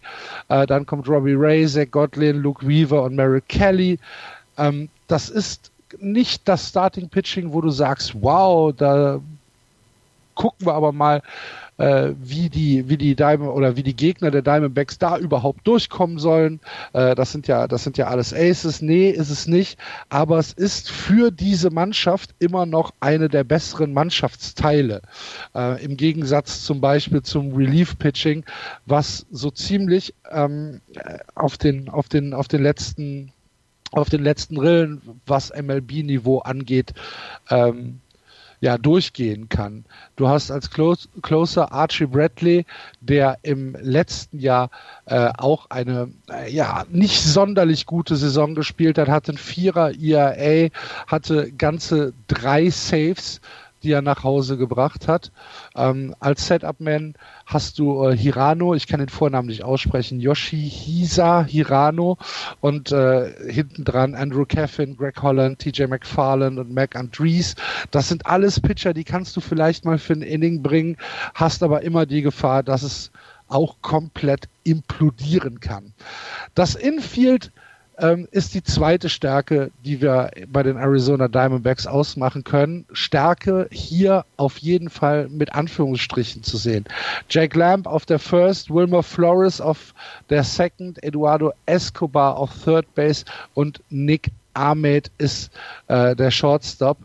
äh, 0.49 0.67
dann 0.67 0.87
kommt 0.87 1.07
Robbie 1.07 1.35
Ray, 1.37 1.67
Zach 1.67 1.91
Godlin, 1.91 2.37
Luke 2.37 2.67
Weaver 2.67 3.03
und 3.03 3.17
Merrill 3.17 3.43
Kelly. 3.47 3.99
Ähm, 4.57 4.89
das 5.07 5.29
ist 5.29 5.71
nicht 5.99 6.49
das 6.49 6.69
Starting 6.69 7.09
Pitching, 7.09 7.53
wo 7.53 7.61
du 7.61 7.71
sagst, 7.71 8.15
wow, 8.21 8.73
da 8.77 9.21
gucken 10.35 10.67
wir 10.67 10.75
aber 10.75 10.93
mal, 10.93 11.23
äh, 11.77 12.13
wie 12.21 12.49
die, 12.49 12.89
wie 12.89 12.97
die 12.97 13.17
Diamond 13.17 13.51
oder 13.51 13.77
wie 13.77 13.83
die 13.83 13.97
Gegner 13.97 14.31
der 14.31 14.43
Diamondbacks 14.43 14.99
da 14.99 15.19
überhaupt 15.19 15.67
durchkommen 15.67 16.19
sollen. 16.19 16.61
Äh, 16.93 17.15
das 17.15 17.33
sind 17.33 17.49
ja, 17.49 17.67
das 17.67 17.85
sind 17.85 17.99
ja 17.99 18.07
alles 18.07 18.33
Aces. 18.33 18.81
Nee, 18.81 19.11
ist 19.11 19.31
es 19.31 19.47
nicht. 19.47 19.79
Aber 20.09 20.39
es 20.39 20.53
ist 20.53 20.91
für 20.91 21.31
diese 21.31 21.71
Mannschaft 21.71 22.35
immer 22.39 22.67
noch 22.67 22.93
eine 23.01 23.29
der 23.29 23.45
besseren 23.45 23.93
Mannschaftsteile. 23.93 25.03
Äh, 25.55 25.85
Im 25.85 25.97
Gegensatz 25.97 26.65
zum 26.65 26.81
Beispiel 26.81 27.23
zum 27.23 27.55
Relief 27.55 27.99
Pitching, 27.99 28.45
was 28.87 29.27
so 29.31 29.51
ziemlich 29.51 30.15
ähm, 30.31 30.81
auf 31.35 31.59
den, 31.59 31.89
auf 31.89 32.09
den, 32.09 32.35
auf 32.35 32.49
den 32.49 32.63
letzten 32.63 33.33
auf 33.97 34.09
den 34.09 34.23
letzten 34.23 34.59
Rillen, 34.59 35.01
was 35.27 35.51
MLB-Niveau 35.51 36.39
angeht, 36.39 36.93
ähm, 37.51 38.01
ja, 38.61 38.79
durchgehen 38.79 39.51
kann. 39.51 39.85
Du 40.17 40.29
hast 40.29 40.51
als 40.51 40.71
Close, 40.71 41.07
Closer 41.21 41.71
Archie 41.71 42.07
Bradley, 42.07 42.65
der 43.03 43.37
im 43.43 43.77
letzten 43.79 44.39
Jahr 44.39 44.71
äh, 45.05 45.31
auch 45.37 45.69
eine 45.69 46.09
äh, 46.31 46.51
ja 46.51 46.85
nicht 46.91 47.21
sonderlich 47.21 47.85
gute 47.85 48.17
Saison 48.17 48.55
gespielt 48.55 48.97
hat, 48.97 49.09
hatte 49.09 49.33
ein 49.33 49.39
Vierer 49.39 49.93
ERA, 50.01 50.71
hatte 51.07 51.53
ganze 51.53 52.15
drei 52.27 52.71
Saves 52.71 53.43
die 53.85 53.93
er 53.93 54.03
nach 54.03 54.25
Hause 54.25 54.57
gebracht 54.57 55.07
hat. 55.07 55.31
Ähm, 55.77 56.15
als 56.19 56.47
Setup-Man 56.47 57.15
hast 57.47 57.79
du 57.79 58.05
äh, 58.05 58.17
Hirano, 58.17 58.75
ich 58.75 58.87
kann 58.87 59.01
den 59.01 59.09
Vornamen 59.09 59.49
nicht 59.49 59.63
aussprechen, 59.63 60.21
Yoshihisa 60.21 61.45
Hirano 61.45 62.19
und 62.61 62.91
äh, 62.93 63.53
hinten 63.53 63.85
dran 63.85 64.15
Andrew 64.15 64.47
Caffin, 64.47 64.97
Greg 64.97 65.23
Holland, 65.23 65.59
TJ 65.59 65.85
McFarland 65.85 66.59
und 66.59 66.73
Mac 66.73 66.97
Andrees. 66.97 67.55
Das 67.91 68.09
sind 68.09 68.27
alles 68.27 68.61
Pitcher, 68.61 68.95
die 68.95 69.05
kannst 69.05 69.37
du 69.37 69.41
vielleicht 69.41 69.85
mal 69.85 69.99
für 69.99 70.15
ein 70.15 70.23
Inning 70.23 70.63
bringen, 70.63 70.97
hast 71.35 71.63
aber 71.63 71.83
immer 71.83 72.07
die 72.07 72.23
Gefahr, 72.23 72.63
dass 72.63 72.83
es 72.83 73.11
auch 73.49 73.77
komplett 73.83 74.49
implodieren 74.65 75.61
kann. 75.61 75.93
Das 76.55 76.75
Infield 76.75 77.53
ähm, 77.99 78.29
ist 78.31 78.55
die 78.55 78.63
zweite 78.63 79.09
Stärke, 79.09 79.71
die 79.85 80.01
wir 80.01 80.31
bei 80.49 80.63
den 80.63 80.77
Arizona 80.77 81.29
Diamondbacks 81.29 81.87
ausmachen 81.87 82.45
können. 82.45 82.87
Stärke 82.93 83.69
hier 83.71 84.25
auf 84.37 84.59
jeden 84.59 84.91
Fall 84.91 85.29
mit 85.29 85.55
Anführungsstrichen 85.55 86.43
zu 86.43 86.57
sehen. 86.57 86.85
Jack 87.29 87.55
Lamb 87.55 87.87
auf 87.87 88.07
der 88.07 88.19
First, 88.19 88.71
Wilmer 88.71 89.03
Flores 89.03 89.61
auf 89.61 89.95
der 90.31 90.45
Second, 90.45 91.03
Eduardo 91.03 91.53
Escobar 91.67 92.37
auf 92.37 92.51
Third 92.65 92.93
Base 92.95 93.25
und 93.55 93.81
Nick 93.91 94.31
Ahmed 94.55 95.11
ist 95.19 95.51
äh, 95.89 96.15
der 96.17 96.31
Shortstop. 96.31 96.99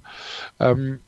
Ähm, 0.60 1.00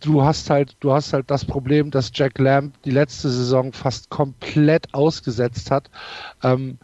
du 0.00 0.22
hast 0.22 0.50
halt, 0.50 0.76
du 0.80 0.92
hast 0.92 1.12
halt 1.12 1.30
das 1.30 1.44
Problem, 1.44 1.90
dass 1.90 2.10
Jack 2.14 2.38
Lamb 2.38 2.74
die 2.84 2.90
letzte 2.90 3.28
Saison 3.28 3.72
fast 3.72 4.10
komplett 4.10 4.92
ausgesetzt 4.92 5.70
hat. 5.70 5.90
Ähm, 6.42 6.78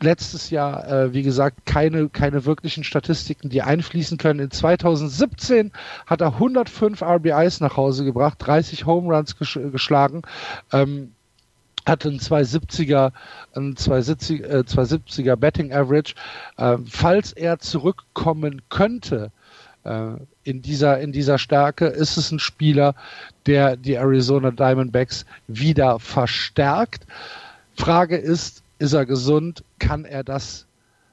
letztes 0.00 0.50
Jahr, 0.50 0.86
äh, 0.86 1.12
wie 1.12 1.22
gesagt, 1.22 1.66
keine, 1.66 2.08
keine 2.08 2.44
wirklichen 2.44 2.84
Statistiken, 2.84 3.48
die 3.48 3.62
einfließen 3.62 4.18
können. 4.18 4.40
In 4.40 4.50
2017 4.50 5.72
hat 6.06 6.20
er 6.20 6.34
105 6.34 7.02
RBIs 7.02 7.60
nach 7.60 7.76
Hause 7.76 8.04
gebracht, 8.04 8.38
30 8.40 8.86
Home 8.86 9.14
Runs 9.14 9.36
ges 9.36 9.58
geschlagen. 9.72 10.22
Ähm, 10.72 11.12
hatte 11.86 12.08
einen 12.08 12.18
270er, 12.18 13.12
einen 13.54 13.76
270, 13.76 14.44
äh, 14.44 14.64
270er 14.66 15.36
Betting 15.36 15.72
Average. 15.72 16.14
Äh, 16.56 16.76
falls 16.86 17.32
er 17.32 17.58
zurückkommen 17.58 18.62
könnte 18.68 19.32
äh, 19.84 20.10
in 20.44 20.62
dieser, 20.62 21.00
in 21.00 21.12
dieser 21.12 21.38
Stärke, 21.38 21.86
ist 21.86 22.16
es 22.16 22.30
ein 22.30 22.38
Spieler, 22.38 22.94
der 23.46 23.76
die 23.76 23.94
Arizona 23.94 24.50
Diamondbacks 24.50 25.24
wieder 25.46 25.98
verstärkt. 25.98 27.06
Frage 27.74 28.16
ist, 28.16 28.62
ist 28.78 28.92
er 28.92 29.06
gesund, 29.06 29.64
kann 29.78 30.04
er 30.04 30.24
das, 30.24 30.66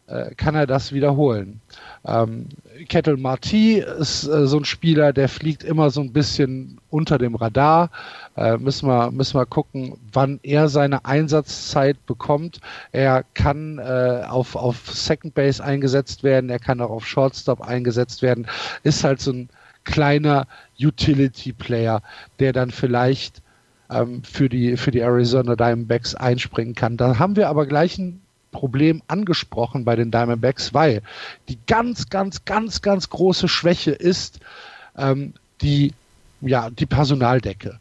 äh, 0.07 0.36
kann 0.36 0.55
er 0.55 0.68
das 0.68 0.91
wiederholen. 0.91 1.61
Ähm, 2.05 2.47
Kettle 2.89 3.18
Marty 3.18 3.80
ist 3.80 4.28
äh, 4.28 4.45
so 4.47 4.57
ein 4.57 4.66
Spieler, 4.66 5.13
der 5.13 5.30
fliegt 5.30 5.63
immer 5.63 5.89
so 5.89 6.01
ein 6.01 6.13
bisschen 6.13 6.80
unter 6.89 7.18
dem 7.18 7.36
Radar. 7.36 7.89
Äh, 8.38 8.57
müssen 8.57 8.88
wir 8.88 9.11
müssen 9.11 9.39
wir 9.39 9.45
gucken, 9.45 9.97
wann 10.13 10.39
er 10.43 10.70
seine 10.70 11.05
Einsatzzeit 11.05 12.05
bekommt. 12.05 12.59
Er 12.91 13.24
kann 13.34 13.80
äh, 13.80 14.24
auf 14.28 14.55
auf 14.55 14.91
Second 14.91 15.34
Base 15.34 15.63
eingesetzt 15.63 16.24
werden, 16.24 16.49
er 16.49 16.59
kann 16.59 16.82
auch 16.82 16.91
auf 16.91 17.07
Shortstop 17.07 17.61
eingesetzt 17.61 18.22
werden. 18.22 18.47
Ist 18.84 19.03
halt 19.03 19.22
so 19.22 19.32
ein 19.32 19.49
kleiner 19.86 20.47
Utility 20.80 21.53
Player, 21.53 22.01
der 22.39 22.51
dann 22.51 22.72
vielleicht 22.72 23.41
ähm, 23.89 24.23
für, 24.23 24.49
die, 24.49 24.77
für 24.77 24.91
die 24.91 24.99
Arizona 24.99 25.55
Diamondbacks 25.55 26.15
einspringen 26.15 26.75
kann. 26.75 26.97
Da 26.97 27.19
haben 27.19 27.36
wir 27.36 27.49
aber 27.49 27.65
gleich 27.65 27.97
ein 27.97 28.21
Problem 28.51 29.01
angesprochen 29.07 29.86
bei 29.86 29.95
den 29.95 30.11
Diamondbacks, 30.11 30.73
weil 30.73 31.01
die 31.49 31.57
ganz, 31.67 32.09
ganz, 32.09 32.45
ganz, 32.45 32.81
ganz 32.81 33.09
große 33.09 33.47
Schwäche 33.47 33.91
ist 33.91 34.39
ähm, 34.97 35.33
die, 35.61 35.93
ja, 36.41 36.69
die 36.69 36.86
Personaldecke. 36.86 37.79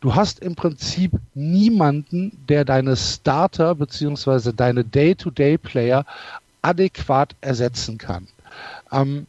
Du 0.00 0.14
hast 0.14 0.40
im 0.40 0.54
Prinzip 0.54 1.12
niemanden, 1.34 2.32
der 2.48 2.64
deine 2.64 2.96
Starter 2.96 3.74
bzw. 3.74 4.52
deine 4.52 4.84
Day-to-Day-Player 4.84 6.04
adäquat 6.62 7.34
ersetzen 7.40 7.98
kann. 7.98 8.28
Ähm, 8.92 9.26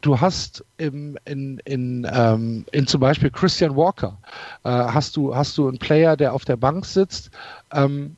du 0.00 0.20
hast 0.20 0.64
im, 0.78 1.18
in, 1.24 1.58
in, 1.64 2.06
ähm, 2.10 2.64
in 2.72 2.86
zum 2.86 3.00
Beispiel 3.00 3.30
Christian 3.30 3.76
Walker, 3.76 4.18
äh, 4.64 4.70
hast, 4.70 5.16
du, 5.16 5.34
hast 5.34 5.56
du 5.58 5.68
einen 5.68 5.78
Player, 5.78 6.16
der 6.16 6.32
auf 6.32 6.44
der 6.44 6.56
Bank 6.56 6.86
sitzt, 6.86 7.30
ähm, 7.72 8.16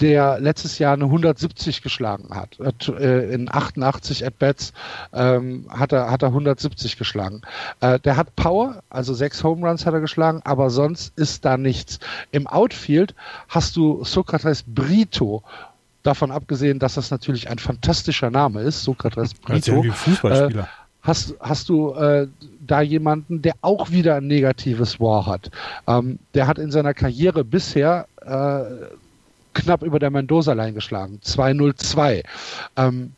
der 0.00 0.40
letztes 0.40 0.78
Jahr 0.78 0.92
eine 0.92 1.04
170 1.04 1.80
geschlagen 1.80 2.34
hat. 2.34 2.58
Äh, 2.88 3.32
in 3.32 3.48
88 3.50 4.26
At-Bats 4.26 4.72
ähm, 5.14 5.66
hat, 5.70 5.92
er, 5.92 6.10
hat 6.10 6.22
er 6.22 6.28
170 6.28 6.98
geschlagen. 6.98 7.40
Äh, 7.80 7.98
der 8.00 8.16
hat 8.16 8.36
Power, 8.36 8.82
also 8.90 9.14
sechs 9.14 9.42
Home 9.42 9.66
Runs 9.66 9.86
hat 9.86 9.94
er 9.94 10.00
geschlagen, 10.00 10.42
aber 10.44 10.68
sonst 10.68 11.16
ist 11.18 11.44
da 11.44 11.56
nichts. 11.56 11.98
Im 12.30 12.46
Outfield 12.46 13.14
hast 13.48 13.76
du 13.76 14.04
Sokrates 14.04 14.64
Brito, 14.66 15.42
davon 16.02 16.30
abgesehen, 16.30 16.78
dass 16.78 16.94
das 16.94 17.10
natürlich 17.10 17.48
ein 17.48 17.58
fantastischer 17.58 18.30
Name 18.30 18.60
ist, 18.62 18.82
Sokrates 18.82 19.34
Brito. 19.34 19.80
Als 19.80 19.98
Fußballspieler. 19.98 20.64
Äh, 20.64 20.85
hast, 21.06 21.34
hast 21.40 21.68
du 21.68 21.94
äh, 21.94 22.26
da 22.66 22.80
jemanden, 22.80 23.42
der 23.42 23.54
auch 23.62 23.90
wieder 23.90 24.16
ein 24.16 24.26
negatives 24.26 25.00
War 25.00 25.26
hat. 25.26 25.50
Ähm, 25.86 26.18
der 26.34 26.46
hat 26.46 26.58
in 26.58 26.70
seiner 26.70 26.94
Karriere 26.94 27.44
bisher 27.44 28.06
äh, 28.22 28.86
knapp 29.54 29.82
über 29.82 29.98
der 29.98 30.10
Mendoza-Line 30.10 30.72
geschlagen, 30.72 31.20
2-0-2. 31.24 32.22
Ähm, 32.76 33.12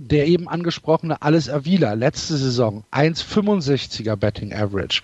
der 0.00 0.28
eben 0.28 0.48
angesprochene 0.48 1.20
Alice 1.22 1.48
Avila, 1.48 1.94
letzte 1.94 2.36
Saison 2.36 2.84
1,65er 2.92 4.14
Betting 4.14 4.54
Average. 4.54 5.02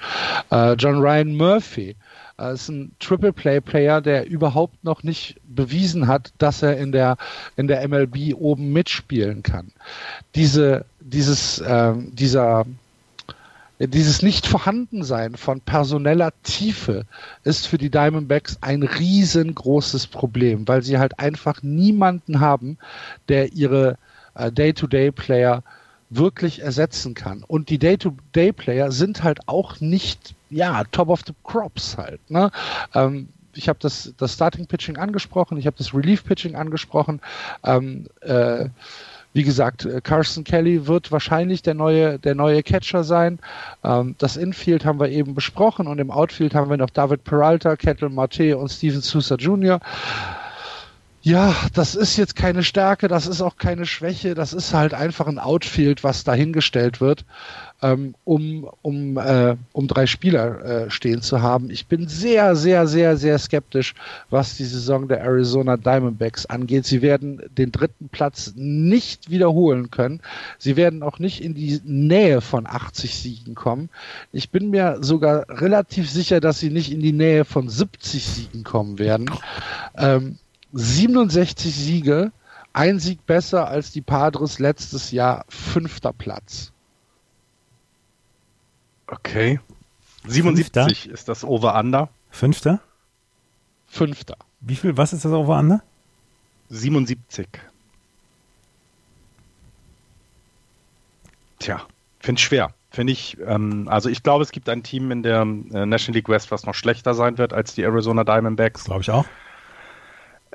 Äh, 0.51 0.74
John 0.74 1.01
Ryan 1.01 1.35
Murphy 1.35 1.97
äh, 2.39 2.55
ist 2.55 2.68
ein 2.68 2.93
Triple 2.99 3.32
Play 3.32 3.61
Player, 3.61 4.01
der 4.01 4.26
überhaupt 4.26 4.82
noch 4.85 5.03
nicht 5.03 5.41
bewiesen 5.45 6.07
hat, 6.07 6.32
dass 6.39 6.62
er 6.62 6.76
in 6.76 6.93
der 6.93 7.16
in 7.57 7.68
der 7.68 7.87
MLB 7.87 8.35
oben 8.35 8.72
mitspielen 8.72 9.43
kann. 9.43 9.72
Diese 10.35 10.85
dieses 11.01 11.59
äh, 11.61 11.95
dieser 11.97 12.66
dieses 13.80 14.22
Nicht-Vorhandensein 14.22 15.35
von 15.35 15.61
personeller 15.61 16.32
Tiefe 16.45 17.07
ist 17.43 17.66
für 17.66 17.76
die 17.76 17.91
Diamondbacks 17.91 18.59
ein 18.61 18.85
riesengroßes 18.85 20.07
Problem, 20.07 20.66
weil 20.68 20.82
sie 20.82 20.99
halt 20.99 21.18
einfach 21.18 21.62
niemanden 21.62 22.39
haben, 22.39 22.78
der 23.28 23.53
ihre 23.53 23.99
äh, 24.35 24.53
Day-to-Day-Player 24.53 25.62
wirklich 26.11 26.62
ersetzen 26.62 27.14
kann. 27.14 27.43
Und 27.43 27.68
die 27.68 27.78
Day-to-Day-Player 27.78 28.93
sind 28.93 29.24
halt 29.24 29.49
auch 29.49 29.80
nicht, 29.80 30.34
ja, 30.55 30.84
top 30.84 31.09
of 31.09 31.22
the 31.26 31.34
crops 31.42 31.96
halt. 31.98 32.20
Ne? 32.30 32.50
Ähm, 32.94 33.28
ich 33.55 33.68
habe 33.68 33.78
das, 33.80 34.14
das 34.16 34.34
Starting-Pitching 34.34 34.96
angesprochen, 34.96 35.59
ich 35.59 35.66
habe 35.66 35.76
das 35.76 35.94
Relief-Pitching 35.94 36.57
angesprochen. 36.57 37.20
Ähm, 37.64 38.07
äh, 38.20 38.66
wie 39.32 39.42
gesagt, 39.42 39.84
äh, 39.84 40.00
Carson 40.00 40.44
Kelly 40.44 40.86
wird 40.86 41.11
wahrscheinlich 41.11 41.62
der 41.62 41.74
neue, 41.74 42.18
der 42.18 42.34
neue 42.34 42.62
Catcher 42.62 43.02
sein. 43.05 43.40
Ähm, 43.82 44.14
das 44.18 44.36
Infield 44.36 44.84
haben 44.84 45.00
wir 45.00 45.09
eben 45.09 45.34
besprochen 45.34 45.86
und 45.88 45.98
im 45.98 46.11
Outfield 46.11 46.55
haben 46.55 46.70
wir 46.70 46.76
noch 46.76 46.90
David 46.90 47.24
Peralta, 47.24 47.76
Kettle 47.76 48.11
Marte 48.11 48.57
und 48.57 48.68
Steven 48.70 49.00
Sousa 49.00 49.34
Jr 49.34 49.80
ja, 51.24 51.57
das 51.72 51.94
ist 51.94 52.18
jetzt 52.18 52.36
keine 52.36 52.62
Stärke, 52.62 53.09
das 53.09 53.26
ist 53.26 53.40
auch 53.40 53.57
keine 53.57 53.86
Schwäche, 53.86 54.34
das 54.34 54.52
ist 54.52 54.74
halt 54.74 54.92
einfach 54.92 55.26
ein 55.26 55.38
Outfield, 55.38 56.05
was 56.05 56.22
dahingestellt 56.22 57.00
wird, 57.00 57.24
ähm, 57.83 58.14
um, 58.25 58.68
um, 58.83 59.18
äh, 59.18 59.57
um 59.72 59.89
drei 59.89 60.07
Spieler 60.07 60.64
äh, 60.64 60.91
stehen 60.91 61.22
zu 61.22 61.43
haben. 61.43 61.70
Ich 61.70 61.87
bin 61.87 62.09
sehr, 62.09 62.57
sehr, 62.57 62.87
sehr, 62.87 63.16
sehr 63.16 63.39
skeptisch, 63.39 63.95
was 64.31 64.57
die 64.57 64.64
Saison 64.64 65.09
der 65.09 65.20
Arizona 65.20 65.77
Diamondbacks 65.77 66.47
angeht. 66.47 66.87
Sie 66.87 67.03
werden 67.03 67.43
den 67.57 67.72
dritten 67.72 68.09
Platz 68.09 68.53
nicht 68.57 69.31
wiederholen 69.31 69.91
können. 69.91 70.20
Sie 70.59 70.77
werden 70.77 71.03
auch 71.03 71.18
nicht 71.18 71.43
in 71.43 71.55
die 71.55 71.81
Nähe 71.85 72.41
von 72.41 72.66
80 72.66 73.14
Siegen 73.14 73.55
kommen. 73.55 73.91
Ich 74.33 74.51
bin 74.51 74.70
mir 74.70 74.99
sogar 75.01 75.47
relativ 75.49 76.11
sicher, 76.11 76.41
dass 76.41 76.59
sie 76.61 76.70
nicht 76.70 76.93
in 76.93 77.01
die 77.01 77.12
Nähe 77.12 77.45
von 77.45 77.68
70 77.68 78.25
Siegen 78.25 78.64
kommen 78.64 78.99
werden. 78.99 79.31
Ähm, 79.97 80.39
67 80.72 81.75
Siege, 81.75 82.33
ein 82.72 82.99
Sieg 82.99 83.25
besser 83.27 83.68
als 83.68 83.93
die 83.93 84.01
Padres 84.01 84.59
letztes 84.59 85.12
Jahr, 85.12 85.45
fünfter 85.49 86.12
Platz. 86.12 86.72
Okay. 89.07 89.61
77 90.26 90.82
Fünfter? 90.82 91.12
ist 91.12 91.28
das 91.28 91.44
Over-Under. 91.44 92.09
Fünfter? 92.30 92.80
Fünfter. 93.86 94.36
Wie 94.61 94.76
viel, 94.76 94.96
was 94.96 95.12
ist 95.12 95.24
das 95.24 95.32
Over-Under? 95.32 95.82
77. 96.70 97.46
Tja, 101.59 101.82
finde 102.20 102.38
ich 102.38 102.44
schwer. 102.44 102.74
Finde 102.90 103.12
ich, 103.12 103.36
ähm, 103.44 103.88
also 103.88 104.09
ich 104.09 104.22
glaube, 104.22 104.44
es 104.44 104.52
gibt 104.52 104.68
ein 104.68 104.82
Team 104.82 105.11
in 105.11 105.22
der 105.22 105.42
äh, 105.42 105.44
National 105.86 106.14
League 106.14 106.28
West, 106.28 106.50
was 106.50 106.64
noch 106.64 106.74
schlechter 106.74 107.12
sein 107.14 107.38
wird 107.38 107.52
als 107.52 107.74
die 107.74 107.82
Arizona 107.82 108.24
Diamondbacks. 108.24 108.84
Glaube 108.84 109.02
ich 109.02 109.11
auch. 109.11 109.26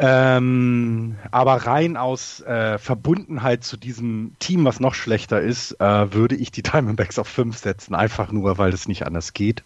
Ähm, 0.02 1.18
aber 1.30 1.56
rein 1.56 1.97
aus 1.97 2.39
äh, 2.41 2.78
Verbundenheit 2.78 3.66
zu 3.66 3.76
diesem 3.76 4.34
Team, 4.39 4.64
was 4.64 4.80
noch 4.80 4.93
schlechter 4.93 5.41
ist, 5.41 5.74
äh, 5.82 6.14
würde 6.14 6.36
ich 6.36 6.52
die 6.52 6.64
Diamondbacks 6.64 7.20
auf 7.20 7.28
5 7.28 7.58
setzen, 7.58 7.93
einfach 7.95 8.32
nur, 8.32 8.58
weil 8.58 8.74
es 8.74 8.88
nicht 8.88 9.06
anders 9.06 9.34
geht. 9.34 9.64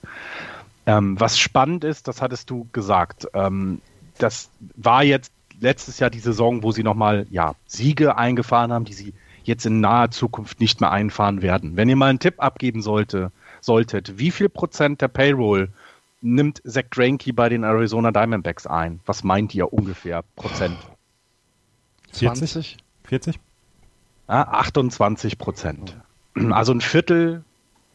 Ähm, 0.87 1.19
was 1.19 1.37
spannend 1.37 1.83
ist, 1.83 2.07
das 2.07 2.21
hattest 2.21 2.49
du 2.49 2.67
gesagt, 2.73 3.27
ähm, 3.35 3.79
das 4.17 4.49
war 4.75 5.03
jetzt 5.03 5.31
letztes 5.59 5.99
Jahr 5.99 6.09
die 6.09 6.19
Saison, 6.19 6.63
wo 6.63 6.71
sie 6.71 6.83
nochmal 6.83 7.27
ja, 7.29 7.53
Siege 7.67 8.17
eingefahren 8.17 8.73
haben, 8.73 8.85
die 8.85 8.93
sie 8.93 9.13
jetzt 9.43 9.65
in 9.67 9.81
naher 9.81 10.09
Zukunft 10.09 10.59
nicht 10.59 10.81
mehr 10.81 10.91
einfahren 10.91 11.43
werden. 11.43 11.75
Wenn 11.75 11.89
ihr 11.89 11.95
mal 11.95 12.09
einen 12.09 12.19
Tipp 12.19 12.35
abgeben 12.37 12.81
sollte, 12.81 13.31
solltet, 13.61 14.17
wie 14.17 14.31
viel 14.31 14.49
Prozent 14.49 15.01
der 15.01 15.09
Payroll 15.09 15.69
nimmt 16.23 16.61
Zach 16.65 16.89
Greinke 16.89 17.33
bei 17.33 17.49
den 17.49 17.63
Arizona 17.63 18.11
Diamondbacks 18.11 18.65
ein? 18.65 18.99
Was 19.05 19.23
meint 19.23 19.53
ihr 19.53 19.71
ungefähr 19.71 20.23
Prozent? 20.35 20.77
40? 22.13 22.77
40? 23.03 23.39
Ja, 24.27 24.47
28 24.47 25.37
Prozent. 25.37 25.97
Also 26.35 26.73
ein 26.73 26.81
Viertel 26.81 27.43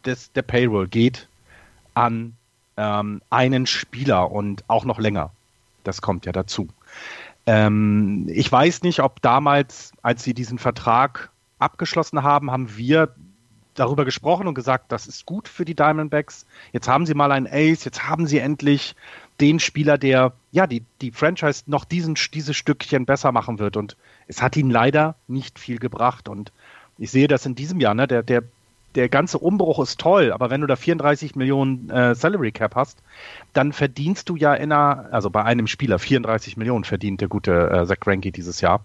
des, 0.04 0.32
der 0.32 0.42
Payroll 0.42 0.88
geht 0.88 1.28
an 1.94 2.34
ähm, 2.76 3.22
einen 3.30 3.66
Spieler 3.66 4.30
und 4.30 4.64
auch 4.68 4.84
noch 4.84 4.98
länger. 4.98 5.30
Das 5.84 6.02
kommt 6.02 6.26
ja 6.26 6.32
dazu. 6.32 6.68
Ähm, 7.46 8.26
ich 8.28 8.50
weiß 8.50 8.82
nicht, 8.82 9.00
ob 9.00 9.22
damals, 9.22 9.92
als 10.02 10.22
sie 10.22 10.34
diesen 10.34 10.58
Vertrag 10.58 11.30
abgeschlossen 11.58 12.22
haben, 12.22 12.50
haben 12.50 12.76
wir 12.76 13.14
darüber 13.78 14.04
gesprochen 14.04 14.46
und 14.46 14.54
gesagt, 14.54 14.92
das 14.92 15.06
ist 15.06 15.26
gut 15.26 15.48
für 15.48 15.64
die 15.64 15.74
Diamondbacks. 15.74 16.46
Jetzt 16.72 16.88
haben 16.88 17.06
sie 17.06 17.14
mal 17.14 17.32
einen 17.32 17.46
Ace, 17.46 17.84
jetzt 17.84 18.08
haben 18.08 18.26
sie 18.26 18.38
endlich 18.38 18.94
den 19.40 19.60
Spieler, 19.60 19.98
der 19.98 20.32
ja 20.50 20.66
die, 20.66 20.84
die 21.00 21.12
Franchise 21.12 21.64
noch 21.66 21.84
diesen, 21.84 22.16
dieses 22.34 22.56
Stückchen 22.56 23.06
besser 23.06 23.32
machen 23.32 23.58
wird. 23.58 23.76
Und 23.76 23.96
es 24.26 24.42
hat 24.42 24.56
ihnen 24.56 24.70
leider 24.70 25.14
nicht 25.28 25.58
viel 25.58 25.78
gebracht. 25.78 26.28
Und 26.28 26.52
ich 26.98 27.10
sehe 27.10 27.28
das 27.28 27.46
in 27.46 27.54
diesem 27.54 27.80
Jahr, 27.80 27.94
ne? 27.94 28.08
Der, 28.08 28.22
der, 28.22 28.42
der 28.94 29.08
ganze 29.08 29.38
Umbruch 29.38 29.78
ist 29.80 30.00
toll, 30.00 30.32
aber 30.32 30.50
wenn 30.50 30.60
du 30.60 30.66
da 30.66 30.76
34 30.76 31.36
Millionen 31.36 31.90
äh, 31.90 32.14
Salary 32.14 32.52
Cap 32.52 32.74
hast, 32.74 32.98
dann 33.52 33.72
verdienst 33.72 34.28
du 34.28 34.36
ja 34.36 34.54
in 34.54 34.72
einer, 34.72 35.08
also 35.12 35.30
bei 35.30 35.44
einem 35.44 35.66
Spieler 35.66 35.98
34 35.98 36.56
Millionen 36.56 36.84
verdient 36.84 37.20
der 37.20 37.28
gute 37.28 37.70
äh, 37.70 37.86
Zach 37.86 38.00
Greinke 38.00 38.32
dieses 38.32 38.60
Jahr. 38.60 38.82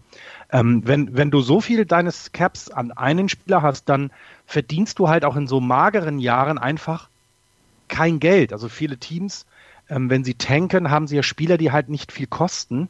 Ähm, 0.51 0.81
wenn, 0.85 1.15
wenn 1.15 1.31
du 1.31 1.41
so 1.41 1.61
viel 1.61 1.85
deines 1.85 2.31
Caps 2.31 2.69
an 2.69 2.91
einen 2.91 3.29
Spieler 3.29 3.61
hast, 3.61 3.89
dann 3.89 4.11
verdienst 4.45 4.99
du 4.99 5.09
halt 5.09 5.25
auch 5.25 5.35
in 5.35 5.47
so 5.47 5.59
mageren 5.59 6.19
Jahren 6.19 6.57
einfach 6.57 7.09
kein 7.87 8.19
Geld. 8.19 8.53
Also 8.53 8.69
viele 8.69 8.97
Teams, 8.97 9.45
ähm, 9.89 10.09
wenn 10.09 10.23
sie 10.23 10.35
tanken, 10.35 10.91
haben 10.91 11.07
sie 11.07 11.15
ja 11.15 11.23
Spieler, 11.23 11.57
die 11.57 11.71
halt 11.71 11.89
nicht 11.89 12.11
viel 12.11 12.27
kosten. 12.27 12.89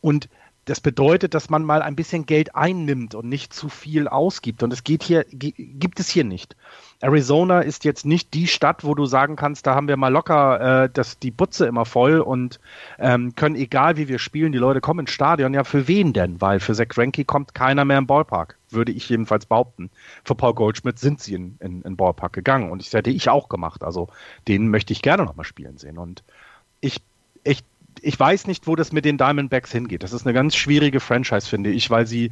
Und 0.00 0.28
das 0.66 0.80
bedeutet, 0.80 1.32
dass 1.32 1.48
man 1.48 1.64
mal 1.64 1.80
ein 1.80 1.94
bisschen 1.94 2.26
Geld 2.26 2.56
einnimmt 2.56 3.14
und 3.14 3.28
nicht 3.28 3.54
zu 3.54 3.68
viel 3.68 4.08
ausgibt. 4.08 4.64
Und 4.64 4.72
es 4.72 4.82
geht 4.82 5.04
hier, 5.04 5.24
gibt 5.30 6.00
es 6.00 6.08
hier 6.08 6.24
nicht. 6.24 6.56
Arizona 7.00 7.60
ist 7.60 7.84
jetzt 7.84 8.04
nicht 8.04 8.34
die 8.34 8.48
Stadt, 8.48 8.82
wo 8.82 8.96
du 8.96 9.06
sagen 9.06 9.36
kannst, 9.36 9.68
da 9.68 9.76
haben 9.76 9.86
wir 9.86 9.96
mal 9.96 10.12
locker 10.12 10.84
äh, 10.84 10.90
das, 10.92 11.20
die 11.20 11.30
Butze 11.30 11.66
immer 11.66 11.84
voll 11.84 12.18
und 12.18 12.58
ähm, 12.98 13.36
können, 13.36 13.54
egal 13.54 13.96
wie 13.96 14.08
wir 14.08 14.18
spielen, 14.18 14.50
die 14.50 14.58
Leute 14.58 14.80
kommen 14.80 15.00
ins 15.00 15.12
Stadion. 15.12 15.54
Ja, 15.54 15.62
für 15.62 15.86
wen 15.86 16.12
denn? 16.12 16.40
Weil 16.40 16.58
für 16.58 16.74
Zach 16.74 16.88
Greinke 16.88 17.24
kommt 17.24 17.54
keiner 17.54 17.84
mehr 17.84 17.98
im 17.98 18.08
Ballpark, 18.08 18.56
würde 18.70 18.90
ich 18.90 19.08
jedenfalls 19.08 19.46
behaupten. 19.46 19.88
Für 20.24 20.34
Paul 20.34 20.54
Goldschmidt 20.54 20.98
sind 20.98 21.20
sie 21.20 21.34
in, 21.34 21.58
in 21.60 21.96
Ballpark 21.96 22.32
gegangen 22.32 22.72
und 22.72 22.84
das 22.84 22.92
hätte 22.92 23.10
ich 23.10 23.28
auch 23.28 23.48
gemacht. 23.48 23.84
Also 23.84 24.08
den 24.48 24.68
möchte 24.68 24.92
ich 24.92 25.00
gerne 25.00 25.24
nochmal 25.24 25.46
spielen 25.46 25.78
sehen. 25.78 25.96
Und 25.96 26.24
ich, 26.80 27.00
ich 27.44 27.62
ich 28.06 28.18
weiß 28.18 28.46
nicht, 28.46 28.68
wo 28.68 28.76
das 28.76 28.92
mit 28.92 29.04
den 29.04 29.18
Diamondbacks 29.18 29.72
hingeht. 29.72 30.04
Das 30.04 30.12
ist 30.12 30.24
eine 30.24 30.32
ganz 30.32 30.54
schwierige 30.54 31.00
Franchise, 31.00 31.48
finde 31.48 31.70
ich, 31.70 31.90
weil 31.90 32.06
sie 32.06 32.30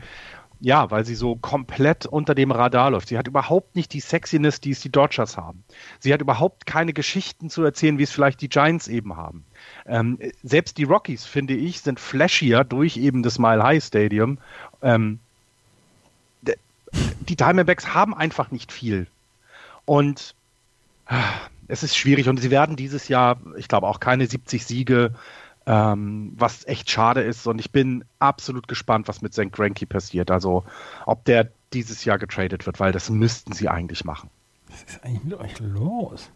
ja, 0.60 0.90
weil 0.90 1.04
sie 1.04 1.16
so 1.16 1.34
komplett 1.34 2.06
unter 2.06 2.34
dem 2.34 2.52
Radar 2.52 2.92
läuft. 2.92 3.08
Sie 3.08 3.18
hat 3.18 3.26
überhaupt 3.26 3.74
nicht 3.74 3.92
die 3.92 4.00
Sexiness, 4.00 4.60
die 4.60 4.70
es 4.70 4.80
die 4.80 4.88
Dodgers 4.88 5.36
haben. 5.36 5.64
Sie 5.98 6.14
hat 6.14 6.22
überhaupt 6.22 6.64
keine 6.64 6.92
Geschichten 6.92 7.50
zu 7.50 7.64
erzählen, 7.64 7.98
wie 7.98 8.04
es 8.04 8.12
vielleicht 8.12 8.40
die 8.40 8.48
Giants 8.48 8.86
eben 8.86 9.16
haben. 9.16 9.44
Ähm, 9.84 10.18
selbst 10.44 10.78
die 10.78 10.84
Rockies, 10.84 11.26
finde 11.26 11.54
ich, 11.54 11.80
sind 11.80 11.98
flashier 11.98 12.62
durch 12.62 12.96
eben 12.96 13.24
das 13.24 13.40
Mile 13.40 13.62
High 13.62 13.84
Stadium. 13.84 14.38
Ähm, 14.80 15.18
die 17.28 17.36
Diamondbacks 17.36 17.92
haben 17.92 18.14
einfach 18.14 18.52
nicht 18.52 18.70
viel. 18.70 19.08
Und 19.84 20.34
äh, 21.08 21.16
es 21.66 21.82
ist 21.82 21.96
schwierig 21.96 22.28
und 22.28 22.38
sie 22.38 22.52
werden 22.52 22.76
dieses 22.76 23.08
Jahr, 23.08 23.38
ich 23.56 23.68
glaube, 23.68 23.88
auch 23.88 23.98
keine 23.98 24.26
70 24.26 24.64
Siege 24.64 25.14
ähm, 25.66 26.32
was 26.36 26.66
echt 26.66 26.90
schade 26.90 27.22
ist. 27.22 27.46
Und 27.46 27.58
ich 27.58 27.70
bin 27.70 28.04
absolut 28.18 28.68
gespannt, 28.68 29.08
was 29.08 29.22
mit 29.22 29.34
St. 29.34 29.52
Granky 29.52 29.86
passiert. 29.86 30.30
Also, 30.30 30.64
ob 31.06 31.24
der 31.24 31.50
dieses 31.72 32.04
Jahr 32.04 32.18
getradet 32.18 32.66
wird, 32.66 32.80
weil 32.80 32.92
das 32.92 33.10
müssten 33.10 33.52
sie 33.52 33.68
eigentlich 33.68 34.04
machen. 34.04 34.30
Was 34.68 34.82
ist 34.84 35.04
eigentlich 35.04 35.24
mit 35.24 35.34
euch 35.34 35.58
los? 35.60 36.30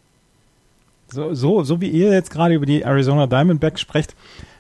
So, 1.09 1.35
so, 1.35 1.62
so 1.62 1.81
wie 1.81 1.89
ihr 1.89 2.12
jetzt 2.12 2.31
gerade 2.31 2.55
über 2.55 2.66
die 2.66 2.83
Arizona 2.83 3.26
Diamondbacks 3.26 3.81
sprecht, 3.81 4.14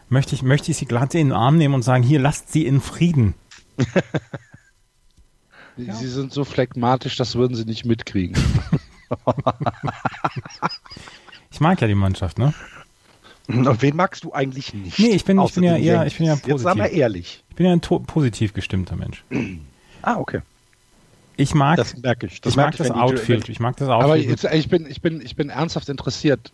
möchte 0.08 0.34
ich, 0.34 0.42
möchte 0.42 0.70
ich 0.70 0.78
sie 0.78 0.86
glatt 0.86 1.14
in 1.14 1.28
den 1.28 1.36
Arm 1.36 1.58
nehmen 1.58 1.74
und 1.74 1.82
sagen, 1.82 2.02
hier, 2.02 2.20
lasst 2.20 2.52
sie 2.52 2.66
in 2.66 2.80
Frieden. 2.80 3.34
Ja. 5.78 5.94
Sie 5.94 6.08
sind 6.08 6.32
so 6.32 6.44
phlegmatisch, 6.44 7.16
das 7.16 7.36
würden 7.36 7.54
sie 7.54 7.64
nicht 7.64 7.84
mitkriegen. 7.84 8.36
ich 11.52 11.60
mag 11.60 11.80
ja 11.80 11.86
die 11.86 11.94
Mannschaft, 11.94 12.36
ne? 12.36 12.52
Und 13.48 13.82
wen 13.82 13.96
magst 13.96 14.24
du 14.24 14.32
eigentlich 14.32 14.74
nicht? 14.74 14.98
Nee, 14.98 15.08
ich 15.08 15.24
bin, 15.24 15.40
ich 15.40 15.54
bin 15.54 15.64
ja 15.64 15.76
eher, 15.76 16.06
ich 16.06 16.18
bin 16.18 16.26
ja 16.26 16.34
positiv. 16.34 16.52
Jetzt 16.52 16.62
sag 16.62 16.76
mal 16.76 16.86
ehrlich. 16.86 17.42
Ich 17.48 17.56
bin 17.56 17.66
ja 17.66 17.72
ein 17.72 17.80
positiv 17.80 18.52
gestimmter 18.52 18.94
Mensch. 18.94 19.24
ah, 20.02 20.16
okay. 20.16 20.42
Ich 21.40 21.54
mag, 21.54 21.76
das 21.76 21.96
merke 21.96 22.26
ich. 22.26 22.40
Das 22.40 22.52
ich 22.52 22.56
mag 22.56 22.76
das 22.76 22.90
Outfield. 22.90 23.48
Ich 23.48 23.60
mag 23.60 23.76
das 23.76 23.88
Outfield. 23.88 24.04
Aber 24.04 24.16
jetzt, 24.16 24.44
ich 24.44 24.68
bin, 24.68 24.86
ich 24.90 25.00
bin, 25.00 25.20
ich 25.20 25.36
bin 25.36 25.50
ernsthaft 25.50 25.88
interessiert, 25.88 26.52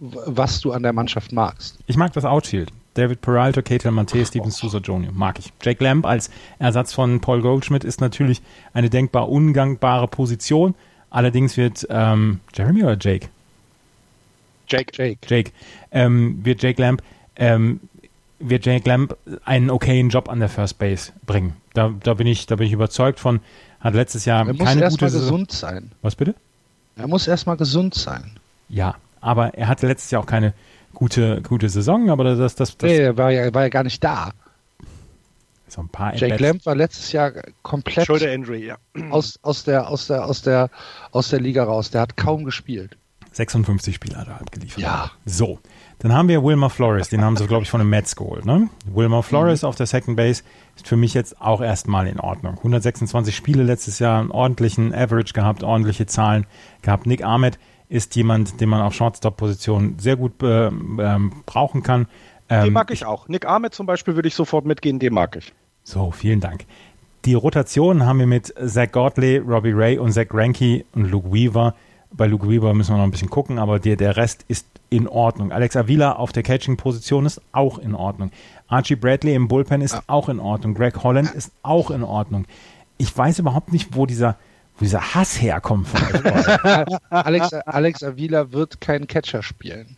was 0.00 0.60
du 0.60 0.72
an 0.72 0.82
der 0.82 0.94
Mannschaft 0.94 1.30
magst. 1.30 1.78
Ich 1.86 1.98
mag 1.98 2.12
das 2.14 2.24
Outfield. 2.24 2.72
David 2.94 3.20
Peralta, 3.20 3.60
Kate 3.60 3.90
Mante, 3.90 4.24
Steven 4.24 4.50
Sousa 4.50 4.78
Jr. 4.78 5.12
mag 5.12 5.38
ich. 5.38 5.52
Jake 5.62 5.82
Lamb 5.84 6.06
als 6.06 6.30
Ersatz 6.58 6.94
von 6.94 7.20
Paul 7.20 7.42
Goldschmidt 7.42 7.84
ist 7.84 8.00
natürlich 8.00 8.40
eine 8.72 8.88
denkbar 8.88 9.28
ungangbare 9.28 10.08
Position. 10.08 10.74
Allerdings 11.10 11.56
wird 11.58 11.86
ähm, 11.90 12.40
Jeremy 12.54 12.82
oder 12.82 12.96
Jake? 12.98 13.28
Jake. 14.66 14.92
Jake. 14.94 15.18
Jake. 15.28 15.52
Ähm, 15.90 16.44
wird 16.44 16.62
Jake 16.62 16.80
Lamb 16.80 17.02
ähm, 17.36 17.80
wird 18.38 18.66
Jake 18.66 18.88
Lamb 18.88 19.16
einen 19.44 19.70
okayen 19.70 20.08
Job 20.08 20.28
an 20.28 20.40
der 20.40 20.48
First 20.48 20.78
Base 20.78 21.12
bringen. 21.26 21.56
Da, 21.72 21.92
da 22.02 22.14
bin 22.14 22.26
ich, 22.26 22.46
da 22.46 22.56
bin 22.56 22.66
ich 22.66 22.72
überzeugt 22.72 23.20
von. 23.20 23.40
Hat 23.80 23.94
letztes 23.94 24.24
Jahr 24.24 24.46
er 24.46 24.54
keine 24.54 24.56
muss 24.56 24.68
gute 24.68 24.84
erst 24.84 25.00
mal 25.00 25.10
gesund 25.10 25.52
sein. 25.52 25.92
Was 26.00 26.16
bitte? 26.16 26.34
Er 26.96 27.06
muss 27.06 27.26
erstmal 27.26 27.56
gesund 27.56 27.94
sein. 27.94 28.38
Ja, 28.68 28.96
aber 29.20 29.54
er 29.54 29.68
hatte 29.68 29.86
letztes 29.86 30.10
Jahr 30.10 30.22
auch 30.22 30.26
keine 30.26 30.54
gute, 30.94 31.42
gute 31.42 31.68
Saison, 31.68 32.08
aber 32.10 32.24
das, 32.24 32.54
das, 32.54 32.78
das 32.78 32.90
Nee, 32.90 32.98
er 32.98 33.16
war 33.18 33.30
ja, 33.30 33.52
war 33.52 33.62
ja 33.62 33.68
gar 33.68 33.82
nicht 33.82 34.02
da. 34.02 34.32
So 35.68 35.82
ein 35.82 35.88
paar 35.88 36.14
Jake 36.14 36.42
Lamb 36.42 36.64
war 36.66 36.74
letztes 36.74 37.12
Jahr 37.12 37.32
komplett 37.62 38.06
Shoulder 38.06 38.32
Injury, 38.32 38.66
ja. 38.66 38.76
aus, 39.10 39.38
aus, 39.42 39.64
der, 39.64 39.88
aus, 39.88 40.06
der, 40.06 40.24
aus, 40.24 40.42
der, 40.42 40.70
aus 41.10 41.28
der 41.28 41.40
Liga 41.40 41.64
raus. 41.64 41.90
Der 41.90 42.00
hat 42.00 42.16
kaum 42.16 42.44
gespielt. 42.44 42.96
56 43.36 43.94
Spieler 43.94 44.18
hat 44.18 44.28
er 44.28 44.40
abgeliefert. 44.40 44.82
Ja. 44.82 45.10
So. 45.24 45.58
Dann 45.98 46.12
haben 46.12 46.28
wir 46.28 46.42
Wilmer 46.44 46.70
Flores, 46.70 47.08
den 47.08 47.22
haben 47.22 47.36
sie, 47.36 47.46
glaube 47.46 47.62
ich, 47.62 47.70
von 47.70 47.80
den 47.80 47.88
Mets 47.88 48.16
geholt. 48.16 48.44
Ne? 48.44 48.68
Wilmer 48.86 49.22
Flores 49.22 49.62
mhm. 49.62 49.68
auf 49.68 49.76
der 49.76 49.86
Second 49.86 50.16
Base 50.16 50.42
ist 50.76 50.86
für 50.86 50.96
mich 50.96 51.14
jetzt 51.14 51.40
auch 51.40 51.60
erstmal 51.60 52.06
in 52.06 52.20
Ordnung. 52.20 52.56
126 52.58 53.34
Spiele 53.34 53.62
letztes 53.62 53.98
Jahr, 54.00 54.20
einen 54.20 54.30
ordentlichen 54.30 54.94
Average 54.94 55.32
gehabt, 55.32 55.62
ordentliche 55.62 56.06
Zahlen 56.06 56.46
gehabt. 56.82 57.06
Nick 57.06 57.24
Ahmed 57.24 57.58
ist 57.88 58.16
jemand, 58.16 58.60
den 58.60 58.68
man 58.68 58.82
auf 58.82 58.94
Shortstop-Position 58.94 59.96
sehr 59.98 60.16
gut 60.16 60.42
äh, 60.42 60.66
ähm, 60.66 61.32
brauchen 61.46 61.82
kann. 61.82 62.06
Ähm, 62.48 62.64
den 62.64 62.72
mag 62.72 62.90
ich 62.90 63.04
auch. 63.04 63.28
Nick 63.28 63.46
Ahmed 63.46 63.74
zum 63.74 63.86
Beispiel 63.86 64.14
würde 64.14 64.28
ich 64.28 64.34
sofort 64.34 64.64
mitgehen, 64.64 64.98
den 64.98 65.14
mag 65.14 65.36
ich. 65.36 65.52
So, 65.84 66.10
vielen 66.10 66.40
Dank. 66.40 66.66
Die 67.24 67.34
Rotation 67.34 68.04
haben 68.04 68.18
wir 68.18 68.26
mit 68.26 68.52
Zach 68.66 68.92
Godley, 68.92 69.38
Robbie 69.38 69.72
Ray 69.72 69.98
und 69.98 70.12
Zach 70.12 70.28
Greinke 70.28 70.84
und 70.94 71.10
Luke 71.10 71.32
Weaver. 71.32 71.74
Bei 72.16 72.26
Luke 72.26 72.48
Weaver 72.48 72.74
müssen 72.74 72.92
wir 72.92 72.98
noch 72.98 73.04
ein 73.04 73.10
bisschen 73.10 73.30
gucken, 73.30 73.58
aber 73.58 73.80
der, 73.80 73.96
der 73.96 74.16
Rest 74.16 74.44
ist 74.46 74.66
in 74.88 75.08
Ordnung. 75.08 75.50
Alex 75.50 75.76
Avila 75.76 76.12
auf 76.12 76.30
der 76.30 76.44
Catching-Position 76.44 77.26
ist 77.26 77.40
auch 77.50 77.78
in 77.78 77.94
Ordnung. 77.94 78.30
Archie 78.68 78.94
Bradley 78.94 79.34
im 79.34 79.48
Bullpen 79.48 79.80
ist 79.80 80.00
auch 80.06 80.28
in 80.28 80.38
Ordnung. 80.38 80.74
Greg 80.74 81.02
Holland 81.02 81.32
ist 81.32 81.50
auch 81.62 81.90
in 81.90 82.04
Ordnung. 82.04 82.44
Ich 82.98 83.16
weiß 83.16 83.40
überhaupt 83.40 83.72
nicht, 83.72 83.96
wo 83.96 84.06
dieser, 84.06 84.36
wo 84.78 84.84
dieser 84.84 85.14
Hass 85.14 85.40
herkommt. 85.42 85.88
Alex, 87.10 87.52
Alex 87.52 88.04
Avila 88.04 88.52
wird 88.52 88.80
keinen 88.80 89.08
Catcher 89.08 89.42
spielen. 89.42 89.96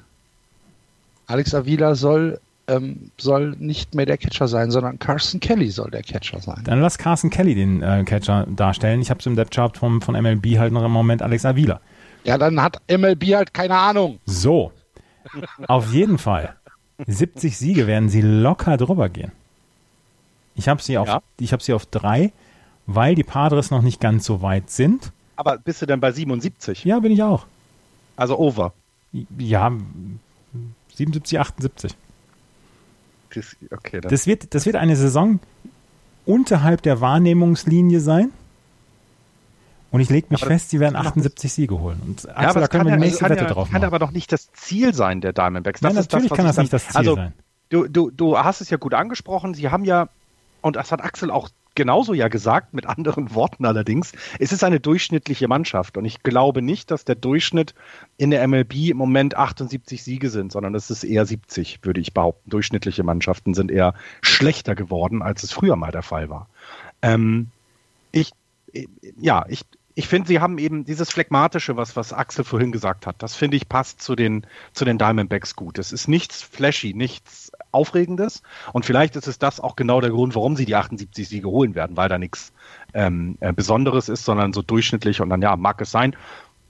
Alex 1.26 1.54
Avila 1.54 1.94
soll, 1.94 2.40
ähm, 2.66 3.10
soll 3.18 3.56
nicht 3.58 3.94
mehr 3.94 4.06
der 4.06 4.16
Catcher 4.16 4.48
sein, 4.48 4.70
sondern 4.70 4.98
Carson 4.98 5.40
Kelly 5.40 5.70
soll 5.70 5.90
der 5.90 6.02
Catcher 6.02 6.40
sein. 6.40 6.62
Dann 6.64 6.80
lass 6.80 6.96
Carson 6.96 7.28
Kelly 7.28 7.54
den 7.54 7.82
äh, 7.82 8.04
Catcher 8.04 8.46
darstellen. 8.48 9.02
Ich 9.02 9.10
habe 9.10 9.20
es 9.20 9.26
im 9.26 9.36
Depth 9.36 9.52
Chart 9.52 9.76
vom, 9.76 10.00
von 10.00 10.14
MLB 10.14 10.56
halt 10.58 10.72
noch 10.72 10.84
im 10.84 10.92
Moment 10.92 11.20
Alex 11.20 11.44
Avila. 11.44 11.80
Ja, 12.26 12.38
dann 12.38 12.60
hat 12.60 12.82
MLB 12.90 13.34
halt 13.34 13.54
keine 13.54 13.76
Ahnung. 13.76 14.18
So. 14.26 14.72
Auf 15.68 15.92
jeden 15.92 16.18
Fall. 16.18 16.56
70 17.06 17.56
Siege 17.56 17.86
werden 17.86 18.08
sie 18.08 18.20
locker 18.20 18.76
drüber 18.76 19.08
gehen. 19.08 19.32
Ich 20.54 20.68
habe 20.68 20.82
sie, 20.82 20.98
auf, 20.98 21.08
ja. 21.08 21.22
hab 21.40 21.62
sie 21.62 21.72
auf 21.72 21.86
drei, 21.86 22.32
weil 22.86 23.14
die 23.14 23.24
Padres 23.24 23.70
noch 23.70 23.82
nicht 23.82 24.00
ganz 24.00 24.24
so 24.24 24.42
weit 24.42 24.70
sind. 24.70 25.12
Aber 25.36 25.58
bist 25.58 25.82
du 25.82 25.86
denn 25.86 26.00
bei 26.00 26.12
77? 26.12 26.84
Ja, 26.84 26.98
bin 27.00 27.12
ich 27.12 27.22
auch. 27.22 27.46
Also 28.16 28.38
over. 28.38 28.72
Ja, 29.38 29.72
77, 30.94 31.38
78. 31.38 31.96
Das, 33.34 33.56
okay, 33.70 34.00
das, 34.00 34.26
wird, 34.26 34.54
das 34.54 34.64
wird 34.64 34.76
eine 34.76 34.96
Saison 34.96 35.40
unterhalb 36.24 36.82
der 36.82 37.02
Wahrnehmungslinie 37.02 38.00
sein. 38.00 38.30
Und 39.90 40.00
ich 40.00 40.10
lege 40.10 40.26
mich 40.30 40.42
aber 40.42 40.52
fest, 40.52 40.70
sie 40.70 40.80
werden 40.80 40.96
78 40.96 41.52
Siege 41.52 41.78
holen. 41.78 42.00
Und 42.04 42.28
Axel, 42.28 42.42
ja, 42.42 42.50
aber 42.50 42.60
da 42.60 42.68
können 42.68 42.86
wir 42.86 42.96
die 42.96 43.04
nächste 43.04 43.24
Wette 43.24 43.44
ja, 43.44 43.50
drauf 43.50 43.68
machen. 43.68 43.72
kann 43.72 43.84
aber 43.84 43.98
doch 43.98 44.10
nicht 44.10 44.32
das 44.32 44.52
Ziel 44.52 44.92
sein 44.94 45.20
der 45.20 45.32
Diamondbacks. 45.32 45.80
Das 45.80 45.94
Nein, 45.94 46.02
natürlich 46.02 46.28
das, 46.28 46.36
kann 46.36 46.46
das 46.46 46.56
nicht 46.56 46.72
das 46.72 46.88
Ziel 46.88 46.96
also, 46.96 47.14
sein. 47.14 47.32
Du, 47.68 47.86
du, 47.88 48.10
du 48.10 48.38
hast 48.38 48.60
es 48.60 48.70
ja 48.70 48.76
gut 48.76 48.94
angesprochen. 48.94 49.54
Sie 49.54 49.70
haben 49.70 49.84
ja, 49.84 50.08
und 50.60 50.76
das 50.76 50.92
hat 50.92 51.02
Axel 51.02 51.30
auch 51.30 51.48
genauso 51.76 52.14
ja 52.14 52.26
gesagt, 52.26 52.74
mit 52.74 52.86
anderen 52.86 53.34
Worten 53.34 53.64
allerdings, 53.64 54.12
es 54.40 54.50
ist 54.50 54.64
eine 54.64 54.80
durchschnittliche 54.80 55.46
Mannschaft. 55.46 55.96
Und 55.96 56.04
ich 56.04 56.24
glaube 56.24 56.62
nicht, 56.62 56.90
dass 56.90 57.04
der 57.04 57.14
Durchschnitt 57.14 57.74
in 58.16 58.30
der 58.30 58.46
MLB 58.48 58.90
im 58.90 58.96
Moment 58.96 59.36
78 59.36 60.02
Siege 60.02 60.30
sind, 60.30 60.50
sondern 60.50 60.74
es 60.74 60.90
ist 60.90 61.04
eher 61.04 61.24
70, 61.24 61.80
würde 61.82 62.00
ich 62.00 62.12
behaupten. 62.12 62.50
Durchschnittliche 62.50 63.04
Mannschaften 63.04 63.54
sind 63.54 63.70
eher 63.70 63.94
schlechter 64.22 64.74
geworden, 64.74 65.22
als 65.22 65.44
es 65.44 65.52
früher 65.52 65.76
mal 65.76 65.92
der 65.92 66.02
Fall 66.02 66.28
war. 66.28 66.48
Ähm, 67.02 67.48
ich, 68.10 68.32
ja, 69.18 69.44
ich, 69.48 69.62
ich 69.98 70.08
finde, 70.08 70.28
sie 70.28 70.40
haben 70.40 70.58
eben 70.58 70.84
dieses 70.84 71.10
Phlegmatische, 71.10 71.76
was, 71.76 71.96
was 71.96 72.12
Axel 72.12 72.44
vorhin 72.44 72.70
gesagt 72.70 73.06
hat, 73.06 73.16
das 73.22 73.34
finde 73.34 73.56
ich 73.56 73.66
passt 73.66 74.02
zu 74.02 74.14
den, 74.14 74.46
zu 74.74 74.84
den 74.84 74.98
Diamondbacks 74.98 75.56
gut. 75.56 75.78
Es 75.78 75.90
ist 75.90 76.06
nichts 76.06 76.42
flashy, 76.42 76.92
nichts 76.92 77.50
Aufregendes. 77.72 78.42
Und 78.74 78.84
vielleicht 78.84 79.16
ist 79.16 79.26
es 79.26 79.38
das 79.38 79.58
auch 79.58 79.74
genau 79.74 80.02
der 80.02 80.10
Grund, 80.10 80.34
warum 80.34 80.54
sie 80.54 80.66
die 80.66 80.74
78 80.74 81.26
Siege 81.26 81.48
holen 81.48 81.74
werden, 81.74 81.96
weil 81.96 82.10
da 82.10 82.18
nichts 82.18 82.52
ähm, 82.92 83.38
äh, 83.40 83.54
Besonderes 83.54 84.10
ist, 84.10 84.26
sondern 84.26 84.52
so 84.52 84.60
durchschnittlich 84.60 85.22
und 85.22 85.30
dann 85.30 85.40
ja, 85.40 85.56
mag 85.56 85.80
es 85.80 85.90
sein. 85.90 86.14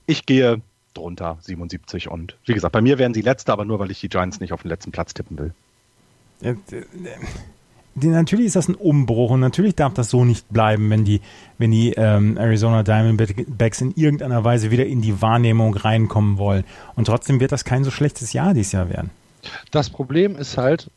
Ich 0.07 0.25
gehe 0.25 0.63
drunter 0.95 1.37
77 1.41 2.09
und 2.09 2.37
wie 2.47 2.55
gesagt, 2.55 2.73
bei 2.73 2.81
mir 2.81 2.97
wären 2.99 3.13
sie 3.13 3.23
letzte, 3.23 3.53
aber 3.53 3.65
nur 3.65 3.81
weil 3.81 3.91
ich 3.91 4.01
die 4.01 4.09
Giants 4.09 4.39
nicht 4.39 4.53
auf 4.53 4.63
den 4.63 4.69
letzten 4.69 4.93
Platz 4.93 5.15
tippen 5.15 5.37
will. 5.37 5.53
Äh, 8.01 8.07
natürlich 8.07 8.47
ist 8.47 8.57
das 8.57 8.69
ein 8.69 8.75
Umbruch 8.75 9.31
und 9.31 9.41
natürlich 9.41 9.75
darf 9.75 9.95
das 9.95 10.11
so 10.11 10.25
nicht 10.25 10.49
bleiben, 10.51 10.91
wenn 10.91 11.05
die, 11.05 11.21
wenn 11.59 11.71
die 11.71 11.93
ähm, 11.93 12.37
Arizona 12.37 12.83
Diamondbacks 12.83 13.81
in 13.81 13.93
irgendeiner 13.97 14.45
Weise 14.45 14.71
wieder 14.71 14.87
in 14.87 15.03
die 15.03 15.21
Wahrnehmung 15.23 15.75
reinkommen 15.75 16.39
wollen. 16.39 16.65
Und 16.95 17.07
trotzdem 17.07 17.41
wird 17.41 17.53
das 17.53 17.65
kein 17.65 17.85
so 17.85 17.91
schlechtes 17.91 18.33
Jahr 18.33 18.55
dieses 18.55 18.73
Jahr 18.73 18.89
werden. 18.89 19.11
Das 19.71 19.91
Problem 19.91 20.37
ist 20.37 20.57
halt, 20.57 20.91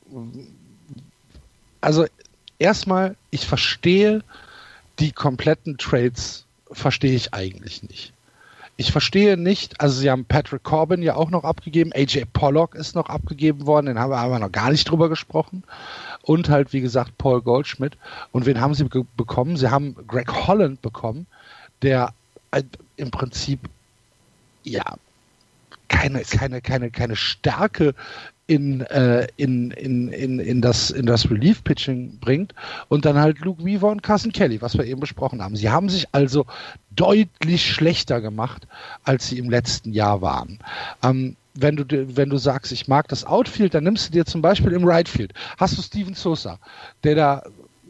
also 1.81 2.05
erstmal, 2.57 3.15
ich 3.31 3.47
verstehe 3.47 4.23
die 4.99 5.11
kompletten 5.11 5.77
Trades, 5.77 6.45
verstehe 6.71 7.13
ich 7.13 7.33
eigentlich 7.33 7.83
nicht. 7.83 8.13
Ich 8.79 8.93
verstehe 8.93 9.35
nicht, 9.35 9.81
also 9.81 9.99
sie 9.99 10.09
haben 10.09 10.23
Patrick 10.23 10.63
Corbin 10.63 11.01
ja 11.01 11.15
auch 11.15 11.31
noch 11.31 11.43
abgegeben, 11.43 11.91
AJ 11.93 12.23
Pollock 12.31 12.75
ist 12.75 12.95
noch 12.95 13.09
abgegeben 13.09 13.65
worden, 13.65 13.87
den 13.87 13.99
haben 13.99 14.09
wir 14.09 14.19
aber 14.19 14.39
noch 14.39 14.53
gar 14.53 14.71
nicht 14.71 14.89
drüber 14.89 15.09
gesprochen 15.09 15.65
und 16.21 16.47
halt, 16.47 16.71
wie 16.71 16.79
gesagt, 16.79 17.17
Paul 17.17 17.41
Goldschmidt. 17.41 17.97
Und 18.31 18.45
wen 18.45 18.61
haben 18.61 18.73
sie 18.73 18.85
bekommen? 19.17 19.57
Sie 19.57 19.69
haben 19.69 19.97
Greg 20.07 20.31
Holland 20.31 20.81
bekommen, 20.81 21.27
der 21.81 22.13
äh, 22.51 22.63
im 22.95 23.11
Prinzip 23.11 23.59
ja 24.63 24.95
keine, 25.89 26.21
keine, 26.21 26.61
keine, 26.61 26.89
keine 26.89 27.17
Stärke 27.17 27.95
in, 28.49 28.81
äh, 28.81 29.27
in, 29.37 29.69
in, 29.71 30.07
in, 30.07 30.39
in 30.39 30.61
das, 30.61 30.89
in 30.89 31.05
das 31.05 31.29
Relief-Pitching 31.29 32.17
bringt 32.19 32.55
und 32.87 33.05
dann 33.05 33.19
halt 33.19 33.39
Luke 33.41 33.63
Weaver 33.63 33.89
und 33.89 34.01
Carson 34.01 34.31
Kelly, 34.31 34.59
was 34.59 34.75
wir 34.75 34.85
eben 34.85 34.99
besprochen 34.99 35.43
haben. 35.43 35.55
Sie 35.55 35.69
haben 35.69 35.87
sich 35.87 36.07
also 36.13 36.47
deutlich 36.89 37.71
schlechter 37.71 38.21
gemacht, 38.21 38.67
als 39.03 39.27
sie 39.27 39.37
im 39.37 39.51
letzten 39.51 39.93
Jahr 39.93 40.23
waren. 40.23 40.57
Ähm, 41.03 41.35
wenn 41.53 41.75
du, 41.75 41.85
wenn 42.17 42.31
du 42.31 42.37
sagst, 42.37 42.71
ich 42.71 42.87
mag 42.87 43.07
das 43.09 43.23
Outfield, 43.23 43.75
dann 43.75 43.83
nimmst 43.83 44.07
du 44.07 44.13
dir 44.13 44.25
zum 44.25 44.41
Beispiel 44.41 44.71
im 44.71 44.83
Right 44.83 45.07
Field, 45.07 45.33
hast 45.59 45.77
du 45.77 45.83
Steven 45.83 46.15
Sosa, 46.15 46.57
der 47.03 47.13
da 47.13 47.43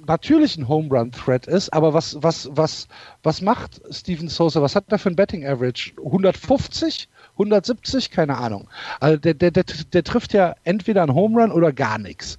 natürlich 0.08 0.58
ein 0.58 0.68
Home 0.68 0.90
Run 0.90 1.14
Threat 1.14 1.48
ist, 1.48 1.72
aber 1.72 1.94
was, 1.94 2.18
was, 2.22 2.50
was, 2.52 2.90
was 3.24 3.42
macht 3.42 3.80
Steven 3.92 4.28
Sosa? 4.28 4.62
Was 4.62 4.76
hat 4.76 4.86
er 4.90 5.00
für 5.00 5.10
ein 5.10 5.16
Betting 5.16 5.46
Average? 5.46 5.94
150? 6.04 7.08
170? 7.40 8.12
Keine 8.12 8.38
Ahnung. 8.38 8.68
Also 9.00 9.18
der, 9.18 9.34
der, 9.34 9.52
der, 9.52 9.64
der 9.64 10.04
trifft 10.04 10.34
ja 10.34 10.56
entweder 10.64 11.04
ein 11.04 11.14
Home 11.14 11.42
Run 11.42 11.52
oder 11.52 11.72
gar 11.72 11.98
nichts. 11.98 12.38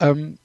Ähm, 0.00 0.38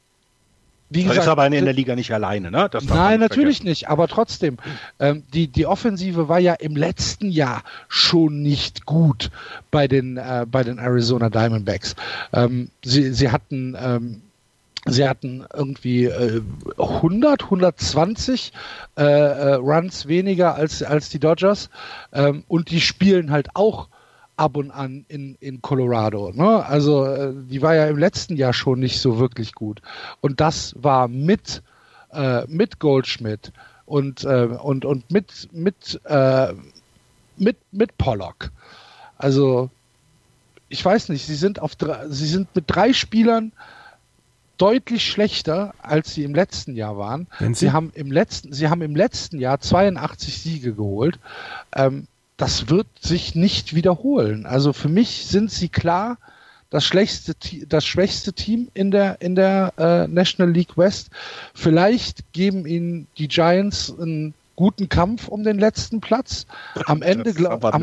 wie 0.93 1.03
gesagt, 1.03 1.19
ist 1.19 1.27
aber 1.29 1.47
in 1.47 1.63
der 1.63 1.73
Liga 1.73 1.95
nicht 1.95 2.11
alleine, 2.13 2.51
ne? 2.51 2.69
nein, 2.89 3.21
natürlich 3.21 3.59
vergessen. 3.59 3.67
nicht, 3.67 3.89
aber 3.89 4.09
trotzdem. 4.09 4.57
Ähm, 4.99 5.23
die, 5.33 5.47
die 5.47 5.65
Offensive 5.65 6.27
war 6.27 6.39
ja 6.39 6.53
im 6.53 6.75
letzten 6.75 7.29
Jahr 7.29 7.63
schon 7.87 8.41
nicht 8.41 8.85
gut 8.85 9.31
bei 9.71 9.87
den, 9.87 10.17
äh, 10.17 10.45
bei 10.51 10.63
den 10.65 10.79
Arizona 10.79 11.29
Diamondbacks. 11.29 11.95
Ähm, 12.33 12.71
sie, 12.83 13.13
sie 13.13 13.31
hatten 13.31 13.77
ähm, 13.81 14.21
Sie 14.85 15.07
hatten 15.07 15.45
irgendwie 15.53 16.05
äh, 16.05 16.41
100, 16.77 17.43
120 17.43 18.51
äh, 18.97 19.03
äh, 19.03 19.53
Runs 19.53 20.07
weniger 20.07 20.55
als, 20.55 20.81
als 20.81 21.09
die 21.09 21.19
Dodgers. 21.19 21.69
Ähm, 22.11 22.43
und 22.47 22.71
die 22.71 22.81
spielen 22.81 23.29
halt 23.29 23.49
auch 23.53 23.89
ab 24.37 24.57
und 24.57 24.71
an 24.71 25.05
in, 25.07 25.35
in 25.39 25.61
Colorado. 25.61 26.31
Ne? 26.33 26.65
Also 26.65 27.05
äh, 27.05 27.31
die 27.35 27.61
war 27.61 27.75
ja 27.75 27.85
im 27.85 27.97
letzten 27.97 28.35
Jahr 28.37 28.53
schon 28.53 28.79
nicht 28.79 28.99
so 28.99 29.19
wirklich 29.19 29.53
gut. 29.53 29.83
Und 30.19 30.41
das 30.41 30.73
war 30.79 31.07
mit, 31.07 31.61
äh, 32.11 32.45
mit 32.47 32.79
Goldschmidt 32.79 33.53
und, 33.85 34.23
äh, 34.23 34.45
und, 34.45 34.85
und 34.85 35.11
mit, 35.11 35.47
mit, 35.51 36.01
mit, 37.37 37.57
mit 37.71 37.97
Pollock. 37.99 38.51
Also 39.17 39.69
ich 40.69 40.83
weiß 40.83 41.09
nicht, 41.09 41.25
sie 41.25 41.35
sind 41.35 41.61
auf 41.61 41.73
sie 42.07 42.27
sind 42.27 42.55
mit 42.55 42.65
drei 42.67 42.93
Spielern 42.93 43.51
deutlich 44.61 45.09
schlechter, 45.09 45.73
als 45.81 46.13
sie 46.13 46.23
im 46.23 46.35
letzten 46.35 46.75
Jahr 46.75 46.97
waren. 46.97 47.27
Sie? 47.39 47.53
sie? 47.53 47.71
haben 47.71 47.91
im 47.95 48.11
letzten, 48.11 48.53
sie 48.53 48.69
haben 48.69 48.81
im 48.81 48.95
letzten 48.95 49.39
Jahr 49.39 49.59
82 49.59 50.37
Siege 50.37 50.73
geholt. 50.73 51.19
Ähm, 51.75 52.07
das 52.37 52.69
wird 52.69 52.87
sich 52.99 53.35
nicht 53.35 53.75
wiederholen. 53.75 54.45
Also 54.45 54.73
für 54.73 54.89
mich 54.89 55.25
sind 55.27 55.51
sie 55.51 55.69
klar 55.69 56.17
das 56.69 56.85
schlechteste, 56.85 57.35
das 57.67 57.85
schwächste 57.85 58.33
Team 58.33 58.69
in 58.73 58.91
der 58.91 59.19
in 59.19 59.35
der 59.35 59.73
äh, 59.77 60.07
National 60.07 60.51
League 60.51 60.77
West. 60.77 61.09
Vielleicht 61.53 62.31
geben 62.31 62.65
ihnen 62.65 63.07
die 63.17 63.27
Giants 63.27 63.93
einen 63.99 64.33
guten 64.55 64.89
Kampf 64.89 65.27
um 65.27 65.43
den 65.43 65.59
letzten 65.59 66.01
Platz. 66.01 66.45
Am 66.85 67.01
Ende 67.01 67.33
glaube 67.33 67.73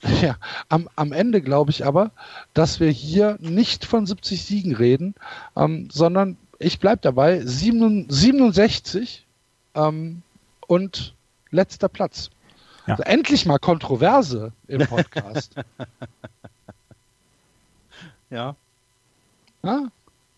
Ja, 0.22 0.36
am, 0.68 0.88
am 0.96 1.12
Ende 1.12 1.42
glaube 1.42 1.70
ich 1.70 1.84
aber, 1.84 2.10
dass 2.54 2.80
wir 2.80 2.90
hier 2.90 3.36
nicht 3.40 3.84
von 3.84 4.06
70 4.06 4.44
Siegen 4.44 4.74
reden, 4.74 5.14
ähm, 5.56 5.88
sondern 5.90 6.36
ich 6.58 6.78
bleibe 6.78 7.00
dabei, 7.02 7.40
67 7.44 9.26
ähm, 9.74 10.22
und 10.66 11.14
letzter 11.50 11.88
Platz. 11.88 12.30
Ja. 12.86 12.94
Also 12.94 13.02
endlich 13.04 13.46
mal 13.46 13.58
Kontroverse 13.58 14.52
im 14.66 14.86
Podcast. 14.86 15.54
ja. 18.30 18.54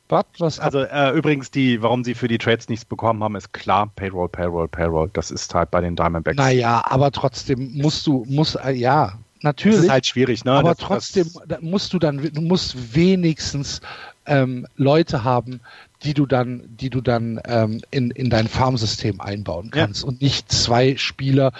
Was, 0.08 0.24
was 0.38 0.58
also 0.58 0.80
äh, 0.80 1.16
übrigens, 1.16 1.52
die, 1.52 1.82
warum 1.82 2.02
sie 2.02 2.14
für 2.14 2.26
die 2.26 2.38
Trades 2.38 2.68
nichts 2.68 2.84
bekommen 2.84 3.22
haben, 3.22 3.36
ist 3.36 3.52
klar, 3.52 3.92
Payroll, 3.94 4.28
Payroll, 4.28 4.66
Payroll. 4.66 5.08
Das 5.12 5.30
ist 5.30 5.54
halt 5.54 5.70
bei 5.70 5.80
den 5.80 5.94
Diamondbacks. 5.94 6.36
Naja, 6.36 6.82
aber 6.84 7.12
trotzdem 7.12 7.74
musst 7.74 8.08
du, 8.08 8.24
muss, 8.28 8.56
äh, 8.56 8.72
ja, 8.72 9.18
Natürlich. 9.42 9.76
Das 9.78 9.84
ist 9.86 9.90
halt 9.90 10.06
schwierig, 10.06 10.44
ne? 10.44 10.52
Aber 10.52 10.74
das, 10.74 10.78
trotzdem 10.78 11.28
das 11.46 11.60
musst 11.62 11.92
du 11.92 11.98
dann, 11.98 12.18
du 12.18 12.40
musst 12.40 12.94
wenigstens 12.94 13.80
ähm, 14.26 14.66
Leute 14.76 15.24
haben, 15.24 15.60
die 16.02 16.14
du 16.14 16.26
dann, 16.26 16.64
die 16.68 16.90
du 16.90 17.00
dann 17.00 17.40
ähm, 17.44 17.80
in, 17.90 18.10
in 18.10 18.30
dein 18.30 18.48
Farmsystem 18.48 19.20
einbauen 19.20 19.70
kannst 19.70 20.02
ja. 20.02 20.08
und 20.08 20.20
nicht 20.20 20.52
zwei 20.52 20.96
Spieler, 20.96 21.52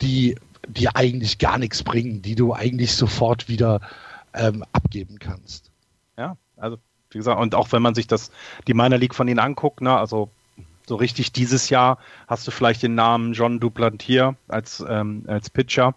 die 0.00 0.36
die 0.68 0.88
eigentlich 0.88 1.38
gar 1.38 1.58
nichts 1.58 1.82
bringen, 1.82 2.22
die 2.22 2.34
du 2.34 2.52
eigentlich 2.52 2.94
sofort 2.94 3.48
wieder 3.48 3.80
ähm, 4.32 4.64
abgeben 4.72 5.18
kannst. 5.18 5.70
Ja, 6.16 6.36
also 6.56 6.78
wie 7.10 7.18
gesagt, 7.18 7.40
und 7.40 7.54
auch 7.54 7.72
wenn 7.72 7.82
man 7.82 7.94
sich 7.94 8.06
das, 8.06 8.30
die 8.66 8.74
Minor 8.74 8.98
League 8.98 9.14
von 9.14 9.28
ihnen 9.28 9.38
anguckt, 9.38 9.80
ne, 9.80 9.96
also 9.96 10.30
so 10.86 10.96
richtig 10.96 11.32
dieses 11.32 11.70
Jahr 11.70 11.98
hast 12.26 12.46
du 12.46 12.50
vielleicht 12.50 12.82
den 12.82 12.94
Namen 12.94 13.32
John 13.32 13.60
Duplantier 13.60 14.36
als, 14.48 14.84
ähm, 14.86 15.24
als 15.26 15.50
Pitcher. 15.50 15.94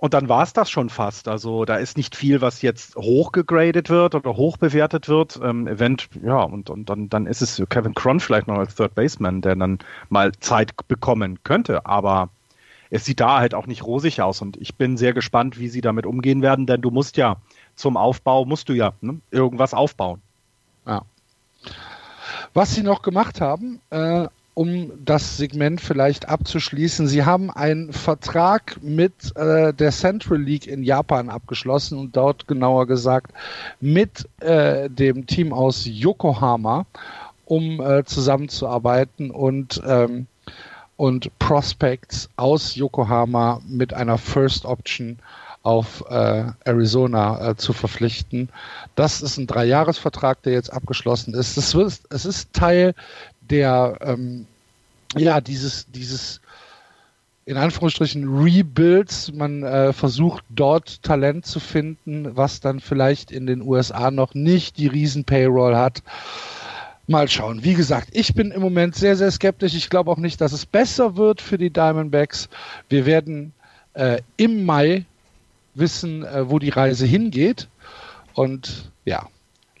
Und 0.00 0.14
dann 0.14 0.30
war 0.30 0.42
es 0.42 0.54
das 0.54 0.70
schon 0.70 0.88
fast. 0.88 1.28
Also 1.28 1.66
da 1.66 1.76
ist 1.76 1.98
nicht 1.98 2.16
viel, 2.16 2.40
was 2.40 2.62
jetzt 2.62 2.96
hochgegradet 2.96 3.90
wird 3.90 4.14
oder 4.14 4.34
hochbewertet 4.34 5.10
wird. 5.10 5.38
Ähm, 5.42 5.66
Event, 5.66 6.08
ja, 6.24 6.40
und, 6.40 6.70
und 6.70 6.88
dann, 6.88 7.10
dann 7.10 7.26
ist 7.26 7.42
es 7.42 7.62
Kevin 7.68 7.92
Cron 7.92 8.18
vielleicht 8.18 8.48
noch 8.48 8.56
als 8.56 8.74
Third 8.74 8.94
Baseman, 8.94 9.42
der 9.42 9.56
dann 9.56 9.78
mal 10.08 10.32
Zeit 10.40 10.74
bekommen 10.88 11.44
könnte. 11.44 11.84
Aber 11.84 12.30
es 12.88 13.04
sieht 13.04 13.20
da 13.20 13.40
halt 13.40 13.54
auch 13.54 13.66
nicht 13.66 13.84
rosig 13.84 14.22
aus. 14.22 14.40
Und 14.40 14.56
ich 14.56 14.74
bin 14.74 14.96
sehr 14.96 15.12
gespannt, 15.12 15.58
wie 15.58 15.68
sie 15.68 15.82
damit 15.82 16.06
umgehen 16.06 16.40
werden, 16.40 16.64
denn 16.64 16.80
du 16.80 16.90
musst 16.90 17.18
ja 17.18 17.36
zum 17.74 17.98
Aufbau, 17.98 18.46
musst 18.46 18.70
du 18.70 18.72
ja 18.72 18.94
ne, 19.02 19.20
irgendwas 19.30 19.74
aufbauen. 19.74 20.22
Ja. 20.86 21.02
Was 22.54 22.74
sie 22.74 22.82
noch 22.82 23.02
gemacht 23.02 23.42
haben, 23.42 23.82
äh, 23.90 24.28
um 24.54 24.92
das 25.04 25.36
Segment 25.36 25.80
vielleicht 25.80 26.28
abzuschließen, 26.28 27.06
Sie 27.06 27.24
haben 27.24 27.50
einen 27.50 27.92
Vertrag 27.92 28.76
mit 28.82 29.34
äh, 29.36 29.72
der 29.72 29.92
Central 29.92 30.40
League 30.40 30.66
in 30.66 30.82
Japan 30.82 31.30
abgeschlossen 31.30 31.98
und 31.98 32.16
dort 32.16 32.46
genauer 32.46 32.86
gesagt 32.86 33.32
mit 33.80 34.28
äh, 34.40 34.90
dem 34.90 35.26
Team 35.26 35.52
aus 35.52 35.84
Yokohama, 35.86 36.86
um 37.44 37.80
äh, 37.80 38.04
zusammenzuarbeiten 38.04 39.30
und 39.30 39.80
ähm, 39.86 40.26
und 40.96 41.38
Prospects 41.38 42.28
aus 42.36 42.74
Yokohama 42.74 43.62
mit 43.66 43.94
einer 43.94 44.18
First 44.18 44.66
Option 44.66 45.18
auf 45.62 46.04
äh, 46.10 46.44
Arizona 46.64 47.50
äh, 47.50 47.56
zu 47.56 47.72
verpflichten. 47.72 48.48
Das 48.96 49.20
ist 49.20 49.38
ein 49.38 49.46
Dreijahresvertrag, 49.46 50.42
der 50.42 50.54
jetzt 50.54 50.70
abgeschlossen 50.72 51.34
ist. 51.34 51.56
Es, 51.56 51.74
es 51.74 52.24
ist 52.24 52.52
Teil 52.52 52.94
der 53.50 53.98
ähm, 54.00 54.46
ja, 55.16 55.40
dieses, 55.40 55.86
dieses 55.90 56.40
in 57.44 57.56
Anführungsstrichen 57.56 58.28
Rebuilds. 58.28 59.32
Man 59.32 59.62
äh, 59.62 59.92
versucht 59.92 60.44
dort 60.50 61.02
Talent 61.02 61.46
zu 61.46 61.58
finden, 61.58 62.36
was 62.36 62.60
dann 62.60 62.80
vielleicht 62.80 63.32
in 63.32 63.46
den 63.46 63.62
USA 63.62 64.10
noch 64.10 64.34
nicht 64.34 64.78
die 64.78 64.86
Riesen-Payroll 64.86 65.74
hat. 65.74 66.02
Mal 67.06 67.28
schauen. 67.28 67.64
Wie 67.64 67.74
gesagt, 67.74 68.10
ich 68.12 68.34
bin 68.34 68.52
im 68.52 68.60
Moment 68.60 68.94
sehr, 68.94 69.16
sehr 69.16 69.32
skeptisch. 69.32 69.74
Ich 69.74 69.90
glaube 69.90 70.12
auch 70.12 70.16
nicht, 70.16 70.40
dass 70.40 70.52
es 70.52 70.64
besser 70.64 71.16
wird 71.16 71.40
für 71.40 71.58
die 71.58 71.70
Diamondbacks. 71.70 72.48
Wir 72.88 73.04
werden 73.04 73.52
äh, 73.94 74.20
im 74.36 74.64
Mai 74.64 75.06
wissen, 75.74 76.24
äh, 76.24 76.48
wo 76.48 76.60
die 76.60 76.68
Reise 76.68 77.04
hingeht. 77.04 77.68
Und 78.34 78.92
ja, 79.04 79.26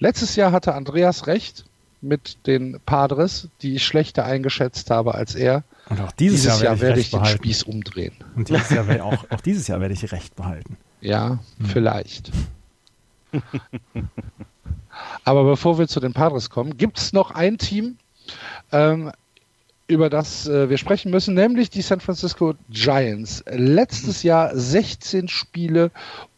letztes 0.00 0.34
Jahr 0.34 0.50
hatte 0.50 0.74
Andreas 0.74 1.28
recht 1.28 1.66
mit 2.02 2.46
den 2.46 2.80
Padres, 2.86 3.48
die 3.62 3.74
ich 3.74 3.84
schlechter 3.84 4.24
eingeschätzt 4.24 4.90
habe 4.90 5.14
als 5.14 5.34
er. 5.34 5.64
Und 5.88 6.00
auch 6.00 6.12
dieses, 6.12 6.42
dieses 6.42 6.60
Jahr, 6.60 6.72
Jahr 6.72 6.80
werde 6.80 7.00
ich, 7.00 7.10
den 7.10 7.24
Spieß 7.24 7.64
umdrehen. 7.64 8.14
Und 8.36 8.48
dieses 8.48 8.70
Jahr 8.70 8.86
werde 8.86 9.04
auch, 9.04 9.24
auch 9.30 9.40
dieses 9.40 9.66
Jahr 9.68 9.80
werde 9.80 9.94
ich 9.94 10.12
recht 10.12 10.36
behalten. 10.36 10.76
Ja, 11.00 11.38
hm. 11.58 11.66
vielleicht. 11.66 12.30
Aber 15.24 15.44
bevor 15.44 15.78
wir 15.78 15.88
zu 15.88 16.00
den 16.00 16.12
Padres 16.12 16.50
kommen, 16.50 16.76
gibt 16.76 16.98
es 16.98 17.12
noch 17.12 17.30
ein 17.30 17.58
Team, 17.58 17.96
ähm, 18.72 19.12
über 19.86 20.08
das 20.08 20.46
äh, 20.46 20.70
wir 20.70 20.78
sprechen 20.78 21.10
müssen, 21.10 21.34
nämlich 21.34 21.70
die 21.70 21.82
San 21.82 22.00
Francisco 22.00 22.54
Giants. 22.70 23.44
Letztes 23.50 24.22
Jahr 24.22 24.54
16 24.54 25.28
Spiele 25.28 25.90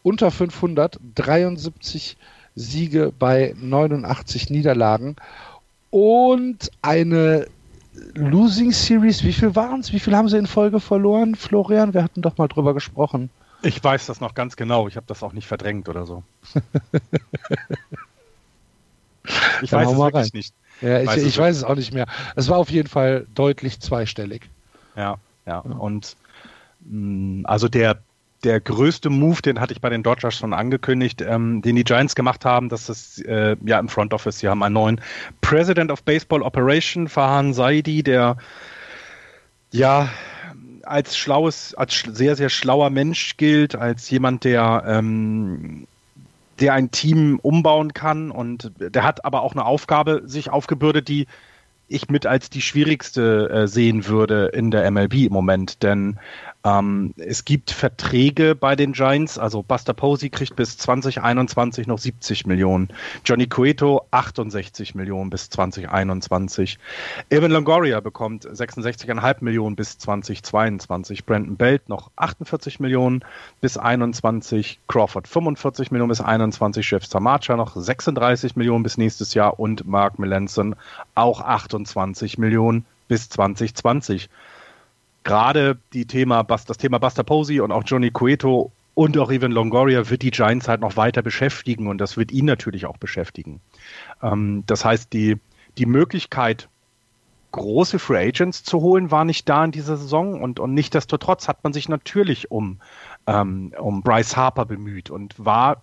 unter 0.03 0.31
500, 0.31 0.99
73 1.15 2.17
Siege 2.55 3.13
bei 3.19 3.55
89 3.59 4.51
Niederlagen 4.51 5.17
und 5.93 6.71
eine 6.81 7.47
Losing 8.15 8.73
Series. 8.73 9.23
Wie 9.23 9.33
viel 9.33 9.55
waren 9.55 9.81
es? 9.81 9.93
Wie 9.93 10.01
viel 10.01 10.17
haben 10.17 10.29
sie 10.29 10.39
in 10.39 10.47
Folge 10.47 10.81
verloren, 10.81 11.37
Florian? 11.37 11.93
Wir 11.95 12.03
hatten 12.03 12.23
doch 12.23 12.39
mal 12.39 12.49
drüber 12.49 12.73
gesprochen. 12.75 13.29
Ich 13.63 13.85
weiß 13.85 14.07
das 14.07 14.21
noch 14.21 14.35
ganz 14.35 14.57
genau. 14.57 14.89
Ich 14.89 14.97
habe 14.97 15.07
das 15.07 15.23
auch 15.23 15.35
nicht 15.35 15.47
verdrängt 15.47 15.89
oder 15.91 16.07
so. 16.07 16.25
ich 19.63 19.71
Dann 19.71 19.81
weiß 19.81 19.93
es 19.93 19.99
wirklich 19.99 20.15
rein. 20.15 20.31
nicht. 20.33 20.55
Ja, 20.81 21.01
ich, 21.03 21.09
weiß, 21.09 21.23
ich 21.23 21.39
weiß 21.39 21.57
es 21.59 21.65
auch 21.65 21.77
nicht 21.77 21.93
mehr. 21.93 22.07
Es 22.35 22.49
war 22.49 22.57
auf 22.59 22.71
jeden 22.71 22.89
Fall 22.89 23.27
deutlich 23.35 23.79
zweistellig. 23.79 24.49
Ja, 24.97 25.19
ja. 25.47 25.59
Und 25.59 26.17
mh, 26.81 27.43
mm, 27.43 27.47
also 27.47 27.69
der 27.69 27.99
der 28.45 28.61
größte 28.61 29.11
Move, 29.11 29.43
den 29.43 29.61
hatte 29.61 29.73
ich 29.73 29.81
bei 29.81 29.91
den 29.91 30.03
Dodgers 30.03 30.35
schon 30.35 30.53
angekündigt, 30.53 31.23
ähm, 31.23 31.63
den 31.63 31.77
die 31.77 31.85
Giants 31.85 32.15
gemacht 32.15 32.45
haben, 32.45 32.69
das 32.69 32.89
ist 32.89 33.25
äh, 33.25 33.57
ja 33.65 33.79
im 33.79 33.89
Front 33.89 34.15
Office, 34.15 34.41
sie 34.41 34.49
haben 34.49 34.63
einen 34.63 34.75
neuen 34.75 35.01
President 35.41 35.91
of 35.91 36.03
Baseball 36.03 36.43
Operation, 36.43 37.09
Fahan 37.09 37.55
Saidi, 37.55 38.03
der 38.03 38.37
ja 39.71 40.09
als 40.83 41.17
schlaues, 41.17 41.75
als 41.75 42.05
sehr, 42.07 42.37
sehr 42.37 42.49
schlauer 42.49 42.91
Mensch 42.91 43.37
gilt, 43.37 43.77
als 43.77 44.11
jemand, 44.11 44.45
der 44.45 44.85
ähm, 44.87 45.87
der 46.61 46.75
ein 46.75 46.91
Team 46.91 47.39
umbauen 47.43 47.93
kann 47.93 48.31
und 48.31 48.73
der 48.79 49.05
hat 49.05 49.25
aber 49.25 49.43
auch 49.43 49.53
eine 49.53 49.65
Aufgabe 49.65 50.23
sich 50.27 50.51
aufgebürdet, 50.51 51.09
die 51.09 51.27
ich 51.89 52.09
mit 52.09 52.27
als 52.27 52.51
die 52.51 52.63
schwierigste 52.63 53.51
äh, 53.51 53.69
sehen 53.69 54.07
würde 54.07 54.47
in 54.47 54.71
der 54.71 54.89
MLB 54.91 55.15
im 55.15 55.33
Moment, 55.33 55.83
denn 55.83 56.19
Ähm, 56.65 57.13
es 57.17 57.45
gibt 57.45 57.71
Verträge 57.71 58.55
bei 58.55 58.77
den 58.77 58.93
Giants, 58.93 59.39
also 59.39 59.63
Buster 59.63 59.95
Posey 59.95 60.31
kriegt 60.31 60.55
bis 60.55 60.79
2021 60.79 61.87
noch 61.87 61.99
70 61.99 62.47
Millionen, 62.47 62.89
Johnny 63.25 63.47
Cueto 63.47 64.07
68 64.13 64.95
Millionen 64.95 65.31
bis 65.31 65.51
2021, 65.51 66.79
Evan 67.31 67.51
Longoria 67.51 68.01
bekommt 68.01 68.47
66,5 68.47 69.37
Millionen 69.41 69.75
bis 69.75 69.99
2022, 69.99 71.25
Brandon 71.25 71.57
Belt 71.57 71.89
noch 71.89 72.11
48 72.17 72.79
Millionen 72.79 73.25
bis 73.61 73.77
21, 73.77 74.79
Crawford 74.87 75.27
45 75.27 75.91
Millionen 75.91 76.11
bis 76.11 76.21
21, 76.21 76.89
Jeff 76.89 77.07
Samacha 77.07 77.57
noch 77.57 77.75
36 77.75 78.55
Millionen 78.57 78.85
bis 78.85 78.99
nächstes 78.99 79.35
Jahr. 79.35 79.59
Und 79.59 79.87
Mark 79.87 80.19
Melanson 80.19 80.77
auch 81.15 81.41
28 81.41 82.39
Millionen 82.39 82.85
bis 83.09 83.29
2020 83.29 84.29
gerade 85.25 85.79
die 85.93 86.07
Thema, 86.07 86.43
das 86.45 86.79
Thema 86.79 86.99
Buster 86.99 87.25
Posey 87.25 87.61
und 87.61 87.73
auch 87.73 87.83
Johnny 87.87 88.11
Cueto 88.11 88.73
und 88.95 89.17
auch 89.19 89.31
Evan 89.31 89.53
Longoria 89.53 90.09
wird 90.11 90.23
die 90.23 90.31
Giants 90.31 90.69
halt 90.69 90.81
noch 90.81 90.97
weiter 90.97 91.23
beschäftigen 91.23 91.87
und 91.87 91.99
das 91.99 92.17
wird 92.17 92.33
ihn 92.33 92.45
natürlich 92.45 92.87
auch 92.87 92.99
beschäftigen. 92.99 93.61
Ähm, 94.23 94.65
das 94.67 94.85
heißt, 94.85 95.13
die, 95.13 95.39
die 95.79 95.87
Möglichkeit, 95.87 96.69
große 97.53 97.99
Free 97.99 98.29
Agents 98.29 98.65
zu 98.65 98.81
holen, 98.81 99.11
war 99.11 99.25
nicht 99.25 99.49
da 99.49 99.65
in 99.65 99.73
dieser 99.73 99.97
Saison 99.97 100.43
und, 100.43 100.61
und 100.61 100.75
nichtdestotrotz 100.75 101.49
hat 101.49 101.65
man 101.65 101.73
sich 101.73 101.89
natürlich 101.89 102.51
um, 102.51 102.81
ähm, 103.27 103.73
um 103.79 104.03
Bryce 104.03 104.37
Harper 104.37 104.67
bemüht 104.67 105.11
und 105.11 105.35
war 105.39 105.83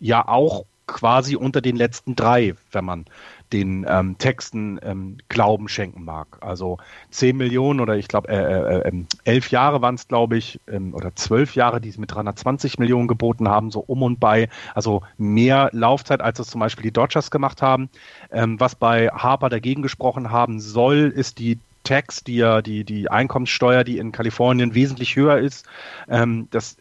ja 0.00 0.26
auch 0.26 0.64
quasi 0.86 1.36
unter 1.36 1.60
den 1.60 1.76
letzten 1.76 2.16
drei, 2.16 2.54
wenn 2.72 2.84
man 2.84 3.04
den 3.52 3.86
ähm, 3.88 4.18
Texten 4.18 4.78
ähm, 4.82 5.18
Glauben 5.28 5.68
schenken 5.68 6.04
mag. 6.04 6.38
Also 6.40 6.78
10 7.10 7.36
Millionen 7.36 7.80
oder 7.80 7.96
ich 7.96 8.08
glaube 8.08 8.28
äh, 8.28 8.88
äh, 8.88 8.88
äh, 8.88 9.04
11 9.24 9.50
Jahre 9.50 9.82
waren 9.82 9.94
es, 9.94 10.08
glaube 10.08 10.36
ich, 10.36 10.60
ähm, 10.66 10.94
oder 10.94 11.14
12 11.14 11.54
Jahre, 11.54 11.80
die 11.80 11.90
sie 11.90 12.00
mit 12.00 12.12
320 12.12 12.78
Millionen 12.78 13.08
geboten 13.08 13.48
haben, 13.48 13.70
so 13.70 13.80
um 13.80 14.02
und 14.02 14.20
bei. 14.20 14.48
Also 14.74 15.02
mehr 15.16 15.70
Laufzeit, 15.72 16.20
als 16.20 16.38
es 16.38 16.48
zum 16.48 16.60
Beispiel 16.60 16.82
die 16.82 16.92
Dodgers 16.92 17.30
gemacht 17.30 17.62
haben. 17.62 17.88
Ähm, 18.30 18.60
was 18.60 18.74
bei 18.74 19.08
Harper 19.08 19.48
dagegen 19.48 19.82
gesprochen 19.82 20.30
haben 20.30 20.60
soll, 20.60 21.12
ist 21.14 21.38
die 21.38 21.58
Tax, 21.84 22.22
die 22.22 22.36
ja 22.36 22.60
die, 22.60 22.84
die 22.84 23.10
Einkommenssteuer, 23.10 23.82
die 23.82 23.96
in 23.96 24.12
Kalifornien 24.12 24.74
wesentlich 24.74 25.16
höher 25.16 25.38
ist. 25.38 25.66
Ähm, 26.08 26.48
das 26.50 26.76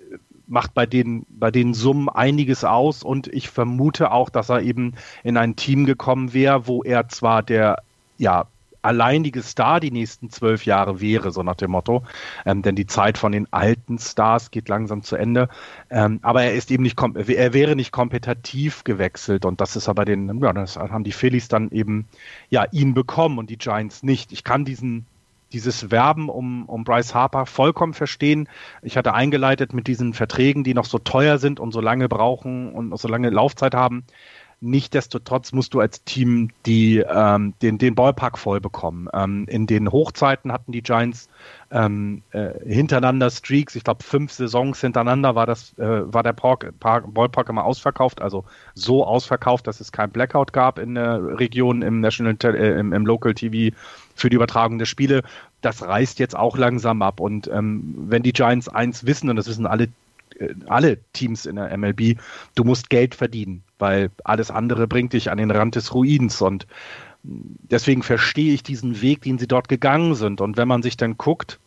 macht 0.48 0.74
bei 0.74 0.86
den, 0.86 1.26
bei 1.30 1.52
den 1.52 1.74
Summen 1.74 2.10
einiges 2.10 2.64
aus 2.64 3.04
und 3.04 3.28
ich 3.28 3.50
vermute 3.50 4.12
auch, 4.12 4.30
dass 4.30 4.50
er 4.50 4.62
eben 4.62 4.94
in 5.24 5.38
ein 5.38 5.56
Team 5.56 5.86
gekommen 5.86 6.34
wäre, 6.34 6.68
wo 6.68 6.84
er 6.84 7.10
zwar 7.10 7.44
der, 7.44 7.84
ja, 8.18 8.48
alleinige 8.82 9.42
Star 9.44 9.80
die 9.80 9.92
nächsten 9.92 10.30
zwölf 10.30 10.66
Jahre 10.66 11.02
wäre, 11.02 11.32
so 11.32 11.44
nach 11.44 11.56
dem 11.56 11.72
Motto. 11.72 12.04
Ähm, 12.46 12.62
denn 12.62 12.76
die 12.76 12.88
Zeit 12.88 13.18
von 13.18 13.32
den 13.32 13.52
alten 13.52 14.00
Stars 14.00 14.50
geht 14.50 14.70
langsam 14.70 15.04
zu 15.04 15.16
Ende. 15.16 15.50
Ähm, 15.90 16.20
aber 16.22 16.44
er 16.44 16.54
ist 16.54 16.72
eben 16.72 16.84
nicht, 16.84 16.98
er 17.00 17.54
wäre 17.54 17.76
nicht 17.76 17.92
kompetitiv 17.92 18.84
gewechselt 18.84 19.46
und 19.46 19.62
das 19.62 19.76
ist 19.76 19.90
aber 19.90 20.06
den, 20.06 20.40
ja, 20.42 20.54
das 20.54 20.78
haben 20.78 21.04
die 21.04 21.12
Phillies 21.12 21.48
dann 21.48 21.70
eben, 21.72 22.08
ja, 22.50 22.66
ihn 22.72 22.94
bekommen 22.94 23.38
und 23.38 23.50
die 23.50 23.58
Giants 23.58 24.04
nicht. 24.04 24.32
Ich 24.32 24.44
kann 24.44 24.64
diesen, 24.64 25.06
dieses 25.54 25.92
Werben 25.92 26.30
um, 26.30 26.66
um 26.66 26.84
Bryce 26.84 27.14
Harper 27.14 27.46
vollkommen 27.46 27.94
verstehen. 27.94 28.50
Ich 28.82 28.98
hatte 28.98 29.14
eingeleitet 29.14 29.74
mit 29.74 29.88
diesen 29.88 30.14
Verträgen, 30.14 30.64
die 30.64 30.74
noch 30.74 30.86
so 30.86 30.98
teuer 30.98 31.38
sind 31.38 31.60
und 31.60 31.72
so 31.72 31.82
lange 31.82 32.10
brauchen 32.10 32.74
und 32.74 32.98
so 32.98 33.08
lange 33.08 33.30
Laufzeit 33.30 33.74
haben. 33.74 34.06
Nichtsdestotrotz 34.60 35.52
musst 35.52 35.76
du 35.76 35.80
als 35.80 36.04
Team 36.04 36.50
die, 36.66 36.98
ähm, 36.98 37.54
den, 37.62 37.78
den 37.78 37.94
Ballpark 37.94 38.40
voll 38.40 38.60
bekommen. 38.60 39.08
Ähm, 39.14 39.46
in 39.48 39.68
den 39.68 39.92
Hochzeiten 39.92 40.52
hatten 40.52 40.72
die 40.72 40.82
Giants 40.82 41.30
ähm, 41.70 42.24
äh, 42.32 42.54
hintereinander 42.66 43.30
Streaks, 43.30 43.76
ich 43.76 43.84
glaube 43.84 44.04
fünf 44.04 44.32
Saisons 44.32 44.82
hintereinander 44.82 45.36
war 45.36 45.46
das, 45.46 45.78
äh, 45.78 46.12
war 46.12 46.24
der 46.24 46.34
Park, 46.34 46.74
Park, 46.80 47.14
Ballpark 47.14 47.50
immer 47.50 47.66
ausverkauft, 47.66 48.20
also 48.20 48.46
so 48.74 49.06
ausverkauft, 49.06 49.68
dass 49.68 49.80
es 49.80 49.92
kein 49.92 50.10
Blackout 50.10 50.54
gab 50.54 50.80
in 50.80 50.96
der 50.96 51.38
Region 51.38 51.84
im 51.84 52.00
National 52.00 52.36
äh, 52.44 52.80
im, 52.80 52.94
im 52.94 53.06
Local 53.06 53.36
TV 53.36 53.76
für 54.16 54.32
die 54.32 54.38
Übertragung 54.38 54.80
der 54.80 54.86
Spiele. 54.86 55.22
Das 55.62 55.84
reißt 55.84 56.18
jetzt 56.18 56.36
auch 56.36 56.58
langsam 56.58 57.04
ab. 57.04 57.20
Und 57.20 57.48
ähm, 57.48 57.94
wenn 58.08 58.24
die 58.24 58.34
Giants 58.34 58.70
eins 58.70 59.06
wissen, 59.06 59.30
und 59.30 59.36
das 59.36 59.48
wissen 59.48 59.68
alle, 59.68 59.90
alle 60.68 61.00
Teams 61.14 61.46
in 61.46 61.56
der 61.56 61.76
MLB, 61.78 62.18
du 62.56 62.64
musst 62.64 62.90
Geld 62.90 63.16
verdienen, 63.16 63.64
weil 63.80 64.10
alles 64.24 64.52
andere 64.52 64.88
bringt 64.88 65.14
dich 65.14 65.32
an 65.32 65.38
den 65.38 65.52
Rand 65.52 65.76
des 65.76 65.94
Ruins. 65.94 66.42
Und 66.42 66.68
deswegen 67.24 68.04
verstehe 68.04 68.54
ich 68.54 68.64
diesen 68.64 69.02
Weg, 69.02 69.22
den 69.22 69.38
sie 69.38 69.48
dort 69.48 69.68
gegangen 69.68 70.16
sind. 70.16 70.42
Und 70.42 70.58
wenn 70.58 70.68
man 70.68 70.84
sich 70.84 70.98
dann 70.98 71.18
guckt, 71.18 71.60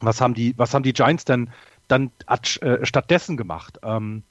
was 0.00 0.20
haben 0.20 0.34
die, 0.34 0.54
was 0.56 0.74
haben 0.74 0.82
die 0.82 0.92
Giants 0.92 1.24
denn 1.24 1.50
dann 1.88 2.10
äh, 2.26 2.84
stattdessen 2.84 3.36
gemacht? 3.36 3.78
Ähm, 3.82 4.22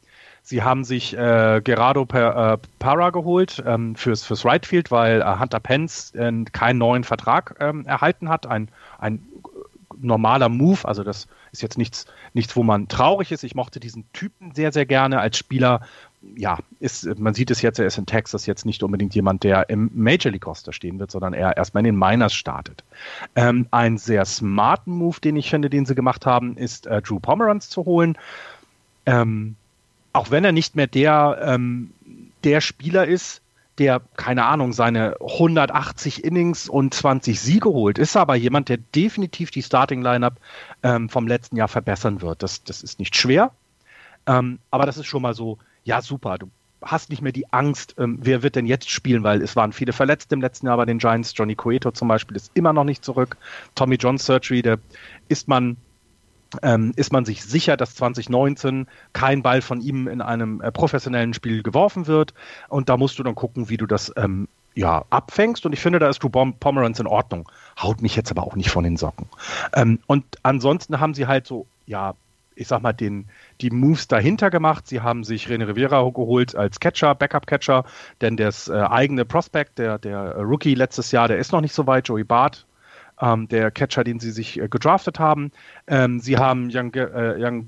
Sie 0.48 0.64
haben 0.64 0.86
sich 0.86 1.14
äh, 1.14 1.60
Gerardo 1.62 2.06
per, 2.06 2.54
äh, 2.54 2.58
Para 2.80 3.10
geholt 3.10 3.62
ähm, 3.68 3.98
fürs, 3.98 4.24
fürs 4.24 4.46
Right 4.46 4.66
Field, 4.66 4.92
weil 4.92 5.20
äh, 5.20 5.40
Hunter 5.40 5.60
Pence 5.60 6.16
äh, 6.16 6.32
keinen 6.54 6.78
neuen 6.78 7.04
Vertrag 7.04 7.58
ähm, 7.60 7.86
erhalten 7.86 8.30
hat. 8.30 8.48
Ein, 8.48 8.70
ein 8.98 9.22
normaler 10.02 10.50
Move, 10.50 10.88
also 10.88 11.04
das 11.04 11.28
ist 11.52 11.62
jetzt 11.62 11.78
nichts, 11.78 12.06
nichts, 12.34 12.56
wo 12.56 12.64
man 12.64 12.88
traurig 12.88 13.32
ist. 13.32 13.44
Ich 13.44 13.56
mochte 13.56 13.80
diesen 13.80 14.06
Typen 14.14 14.54
sehr, 14.54 14.72
sehr 14.72 14.86
gerne 14.86 15.20
als 15.20 15.38
Spieler. 15.38 15.82
Ja, 16.36 16.60
ist, 16.80 17.06
man 17.20 17.34
sieht 17.34 17.52
es 17.52 17.62
jetzt, 17.62 17.80
er 17.80 17.86
ist 17.86 17.98
in 17.98 18.06
Texas 18.06 18.46
jetzt 18.46 18.66
nicht 18.66 18.84
unbedingt 18.84 19.16
jemand, 19.16 19.44
der 19.44 19.70
im 19.70 19.90
Major 19.94 20.32
League 20.32 20.46
Roster 20.46 20.74
stehen 20.74 21.00
wird, 21.00 21.12
sondern 21.12 21.34
er 21.34 21.56
erstmal 21.58 21.82
in 21.86 21.94
den 21.94 22.00
Miners 22.00 22.34
startet. 22.34 22.84
Ähm, 23.36 23.68
ein 23.72 23.98
sehr 23.98 24.26
smarten 24.26 24.92
Move, 24.92 25.20
den 25.22 25.36
ich 25.36 25.50
finde, 25.50 25.70
den 25.70 25.86
sie 25.86 25.96
gemacht 25.96 26.26
haben, 26.26 26.58
ist 26.58 26.88
äh, 26.88 27.02
Drew 27.02 27.20
Pomeranz 27.20 27.70
zu 27.70 27.86
holen. 27.86 28.18
Ähm, 29.06 29.56
auch 30.14 30.32
wenn 30.32 30.44
er 30.44 30.52
nicht 30.52 30.76
mehr 30.76 30.88
der, 30.88 31.40
ähm, 31.42 31.92
der 32.44 32.62
Spieler 32.62 33.06
ist, 33.06 33.42
der, 33.80 34.02
keine 34.16 34.46
Ahnung, 34.46 34.74
seine 34.74 35.16
180 35.22 36.24
Innings 36.24 36.68
und 36.68 36.94
20 36.94 37.40
Siege 37.40 37.70
holt, 37.70 37.98
ist 37.98 38.16
aber 38.16 38.36
jemand, 38.36 38.70
der 38.70 38.78
definitiv 38.78 39.52
die 39.52 39.64
Starting-Lineup 39.64 40.36
ähm, 40.84 41.10
vom 41.10 41.28
letzten 41.28 41.58
Jahr 41.58 41.68
verbessern 41.68 42.22
wird. 42.22 42.44
Das, 42.44 42.64
das 42.64 42.82
ist 42.82 43.00
nicht 43.00 43.16
schwer, 43.16 43.52
ähm, 44.26 44.60
aber 44.72 44.86
das 44.86 44.98
ist 44.98 45.06
schon 45.06 45.22
mal 45.22 45.34
so, 45.34 45.58
ja, 45.84 46.02
super. 46.02 46.38
Du 46.38 46.50
hast 46.82 47.10
nicht 47.10 47.22
mehr 47.22 47.32
die 47.32 47.52
Angst, 47.52 47.96
ähm, 47.98 48.20
wer 48.22 48.44
wird 48.44 48.56
denn 48.56 48.66
jetzt 48.66 48.90
spielen, 48.90 49.24
weil 49.24 49.42
es 49.42 49.56
waren 49.56 49.74
viele 49.74 49.94
Verletzte 49.94 50.36
im 50.36 50.42
letzten 50.42 50.68
Jahr 50.68 50.78
bei 50.78 50.86
den 50.86 51.00
Giants. 51.00 51.34
Johnny 51.36 51.56
Cueto 51.56 51.92
zum 51.92 52.08
Beispiel 52.08 52.36
ist 52.36 52.52
immer 52.54 52.74
noch 52.74 52.84
nicht 52.84 53.04
zurück. 53.04 53.38
Tommy 53.76 53.96
John 53.96 54.18
Surgery, 54.18 54.62
der 54.62 54.80
ist 55.28 55.48
man 55.48 55.78
ähm, 56.62 56.94
ist 56.96 57.12
man 57.12 57.26
sich 57.26 57.44
sicher, 57.44 57.78
dass 57.78 57.96
2019 57.96 58.88
kein 59.14 59.44
Ball 59.44 59.62
von 59.62 59.82
ihm 59.82 60.08
in 60.08 60.22
einem 60.22 60.62
äh, 60.62 60.72
professionellen 60.72 61.34
Spiel 61.34 61.64
geworfen 61.64 62.08
wird. 62.08 62.34
Und 62.70 62.90
da 62.90 62.98
musst 62.98 63.20
du 63.20 63.24
dann 63.24 63.36
gucken, 63.36 63.70
wie 63.70 63.78
du 63.78 63.86
das 63.86 64.14
ähm, 64.16 64.48
ja, 64.76 65.06
abfängst. 65.10 65.66
Und 65.66 65.74
ich 65.74 65.80
finde, 65.80 66.00
da 66.00 66.10
ist 66.10 66.24
Drew 66.24 66.30
Pomeranz 66.30 67.00
in 67.00 67.08
Ordnung. 67.08 67.50
Haut 67.82 68.02
mich 68.02 68.16
jetzt 68.16 68.32
aber 68.32 68.44
auch 68.44 68.56
nicht 68.56 68.70
von 68.70 68.84
den 68.84 68.98
Socken. 68.98 69.28
Ähm, 69.74 70.00
und 70.08 70.24
ansonsten 70.44 71.00
haben 71.00 71.14
sie 71.14 71.28
halt 71.28 71.48
so, 71.48 71.66
ja, 71.86 72.14
ich 72.58 72.68
sag 72.68 72.82
mal, 72.82 72.94
den, 72.94 73.28
die 73.62 73.70
Moves 73.70 74.08
dahinter 74.08 74.50
gemacht. 74.50 74.88
Sie 74.88 75.02
haben 75.02 75.24
sich 75.24 75.48
René 75.48 75.68
Rivera 75.68 76.02
geholt 76.10 76.56
als 76.56 76.80
Catcher, 76.80 77.16
Backup-Catcher, 77.16 77.86
denn 78.22 78.38
das 78.38 78.68
äh, 78.68 78.74
eigene 78.74 79.26
Prospect, 79.26 79.78
der, 79.78 79.98
der 80.00 80.36
Rookie 80.38 80.76
letztes 80.76 81.12
Jahr, 81.12 81.28
der 81.28 81.38
ist 81.38 81.52
noch 81.52 81.62
nicht 81.62 81.74
so 81.74 81.88
weit, 81.88 82.08
Joey 82.08 82.24
Barth, 82.24 82.66
ähm, 83.22 83.48
der 83.48 83.72
Catcher, 83.72 84.04
den 84.04 84.20
sie 84.20 84.32
sich 84.32 84.60
äh, 84.60 84.68
gedraftet 84.68 85.20
haben. 85.20 85.52
Ähm, 85.88 86.20
sie 86.20 86.38
haben 86.38 86.70
Young, 86.72 86.94
äh, 86.94 87.36
Young, 87.38 87.66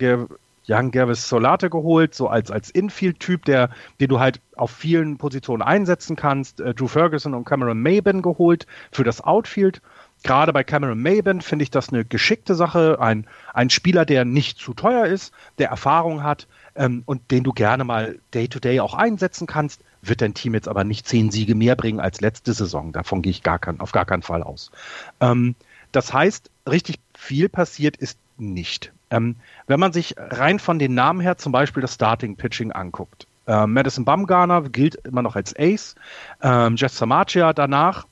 Young 0.68 0.92
Gervis 0.92 1.28
Solate 1.28 1.70
geholt, 1.70 2.14
so 2.14 2.28
als, 2.28 2.52
als 2.52 2.70
Infield-Typ, 2.70 3.46
der, 3.46 3.70
den 4.00 4.10
du 4.10 4.20
halt 4.20 4.42
auf 4.56 4.72
vielen 4.72 5.18
Positionen 5.18 5.62
einsetzen 5.62 6.16
kannst. 6.16 6.62
Äh, 6.62 6.74
Drew 6.74 6.88
Ferguson 6.88 7.34
und 7.34 7.46
Cameron 7.46 7.82
Maben 7.82 8.22
geholt 8.22 8.68
für 8.92 9.04
das 9.04 9.22
Outfield. 9.22 9.82
Gerade 10.24 10.52
bei 10.52 10.64
Cameron 10.64 11.02
Maben 11.02 11.42
finde 11.42 11.64
ich 11.64 11.72
das 11.72 11.90
eine 11.90 12.04
geschickte 12.04 12.54
Sache. 12.54 13.00
Ein, 13.00 13.26
ein 13.54 13.70
Spieler, 13.70 14.06
der 14.06 14.26
nicht 14.26 14.60
zu 14.60 14.74
teuer 14.74 15.06
ist, 15.06 15.34
der 15.58 15.70
Erfahrung 15.70 16.24
hat 16.24 16.48
ähm, 16.76 17.04
und 17.06 17.32
den 17.32 17.44
du 17.44 17.54
gerne 17.54 17.86
mal 17.86 18.20
Day-to-Day 18.34 18.80
-Day 18.80 18.84
auch 18.84 18.94
einsetzen 18.94 19.48
kannst 19.48 19.82
wird 20.02 20.22
dein 20.22 20.34
Team 20.34 20.54
jetzt 20.54 20.68
aber 20.68 20.84
nicht 20.84 21.08
zehn 21.08 21.32
Siege 21.32 21.56
mehr 21.56 21.76
bringen 21.76 22.00
als 22.00 22.22
letzte 22.22 22.54
Saison. 22.54 22.92
Davon 22.92 23.22
gehe 23.22 23.32
ich 23.32 23.44
gar 23.44 23.60
kein, 23.60 23.80
auf 23.80 23.92
gar 23.92 24.06
keinen 24.06 24.22
Fall 24.24 24.44
aus. 24.44 24.72
Ähm, 25.20 25.56
das 25.92 26.14
heißt, 26.14 26.50
richtig 26.70 27.00
viel 27.18 27.50
passiert 27.50 27.98
ist 27.98 28.18
nicht. 28.38 28.92
Ähm, 29.12 29.36
wenn 29.68 29.80
man 29.80 29.92
sich 29.92 30.16
rein 30.18 30.60
von 30.60 30.80
den 30.80 30.94
Namen 30.94 31.20
her 31.20 31.38
zum 31.38 31.52
Beispiel 31.52 31.82
das 31.82 31.96
Starting 31.96 32.36
Pitching 32.36 32.72
anguckt, 32.72 33.28
äh, 33.48 33.66
Madison 33.66 34.06
Bumgarner 34.06 34.62
gilt 34.70 34.96
immer 34.96 35.22
noch 35.22 35.36
als 35.36 35.56
Ace, 35.58 35.96
ähm, 36.42 36.76
Jeff 36.76 36.94
Samacia 36.94 37.54
danach, 37.54 38.06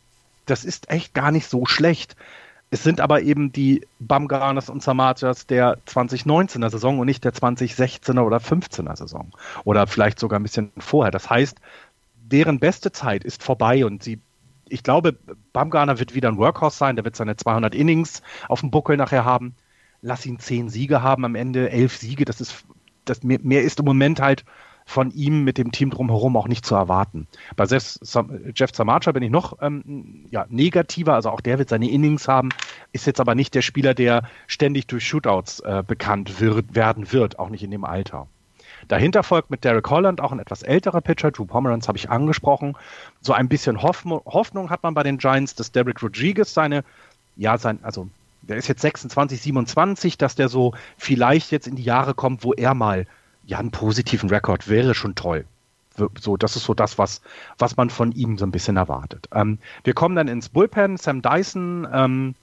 das 0.47 0.65
ist 0.65 0.89
echt 0.89 1.13
gar 1.13 1.31
nicht 1.31 1.47
so 1.47 1.65
schlecht. 1.65 2.15
Es 2.69 2.83
sind 2.83 2.99
aber 2.99 3.21
eben 3.21 3.51
die 3.53 3.87
Bumgarners 3.99 4.69
und 4.69 4.83
Samajas 4.83 5.47
der 5.47 5.77
2019er 5.85 6.69
Saison 6.69 6.99
und 6.99 7.05
nicht 7.05 7.23
der 7.23 7.33
2016er 7.33 8.21
oder 8.21 8.37
15er 8.37 8.95
Saison. 8.97 9.31
Oder 9.63 9.87
vielleicht 9.87 10.19
sogar 10.19 10.39
ein 10.39 10.43
bisschen 10.43 10.71
vorher. 10.77 11.11
Das 11.11 11.29
heißt, 11.29 11.57
deren 12.15 12.59
beste 12.59 12.91
Zeit 12.91 13.23
ist 13.23 13.41
vorbei 13.41 13.85
und 13.85 14.03
sie, 14.03 14.19
ich 14.67 14.83
glaube, 14.83 15.17
Bumgarner 15.53 15.99
wird 15.99 16.13
wieder 16.13 16.27
ein 16.27 16.37
Workhorse 16.37 16.77
sein, 16.77 16.97
der 16.97 17.05
wird 17.05 17.15
seine 17.15 17.37
200 17.37 17.73
Innings 17.73 18.21
auf 18.49 18.59
dem 18.59 18.71
Buckel 18.71 18.97
nachher 18.97 19.23
haben. 19.23 19.55
lass 20.01 20.25
ihn 20.25 20.39
zehn 20.39 20.69
Siege 20.69 21.01
haben 21.01 21.25
am 21.25 21.35
Ende, 21.35 21.71
elf 21.71 21.95
Siege, 21.97 22.25
das 22.25 22.41
ist, 22.41 22.65
das 23.05 23.23
mehr, 23.23 23.39
mehr 23.41 23.63
ist 23.63 23.79
im 23.79 23.85
Moment 23.85 24.19
halt 24.19 24.43
von 24.87 25.11
ihm 25.11 25.43
mit 25.43 25.57
dem 25.57 25.73
Team 25.73 25.89
drumherum 25.89 26.37
auch 26.37 26.47
nicht 26.47 26.65
zu 26.65 26.73
erwarten. 26.73 27.27
Bei 27.57 27.65
Jeff 27.65 28.71
Zamacha 28.71 29.11
bin 29.11 29.21
ich 29.21 29.29
noch 29.29 29.61
ähm, 29.61 30.25
ja, 30.31 30.45
negativer, 30.47 31.13
also 31.13 31.29
auch 31.29 31.41
der 31.41 31.59
wird 31.59 31.67
seine 31.67 31.89
Innings 31.89 32.29
haben, 32.29 32.49
ist 32.93 33.05
jetzt 33.05 33.19
aber 33.19 33.35
nicht 33.35 33.53
der 33.53 33.61
Spieler, 33.61 33.93
der 33.93 34.23
ständig 34.47 34.87
durch 34.87 35.05
Shootouts 35.05 35.59
äh, 35.59 35.83
bekannt 35.85 36.39
wird, 36.39 36.73
werden 36.73 37.11
wird, 37.11 37.37
auch 37.37 37.49
nicht 37.49 37.63
in 37.63 37.71
dem 37.71 37.83
Alter. 37.83 38.27
Dahinter 38.87 39.23
folgt 39.23 39.51
mit 39.51 39.65
Derek 39.65 39.89
Holland 39.89 40.21
auch 40.21 40.31
ein 40.31 40.39
etwas 40.39 40.63
älterer 40.63 41.01
Pitcher, 41.01 41.31
Drew 41.31 41.43
Pomeranz 41.43 41.89
habe 41.89 41.97
ich 41.97 42.09
angesprochen. 42.09 42.77
So 43.19 43.33
ein 43.33 43.49
bisschen 43.49 43.81
Hoffnung, 43.81 44.21
Hoffnung 44.25 44.69
hat 44.69 44.83
man 44.83 44.93
bei 44.93 45.03
den 45.03 45.17
Giants, 45.17 45.53
dass 45.53 45.73
Derek 45.73 46.01
Rodriguez 46.01 46.53
seine, 46.53 46.85
ja, 47.35 47.57
sein, 47.57 47.79
also 47.83 48.07
der 48.41 48.55
ist 48.55 48.69
jetzt 48.69 48.81
26, 48.81 49.41
27, 49.41 50.17
dass 50.17 50.35
der 50.35 50.47
so 50.47 50.73
vielleicht 50.97 51.51
jetzt 51.51 51.67
in 51.67 51.75
die 51.75 51.83
Jahre 51.83 52.13
kommt, 52.13 52.45
wo 52.45 52.53
er 52.53 52.73
mal 52.73 53.05
ja 53.47 53.57
einen 53.57 53.71
positiven 53.71 54.29
Rekord 54.29 54.67
wäre 54.67 54.93
schon 54.93 55.15
toll. 55.15 55.45
So, 56.19 56.37
das 56.37 56.55
ist 56.55 56.65
so 56.65 56.75
das, 56.75 56.99
was, 56.99 57.21
was 57.57 57.75
man 57.75 57.89
von 57.89 58.11
ihm 58.11 58.37
so 58.37 58.45
ein 58.45 58.51
bisschen 58.51 58.77
erwartet. 58.77 59.27
Ähm, 59.33 59.57
wir 59.83 59.95
kommen 59.95 60.15
dann 60.15 60.27
ins 60.27 60.49
Bullpen. 60.49 60.97
Sam 60.97 61.23
Dyson 61.23 61.87
ähm, 61.91 62.35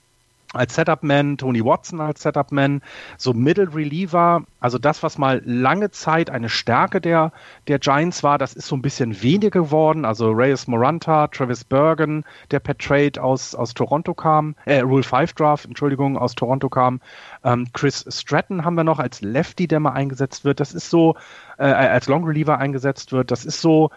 als 0.53 0.75
Setup-Man, 0.75 1.37
Tony 1.37 1.63
Watson 1.63 2.01
als 2.01 2.21
Setup-Man, 2.21 2.81
so 3.17 3.33
Middle 3.33 3.73
Reliever, 3.73 4.43
also 4.59 4.77
das, 4.77 5.03
was 5.03 5.17
mal 5.17 5.41
lange 5.45 5.91
Zeit 5.91 6.29
eine 6.29 6.49
Stärke 6.49 7.01
der, 7.01 7.31
der 7.67 7.79
Giants 7.79 8.23
war, 8.23 8.37
das 8.37 8.53
ist 8.53 8.67
so 8.67 8.75
ein 8.75 8.81
bisschen 8.81 9.21
weniger 9.21 9.49
geworden. 9.49 10.05
Also 10.05 10.31
Reyes 10.31 10.67
Moranta, 10.67 11.27
Travis 11.27 11.63
Bergen, 11.63 12.23
der 12.51 12.59
per 12.59 12.77
Trade 12.77 13.21
aus, 13.21 13.55
aus 13.55 13.73
Toronto 13.73 14.13
kam, 14.13 14.55
äh, 14.65 14.79
Rule 14.79 15.03
5 15.03 15.33
Draft, 15.33 15.65
Entschuldigung, 15.65 16.17
aus 16.17 16.35
Toronto 16.35 16.69
kam. 16.69 17.01
Ähm, 17.43 17.67
Chris 17.73 18.05
Stratton 18.09 18.63
haben 18.65 18.75
wir 18.75 18.83
noch 18.83 18.99
als 18.99 19.21
Lefty, 19.21 19.67
der 19.67 19.79
mal 19.79 19.91
eingesetzt 19.91 20.45
wird. 20.45 20.59
Das 20.59 20.73
ist 20.73 20.89
so, 20.89 21.15
äh, 21.57 21.63
als 21.63 22.07
Long 22.07 22.23
Reliever 22.25 22.57
eingesetzt 22.57 23.11
wird. 23.11 23.31
Das 23.31 23.45
ist 23.45 23.61
so, 23.61 23.91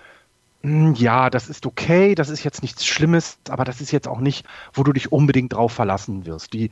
ja, 0.62 1.30
das 1.30 1.48
ist 1.48 1.66
okay, 1.66 2.14
das 2.14 2.28
ist 2.28 2.42
jetzt 2.42 2.62
nichts 2.62 2.84
Schlimmes, 2.84 3.38
aber 3.48 3.64
das 3.64 3.80
ist 3.80 3.92
jetzt 3.92 4.08
auch 4.08 4.18
nicht, 4.18 4.44
wo 4.72 4.82
du 4.82 4.92
dich 4.92 5.12
unbedingt 5.12 5.52
drauf 5.52 5.72
verlassen 5.72 6.26
wirst. 6.26 6.52
Die, 6.52 6.70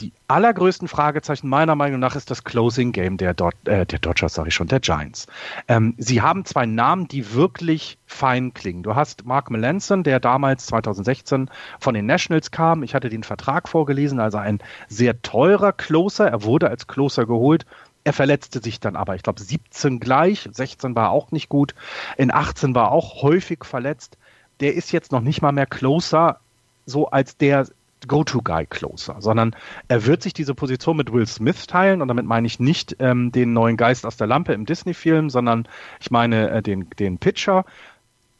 die 0.00 0.12
allergrößten 0.28 0.86
Fragezeichen 0.86 1.48
meiner 1.48 1.74
Meinung 1.74 1.98
nach 1.98 2.14
ist 2.14 2.30
das 2.30 2.44
Closing 2.44 2.92
Game 2.92 3.16
der, 3.16 3.32
Dod 3.32 3.54
äh, 3.64 3.86
der 3.86 3.98
Dodgers, 4.00 4.34
sage 4.34 4.48
ich 4.48 4.54
schon, 4.54 4.68
der 4.68 4.80
Giants. 4.80 5.26
Ähm, 5.66 5.94
sie 5.96 6.20
haben 6.20 6.44
zwei 6.44 6.66
Namen, 6.66 7.08
die 7.08 7.32
wirklich 7.32 7.98
fein 8.06 8.52
klingen. 8.52 8.82
Du 8.82 8.94
hast 8.94 9.24
Mark 9.24 9.50
Melanson, 9.50 10.02
der 10.02 10.20
damals 10.20 10.66
2016 10.66 11.48
von 11.80 11.94
den 11.94 12.04
Nationals 12.04 12.50
kam. 12.50 12.82
Ich 12.82 12.94
hatte 12.94 13.08
den 13.08 13.22
Vertrag 13.22 13.66
vorgelesen, 13.66 14.20
also 14.20 14.36
ein 14.36 14.58
sehr 14.88 15.22
teurer 15.22 15.72
Closer. 15.72 16.28
Er 16.28 16.42
wurde 16.42 16.68
als 16.68 16.86
Closer 16.86 17.24
geholt 17.24 17.64
er 18.04 18.12
verletzte 18.12 18.60
sich 18.60 18.80
dann 18.80 18.96
aber, 18.96 19.14
ich 19.14 19.22
glaube 19.22 19.40
17 19.40 20.00
gleich, 20.00 20.48
16 20.50 20.94
war 20.94 21.10
auch 21.10 21.30
nicht 21.30 21.48
gut, 21.48 21.74
in 22.16 22.32
18 22.32 22.74
war 22.74 22.90
auch 22.90 23.22
häufig 23.22 23.64
verletzt. 23.64 24.18
Der 24.60 24.74
ist 24.74 24.92
jetzt 24.92 25.12
noch 25.12 25.20
nicht 25.20 25.42
mal 25.42 25.52
mehr 25.52 25.66
closer, 25.66 26.40
so 26.86 27.08
als 27.08 27.36
der 27.36 27.66
Go-To-Guy 28.06 28.66
closer, 28.66 29.16
sondern 29.20 29.54
er 29.88 30.06
wird 30.06 30.22
sich 30.22 30.32
diese 30.32 30.54
Position 30.54 30.96
mit 30.96 31.12
Will 31.12 31.26
Smith 31.26 31.66
teilen 31.66 32.02
und 32.02 32.08
damit 32.08 32.26
meine 32.26 32.46
ich 32.46 32.58
nicht 32.58 32.96
ähm, 32.98 33.30
den 33.30 33.52
neuen 33.52 33.76
Geist 33.76 34.04
aus 34.04 34.16
der 34.16 34.26
Lampe 34.26 34.52
im 34.52 34.66
Disney-Film, 34.66 35.30
sondern 35.30 35.68
ich 36.00 36.10
meine 36.10 36.50
äh, 36.50 36.62
den, 36.62 36.90
den 36.98 37.18
Pitcher. 37.18 37.64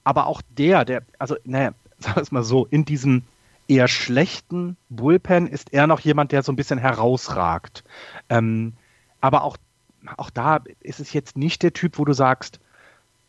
Aber 0.05 0.27
auch 0.27 0.43
der, 0.51 0.85
der, 0.85 1.03
also, 1.19 1.37
naja, 1.45 1.73
sagen 1.99 2.17
wir 2.17 2.23
es 2.23 2.33
mal 2.33 2.43
so, 2.43 2.67
in 2.67 2.85
diesem 2.85 3.23
eher 3.69 3.87
schlechten 3.87 4.77
Bullpen 4.89 5.47
ist 5.47 5.73
er 5.73 5.87
noch 5.87 6.01
jemand, 6.01 6.33
der 6.33 6.43
so 6.43 6.51
ein 6.51 6.57
bisschen 6.57 6.79
herausragt. 6.79 7.85
Ähm, 8.29 8.73
aber 9.23 9.45
auch, 9.45 9.57
auch 10.19 10.29
da 10.29 10.61
ist 10.81 11.01
es 11.01 11.15
jetzt 11.15 11.39
nicht 11.39 11.63
der 11.63 11.73
Typ, 11.73 11.99
wo 11.99 12.05
du 12.05 12.13
sagst, 12.13 12.61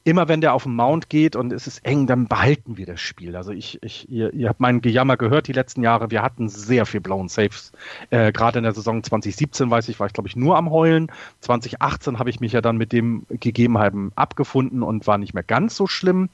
immer 0.03 0.27
wenn 0.27 0.41
der 0.41 0.53
auf 0.53 0.63
den 0.63 0.75
Mount 0.75 1.09
geht 1.09 1.35
und 1.35 1.53
es 1.53 1.65
ist 1.65 1.85
eng, 1.85 2.07
dann 2.07 2.27
behalten 2.27 2.77
wir 2.77 2.85
das 2.85 2.99
Spiel. 2.99 3.35
Also 3.35 3.51
ich, 3.51 3.81
ich 3.81 4.09
ihr, 4.09 4.33
ihr 4.33 4.49
habt 4.49 4.59
meinen 4.59 4.81
Gejammer 4.81 5.15
gehört 5.15 5.47
die 5.47 5.53
letzten 5.53 5.81
Jahre. 5.81 6.11
Wir 6.11 6.21
hatten 6.21 6.49
sehr 6.49 6.85
viel 6.85 6.99
blauen 6.99 7.29
Saves. 7.29 7.71
Äh, 8.09 8.33
Gerade 8.33 8.57
in 8.57 8.63
der 8.63 8.73
Saison 8.73 9.01
2017, 9.01 9.69
weiß 9.69 9.87
ich, 9.87 9.99
war 9.99 10.07
ich 10.07 10.13
glaube 10.13 10.27
ich 10.27 10.35
nur 10.35 10.57
am 10.57 10.71
Heulen. 10.71 11.09
2018 11.39 12.19
habe 12.19 12.29
ich 12.29 12.41
mich 12.41 12.51
ja 12.51 12.61
dann 12.61 12.75
mit 12.77 12.91
dem 12.91 13.25
Gegebenheiten 13.29 14.11
abgefunden 14.15 14.83
und 14.83 15.07
war 15.07 15.17
nicht 15.17 15.33
mehr 15.33 15.43
ganz 15.43 15.77
so 15.77 15.87
schlimm. 15.87 16.29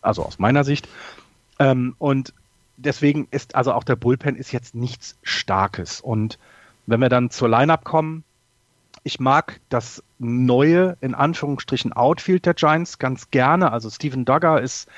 Also 0.00 0.24
aus 0.24 0.38
meiner 0.38 0.64
Sicht. 0.64 0.88
Ähm, 1.58 1.94
und 1.98 2.32
deswegen 2.78 3.28
ist 3.30 3.54
also 3.54 3.72
auch 3.74 3.84
der 3.84 3.96
Bullpen 3.96 4.36
ist 4.36 4.52
jetzt 4.52 4.74
nichts 4.74 5.18
Starkes. 5.22 6.00
Und 6.00 6.38
wenn 6.86 7.00
wir 7.00 7.10
dann 7.10 7.28
zur 7.28 7.50
Lineup 7.50 7.84
kommen, 7.84 8.24
ich 9.02 9.20
mag 9.20 9.60
das 9.68 10.02
neue, 10.18 10.96
in 11.00 11.14
Anführungsstrichen, 11.14 11.92
Outfield 11.92 12.46
der 12.46 12.54
Giants 12.54 12.98
ganz 12.98 13.30
gerne. 13.30 13.72
Also 13.72 13.90
Steven 13.90 14.24
Duggar 14.24 14.60
ist, 14.60 14.88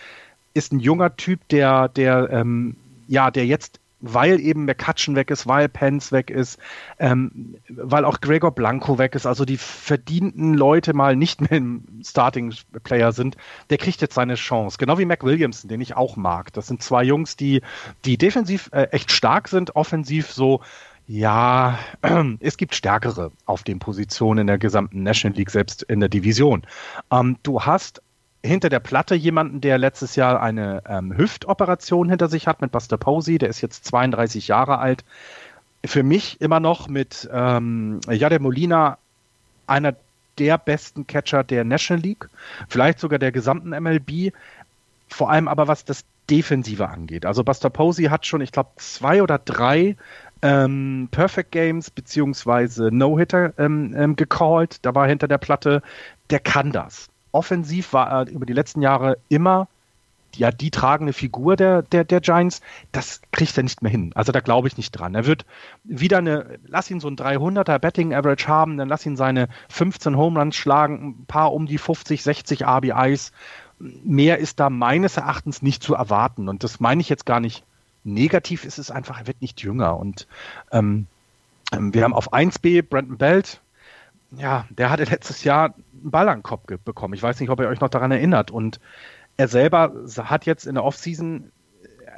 ist 0.54 0.72
ein 0.72 0.80
junger 0.80 1.16
Typ, 1.16 1.46
der, 1.48 1.88
der, 1.88 2.30
ähm, 2.30 2.76
ja, 3.08 3.30
der 3.30 3.46
jetzt 3.46 3.80
weil 4.02 4.40
eben 4.40 4.64
McCutcheon 4.64 5.14
weg 5.14 5.30
ist, 5.30 5.46
weil 5.46 5.68
Pence 5.68 6.10
weg 6.10 6.28
ist, 6.28 6.58
ähm, 6.98 7.54
weil 7.68 8.04
auch 8.04 8.20
Gregor 8.20 8.50
Blanco 8.50 8.98
weg 8.98 9.14
ist, 9.14 9.26
also 9.26 9.44
die 9.44 9.56
verdienten 9.56 10.54
Leute 10.54 10.92
mal 10.92 11.14
nicht 11.14 11.40
mehr 11.40 11.52
im 11.52 11.84
Starting-Player 12.04 13.12
sind, 13.12 13.36
der 13.70 13.78
kriegt 13.78 14.00
jetzt 14.02 14.14
seine 14.14 14.34
Chance. 14.34 14.76
Genau 14.78 14.98
wie 14.98 15.04
Mac 15.04 15.22
Williamson, 15.22 15.68
den 15.68 15.80
ich 15.80 15.96
auch 15.96 16.16
mag. 16.16 16.52
Das 16.52 16.66
sind 16.66 16.82
zwei 16.82 17.04
Jungs, 17.04 17.36
die, 17.36 17.62
die 18.04 18.18
defensiv 18.18 18.70
äh, 18.72 18.88
echt 18.90 19.12
stark 19.12 19.46
sind, 19.46 19.76
offensiv 19.76 20.32
so 20.32 20.60
ja, 21.06 21.78
es 22.40 22.56
gibt 22.56 22.74
stärkere 22.74 23.32
auf 23.46 23.62
den 23.62 23.78
Positionen 23.78 24.42
in 24.42 24.46
der 24.46 24.58
gesamten 24.58 25.02
National 25.02 25.36
League, 25.36 25.50
selbst 25.50 25.82
in 25.82 26.00
der 26.00 26.08
Division. 26.08 26.62
Ähm, 27.10 27.36
du 27.42 27.62
hast 27.62 28.02
hinter 28.44 28.68
der 28.68 28.80
Platte 28.80 29.14
jemanden, 29.14 29.60
der 29.60 29.78
letztes 29.78 30.16
Jahr 30.16 30.40
eine 30.40 30.82
ähm, 30.88 31.16
Hüftoperation 31.16 32.08
hinter 32.08 32.28
sich 32.28 32.46
hat 32.46 32.60
mit 32.60 32.72
Buster 32.72 32.96
Posey, 32.96 33.38
der 33.38 33.48
ist 33.48 33.60
jetzt 33.60 33.84
32 33.84 34.48
Jahre 34.48 34.78
alt. 34.78 35.04
Für 35.84 36.02
mich 36.02 36.40
immer 36.40 36.60
noch 36.60 36.88
mit 36.88 37.28
ähm, 37.32 38.00
Jade 38.08 38.38
Molina 38.38 38.98
einer 39.66 39.94
der 40.38 40.58
besten 40.58 41.06
Catcher 41.06 41.44
der 41.44 41.64
National 41.64 42.02
League, 42.02 42.28
vielleicht 42.68 42.98
sogar 42.98 43.18
der 43.18 43.32
gesamten 43.32 43.70
MLB. 43.70 44.32
Vor 45.08 45.30
allem 45.30 45.46
aber 45.46 45.68
was 45.68 45.84
das 45.84 46.04
Defensive 46.30 46.88
angeht. 46.88 47.26
Also 47.26 47.44
Buster 47.44 47.70
Posey 47.70 48.06
hat 48.06 48.26
schon, 48.26 48.40
ich 48.40 48.52
glaube, 48.52 48.70
zwei 48.76 49.22
oder 49.22 49.38
drei 49.38 49.96
ähm, 50.42 51.08
Perfect 51.10 51.52
Games 51.52 51.90
beziehungsweise 51.90 52.90
No-Hitter 52.92 53.54
ähm, 53.58 53.94
ähm, 53.96 54.16
gecallt. 54.16 54.84
Da 54.84 54.94
war 54.94 55.06
hinter 55.06 55.28
der 55.28 55.38
Platte, 55.38 55.82
der 56.30 56.40
kann 56.40 56.72
das. 56.72 57.08
Offensiv 57.30 57.92
war 57.92 58.10
er 58.10 58.28
über 58.28 58.44
die 58.44 58.52
letzten 58.52 58.82
Jahre 58.82 59.16
immer 59.28 59.68
ja 60.36 60.50
die 60.50 60.70
tragende 60.70 61.12
Figur 61.12 61.56
der, 61.56 61.82
der, 61.82 62.04
der 62.04 62.20
Giants. 62.20 62.60
Das 62.90 63.20
kriegt 63.32 63.56
er 63.56 63.62
nicht 63.62 63.82
mehr 63.82 63.90
hin. 63.90 64.12
Also 64.14 64.32
da 64.32 64.40
glaube 64.40 64.68
ich 64.68 64.76
nicht 64.76 64.92
dran. 64.92 65.14
Er 65.14 65.26
wird 65.26 65.44
wieder 65.84 66.18
eine, 66.18 66.58
lass 66.66 66.90
ihn 66.90 67.00
so 67.00 67.08
ein 67.08 67.16
300er 67.16 67.78
Betting 67.78 68.14
Average 68.14 68.48
haben, 68.48 68.76
dann 68.76 68.88
lass 68.88 69.06
ihn 69.06 69.16
seine 69.16 69.48
15 69.68 70.16
Home 70.16 70.38
Runs 70.38 70.56
schlagen, 70.56 71.16
ein 71.20 71.26
paar 71.26 71.52
um 71.52 71.66
die 71.66 71.78
50, 71.78 72.22
60 72.22 72.66
RBIs. 72.66 73.32
Mehr 73.78 74.38
ist 74.38 74.60
da 74.60 74.70
meines 74.70 75.16
Erachtens 75.16 75.62
nicht 75.62 75.82
zu 75.82 75.94
erwarten. 75.94 76.48
Und 76.48 76.64
das 76.64 76.80
meine 76.80 77.00
ich 77.00 77.08
jetzt 77.08 77.26
gar 77.26 77.40
nicht 77.40 77.64
Negativ 78.04 78.64
ist 78.64 78.78
es 78.78 78.90
einfach, 78.90 79.20
er 79.20 79.26
wird 79.26 79.40
nicht 79.42 79.62
jünger. 79.62 79.96
Und 79.96 80.26
ähm, 80.70 81.06
ähm 81.72 81.94
wir 81.94 82.04
haben 82.04 82.14
auf 82.14 82.32
1b 82.32 82.82
Brandon 82.82 83.18
Belt, 83.18 83.60
ja, 84.36 84.66
der 84.70 84.90
hatte 84.90 85.04
letztes 85.04 85.44
Jahr 85.44 85.74
einen 85.74 86.10
Ball 86.10 86.28
an 86.28 86.38
den 86.38 86.42
Kopf 86.42 86.64
bekommen. 86.84 87.14
Ich 87.14 87.22
weiß 87.22 87.38
nicht, 87.40 87.50
ob 87.50 87.60
ihr 87.60 87.68
euch 87.68 87.80
noch 87.80 87.90
daran 87.90 88.10
erinnert. 88.10 88.50
Und 88.50 88.80
er 89.36 89.48
selber 89.48 89.92
hat 90.18 90.46
jetzt 90.46 90.66
in 90.66 90.74
der 90.74 90.84
Offseason 90.84 91.50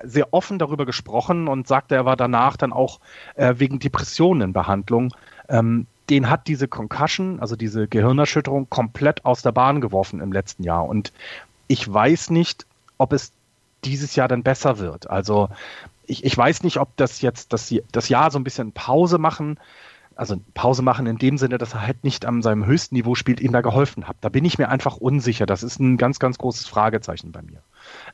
sehr 0.03 0.33
offen 0.33 0.59
darüber 0.59 0.87
gesprochen 0.87 1.49
und 1.49 1.69
sagte, 1.69 1.95
er 1.95 2.05
war 2.05 2.17
danach 2.17 2.57
dann 2.57 2.73
auch 2.73 3.01
äh, 3.37 3.55
wegen 3.59 3.79
Depressionen 3.79 4.49
in 4.49 4.53
Behandlung. 4.53 5.15
Ähm, 5.49 5.87
den 6.11 6.29
hat 6.29 6.49
diese 6.49 6.69
Concussion, 6.69 7.41
also 7.41 7.57
diese 7.57 7.89
Gehirnerschütterung, 7.89 8.69
komplett 8.69 9.25
aus 9.25 9.43
der 9.43 9.53
Bahn 9.53 9.81
geworfen 9.81 10.21
im 10.21 10.33
letzten 10.33 10.63
Jahr. 10.63 10.85
Und 10.87 11.13
ich 11.67 11.93
weiß 11.93 12.31
nicht, 12.31 12.67
ob 12.99 13.13
es 13.13 13.33
dieses 13.85 14.17
Jahr 14.17 14.29
dann 14.29 14.43
besser 14.43 14.79
wird. 14.79 15.11
Also 15.11 15.49
ich, 16.07 16.25
ich 16.25 16.37
weiß 16.37 16.63
nicht, 16.63 16.79
ob 16.79 16.97
das 16.97 17.21
jetzt 17.21 17.53
das, 17.53 17.75
das 17.93 18.09
Jahr 18.09 18.31
so 18.31 18.39
ein 18.39 18.45
bisschen 18.45 18.73
Pause 18.73 19.19
machen, 19.19 19.59
also 20.17 20.37
Pause 20.55 20.83
machen 20.83 21.07
in 21.07 21.19
dem 21.19 21.39
Sinne, 21.39 21.59
dass 21.59 21.75
er 21.75 21.87
halt 21.87 22.05
nicht 22.05 22.25
an 22.25 22.43
seinem 22.43 22.67
höchsten 22.67 22.95
Niveau 22.95 23.15
spielt, 23.15 23.41
ihm 23.41 23.53
da 23.53 23.63
geholfen 23.63 24.07
hat. 24.07 24.17
Da 24.21 24.29
bin 24.29 24.45
ich 24.45 24.59
mir 24.59 24.69
einfach 24.69 24.97
unsicher. 24.97 25.47
Das 25.47 25.63
ist 25.63 25.81
ein 25.81 25.97
ganz, 25.97 26.19
ganz 26.19 26.39
großes 26.39 26.67
Fragezeichen 26.67 27.33
bei 27.33 27.43
mir. 27.43 27.63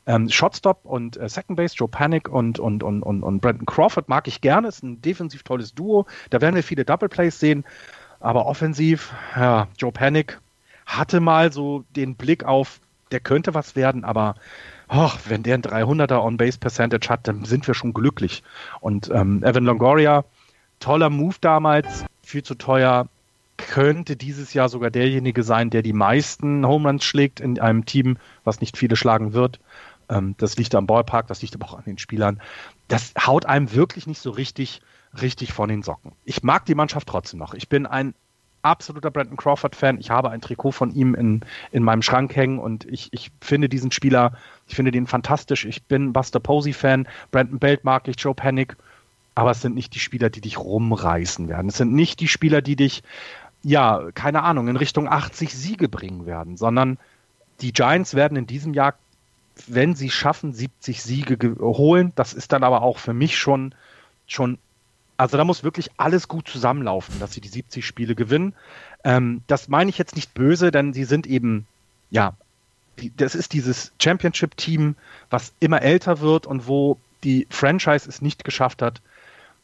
Ähm, 0.07 0.29
Shotstop 0.29 0.79
und 0.83 1.17
äh, 1.17 1.29
Second 1.29 1.57
Base, 1.57 1.75
Joe 1.75 1.87
Panic 1.87 2.27
und, 2.27 2.59
und, 2.59 2.83
und, 2.83 3.03
und, 3.03 3.23
und 3.23 3.39
Brandon 3.39 3.65
Crawford 3.65 4.09
mag 4.09 4.27
ich 4.27 4.41
gerne, 4.41 4.67
ist 4.67 4.83
ein 4.83 5.01
defensiv 5.01 5.43
tolles 5.43 5.75
Duo. 5.75 6.05
Da 6.29 6.41
werden 6.41 6.55
wir 6.55 6.63
viele 6.63 6.85
Double 6.85 7.09
Plays 7.09 7.39
sehen. 7.39 7.65
Aber 8.19 8.45
offensiv, 8.45 9.13
ja, 9.35 9.67
Joe 9.77 9.91
Panic 9.91 10.39
hatte 10.85 11.19
mal 11.19 11.51
so 11.51 11.83
den 11.95 12.15
Blick 12.15 12.43
auf, 12.43 12.79
der 13.11 13.19
könnte 13.19 13.53
was 13.53 13.75
werden, 13.75 14.03
aber 14.03 14.35
oh, 14.91 15.11
wenn 15.27 15.43
der 15.43 15.55
ein 15.55 15.63
300er 15.63 16.21
On-Base-Percentage 16.21 17.09
hat, 17.09 17.27
dann 17.27 17.45
sind 17.45 17.67
wir 17.67 17.73
schon 17.73 17.93
glücklich. 17.93 18.43
Und 18.81 19.09
ähm, 19.11 19.43
Evan 19.43 19.63
Longoria, 19.63 20.25
toller 20.79 21.09
Move 21.09 21.35
damals, 21.41 22.05
viel 22.21 22.43
zu 22.43 22.55
teuer. 22.55 23.07
Könnte 23.57 24.15
dieses 24.15 24.53
Jahr 24.53 24.69
sogar 24.69 24.89
derjenige 24.89 25.43
sein, 25.43 25.69
der 25.69 25.83
die 25.83 25.93
meisten 25.93 26.65
Home 26.65 26.89
Runs 26.89 27.03
schlägt 27.03 27.39
in 27.39 27.59
einem 27.59 27.85
Team, 27.85 28.17
was 28.43 28.59
nicht 28.59 28.75
viele 28.75 28.95
schlagen 28.95 29.33
wird. 29.33 29.59
Ähm, 30.09 30.35
das 30.37 30.57
liegt 30.57 30.73
am 30.75 30.87
Ballpark, 30.87 31.27
das 31.27 31.41
liegt 31.41 31.55
aber 31.55 31.65
auch 31.65 31.77
an 31.77 31.83
den 31.85 31.99
Spielern. 31.99 32.41
Das 32.87 33.13
haut 33.25 33.45
einem 33.45 33.73
wirklich 33.73 34.07
nicht 34.07 34.19
so 34.19 34.31
richtig, 34.31 34.81
richtig 35.21 35.53
von 35.53 35.69
den 35.69 35.83
Socken. 35.83 36.13
Ich 36.25 36.43
mag 36.43 36.65
die 36.65 36.75
Mannschaft 36.75 37.07
trotzdem 37.07 37.39
noch. 37.39 37.53
Ich 37.53 37.69
bin 37.69 37.85
ein 37.85 38.15
absoluter 38.63 39.11
Brandon 39.11 39.37
Crawford-Fan. 39.37 39.99
Ich 39.99 40.09
habe 40.09 40.29
ein 40.29 40.41
Trikot 40.41 40.71
von 40.71 40.93
ihm 40.93 41.15
in, 41.15 41.41
in 41.71 41.83
meinem 41.83 42.01
Schrank 42.01 42.35
hängen 42.35 42.59
und 42.59 42.85
ich, 42.85 43.09
ich 43.11 43.31
finde 43.41 43.69
diesen 43.69 43.91
Spieler, 43.91 44.33
ich 44.67 44.75
finde 44.75 44.91
den 44.91 45.07
fantastisch. 45.07 45.65
Ich 45.65 45.83
bin 45.83 46.13
Buster 46.13 46.39
Posey-Fan. 46.39 47.07
Brandon 47.31 47.59
Belt 47.59 47.83
mag 47.83 48.07
ich, 48.07 48.19
Joe 48.19 48.35
Panic. 48.35 48.75
Aber 49.35 49.51
es 49.51 49.61
sind 49.61 49.75
nicht 49.75 49.95
die 49.95 49.99
Spieler, 49.99 50.29
die 50.29 50.41
dich 50.41 50.57
rumreißen 50.57 51.47
werden. 51.47 51.69
Es 51.69 51.77
sind 51.77 51.93
nicht 51.93 52.19
die 52.19 52.27
Spieler, 52.27 52.61
die 52.61 52.75
dich, 52.75 53.03
ja, 53.63 54.09
keine 54.13 54.43
Ahnung, 54.43 54.67
in 54.67 54.75
Richtung 54.75 55.07
80 55.07 55.53
Siege 55.53 55.87
bringen 55.87 56.25
werden, 56.25 56.57
sondern 56.57 56.97
die 57.61 57.73
Giants 57.73 58.13
werden 58.15 58.37
in 58.37 58.47
diesem 58.47 58.73
Jahr, 58.73 58.95
wenn 59.67 59.95
sie 59.95 60.09
schaffen, 60.09 60.53
70 60.53 61.01
Siege 61.01 61.55
holen. 61.59 62.11
Das 62.15 62.33
ist 62.33 62.51
dann 62.51 62.63
aber 62.63 62.81
auch 62.81 62.97
für 62.97 63.13
mich 63.13 63.37
schon, 63.37 63.73
schon 64.27 64.57
also 65.21 65.37
da 65.37 65.43
muss 65.43 65.63
wirklich 65.63 65.91
alles 65.97 66.27
gut 66.27 66.47
zusammenlaufen, 66.47 67.19
dass 67.19 67.31
sie 67.31 67.41
die 67.41 67.47
70 67.47 67.85
Spiele 67.85 68.15
gewinnen. 68.15 68.55
Ähm, 69.03 69.43
das 69.45 69.67
meine 69.67 69.91
ich 69.91 69.99
jetzt 69.99 70.15
nicht 70.15 70.33
böse, 70.33 70.71
denn 70.71 70.93
sie 70.93 71.03
sind 71.03 71.27
eben, 71.27 71.67
ja, 72.09 72.33
die, 72.99 73.15
das 73.15 73.35
ist 73.35 73.53
dieses 73.53 73.91
Championship-Team, 74.01 74.95
was 75.29 75.53
immer 75.59 75.83
älter 75.83 76.21
wird 76.21 76.47
und 76.47 76.67
wo 76.67 76.97
die 77.23 77.45
Franchise 77.51 78.09
es 78.09 78.23
nicht 78.23 78.43
geschafft 78.43 78.81
hat, 78.81 79.03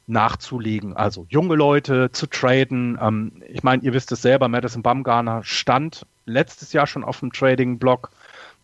nachzulegen. 0.05 0.95
Also 0.95 1.25
junge 1.27 1.55
Leute 1.55 2.11
zu 2.11 2.27
traden. 2.27 2.99
Ähm, 3.01 3.41
ich 3.47 3.63
meine, 3.63 3.81
ihr 3.81 3.93
wisst 3.93 4.11
es 4.11 4.21
selber, 4.21 4.49
Madison 4.49 4.83
Bumgarner 4.83 5.43
stand 5.43 6.05
letztes 6.27 6.71
Jahr 6.71 6.85
schon 6.85 7.03
auf 7.03 7.21
dem 7.21 7.33
Trading-Block 7.33 8.11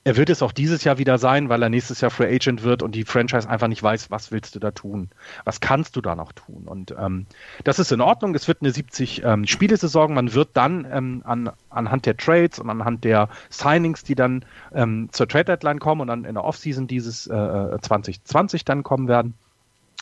er 0.05 0.17
wird 0.17 0.29
es 0.29 0.41
auch 0.41 0.51
dieses 0.51 0.83
Jahr 0.83 0.97
wieder 0.97 1.17
sein, 1.17 1.47
weil 1.47 1.63
er 1.63 1.69
nächstes 1.69 2.01
Jahr 2.01 2.11
Free 2.11 2.33
Agent 2.35 2.63
wird 2.63 2.83
und 2.83 2.93
die 2.93 3.05
Franchise 3.05 3.49
einfach 3.49 3.69
nicht 3.69 3.81
weiß, 3.81 4.11
was 4.11 4.31
willst 4.31 4.53
du 4.53 4.59
da 4.59 4.71
tun? 4.71 5.09
Was 5.45 5.61
kannst 5.61 5.95
du 5.95 6.01
da 6.01 6.15
noch 6.15 6.33
tun? 6.33 6.63
Und 6.65 6.93
ähm, 6.97 7.25
das 7.63 7.79
ist 7.79 7.91
in 7.91 8.01
Ordnung. 8.01 8.35
Es 8.35 8.47
wird 8.47 8.61
eine 8.61 8.71
70 8.71 9.23
ähm. 9.23 9.45
Man 10.09 10.33
wird 10.33 10.49
dann 10.53 10.85
ähm, 10.91 11.21
an, 11.25 11.51
anhand 11.69 12.05
der 12.05 12.17
Trades 12.17 12.59
und 12.59 12.69
anhand 12.69 13.05
der 13.05 13.29
Signings, 13.49 14.03
die 14.03 14.15
dann 14.15 14.43
ähm, 14.73 15.07
zur 15.11 15.27
Trade 15.27 15.45
Deadline 15.45 15.79
kommen 15.79 16.01
und 16.01 16.07
dann 16.07 16.25
in 16.25 16.33
der 16.33 16.43
Offseason 16.43 16.87
dieses 16.87 17.27
äh, 17.27 17.77
2020 17.81 18.61
äh, 18.61 18.65
dann 18.65 18.83
kommen 18.83 19.07
werden, 19.07 19.35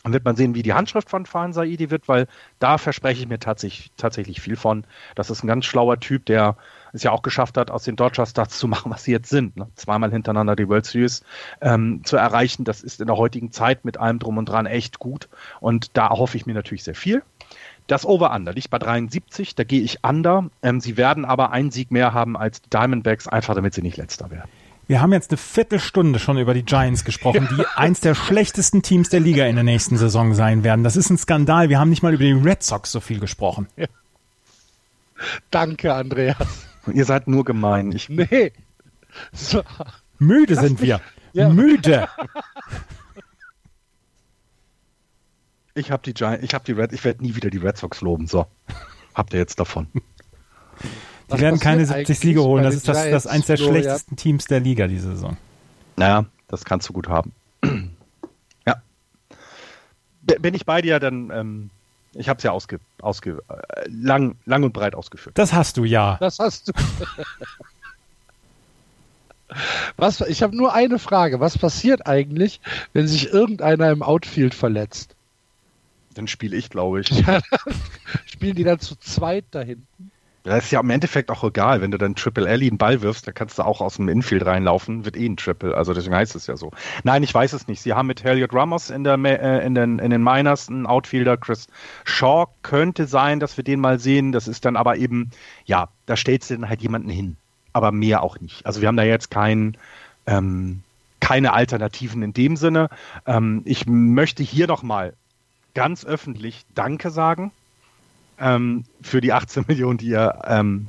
dann 0.02 0.12
wird 0.12 0.24
man 0.24 0.34
sehen, 0.34 0.56
wie 0.56 0.64
die 0.64 0.72
Handschrift 0.72 1.10
von 1.10 1.26
Fan 1.26 1.52
Saidi 1.52 1.90
wird, 1.90 2.08
weil 2.08 2.26
da 2.58 2.76
verspreche 2.78 3.22
ich 3.22 3.28
mir 3.28 3.38
tatsächlich, 3.38 3.92
tatsächlich 3.96 4.40
viel 4.40 4.56
von. 4.56 4.84
Das 5.14 5.30
ist 5.30 5.44
ein 5.44 5.46
ganz 5.46 5.64
schlauer 5.64 6.00
Typ, 6.00 6.26
der 6.26 6.56
es 6.92 7.02
ja 7.02 7.10
auch 7.10 7.22
geschafft 7.22 7.56
hat, 7.56 7.70
aus 7.70 7.84
den 7.84 7.96
Dodgers 7.96 8.32
das 8.32 8.50
zu 8.50 8.68
machen, 8.68 8.90
was 8.90 9.04
sie 9.04 9.12
jetzt 9.12 9.30
sind. 9.30 9.56
Ne? 9.56 9.68
Zweimal 9.74 10.10
hintereinander 10.10 10.56
die 10.56 10.68
World 10.68 10.86
Series 10.86 11.22
ähm, 11.60 12.02
zu 12.04 12.16
erreichen, 12.16 12.64
das 12.64 12.82
ist 12.82 13.00
in 13.00 13.06
der 13.06 13.16
heutigen 13.16 13.50
Zeit 13.50 13.84
mit 13.84 13.96
allem 13.96 14.18
drum 14.18 14.38
und 14.38 14.46
dran 14.46 14.66
echt 14.66 14.98
gut. 14.98 15.28
Und 15.60 15.96
da 15.96 16.10
hoffe 16.10 16.36
ich 16.36 16.46
mir 16.46 16.54
natürlich 16.54 16.84
sehr 16.84 16.94
viel. 16.94 17.22
Das 17.86 18.06
Over-Under 18.06 18.52
liegt 18.52 18.70
bei 18.70 18.78
73, 18.78 19.54
da 19.54 19.64
gehe 19.64 19.82
ich 19.82 20.04
under. 20.04 20.50
Ähm, 20.62 20.80
sie 20.80 20.96
werden 20.96 21.24
aber 21.24 21.50
einen 21.50 21.70
Sieg 21.70 21.90
mehr 21.90 22.14
haben 22.14 22.36
als 22.36 22.62
die 22.62 22.70
Diamondbacks, 22.70 23.26
einfach 23.26 23.54
damit 23.54 23.74
sie 23.74 23.82
nicht 23.82 23.96
letzter 23.96 24.30
werden. 24.30 24.48
Wir 24.86 25.00
haben 25.00 25.12
jetzt 25.12 25.30
eine 25.30 25.38
Viertelstunde 25.38 26.18
schon 26.18 26.38
über 26.38 26.54
die 26.54 26.64
Giants 26.64 27.04
gesprochen, 27.04 27.48
die 27.56 27.64
eins 27.76 28.00
der 28.00 28.14
schlechtesten 28.14 28.82
Teams 28.82 29.08
der 29.08 29.20
Liga 29.20 29.46
in 29.46 29.54
der 29.54 29.64
nächsten 29.64 29.96
Saison 29.96 30.34
sein 30.34 30.64
werden. 30.64 30.84
Das 30.84 30.96
ist 30.96 31.10
ein 31.10 31.18
Skandal. 31.18 31.68
Wir 31.68 31.78
haben 31.78 31.90
nicht 31.90 32.02
mal 32.02 32.12
über 32.12 32.24
die 32.24 32.32
Red 32.32 32.62
Sox 32.62 32.92
so 32.92 33.00
viel 33.00 33.20
gesprochen. 33.20 33.68
Danke, 35.50 35.94
Andreas. 35.94 36.66
Ihr 36.92 37.04
seid 37.04 37.28
nur 37.28 37.44
gemein. 37.44 37.92
Ich 37.92 38.08
nee. 38.08 38.52
So. 39.32 39.62
Müde 40.18 40.54
Lass 40.54 40.64
sind 40.64 40.80
mich, 40.80 40.88
wir. 40.88 41.00
Ja. 41.32 41.48
Müde. 41.48 42.08
Ich 45.74 45.90
habe 45.90 46.02
die 46.02 46.12
Giants, 46.12 46.44
ich 46.44 46.54
habe 46.54 46.64
die 46.64 46.72
Red, 46.72 46.92
ich 46.92 47.02
werde 47.04 47.22
nie 47.22 47.34
wieder 47.34 47.48
die 47.48 47.58
Red 47.58 47.78
Sox 47.78 48.02
loben. 48.02 48.26
So, 48.26 48.46
habt 49.14 49.32
ihr 49.32 49.38
jetzt 49.38 49.58
davon. 49.58 49.86
Die 51.32 51.40
werden 51.40 51.60
keine 51.60 51.86
70 51.86 52.18
Siege 52.18 52.42
holen. 52.42 52.62
Das 52.62 52.74
ist 52.74 52.88
das, 52.88 53.08
das 53.10 53.26
eins 53.26 53.46
der 53.46 53.56
schlechtesten 53.56 54.16
Teams 54.16 54.44
der 54.44 54.60
Liga 54.60 54.86
diese 54.86 55.12
Saison. 55.12 55.36
Naja, 55.96 56.26
das 56.48 56.64
kannst 56.64 56.88
du 56.88 56.92
gut 56.92 57.08
haben. 57.08 57.32
ja. 58.66 58.82
Bin 60.20 60.54
ich 60.54 60.66
bei 60.66 60.82
dir, 60.82 61.00
dann 61.00 61.30
ähm, 61.30 61.70
ich 62.14 62.28
habe 62.28 62.38
es 62.38 62.44
ja 62.44 62.52
ausge, 62.52 62.78
ausge, 63.00 63.42
äh, 63.48 63.88
lang, 63.88 64.36
lang 64.44 64.62
und 64.64 64.72
breit 64.72 64.94
ausgeführt. 64.94 65.38
Das 65.38 65.52
hast 65.52 65.76
du 65.76 65.84
ja. 65.84 66.16
Das 66.20 66.38
hast 66.38 66.68
du. 66.68 66.72
Was, 69.96 70.20
ich 70.22 70.42
habe 70.42 70.56
nur 70.56 70.74
eine 70.74 70.98
Frage. 70.98 71.40
Was 71.40 71.58
passiert 71.58 72.06
eigentlich, 72.06 72.60
wenn 72.92 73.06
sich 73.06 73.28
irgendeiner 73.32 73.90
im 73.90 74.02
Outfield 74.02 74.54
verletzt? 74.54 75.14
Dann 76.14 76.28
spiele 76.28 76.56
ich, 76.56 76.70
glaube 76.70 77.00
ich. 77.00 77.08
spielen 78.26 78.56
die 78.56 78.64
dann 78.64 78.80
zu 78.80 78.96
zweit 78.96 79.44
da 79.50 79.60
hinten? 79.60 80.11
Das 80.44 80.64
ist 80.64 80.70
ja 80.72 80.80
im 80.80 80.90
Endeffekt 80.90 81.30
auch 81.30 81.44
egal, 81.44 81.80
wenn 81.80 81.92
du 81.92 81.98
dann 81.98 82.16
Triple 82.16 82.48
Alley 82.48 82.66
einen 82.68 82.78
Ball 82.78 83.00
wirfst, 83.00 83.28
da 83.28 83.32
kannst 83.32 83.58
du 83.58 83.62
auch 83.62 83.80
aus 83.80 83.96
dem 83.96 84.08
Infield 84.08 84.44
reinlaufen, 84.44 85.04
wird 85.04 85.16
eh 85.16 85.26
ein 85.26 85.36
Triple, 85.36 85.76
also 85.76 85.94
deswegen 85.94 86.16
heißt 86.16 86.34
es 86.34 86.48
ja 86.48 86.56
so. 86.56 86.72
Nein, 87.04 87.22
ich 87.22 87.32
weiß 87.32 87.52
es 87.52 87.68
nicht. 87.68 87.80
Sie 87.80 87.92
haben 87.92 88.08
mit 88.08 88.24
Elliot 88.24 88.52
Ramos 88.52 88.90
in, 88.90 89.04
der, 89.04 89.14
äh, 89.18 89.64
in, 89.64 89.76
den, 89.76 90.00
in 90.00 90.10
den 90.10 90.22
Miners 90.22 90.68
einen 90.68 90.86
Outfielder, 90.86 91.36
Chris 91.36 91.68
Shaw 92.04 92.46
könnte 92.62 93.06
sein, 93.06 93.38
dass 93.38 93.56
wir 93.56 93.62
den 93.62 93.78
mal 93.78 94.00
sehen, 94.00 94.32
das 94.32 94.48
ist 94.48 94.64
dann 94.64 94.76
aber 94.76 94.96
eben, 94.96 95.30
ja, 95.64 95.88
da 96.06 96.16
stellst 96.16 96.50
du 96.50 96.54
dann 96.54 96.68
halt 96.68 96.82
jemanden 96.82 97.08
hin, 97.08 97.36
aber 97.72 97.92
mehr 97.92 98.24
auch 98.24 98.40
nicht. 98.40 98.66
Also 98.66 98.80
wir 98.80 98.88
haben 98.88 98.96
da 98.96 99.04
jetzt 99.04 99.30
keinen, 99.30 99.76
ähm, 100.26 100.82
keine 101.20 101.52
Alternativen 101.52 102.20
in 102.22 102.32
dem 102.32 102.56
Sinne. 102.56 102.88
Ähm, 103.26 103.62
ich 103.64 103.86
möchte 103.86 104.42
hier 104.42 104.66
nochmal 104.66 105.12
ganz 105.74 106.04
öffentlich 106.04 106.64
Danke 106.74 107.10
sagen 107.10 107.52
ähm, 108.38 108.84
für 109.00 109.20
die 109.20 109.32
18 109.32 109.64
Millionen, 109.68 109.98
die 109.98 110.12
er 110.12 110.42
ähm, 110.46 110.88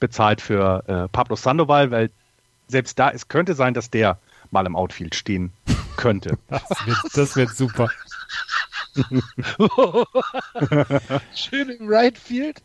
bezahlt 0.00 0.40
für 0.40 0.84
äh, 0.86 1.08
Pablo 1.08 1.36
Sandoval, 1.36 1.90
weil 1.90 2.10
selbst 2.68 2.98
da, 2.98 3.10
es 3.10 3.28
könnte 3.28 3.54
sein, 3.54 3.74
dass 3.74 3.90
der 3.90 4.18
mal 4.50 4.66
im 4.66 4.76
Outfield 4.76 5.14
stehen 5.14 5.52
könnte. 5.96 6.38
Das 6.48 6.86
wird, 6.86 6.98
das 7.14 7.36
wird 7.36 7.50
super. 7.50 7.88
Schön 11.34 11.70
im 11.70 11.88
Right 11.88 12.18
Field 12.18 12.62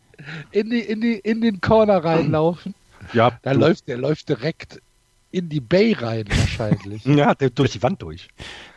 in, 0.50 0.70
die, 0.70 0.80
in, 0.80 1.00
die, 1.00 1.14
in 1.14 1.40
den 1.40 1.60
Corner 1.60 2.04
reinlaufen. 2.04 2.74
Ja, 3.12 3.38
da 3.42 3.52
läuft 3.52 3.88
der 3.88 3.96
läuft 3.96 4.28
direkt 4.28 4.82
in 5.30 5.48
die 5.48 5.60
Bay 5.60 5.92
rein 5.92 6.24
wahrscheinlich. 6.28 7.04
ja, 7.04 7.34
durch 7.34 7.72
die 7.72 7.82
Wand 7.82 8.02
durch. 8.02 8.28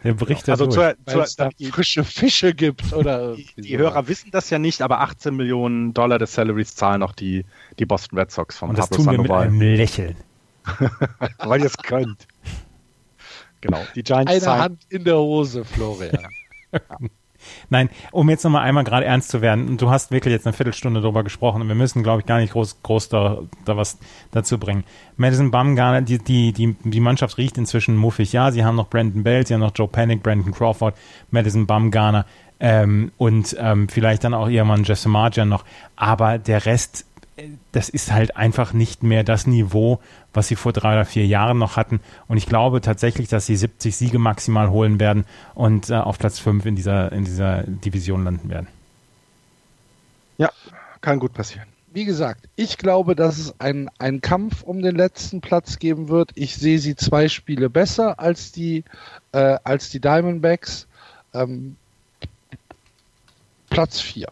Der 0.04 0.14
bricht 0.14 0.48
ja. 0.48 0.54
Also 0.54 0.66
durch. 0.66 0.96
Zur, 1.08 1.26
zur, 1.26 1.26
da 1.38 1.50
frische 1.70 2.04
Fische 2.04 2.54
gibt 2.54 2.92
oder 2.94 3.36
die, 3.36 3.48
die 3.58 3.78
Hörer 3.78 4.08
wissen 4.08 4.32
das 4.32 4.50
ja 4.50 4.60
nicht, 4.60 4.82
aber 4.82 5.02
18 5.02 5.36
Millionen 5.36 5.94
Dollar 5.94 6.20
des 6.20 6.34
Salaries 6.34 6.76
zahlen 6.76 7.04
auch 7.04 7.14
die, 7.14 7.46
die 7.80 7.86
Boston 7.86 8.20
Red 8.20 8.32
Sox 8.32 8.58
von 8.58 8.70
Und 8.70 8.78
das 8.78 8.90
Pablo 8.90 8.98
tun 8.98 9.16
Sandoval. 9.16 9.46
wir 9.46 9.52
mit 9.52 9.62
einem 9.62 9.76
Lächeln. 9.76 10.16
Weil 11.40 11.62
ihr 11.62 11.68
es 11.68 11.78
könnt. 11.78 12.28
Genau. 13.62 13.82
Die 13.96 14.04
Giants 14.04 14.32
Eine 14.32 14.60
Hand 14.60 14.84
in 14.90 15.04
der 15.04 15.18
Hose, 15.18 15.64
Florian. 15.64 16.18
ja. 16.74 16.80
Nein, 17.70 17.90
um 18.12 18.30
jetzt 18.30 18.44
nochmal 18.44 18.64
einmal 18.64 18.84
gerade 18.84 19.06
ernst 19.06 19.30
zu 19.30 19.42
werden, 19.42 19.78
du 19.78 19.90
hast 19.90 20.12
wirklich 20.12 20.32
jetzt 20.32 20.46
eine 20.46 20.54
Viertelstunde 20.54 21.02
drüber 21.02 21.24
gesprochen 21.24 21.62
und 21.62 21.68
wir 21.68 21.76
müssen, 21.76 22.04
glaube 22.04 22.22
ich, 22.22 22.26
gar 22.26 22.40
nicht 22.40 22.54
groß, 22.54 22.82
groß 22.84 23.10
da, 23.10 23.40
da 23.66 23.78
was 23.78 23.98
dazu 24.32 24.58
bringen. 24.58 24.84
Madison 25.18 25.52
Bumgarner, 25.52 26.02
die, 26.02 26.18
die, 26.18 26.54
die, 26.54 26.76
die 26.84 27.00
Mannschaft 27.00 27.38
riecht 27.38 27.58
inzwischen 27.58 27.96
muffig. 27.96 28.34
Ja, 28.34 28.52
sie 28.52 28.64
haben 28.64 28.76
noch 28.76 28.90
Brandon 28.90 29.24
Bell, 29.24 29.46
sie 29.46 29.54
haben 29.54 29.62
noch 29.62 29.74
Joe 29.76 29.88
Panic, 29.88 30.24
Brandon 30.24 30.54
Crawford, 30.54 30.96
Madison 31.30 31.68
Bumgarner 31.68 32.26
ähm, 32.60 33.12
und 33.18 33.56
ähm, 33.60 33.90
vielleicht 33.90 34.24
dann 34.24 34.34
auch 34.34 34.48
ihr 34.48 34.64
Mann 34.64 34.84
Jesse 34.84 35.10
Marjan 35.10 35.50
noch. 35.50 35.66
Aber 35.96 36.38
der 36.38 36.66
Rest 36.66 37.06
das 37.72 37.90
ist 37.90 38.12
halt 38.12 38.36
einfach 38.36 38.74
nicht 38.74 39.04
mehr 39.04 39.24
das 39.24 39.48
Niveau, 39.48 40.00
was 40.34 40.48
sie 40.48 40.56
vor 40.56 40.74
drei 40.74 40.94
oder 40.94 41.06
vier 41.06 41.26
Jahren 41.26 41.58
noch 41.58 41.78
hatten. 41.78 42.00
Und 42.28 42.38
ich 42.38 42.46
glaube 42.46 42.82
tatsächlich, 42.82 43.28
dass 43.28 43.46
sie 43.46 43.56
70 43.56 43.96
Siege 43.96 44.20
maximal 44.20 44.70
holen 44.70 45.00
werden 45.00 45.26
und 45.54 45.90
äh, 45.90 45.96
auf 45.96 46.18
Platz 46.20 46.40
5 46.40 46.66
in 46.66 46.76
dieser, 46.76 47.12
in 47.12 47.26
dieser 47.26 47.64
Division 47.64 48.24
landen 48.24 48.50
werden. 48.50 48.68
Ja, 50.38 50.52
kann 51.02 51.20
gut 51.20 51.34
passieren. 51.34 51.68
Wie 51.94 52.06
gesagt, 52.06 52.48
ich 52.56 52.78
glaube, 52.78 53.16
dass 53.16 53.38
es 53.38 53.60
einen 53.60 54.22
Kampf 54.22 54.64
um 54.64 54.82
den 54.82 54.96
letzten 54.96 55.42
Platz 55.42 55.78
geben 55.78 56.08
wird. 56.08 56.32
Ich 56.36 56.56
sehe 56.56 56.80
sie 56.80 56.96
zwei 56.96 57.28
Spiele 57.28 57.70
besser 57.70 58.18
als 58.20 58.54
die, 58.54 58.86
äh, 59.34 59.58
als 59.64 59.90
die 59.90 60.00
Diamondbacks. 60.00 60.88
Ähm, 61.34 61.76
Platz 63.70 64.00
4. 64.00 64.28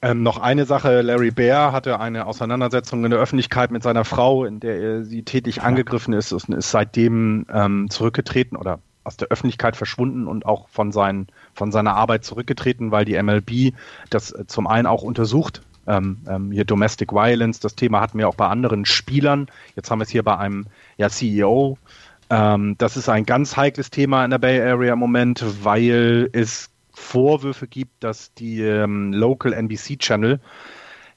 Ähm, 0.00 0.22
noch 0.22 0.38
eine 0.38 0.64
Sache, 0.64 1.02
Larry 1.02 1.32
Baer 1.32 1.72
hatte 1.72 1.98
eine 1.98 2.26
Auseinandersetzung 2.26 3.04
in 3.04 3.10
der 3.10 3.18
Öffentlichkeit 3.18 3.72
mit 3.72 3.82
seiner 3.82 4.04
Frau, 4.04 4.44
in 4.44 4.60
der 4.60 4.80
er 4.80 5.04
sie 5.04 5.24
tätig 5.24 5.62
angegriffen 5.62 6.14
ist 6.14 6.32
und 6.32 6.50
ist 6.50 6.70
seitdem 6.70 7.46
ähm, 7.52 7.90
zurückgetreten 7.90 8.56
oder 8.56 8.78
aus 9.02 9.16
der 9.16 9.28
Öffentlichkeit 9.28 9.74
verschwunden 9.74 10.28
und 10.28 10.46
auch 10.46 10.68
von, 10.68 10.92
seinen, 10.92 11.26
von 11.54 11.72
seiner 11.72 11.94
Arbeit 11.94 12.24
zurückgetreten, 12.24 12.92
weil 12.92 13.04
die 13.04 13.20
MLB 13.20 13.74
das 14.10 14.30
äh, 14.30 14.46
zum 14.46 14.68
einen 14.68 14.86
auch 14.86 15.02
untersucht. 15.02 15.62
Ähm, 15.88 16.18
ähm, 16.28 16.52
hier 16.52 16.64
Domestic 16.64 17.12
Violence, 17.12 17.58
das 17.58 17.74
Thema 17.74 18.00
hatten 18.00 18.18
wir 18.18 18.28
auch 18.28 18.34
bei 18.34 18.46
anderen 18.46 18.84
Spielern. 18.84 19.46
Jetzt 19.74 19.90
haben 19.90 19.98
wir 19.98 20.04
es 20.04 20.10
hier 20.10 20.22
bei 20.22 20.36
einem 20.36 20.66
ja, 20.98 21.08
CEO. 21.08 21.78
Ähm, 22.30 22.76
das 22.78 22.96
ist 22.96 23.08
ein 23.08 23.24
ganz 23.24 23.56
heikles 23.56 23.90
Thema 23.90 24.24
in 24.24 24.30
der 24.30 24.38
Bay 24.38 24.60
Area 24.60 24.92
im 24.92 24.98
Moment, 24.98 25.42
weil 25.64 26.28
es 26.32 26.70
Vorwürfe 26.98 27.66
gibt, 27.66 28.04
dass 28.04 28.34
die 28.34 28.60
ähm, 28.60 29.12
Local 29.12 29.52
NBC 29.52 29.98
Channel 29.98 30.40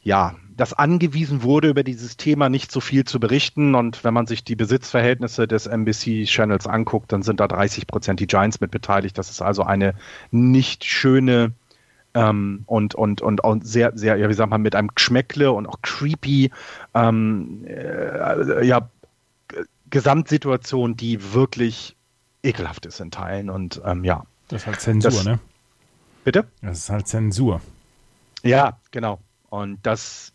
ja 0.02 0.36
das 0.56 0.74
angewiesen 0.74 1.44
wurde, 1.44 1.70
über 1.70 1.84
dieses 1.84 2.18
Thema 2.18 2.50
nicht 2.50 2.72
so 2.72 2.80
viel 2.80 3.04
zu 3.06 3.20
berichten. 3.20 3.74
Und 3.74 4.04
wenn 4.04 4.14
man 4.14 4.28
sich 4.28 4.44
die 4.44 4.56
Besitzverhältnisse 4.56 5.48
des 5.48 5.66
NBC-Channels 5.66 6.68
anguckt, 6.68 7.12
dann 7.12 7.24
sind 7.24 7.40
da 7.40 7.48
30 7.48 7.88
Prozent 7.88 8.20
die 8.20 8.28
Giants 8.28 8.62
mit 8.62 8.72
beteiligt. 8.72 9.18
Das 9.18 9.30
ist 9.30 9.42
also 9.42 9.64
eine 9.64 9.96
nicht 10.30 10.86
schöne 10.86 11.54
ähm, 12.14 12.64
und, 12.66 12.94
und, 12.96 13.22
und, 13.22 13.44
und 13.44 13.66
sehr, 13.66 13.94
sehr, 13.96 14.18
ja, 14.18 14.30
wie 14.30 14.34
sagt 14.34 14.50
man, 14.50 14.62
mit 14.62 14.76
einem 14.76 14.90
Geschmäckle 14.94 15.52
und 15.52 15.68
auch 15.68 15.82
creepy, 15.82 16.52
ähm, 16.94 17.66
äh, 17.66 18.66
ja, 18.66 18.90
Gesamtsituation, 19.90 20.96
die 20.96 21.34
wirklich 21.34 21.96
ekelhaft 22.44 22.86
ist 22.86 23.00
in 23.00 23.12
Teilen. 23.12 23.50
Und 23.50 23.82
ähm, 23.86 24.04
ja. 24.04 24.26
Das 24.48 24.62
ist 24.62 24.68
halt 24.68 24.82
Zensur, 24.82 25.12
das, 25.12 25.26
ne? 25.26 25.40
Bitte? 26.24 26.46
Das 26.62 26.80
ist 26.80 26.90
halt 26.90 27.08
Zensur. 27.08 27.62
Ja, 28.44 28.78
genau. 28.92 29.20
Und 29.50 29.80
das 29.84 30.34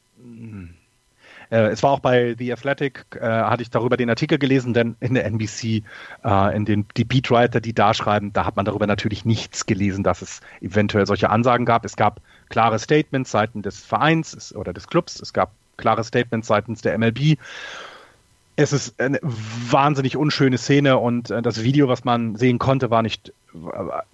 äh, 1.51 1.69
es 1.69 1.83
war 1.83 1.91
auch 1.93 2.01
bei 2.01 2.35
The 2.39 2.53
Athletic, 2.53 3.07
äh, 3.15 3.21
hatte 3.21 3.63
ich 3.63 3.71
darüber 3.71 3.97
den 3.97 4.11
Artikel 4.11 4.39
gelesen, 4.39 4.75
denn 4.75 4.97
in 5.01 5.15
der 5.15 5.25
NBC, 5.27 5.83
äh, 6.25 6.57
in 6.57 6.65
den 6.65 6.87
die 6.97 7.05
Beatwriter, 7.05 7.61
die 7.61 7.73
da 7.75 7.95
schreiben, 7.95 8.33
da 8.33 8.45
hat 8.45 8.57
man 8.57 8.65
darüber 8.65 8.87
natürlich 8.87 9.25
nichts 9.25 9.67
gelesen, 9.67 10.03
dass 10.03 10.23
es 10.23 10.41
eventuell 10.61 11.07
solche 11.07 11.31
Ansagen 11.31 11.67
gab. 11.67 11.85
Es 11.85 11.97
gab 11.97 12.21
klare 12.49 12.79
Statements 12.79 13.31
seitens 13.31 13.63
des 13.63 13.85
Vereins 13.85 14.55
oder 14.55 14.73
des 14.73 14.87
Clubs, 14.89 15.21
es 15.21 15.33
gab 15.33 15.53
klare 15.77 16.05
Statements 16.05 16.49
seitens 16.49 16.81
der 16.81 16.99
MLB 16.99 17.39
es 18.57 18.73
ist 18.73 18.99
eine 18.99 19.21
wahnsinnig 19.23 20.17
unschöne 20.17 20.57
Szene 20.57 20.97
und 20.99 21.31
äh, 21.31 21.43
das 21.43 21.63
Video, 21.63 21.89
was 21.89 22.05
man 22.05 22.37
sehen 22.37 22.59
konnte, 22.59 22.91
war 22.91 23.03
nicht, 23.03 23.33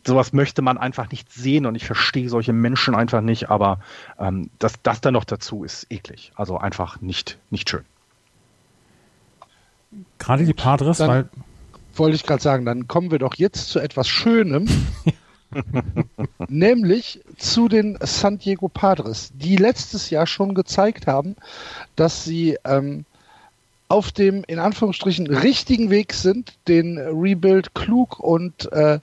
sowas 0.04 0.32
möchte 0.32 0.62
man 0.62 0.78
einfach 0.78 1.10
nicht 1.10 1.32
sehen 1.32 1.64
und 1.64 1.76
ich 1.76 1.86
verstehe 1.86 2.28
solche 2.28 2.52
Menschen 2.52 2.94
einfach 2.94 3.20
nicht, 3.20 3.50
aber 3.50 3.78
ähm, 4.18 4.50
das, 4.58 4.74
das 4.82 5.00
dann 5.00 5.14
noch 5.14 5.24
dazu 5.24 5.64
ist 5.64 5.86
eklig. 5.90 6.32
Also 6.34 6.58
einfach 6.58 7.00
nicht, 7.00 7.38
nicht 7.50 7.70
schön. 7.70 7.84
Gerade 10.18 10.44
die 10.44 10.54
Padres, 10.54 10.98
dann 10.98 11.08
weil. 11.08 11.28
Wollte 11.94 12.16
ich 12.16 12.24
gerade 12.24 12.42
sagen, 12.42 12.64
dann 12.64 12.88
kommen 12.88 13.10
wir 13.10 13.18
doch 13.18 13.34
jetzt 13.34 13.68
zu 13.68 13.78
etwas 13.78 14.08
Schönem. 14.08 14.66
nämlich 16.48 17.20
zu 17.36 17.68
den 17.68 17.98
San 18.00 18.38
Diego 18.38 18.68
Padres, 18.68 19.30
die 19.34 19.56
letztes 19.56 20.08
Jahr 20.08 20.26
schon 20.26 20.54
gezeigt 20.54 21.06
haben, 21.06 21.36
dass 21.94 22.24
sie 22.24 22.56
ähm, 22.64 23.04
auf 23.92 24.10
dem 24.10 24.42
in 24.46 24.58
Anführungsstrichen 24.58 25.26
richtigen 25.26 25.90
Weg 25.90 26.14
sind, 26.14 26.54
den 26.66 26.96
Rebuild 26.96 27.74
klug 27.74 28.18
und, 28.18 28.72
äh, 28.72 28.98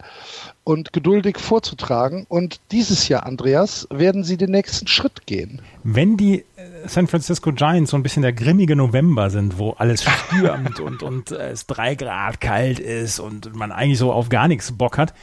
und 0.63 0.93
geduldig 0.93 1.37
vorzutragen. 1.37 2.25
Und 2.27 2.59
dieses 2.71 3.07
Jahr, 3.07 3.27
Andreas, 3.27 3.87
werden 3.91 4.23
sie 4.23 4.35
den 4.35 4.49
nächsten 4.49 4.87
Schritt 4.87 5.27
gehen. 5.27 5.61
Wenn 5.83 6.17
die 6.17 6.39
äh, 6.39 6.87
San 6.87 7.05
Francisco 7.05 7.53
Giants 7.53 7.91
so 7.91 7.97
ein 7.97 8.03
bisschen 8.03 8.23
der 8.23 8.33
grimmige 8.33 8.75
November 8.75 9.29
sind, 9.29 9.59
wo 9.59 9.71
alles 9.73 10.03
stürmt 10.03 10.79
und, 10.79 11.03
und 11.03 11.31
äh, 11.31 11.51
es 11.51 11.67
drei 11.67 11.93
Grad 11.93 12.41
kalt 12.41 12.79
ist 12.79 13.19
und 13.19 13.53
man 13.53 13.71
eigentlich 13.71 13.99
so 13.99 14.11
auf 14.11 14.29
gar 14.29 14.47
nichts 14.47 14.71
Bock 14.71 14.97
hat, 14.97 15.13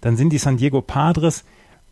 dann 0.00 0.16
sind 0.16 0.30
die 0.30 0.38
San 0.38 0.56
Diego 0.56 0.80
Padres 0.80 1.44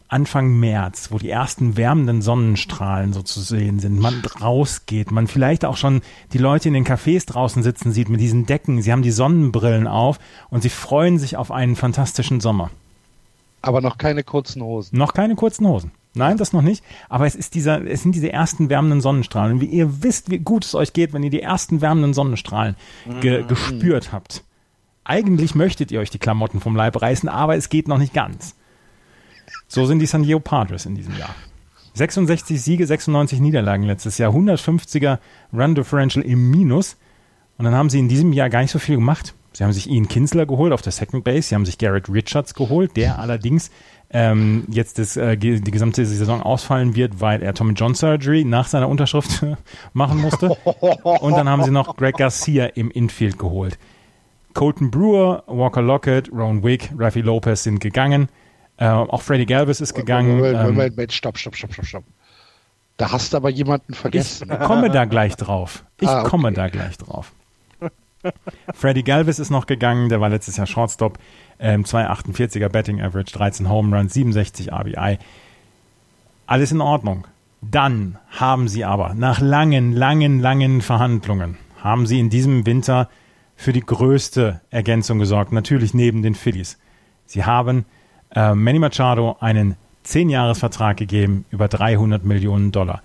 Anfang 0.08 0.58
März, 0.58 1.10
wo 1.10 1.18
die 1.18 1.28
ersten 1.28 1.76
wärmenden 1.76 2.22
Sonnenstrahlen 2.22 3.12
so 3.12 3.22
zu 3.22 3.40
sehen 3.40 3.78
sind, 3.78 4.00
man 4.00 4.22
rausgeht, 4.40 5.10
man 5.10 5.26
vielleicht 5.26 5.66
auch 5.66 5.76
schon 5.76 6.00
die 6.32 6.38
Leute 6.38 6.68
in 6.68 6.74
den 6.74 6.86
Cafés 6.86 7.26
draußen 7.26 7.62
sitzen 7.62 7.92
sieht 7.92 8.08
mit 8.08 8.20
diesen 8.20 8.46
Decken, 8.46 8.80
sie 8.80 8.90
haben 8.90 9.02
die 9.02 9.10
Sonnenbrillen 9.10 9.86
auf 9.86 10.18
und 10.48 10.62
sie 10.62 10.70
freuen 10.70 11.18
sich 11.18 11.36
auf 11.36 11.50
einen 11.50 11.76
fantastischen 11.76 12.40
Sommer. 12.40 12.70
Aber 13.60 13.80
noch 13.80 13.98
keine 13.98 14.22
kurzen 14.22 14.62
Hosen. 14.62 14.96
Noch 14.96 15.12
keine 15.12 15.34
kurzen 15.34 15.66
Hosen. 15.66 15.90
Nein, 16.14 16.36
das 16.36 16.52
noch 16.52 16.62
nicht. 16.62 16.82
Aber 17.08 17.26
es 17.26 17.34
ist 17.34 17.54
dieser, 17.54 17.84
es 17.86 18.02
sind 18.02 18.14
diese 18.14 18.32
ersten 18.32 18.70
wärmenden 18.70 19.00
Sonnenstrahlen. 19.00 19.54
Und 19.54 19.60
wie 19.60 19.66
ihr 19.66 20.02
wisst, 20.02 20.30
wie 20.30 20.38
gut 20.38 20.64
es 20.64 20.74
euch 20.74 20.92
geht, 20.92 21.12
wenn 21.12 21.22
ihr 21.22 21.30
die 21.30 21.42
ersten 21.42 21.80
wärmenden 21.80 22.14
Sonnenstrahlen 22.14 22.76
ge 23.20 23.42
mm. 23.42 23.48
gespürt 23.48 24.12
habt. 24.12 24.42
Eigentlich 25.04 25.54
möchtet 25.54 25.90
ihr 25.90 26.00
euch 26.00 26.10
die 26.10 26.18
Klamotten 26.18 26.60
vom 26.60 26.76
Leib 26.76 27.00
reißen, 27.00 27.28
aber 27.28 27.56
es 27.56 27.68
geht 27.68 27.88
noch 27.88 27.98
nicht 27.98 28.14
ganz. 28.14 28.54
So 29.68 29.84
sind 29.86 30.00
die 30.00 30.06
San 30.06 30.22
Diego 30.22 30.40
Padres 30.40 30.86
in 30.86 30.94
diesem 30.94 31.16
Jahr. 31.16 31.34
66 31.94 32.60
Siege, 32.60 32.86
96 32.86 33.40
Niederlagen 33.40 33.84
letztes 33.84 34.18
Jahr, 34.18 34.32
150er 34.32 35.18
Run 35.52 35.74
Differential 35.74 36.24
im 36.24 36.50
Minus. 36.50 36.96
Und 37.58 37.64
dann 37.64 37.74
haben 37.74 37.90
sie 37.90 37.98
in 37.98 38.08
diesem 38.08 38.32
Jahr 38.32 38.50
gar 38.50 38.62
nicht 38.62 38.70
so 38.70 38.78
viel 38.78 38.96
gemacht. 38.96 39.34
Sie 39.52 39.64
haben 39.64 39.72
sich 39.72 39.90
Ian 39.90 40.08
Kinsler 40.08 40.46
geholt 40.46 40.72
auf 40.72 40.82
der 40.82 40.92
Second 40.92 41.24
Base, 41.24 41.48
sie 41.48 41.54
haben 41.54 41.66
sich 41.66 41.78
Garrett 41.78 42.08
Richards 42.08 42.54
geholt, 42.54 42.96
der 42.96 43.18
allerdings 43.18 43.70
ähm, 44.10 44.64
jetzt 44.70 44.98
das, 44.98 45.16
äh, 45.16 45.36
die 45.36 45.60
gesamte 45.60 46.06
Saison 46.06 46.42
ausfallen 46.42 46.94
wird, 46.94 47.20
weil 47.20 47.42
er 47.42 47.54
Tommy 47.54 47.72
John 47.72 47.94
Surgery 47.94 48.44
nach 48.44 48.68
seiner 48.68 48.88
Unterschrift 48.88 49.44
machen 49.92 50.20
musste. 50.20 50.50
Und 50.50 51.32
dann 51.32 51.48
haben 51.48 51.64
sie 51.64 51.70
noch 51.70 51.96
Greg 51.96 52.16
Garcia 52.16 52.66
im 52.66 52.90
Infield 52.90 53.38
geholt. 53.38 53.78
Colton 54.54 54.90
Brewer, 54.90 55.42
Walker 55.46 55.82
Lockett, 55.82 56.32
Ron 56.32 56.62
Wick, 56.62 56.90
Rafi 56.96 57.20
Lopez 57.20 57.64
sind 57.64 57.80
gegangen. 57.80 58.28
Äh, 58.78 58.88
auch 58.88 59.22
Freddy 59.22 59.44
Galvis 59.44 59.80
ist 59.80 59.94
gegangen. 59.94 60.36
Moment, 60.36 60.54
Moment, 60.54 60.68
ähm, 60.68 60.74
Moment, 60.74 60.96
Moment, 60.96 61.12
stopp, 61.12 61.36
stopp, 61.36 61.56
stopp, 61.56 61.72
stopp, 61.72 61.86
stopp. 61.86 62.04
Da 62.96 63.12
hast 63.12 63.32
du 63.32 63.36
aber 63.36 63.50
jemanden 63.50 63.94
vergessen. 63.94 64.50
Ich 64.50 64.66
komme 64.66 64.90
da 64.90 65.04
gleich 65.04 65.36
drauf. 65.36 65.84
Ich 66.00 66.08
ah, 66.08 66.20
okay. 66.20 66.30
komme 66.30 66.52
da 66.52 66.68
gleich 66.68 66.96
drauf. 66.98 67.32
Freddy 68.74 69.02
Galvis 69.02 69.38
ist 69.38 69.50
noch 69.50 69.66
gegangen, 69.66 70.08
der 70.08 70.20
war 70.20 70.28
letztes 70.28 70.56
Jahr 70.56 70.66
Shortstop, 70.66 71.18
ähm, 71.60 71.84
2,48er 71.84 72.68
Betting 72.68 73.00
Average, 73.00 73.32
13 73.32 73.68
Home 73.68 73.96
Runs, 73.96 74.14
67 74.14 74.72
RBI. 74.72 75.18
Alles 76.46 76.72
in 76.72 76.80
Ordnung. 76.80 77.26
Dann 77.60 78.18
haben 78.30 78.68
sie 78.68 78.84
aber 78.84 79.14
nach 79.14 79.40
langen, 79.40 79.92
langen, 79.92 80.40
langen 80.40 80.80
Verhandlungen, 80.80 81.58
haben 81.82 82.06
sie 82.06 82.18
in 82.18 82.30
diesem 82.30 82.66
Winter 82.66 83.08
für 83.56 83.72
die 83.72 83.80
größte 83.80 84.60
Ergänzung 84.70 85.18
gesorgt, 85.18 85.52
natürlich 85.52 85.94
neben 85.94 86.22
den 86.22 86.34
Phillies. 86.34 86.78
Sie 87.26 87.44
haben 87.44 87.84
äh, 88.34 88.54
Manny 88.54 88.78
Machado 88.78 89.36
einen 89.40 89.76
10-Jahres-Vertrag 90.04 90.96
gegeben 90.96 91.44
über 91.50 91.68
300 91.68 92.24
Millionen 92.24 92.72
Dollar. 92.72 93.02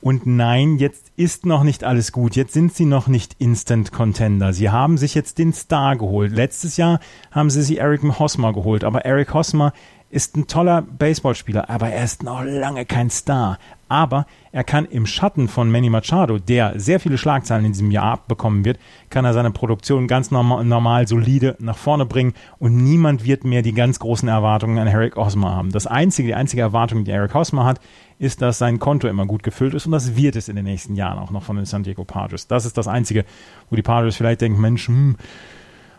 Und 0.00 0.26
nein, 0.26 0.76
jetzt 0.76 1.10
ist 1.16 1.46
noch 1.46 1.64
nicht 1.64 1.82
alles 1.82 2.12
gut. 2.12 2.36
Jetzt 2.36 2.52
sind 2.52 2.72
sie 2.72 2.84
noch 2.84 3.08
nicht 3.08 3.34
Instant 3.38 3.90
Contender. 3.92 4.52
Sie 4.52 4.70
haben 4.70 4.98
sich 4.98 5.14
jetzt 5.14 5.38
den 5.38 5.52
Star 5.52 5.96
geholt. 5.96 6.32
Letztes 6.32 6.76
Jahr 6.76 7.00
haben 7.32 7.50
sie 7.50 7.62
sich 7.62 7.80
Eric 7.80 8.02
Hosmer 8.18 8.52
geholt. 8.52 8.84
Aber 8.84 9.04
Eric 9.04 9.34
Hosmer 9.34 9.72
ist 10.08 10.36
ein 10.36 10.46
toller 10.46 10.82
Baseballspieler, 10.82 11.68
aber 11.68 11.88
er 11.88 12.04
ist 12.04 12.22
noch 12.22 12.42
lange 12.44 12.84
kein 12.84 13.10
Star. 13.10 13.58
Aber 13.88 14.26
er 14.50 14.64
kann 14.64 14.84
im 14.84 15.06
Schatten 15.06 15.48
von 15.48 15.70
Manny 15.70 15.90
Machado, 15.90 16.38
der 16.38 16.78
sehr 16.78 16.98
viele 16.98 17.18
Schlagzeilen 17.18 17.64
in 17.64 17.72
diesem 17.72 17.90
Jahr 17.90 18.12
abbekommen 18.12 18.64
wird, 18.64 18.78
kann 19.10 19.24
er 19.24 19.32
seine 19.32 19.50
Produktion 19.50 20.08
ganz 20.08 20.30
normal, 20.30 20.64
normal 20.64 21.06
solide 21.06 21.56
nach 21.60 21.76
vorne 21.76 22.06
bringen 22.06 22.34
und 22.58 22.76
niemand 22.76 23.24
wird 23.24 23.44
mehr 23.44 23.62
die 23.62 23.74
ganz 23.74 23.98
großen 23.98 24.28
Erwartungen 24.28 24.78
an 24.78 24.88
Eric 24.88 25.16
Hosmer 25.16 25.54
haben. 25.54 25.70
Das 25.70 25.86
einzige, 25.86 26.28
die 26.28 26.34
einzige 26.34 26.62
Erwartung, 26.62 27.04
die 27.04 27.12
Eric 27.12 27.34
Hosmer 27.34 27.64
hat, 27.64 27.80
ist, 28.18 28.42
dass 28.42 28.58
sein 28.58 28.78
Konto 28.78 29.08
immer 29.08 29.26
gut 29.26 29.42
gefüllt 29.42 29.74
ist 29.74 29.86
und 29.86 29.92
das 29.92 30.16
wird 30.16 30.36
es 30.36 30.48
in 30.48 30.56
den 30.56 30.64
nächsten 30.64 30.94
Jahren 30.94 31.18
auch 31.18 31.30
noch 31.30 31.42
von 31.42 31.56
den 31.56 31.66
San 31.66 31.82
Diego 31.82 32.04
Padres. 32.04 32.48
Das 32.48 32.64
ist 32.64 32.76
das 32.78 32.88
einzige, 32.88 33.24
wo 33.70 33.76
die 33.76 33.82
Padres 33.82 34.16
vielleicht 34.16 34.40
denken, 34.40 34.60
Mensch, 34.60 34.88
hm, 34.88 35.16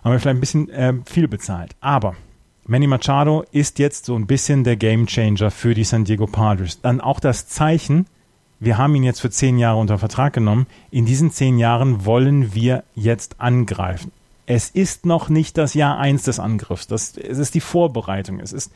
haben 0.04 0.12
wir 0.12 0.20
vielleicht 0.20 0.38
ein 0.38 0.42
bisschen 0.42 0.70
äh, 0.70 0.94
viel 1.06 1.28
bezahlt. 1.28 1.76
Aber 1.80 2.16
Manny 2.70 2.86
Machado 2.86 3.46
ist 3.54 3.80
jetzt 3.80 4.04
so 4.04 4.16
ein 4.16 4.28
bisschen 4.28 4.66
der 4.66 4.76
Gamechanger 4.76 5.52
für 5.52 5.74
die 5.74 5.86
San 5.86 6.04
Diego 6.04 6.28
Padres. 6.28 6.82
Dann 6.82 7.00
auch 7.00 7.22
das 7.22 7.48
Zeichen, 7.48 8.08
wir 8.60 8.78
haben 8.78 8.94
ihn 8.94 9.04
jetzt 9.04 9.22
für 9.22 9.30
zehn 9.30 9.58
Jahre 9.58 9.80
unter 9.80 9.98
Vertrag 9.98 10.34
genommen. 10.34 10.68
In 10.92 11.06
diesen 11.06 11.32
zehn 11.32 11.60
Jahren 11.60 12.04
wollen 12.04 12.54
wir 12.54 12.84
jetzt 12.94 13.40
angreifen. 13.40 14.12
Es 14.48 14.70
ist 14.70 15.06
noch 15.06 15.30
nicht 15.30 15.58
das 15.58 15.76
Jahr 15.76 15.98
eins 15.98 16.24
des 16.24 16.42
Angriffs. 16.42 16.88
Das, 16.88 17.16
es 17.16 17.38
ist 17.38 17.56
die 17.56 17.62
Vorbereitung. 17.62 18.42
Es 18.42 18.52
ist, 18.52 18.74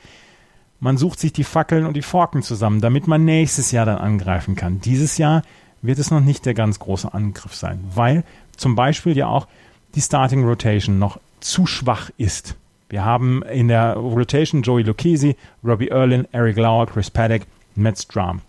man 0.79 0.95
sucht 0.95 1.19
sich 1.19 1.33
die 1.33 1.43
Fackeln 1.43 1.85
und 1.85 1.97
die 1.97 2.01
Forken 2.01 2.43
zusammen, 2.43 2.79
damit 2.79 3.07
man 3.07 3.25
nächstes 3.25 3.73
Jahr 3.73 3.85
dann 3.85 3.97
angreifen 3.97 4.55
kann. 4.55 4.79
Dieses 4.79 5.17
Jahr 5.17 5.41
wird 5.81 5.99
es 5.99 6.11
noch 6.11 6.21
nicht 6.21 6.45
der 6.45 6.53
ganz 6.53 6.79
große 6.79 7.13
Angriff 7.13 7.55
sein, 7.55 7.83
weil 7.93 8.23
zum 8.55 8.75
Beispiel 8.75 9.17
ja 9.17 9.27
auch 9.27 9.49
die 9.95 10.01
Starting 10.01 10.45
Rotation 10.45 10.97
noch 10.97 11.19
zu 11.41 11.65
schwach 11.65 12.09
ist. 12.17 12.55
Wir 12.91 13.05
haben 13.05 13.41
in 13.43 13.69
der 13.69 13.93
Rotation 13.93 14.63
Joey 14.63 14.83
Lucchesi, 14.83 15.37
Robbie 15.63 15.87
Erlin, 15.87 16.27
Eric 16.33 16.57
Lauer, 16.57 16.87
Chris 16.87 17.09
Paddock, 17.09 17.43
Matt 17.75 17.97
Strum. 17.97 18.41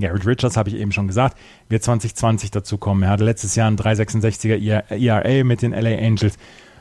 Garrett 0.00 0.26
Richards, 0.26 0.56
habe 0.56 0.70
ich 0.70 0.76
eben 0.76 0.90
schon 0.90 1.06
gesagt, 1.06 1.36
wird 1.68 1.82
2020 1.82 2.50
dazu 2.50 2.78
kommen. 2.78 3.02
Er 3.02 3.10
hatte 3.10 3.24
letztes 3.24 3.56
Jahr 3.56 3.68
einen 3.68 3.76
366er 3.76 4.90
ERA 4.90 5.44
mit 5.44 5.60
den 5.60 5.72
LA 5.72 5.98
Angels. 5.98 6.38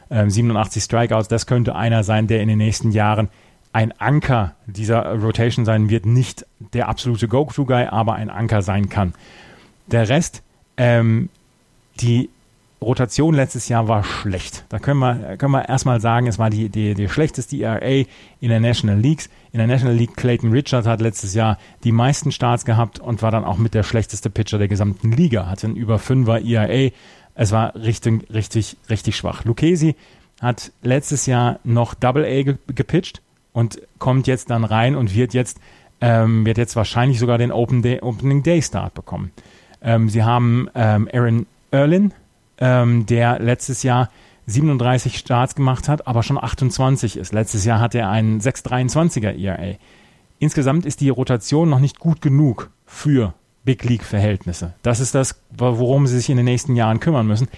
ähm, 0.10 0.30
87 0.30 0.82
Strikeouts. 0.82 1.28
Das 1.28 1.46
könnte 1.46 1.76
einer 1.76 2.06
sein, 2.06 2.28
der 2.28 2.42
in 2.42 2.48
den 2.48 2.58
nächsten 2.58 2.94
Jahren 2.94 3.28
ein 3.74 3.92
Anker 4.00 4.56
dieser 4.66 5.14
Rotation 5.20 5.66
sein 5.66 5.90
wird. 5.90 6.06
Nicht 6.06 6.46
der 6.72 6.88
absolute 6.88 7.28
Go-To-Guy, 7.28 7.88
aber 7.88 8.14
ein 8.14 8.30
Anker 8.30 8.62
sein 8.62 8.88
kann. 8.88 9.14
Der 9.88 10.08
Rest, 10.08 10.42
ähm, 10.78 11.28
die 12.00 12.30
Rotation 12.82 13.34
letztes 13.34 13.70
Jahr 13.70 13.88
war 13.88 14.04
schlecht. 14.04 14.64
Da 14.70 14.78
können 14.78 15.00
wir, 15.00 15.38
können 15.38 15.52
wir 15.52 15.68
erstmal 15.68 16.00
sagen, 16.00 16.28
es 16.28 16.38
war 16.38 16.50
die, 16.50 16.70
die, 16.70 16.94
die 16.94 17.10
schlechteste 17.10 17.58
ERA 17.58 18.06
in 18.40 18.50
der 18.50 18.60
National 18.60 19.00
Leagues. 19.00 19.30
In 19.52 19.58
der 19.58 19.68
National 19.68 19.96
League 19.96 20.16
Clayton 20.16 20.52
Richards 20.52 20.88
hat 20.88 21.02
letztes 21.02 21.34
Jahr 21.34 21.58
die 21.84 21.92
meisten 21.92 22.32
Starts 22.32 22.66
gehabt 22.66 23.00
und 23.00 23.22
war 23.24 23.32
dann 23.32 23.46
auch 23.46 23.58
mit 23.58 23.74
der 23.74 23.84
schlechteste 23.84 24.30
Pitcher 24.30 24.60
der 24.60 24.68
gesamten 24.68 25.12
Liga. 25.12 25.48
Hatte 25.48 25.68
einen 25.68 25.76
über 25.76 25.98
5er 25.98 26.46
ERA. 26.46 26.92
Es 27.34 27.52
war 27.52 27.76
richtig, 27.76 28.32
richtig, 28.32 28.78
richtig 28.90 29.16
schwach. 29.16 29.44
Lucchesi 29.44 29.96
hat 30.40 30.72
letztes 30.84 31.26
Jahr 31.26 31.60
noch 31.64 31.96
Double 31.96 32.26
A 32.26 32.44
gepitcht 32.74 33.22
und 33.54 33.82
kommt 33.98 34.28
jetzt 34.28 34.52
dann 34.52 34.64
rein 34.64 34.96
und 34.96 35.16
wird 35.16 35.34
jetzt, 35.34 35.60
ähm, 36.00 36.46
wird 36.46 36.60
jetzt 36.60 36.76
wahrscheinlich 36.76 37.18
sogar 37.18 37.40
den 37.40 37.52
Open 37.52 37.82
Day, 37.82 38.02
Opening 38.02 38.44
Day 38.44 38.62
Start 38.62 38.94
bekommen. 38.94 39.32
Ähm, 39.82 40.10
sie 40.10 40.24
haben 40.24 40.70
ähm, 40.76 41.10
Aaron 41.12 41.48
Erlin, 41.72 42.14
ähm, 42.60 43.06
der 43.06 43.40
letztes 43.40 43.84
Jahr 43.84 44.10
37 44.48 45.18
Starts 45.18 45.56
gemacht 45.56 45.90
hat, 45.90 46.08
aber 46.08 46.24
schon 46.24 46.42
28 46.42 47.18
ist. 47.18 47.34
Letztes 47.34 47.66
Jahr 47.66 47.80
hat 47.80 47.96
er 47.96 48.10
einen 48.10 48.40
6,23er 48.40 49.38
ERA. 49.38 49.76
Insgesamt 50.40 50.86
ist 50.86 51.02
die 51.02 51.10
Rotation 51.10 51.70
noch 51.70 51.80
nicht 51.80 52.00
gut 52.00 52.22
genug 52.22 52.70
für 52.86 53.34
Big 53.66 53.84
League-Verhältnisse. 53.84 54.74
Das 54.82 55.00
ist 55.00 55.14
das, 55.14 55.42
worum 55.50 56.08
sie 56.08 56.18
sich 56.18 56.30
in 56.30 56.38
den 56.38 56.46
nächsten 56.46 56.76
Jahren 56.76 57.00
kümmern 57.00 57.28
müssen. 57.28 57.50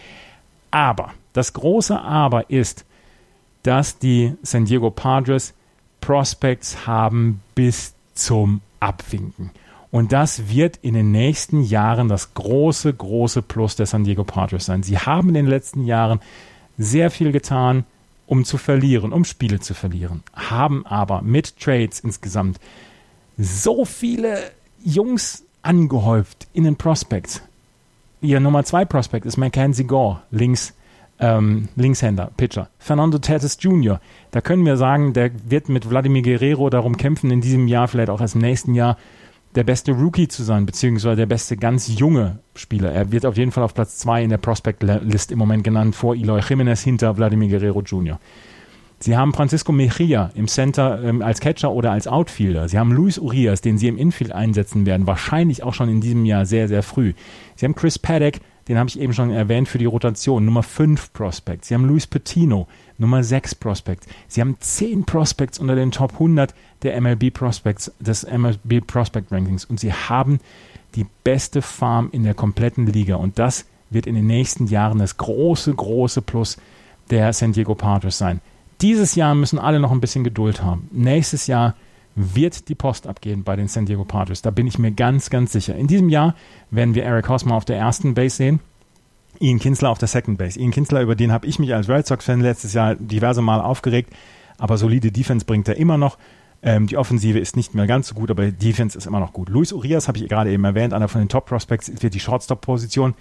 Aber, 0.71 1.11
das 1.33 1.53
große 1.53 1.99
Aber 1.99 2.49
ist, 2.49 2.85
dass 3.63 3.99
die 3.99 4.33
San 4.41 4.65
Diego 4.65 4.89
Padres 4.89 5.53
Prospects 6.01 6.87
haben 6.87 7.41
bis 7.53 7.93
zum 8.13 8.61
Abwinken. 8.79 9.51
Und 9.91 10.11
das 10.11 10.49
wird 10.49 10.77
in 10.77 10.93
den 10.93 11.11
nächsten 11.11 11.63
Jahren 11.63 12.09
das 12.09 12.33
große, 12.35 12.93
große 12.93 13.41
Plus 13.41 13.75
der 13.75 13.87
San 13.87 14.03
Diego 14.03 14.23
Padres 14.23 14.65
sein. 14.65 14.83
Sie 14.83 14.97
haben 14.97 15.29
in 15.29 15.33
den 15.33 15.47
letzten 15.47 15.85
Jahren 15.85 16.19
sehr 16.77 17.09
viel 17.09 17.31
getan, 17.31 17.85
um 18.27 18.45
zu 18.45 18.57
verlieren, 18.57 19.11
um 19.11 19.25
Spiele 19.25 19.59
zu 19.59 19.73
verlieren, 19.73 20.23
haben 20.33 20.85
aber 20.85 21.23
mit 21.23 21.59
Trades 21.59 21.99
insgesamt 21.99 22.59
so 23.37 23.85
viele 23.85 24.37
Jungs 24.83 25.43
angehäuft 25.63 26.47
in 26.53 26.65
den 26.65 26.75
Prospects. 26.75 27.41
Ihr 28.21 28.39
Nummer 28.39 28.63
2 28.63 28.85
Prospect 28.85 29.25
ist 29.25 29.37
Mackenzie 29.37 29.85
Gore, 29.85 30.21
links, 30.29 30.73
ähm, 31.19 31.69
Linkshänder, 31.75 32.31
Pitcher. 32.37 32.69
Fernando 32.77 33.17
Tatis 33.17 33.57
Jr., 33.59 33.99
da 34.31 34.41
können 34.41 34.65
wir 34.65 34.77
sagen, 34.77 35.13
der 35.13 35.31
wird 35.49 35.67
mit 35.67 35.85
Vladimir 35.85 36.21
Guerrero 36.21 36.69
darum 36.69 36.97
kämpfen, 36.97 37.31
in 37.31 37.41
diesem 37.41 37.67
Jahr, 37.67 37.87
vielleicht 37.87 38.09
auch 38.09 38.21
erst 38.21 38.35
im 38.35 38.41
nächsten 38.41 38.75
Jahr, 38.75 38.97
der 39.55 39.63
beste 39.63 39.91
Rookie 39.91 40.27
zu 40.27 40.43
sein, 40.43 40.65
beziehungsweise 40.65 41.15
der 41.15 41.25
beste 41.25 41.57
ganz 41.57 41.87
junge 41.87 42.39
Spieler. 42.55 42.91
Er 42.91 43.11
wird 43.11 43.25
auf 43.25 43.37
jeden 43.37 43.51
Fall 43.51 43.63
auf 43.63 43.73
Platz 43.73 43.97
2 43.99 44.23
in 44.23 44.29
der 44.29 44.37
Prospect-List 44.37 45.31
im 45.31 45.39
Moment 45.39 45.63
genannt, 45.63 45.95
vor 45.95 46.15
Eloy 46.15 46.41
Jimenez 46.47 46.81
hinter 46.81 47.15
Vladimir 47.15 47.49
Guerrero 47.49 47.81
Jr. 47.81 48.19
Sie 49.01 49.15
haben 49.15 49.33
Francisco 49.33 49.71
Mejia 49.71 50.29
im 50.35 50.49
Center 50.49 51.01
ähm, 51.01 51.21
als 51.21 51.39
Catcher 51.39 51.71
oder 51.71 51.91
als 51.91 52.05
Outfielder. 52.05 52.67
Sie 52.67 52.77
haben 52.77 52.91
Luis 52.91 53.17
Urias, 53.17 53.61
den 53.61 53.77
sie 53.77 53.87
im 53.87 53.97
Infield 53.97 54.33
einsetzen 54.33 54.85
werden, 54.85 55.07
wahrscheinlich 55.07 55.63
auch 55.63 55.73
schon 55.73 55.87
in 55.87 56.01
diesem 56.01 56.25
Jahr 56.25 56.45
sehr, 56.45 56.67
sehr 56.67 56.83
früh. 56.83 57.13
Sie 57.55 57.65
haben 57.65 57.75
Chris 57.75 57.97
Paddock, 57.97 58.41
den 58.69 58.77
habe 58.77 58.87
ich 58.87 58.99
eben 58.99 59.13
schon 59.13 59.31
erwähnt 59.31 59.67
für 59.67 59.79
die 59.79 59.85
Rotation, 59.85 60.45
Nummer 60.45 60.61
5 60.61 61.11
Prospect. 61.11 61.65
Sie 61.65 61.73
haben 61.73 61.85
Luis 61.85 62.05
Petino, 62.05 62.67
Nummer 62.99 63.23
6 63.23 63.55
Prospect. 63.55 64.05
Sie 64.27 64.41
haben 64.41 64.57
10 64.59 65.05
Prospects 65.05 65.57
unter 65.57 65.75
den 65.75 65.89
Top 65.89 66.13
100 66.13 66.53
der 66.83 67.01
MLB 67.01 67.33
Prospects, 67.33 67.91
des 67.99 68.27
MLB 68.29 68.85
Prospect 68.85 69.31
Rankings. 69.31 69.65
Und 69.65 69.79
sie 69.79 69.91
haben 69.91 70.39
die 70.93 71.07
beste 71.23 71.63
Farm 71.63 72.09
in 72.11 72.23
der 72.23 72.35
kompletten 72.35 72.85
Liga. 72.85 73.15
Und 73.15 73.39
das 73.39 73.65
wird 73.89 74.05
in 74.05 74.13
den 74.13 74.27
nächsten 74.27 74.67
Jahren 74.67 74.99
das 74.99 75.17
große, 75.17 75.73
große 75.73 76.21
Plus 76.21 76.57
der 77.09 77.33
San 77.33 77.53
Diego 77.53 77.73
Padres 77.73 78.19
sein. 78.19 78.39
Dieses 78.81 79.15
Jahr 79.15 79.33
müssen 79.33 79.57
alle 79.57 79.79
noch 79.79 79.91
ein 79.91 79.99
bisschen 79.99 80.23
Geduld 80.23 80.61
haben. 80.61 80.87
Nächstes 80.91 81.47
Jahr 81.47 81.73
wird 82.15 82.67
die 82.69 82.75
Post 82.75 83.07
abgehen 83.07 83.43
bei 83.43 83.55
den 83.55 83.67
San 83.67 83.85
Diego 83.85 84.03
Padres. 84.03 84.41
Da 84.41 84.51
bin 84.51 84.67
ich 84.67 84.79
mir 84.79 84.91
ganz, 84.91 85.29
ganz 85.29 85.51
sicher. 85.51 85.75
In 85.75 85.87
diesem 85.87 86.09
Jahr 86.09 86.35
werden 86.71 86.95
wir 86.95 87.03
Eric 87.03 87.29
Hosmer 87.29 87.55
auf 87.55 87.65
der 87.65 87.77
ersten 87.77 88.13
Base 88.13 88.35
sehen. 88.35 88.59
Ian 89.39 89.59
Kinsler 89.59 89.89
auf 89.89 89.99
der 89.99 90.07
Second 90.07 90.37
Base. 90.37 90.59
Ian 90.59 90.71
Kinsler, 90.71 91.01
über 91.01 91.15
den 91.15 91.31
habe 91.31 91.47
ich 91.47 91.59
mich 91.59 91.73
als 91.73 91.87
Red 91.87 92.05
Sox-Fan 92.07 92.41
letztes 92.41 92.73
Jahr 92.73 92.95
diverse 92.95 93.41
Mal 93.41 93.61
aufgeregt, 93.61 94.13
aber 94.57 94.77
solide 94.77 95.11
Defense 95.11 95.45
bringt 95.45 95.67
er 95.67 95.77
immer 95.77 95.97
noch. 95.97 96.17
Ähm, 96.61 96.87
die 96.87 96.97
Offensive 96.97 97.39
ist 97.39 97.55
nicht 97.55 97.73
mehr 97.73 97.87
ganz 97.87 98.09
so 98.09 98.15
gut, 98.15 98.29
aber 98.31 98.47
die 98.47 98.51
Defense 98.51 98.97
ist 98.97 99.07
immer 99.07 99.21
noch 99.21 99.31
gut. 99.31 99.47
Luis 99.47 99.71
Urias 99.71 100.09
habe 100.09 100.17
ich 100.17 100.27
gerade 100.27 100.51
eben 100.51 100.65
erwähnt, 100.65 100.93
einer 100.93 101.07
von 101.07 101.21
den 101.21 101.29
Top 101.29 101.45
Prospects, 101.45 101.89
wird 102.01 102.13
die 102.13 102.19
Shortstop-Position 102.19 103.13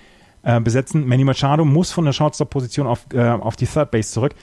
äh, 0.42 0.60
besetzen. 0.60 1.06
Manny 1.06 1.22
Machado 1.22 1.64
muss 1.64 1.92
von 1.92 2.04
der 2.04 2.12
Shortstop-Position 2.12 2.88
auf, 2.88 3.06
äh, 3.12 3.28
auf 3.28 3.54
die 3.54 3.66
Third 3.66 3.92
Base 3.92 4.10
zurück 4.10 4.34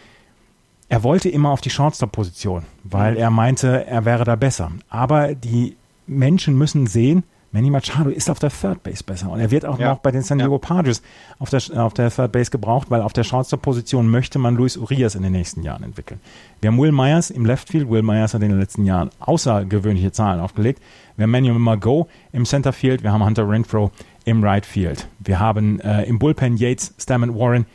er 0.90 1.04
wollte 1.04 1.30
immer 1.30 1.50
auf 1.50 1.62
die 1.62 1.70
Shortstop-Position, 1.70 2.64
weil 2.84 3.14
mhm. 3.14 3.20
er 3.20 3.30
meinte, 3.32 3.86
er 3.86 4.06
wäre 4.06 4.24
da 4.24 4.36
besser. 4.36 4.72
Aber 4.90 5.34
die 5.34 5.76
Menschen 6.08 6.58
müssen 6.58 6.88
sehen, 6.88 7.24
Manny 7.56 7.70
Machado 7.70 8.10
ist 8.10 8.30
auf 8.30 8.38
der 8.38 8.50
Third 8.50 8.84
Base 8.84 9.02
besser 9.02 9.32
und 9.32 9.40
er 9.40 9.50
wird 9.50 9.66
auch 9.66 9.80
ja. 9.80 9.92
noch 9.92 10.00
bei 10.00 10.12
den 10.12 10.24
San 10.24 10.40
Diego 10.40 10.56
ja. 10.56 10.58
Padres 10.58 11.02
auf 11.40 11.50
der, 11.50 11.62
auf 11.82 11.94
der 11.94 12.12
Third 12.12 12.34
Base 12.34 12.52
gebraucht, 12.52 12.92
weil 12.92 13.02
auf 13.02 13.14
der 13.14 13.24
Shortstop-Position 13.24 14.10
möchte 14.10 14.40
man 14.40 14.56
Luis 14.56 14.76
Urias 14.76 15.16
in 15.16 15.24
den 15.24 15.32
nächsten 15.32 15.64
Jahren 15.64 15.84
entwickeln. 15.84 16.20
Wir 16.60 16.70
haben 16.70 16.78
Will 16.78 16.92
Myers 16.92 17.30
im 17.30 17.46
Left 17.46 17.70
Field. 17.70 17.90
Will 17.90 18.02
Myers 18.02 18.34
hat 18.34 18.42
in 18.42 18.50
den 18.50 18.60
letzten 18.60 18.84
Jahren 18.84 19.10
außergewöhnliche 19.22 20.12
Zahlen 20.12 20.42
aufgelegt. 20.42 20.82
Wir 21.16 21.24
haben 21.24 21.32
Manuel 21.32 21.58
Margot 21.60 22.10
im 22.34 22.44
Center 22.44 22.74
Field. 22.74 23.04
Wir 23.04 23.14
haben 23.14 23.24
Hunter 23.24 23.48
Renfro 23.48 23.90
im 24.26 24.44
Right 24.44 24.66
Field. 24.66 25.08
Wir 25.20 25.40
haben 25.40 25.80
äh, 25.80 26.04
im 26.04 26.20
Bullpen 26.20 26.58
Yates, 26.58 26.94
Stammen 27.00 27.36
Warren 27.36 27.66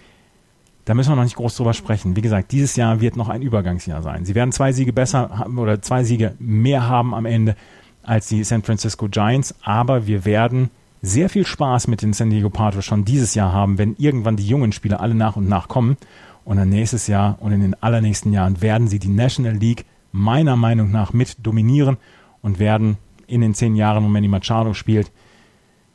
da 0.91 0.95
müssen 0.95 1.13
wir 1.13 1.15
noch 1.17 1.23
nicht 1.23 1.37
groß 1.37 1.55
drüber 1.55 1.73
sprechen. 1.73 2.17
Wie 2.17 2.21
gesagt, 2.21 2.51
dieses 2.51 2.75
Jahr 2.75 3.01
wird 3.01 3.17
noch 3.17 3.29
ein 3.29 3.43
Übergangsjahr 3.43 4.03
sein. 4.03 4.25
Sie 4.25 4.35
werden 4.35 4.51
zwei 4.51 4.73
Siege 4.73 4.93
besser 4.93 5.31
haben 5.39 5.57
oder 5.57 5.81
zwei 5.81 6.03
Siege 6.03 6.35
mehr 6.41 6.89
haben 6.89 7.15
am 7.15 7.27
Ende 7.27 7.55
als 8.03 8.27
die 8.27 8.43
San 8.43 8.65
Francisco 8.65 9.07
Giants, 9.09 9.55
aber 9.63 10.09
wir 10.09 10.25
werden 10.25 10.69
sehr 11.01 11.29
viel 11.29 11.47
Spaß 11.47 11.87
mit 11.87 12.03
den 12.03 12.13
San 12.13 12.31
Diego 12.31 12.51
Padres 12.51 12.85
schon 12.85 13.05
dieses 13.05 13.37
Jahr 13.37 13.53
haben, 13.53 13.79
wenn 13.79 13.95
irgendwann 13.99 14.35
die 14.35 14.49
jungen 14.49 14.73
Spieler 14.73 15.01
alle 15.01 15.15
nach 15.15 15.37
und 15.37 15.49
nach 15.49 15.69
kommen. 15.69 15.97
Und 16.45 16.57
dann 16.57 16.71
nächstes 16.71 17.07
Jahr 17.07 17.37
und 17.39 17.53
in 17.53 17.61
den 17.61 17.81
allernächsten 17.81 18.33
Jahren 18.33 18.61
werden 18.61 18.89
sie 18.89 18.99
die 18.99 19.11
National 19.11 19.55
League 19.55 19.85
meiner 20.11 20.57
Meinung 20.57 20.91
nach 20.91 21.13
mit 21.13 21.37
dominieren 21.47 21.99
und 22.43 22.59
werden 22.59 22.97
in 23.29 23.43
den 23.43 23.55
zehn 23.55 23.77
Jahren, 23.77 24.03
wo 24.03 24.09
Manny 24.09 24.27
Machado 24.27 24.75
spielt, 24.75 25.13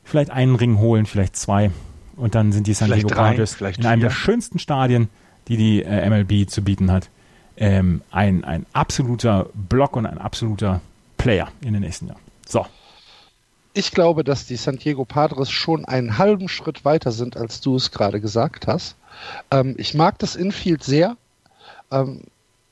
vielleicht 0.04 0.30
einen 0.30 0.54
Ring 0.54 0.78
holen, 0.78 1.04
vielleicht 1.04 1.36
zwei. 1.36 1.70
Und 2.16 2.34
dann 2.34 2.52
sind 2.52 2.66
die 2.66 2.74
San 2.74 2.90
Diego 2.90 3.08
Padres 3.08 3.60
in 3.60 3.86
einem 3.86 4.00
der 4.00 4.10
schönsten 4.10 4.58
Stadien, 4.58 5.08
die 5.48 5.56
die 5.56 5.82
äh, 5.82 6.08
MLB 6.08 6.48
zu 6.48 6.62
bieten 6.62 6.90
hat, 6.90 7.10
ähm, 7.56 8.02
ein, 8.10 8.44
ein 8.44 8.66
absoluter 8.72 9.48
Block 9.54 9.96
und 9.96 10.06
ein 10.06 10.18
absoluter 10.18 10.80
Player 11.16 11.48
in 11.60 11.72
den 11.72 11.82
nächsten 11.82 12.08
Jahren. 12.08 12.20
So. 12.46 12.66
Ich 13.74 13.90
glaube, 13.90 14.24
dass 14.24 14.46
die 14.46 14.56
San 14.56 14.78
Diego 14.78 15.04
Padres 15.04 15.50
schon 15.50 15.84
einen 15.84 16.16
halben 16.16 16.48
Schritt 16.48 16.84
weiter 16.84 17.12
sind, 17.12 17.36
als 17.36 17.60
du 17.60 17.76
es 17.76 17.90
gerade 17.90 18.20
gesagt 18.20 18.66
hast. 18.66 18.96
Ähm, 19.50 19.74
ich 19.78 19.94
mag 19.94 20.18
das 20.18 20.36
Infield 20.36 20.82
sehr. 20.82 21.16
Ähm, 21.90 22.22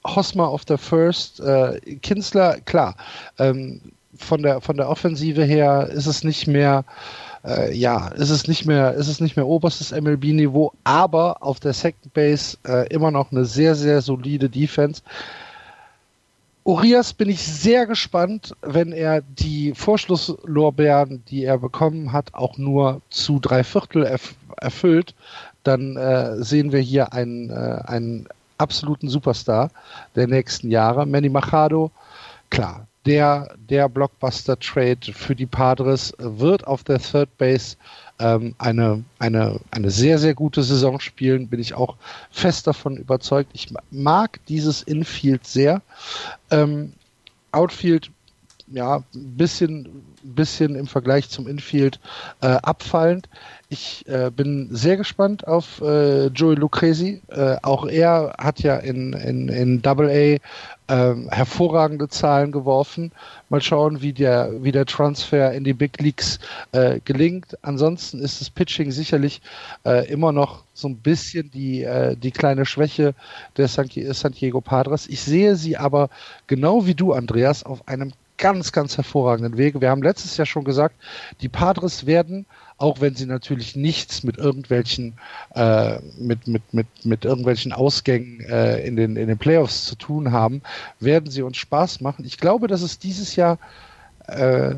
Hosmer 0.07 0.49
auf 0.49 0.65
der 0.65 0.79
First, 0.79 1.41
äh, 1.41 1.81
Kinsler, 2.03 2.61
klar. 2.61 2.97
Ähm, 3.39 3.81
von 4.17 4.43
der 4.43 4.61
von 4.61 4.77
der 4.77 4.89
Offensive 4.89 5.43
her 5.45 5.89
ist 5.89 6.07
es 6.07 6.25
nicht 6.25 6.47
mehr 6.47 6.85
äh, 7.45 7.77
ja, 7.77 8.09
ist 8.09 8.31
es 8.31 8.49
nicht 8.49 8.67
mehr, 8.67 8.95
ist 8.95 9.09
es 9.09 9.21
nicht 9.21 9.37
mehr 9.37 9.47
oberstes 9.47 9.93
MLB-Niveau, 9.93 10.73
aber 10.85 11.43
auf 11.43 11.61
der 11.61 11.73
Second 11.73 12.13
Base 12.15 12.57
äh, 12.67 12.89
immer 12.89 13.11
noch 13.11 13.33
eine 13.33 13.45
sehr, 13.45 13.75
sehr 13.75 14.01
solide 14.01 14.49
Defense. 14.49 15.03
Urias 16.65 17.13
bin 17.13 17.29
ich 17.29 17.43
sehr 17.43 17.87
gespannt, 17.87 18.57
wenn 18.63 18.93
er 18.93 19.21
die 19.21 19.75
Vorschlusslorbeeren, 19.75 21.23
die 21.29 21.45
er 21.45 21.59
bekommen 21.59 22.13
hat, 22.13 22.33
auch 22.35 22.57
nur 22.57 23.03
zu 23.11 23.39
drei 23.39 23.63
Viertel 23.63 24.05
erf 24.05 24.35
erfüllt. 24.57 25.15
Dann 25.63 25.97
äh, 25.97 26.43
sehen 26.43 26.73
wir 26.73 26.81
hier 26.81 27.13
einen, 27.13 27.51
äh, 27.51 27.83
einen 27.85 28.29
absoluten 28.57 29.09
Superstar 29.09 29.71
der 30.15 30.27
nächsten 30.27 30.71
Jahre. 30.71 31.05
Manny 31.05 31.29
Machado, 31.29 31.91
klar, 32.49 32.87
der, 33.07 33.55
der 33.69 33.89
Blockbuster-Trade 33.89 35.13
für 35.13 35.35
die 35.35 35.47
Padres 35.47 36.13
wird 36.19 36.67
auf 36.67 36.85
der 36.85 36.99
Third 36.99 37.37
Base 37.39 37.77
ähm, 38.19 38.55
eine, 38.59 39.05
eine, 39.19 39.61
eine 39.71 39.91
sehr, 39.91 40.19
sehr 40.19 40.35
gute 40.35 40.63
Saison 40.63 41.01
spielen, 41.01 41.49
bin 41.49 41.61
ich 41.61 41.75
auch 41.75 41.97
fest 42.31 42.67
davon 42.67 42.97
überzeugt. 42.97 43.51
Ich 43.53 43.69
mag 43.91 44.41
dieses 44.47 44.83
Infield 44.83 45.47
sehr. 45.47 45.83
Ähm, 46.51 46.93
Outfield 47.53 48.11
ja, 48.69 48.97
ein 48.97 49.37
bisschen, 49.37 50.05
bisschen 50.23 50.75
im 50.75 50.87
Vergleich 50.87 51.29
zum 51.29 51.47
Infield 51.47 52.01
äh, 52.41 52.47
abfallend. 52.47 53.29
Ich 53.75 54.07
äh, 54.07 54.31
bin 54.31 54.69
sehr 54.71 54.97
gespannt 54.97 55.49
auf 55.49 55.81
äh, 55.81 56.27
Joey 56.27 56.55
Lucrezi. 56.55 57.21
Äh, 57.27 57.57
auch 57.63 57.89
er 57.89 58.37
hat 58.39 58.61
ja 58.61 58.77
in, 58.77 59.15
in, 59.15 59.49
in 59.49 59.83
Double 59.83 60.09
A 60.09 60.39
ähm, 60.95 61.29
hervorragende 61.29 62.09
Zahlen 62.09 62.53
geworfen. 62.53 63.11
Mal 63.49 63.61
schauen, 63.61 64.01
wie 64.01 64.13
der, 64.13 64.63
wie 64.63 64.71
der 64.71 64.87
Transfer 64.87 65.53
in 65.53 65.65
die 65.65 65.73
Big 65.73 66.01
Leagues 66.01 66.39
äh, 66.71 67.01
gelingt. 67.05 67.59
Ansonsten 67.63 68.21
ist 68.21 68.41
das 68.41 68.49
Pitching 68.49 68.93
sicherlich 68.93 69.43
äh, 69.85 70.07
immer 70.07 70.31
noch 70.31 70.63
so 70.73 70.87
ein 70.87 70.99
bisschen 70.99 71.51
die, 71.51 71.83
äh, 71.83 72.15
die 72.17 72.31
kleine 72.31 72.67
Schwäche 72.67 73.13
der 73.57 73.67
San, 73.67 73.91
San 73.91 74.33
Diego 74.35 74.61
Padres. 74.61 75.09
Ich 75.09 75.21
sehe 75.21 75.57
sie 75.57 75.77
aber 75.77 76.11
genau 76.47 76.87
wie 76.87 76.95
du, 76.95 77.13
Andreas, 77.13 77.65
auf 77.65 77.89
einem 77.89 78.13
ganz, 78.39 78.71
ganz 78.71 78.97
hervorragenden 78.97 79.57
Wege. 79.57 79.81
Wir 79.81 79.91
haben 79.91 80.03
letztes 80.03 80.37
Jahr 80.37 80.47
schon 80.47 80.65
gesagt, 80.65 80.95
die 81.41 81.49
Padres 81.49 82.07
werden, 82.07 82.47
auch 82.79 83.01
wenn 83.01 83.15
sie 83.15 83.27
natürlich 83.27 83.77
nichts 83.77 84.25
mit 84.25 84.37
irgendwelchen, 84.37 85.15
äh, 85.55 85.99
mit, 86.19 86.47
mit, 86.47 86.75
mit, 86.75 86.87
mit 87.05 87.25
irgendwelchen 87.25 87.73
Ausgängen 87.73 88.41
äh, 88.41 88.85
in, 88.87 88.97
den, 88.97 89.17
in 89.17 89.29
den 89.29 89.39
Playoffs 89.39 89.87
zu 89.87 89.95
tun 89.97 90.33
haben, 90.33 90.63
werden 91.01 91.31
sie 91.31 91.43
uns 91.43 91.57
Spaß 91.57 92.01
machen. 92.01 92.25
Ich 92.25 92.39
glaube, 92.39 92.67
dass 92.67 92.83
es 92.83 92.99
dieses 92.99 93.37
Jahr 93.37 93.59
äh, 94.27 94.75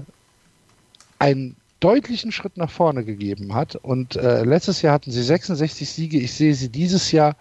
einen 1.18 1.56
deutlichen 1.80 2.32
Schritt 2.32 2.56
nach 2.56 2.70
vorne 2.70 3.04
gegeben 3.04 3.54
hat. 3.54 3.76
Und 3.76 4.16
äh, 4.16 4.44
letztes 4.44 4.82
Jahr 4.82 4.94
hatten 4.94 5.10
sie 5.10 5.22
66 5.22 5.88
Siege. 5.88 6.18
Ich 6.18 6.34
sehe 6.34 6.54
sie 6.54 6.68
dieses 6.68 7.12
Jahr 7.12 7.36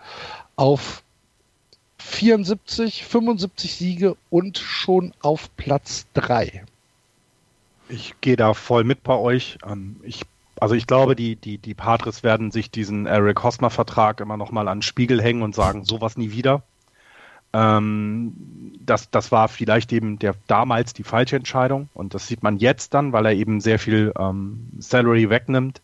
auf 0.56 1.04
74, 1.98 3.06
75 3.06 3.76
Siege 3.76 4.16
und 4.30 4.58
schon 4.58 5.14
auf 5.22 5.56
Platz 5.58 6.06
3. 6.14 6.64
Ich 7.90 8.14
gehe 8.22 8.36
da 8.36 8.54
voll 8.54 8.84
mit 8.84 9.04
bei 9.04 9.16
euch. 9.16 9.58
Ähm, 9.66 9.98
ich, 10.04 10.22
also 10.60 10.76
ich 10.76 10.88
glaube, 10.88 11.16
die, 11.16 11.36
die, 11.36 11.58
die 11.58 11.74
Padres 11.74 12.24
werden 12.24 12.52
sich 12.52 12.72
diesen 12.72 13.06
Eric 13.06 13.44
Hosmer-Vertrag 13.44 14.20
immer 14.22 14.38
noch 14.38 14.52
mal 14.52 14.68
an 14.68 14.78
den 14.78 14.82
Spiegel 14.84 15.22
hängen 15.22 15.42
und 15.42 15.56
sagen, 15.56 15.86
sowas 15.86 16.18
nie 16.18 16.32
wieder. 16.32 16.64
Ähm, 17.54 18.34
das, 18.80 19.10
das 19.10 19.32
war 19.32 19.48
vielleicht 19.48 19.94
eben 19.94 20.20
der 20.20 20.36
damals 20.48 20.94
die 20.94 21.04
falsche 21.04 21.36
Entscheidung 21.36 21.90
und 21.94 22.14
das 22.14 22.28
sieht 22.28 22.44
man 22.44 22.58
jetzt 22.58 22.94
dann, 22.94 23.14
weil 23.14 23.26
er 23.26 23.34
eben 23.34 23.62
sehr 23.62 23.80
viel 23.80 24.14
ähm, 24.18 24.70
Salary 24.80 25.30
wegnimmt, 25.30 25.82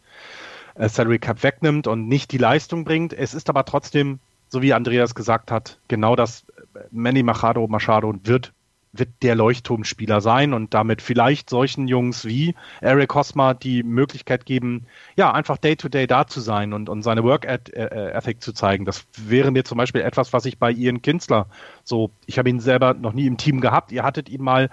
äh, 0.75 0.89
Salary 0.89 1.19
Cap 1.19 1.43
wegnimmt 1.43 1.87
und 1.87 2.07
nicht 2.07 2.31
die 2.31 2.37
Leistung 2.37 2.83
bringt. 2.83 3.13
Es 3.13 3.33
ist 3.33 3.49
aber 3.49 3.65
trotzdem 3.65 4.19
so 4.51 4.61
wie 4.61 4.73
Andreas 4.73 5.15
gesagt 5.15 5.49
hat, 5.49 5.79
genau 5.87 6.15
das 6.15 6.45
Manny 6.91 7.23
Machado 7.23 7.65
Machado 7.67 8.13
wird 8.23 8.51
wird 8.93 9.09
der 9.21 9.35
Leuchtturmspieler 9.35 10.19
sein 10.21 10.53
und 10.53 10.73
damit 10.73 11.01
vielleicht 11.01 11.49
solchen 11.49 11.87
Jungs 11.87 12.25
wie 12.25 12.55
Eric 12.81 13.15
Hosmer 13.15 13.53
die 13.53 13.83
Möglichkeit 13.83 14.45
geben, 14.45 14.85
ja, 15.15 15.31
einfach 15.31 15.57
Day-to-Day 15.57 16.03
-Day 16.03 16.07
da 16.07 16.27
zu 16.27 16.41
sein 16.41 16.73
und, 16.73 16.89
und 16.89 17.01
seine 17.01 17.23
Work-Ethic 17.23 18.41
zu 18.41 18.53
zeigen. 18.53 18.85
Das 18.85 19.05
wäre 19.17 19.51
mir 19.51 19.63
zum 19.63 19.77
Beispiel 19.77 20.01
etwas, 20.01 20.33
was 20.33 20.45
ich 20.45 20.57
bei 20.57 20.71
Ian 20.71 21.01
Kinsler 21.01 21.47
so, 21.83 22.11
ich 22.25 22.37
habe 22.37 22.49
ihn 22.49 22.59
selber 22.59 22.93
noch 22.93 23.13
nie 23.13 23.27
im 23.27 23.37
Team 23.37 23.61
gehabt, 23.61 23.91
ihr 23.91 24.03
hattet 24.03 24.29
ihn 24.29 24.43
mal, 24.43 24.69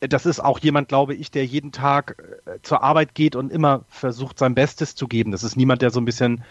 das 0.00 0.26
ist 0.26 0.40
auch 0.40 0.58
jemand, 0.60 0.88
glaube 0.88 1.14
ich, 1.14 1.30
der 1.30 1.44
jeden 1.44 1.72
Tag 1.72 2.16
äh, 2.46 2.58
zur 2.62 2.82
Arbeit 2.82 3.14
geht 3.14 3.36
und 3.36 3.52
immer 3.52 3.84
versucht, 3.88 4.38
sein 4.38 4.54
Bestes 4.54 4.94
zu 4.94 5.08
geben. 5.08 5.30
Das 5.30 5.44
ist 5.44 5.56
niemand, 5.56 5.82
der 5.82 5.90
so 5.90 6.00
ein 6.00 6.06
bisschen 6.06 6.42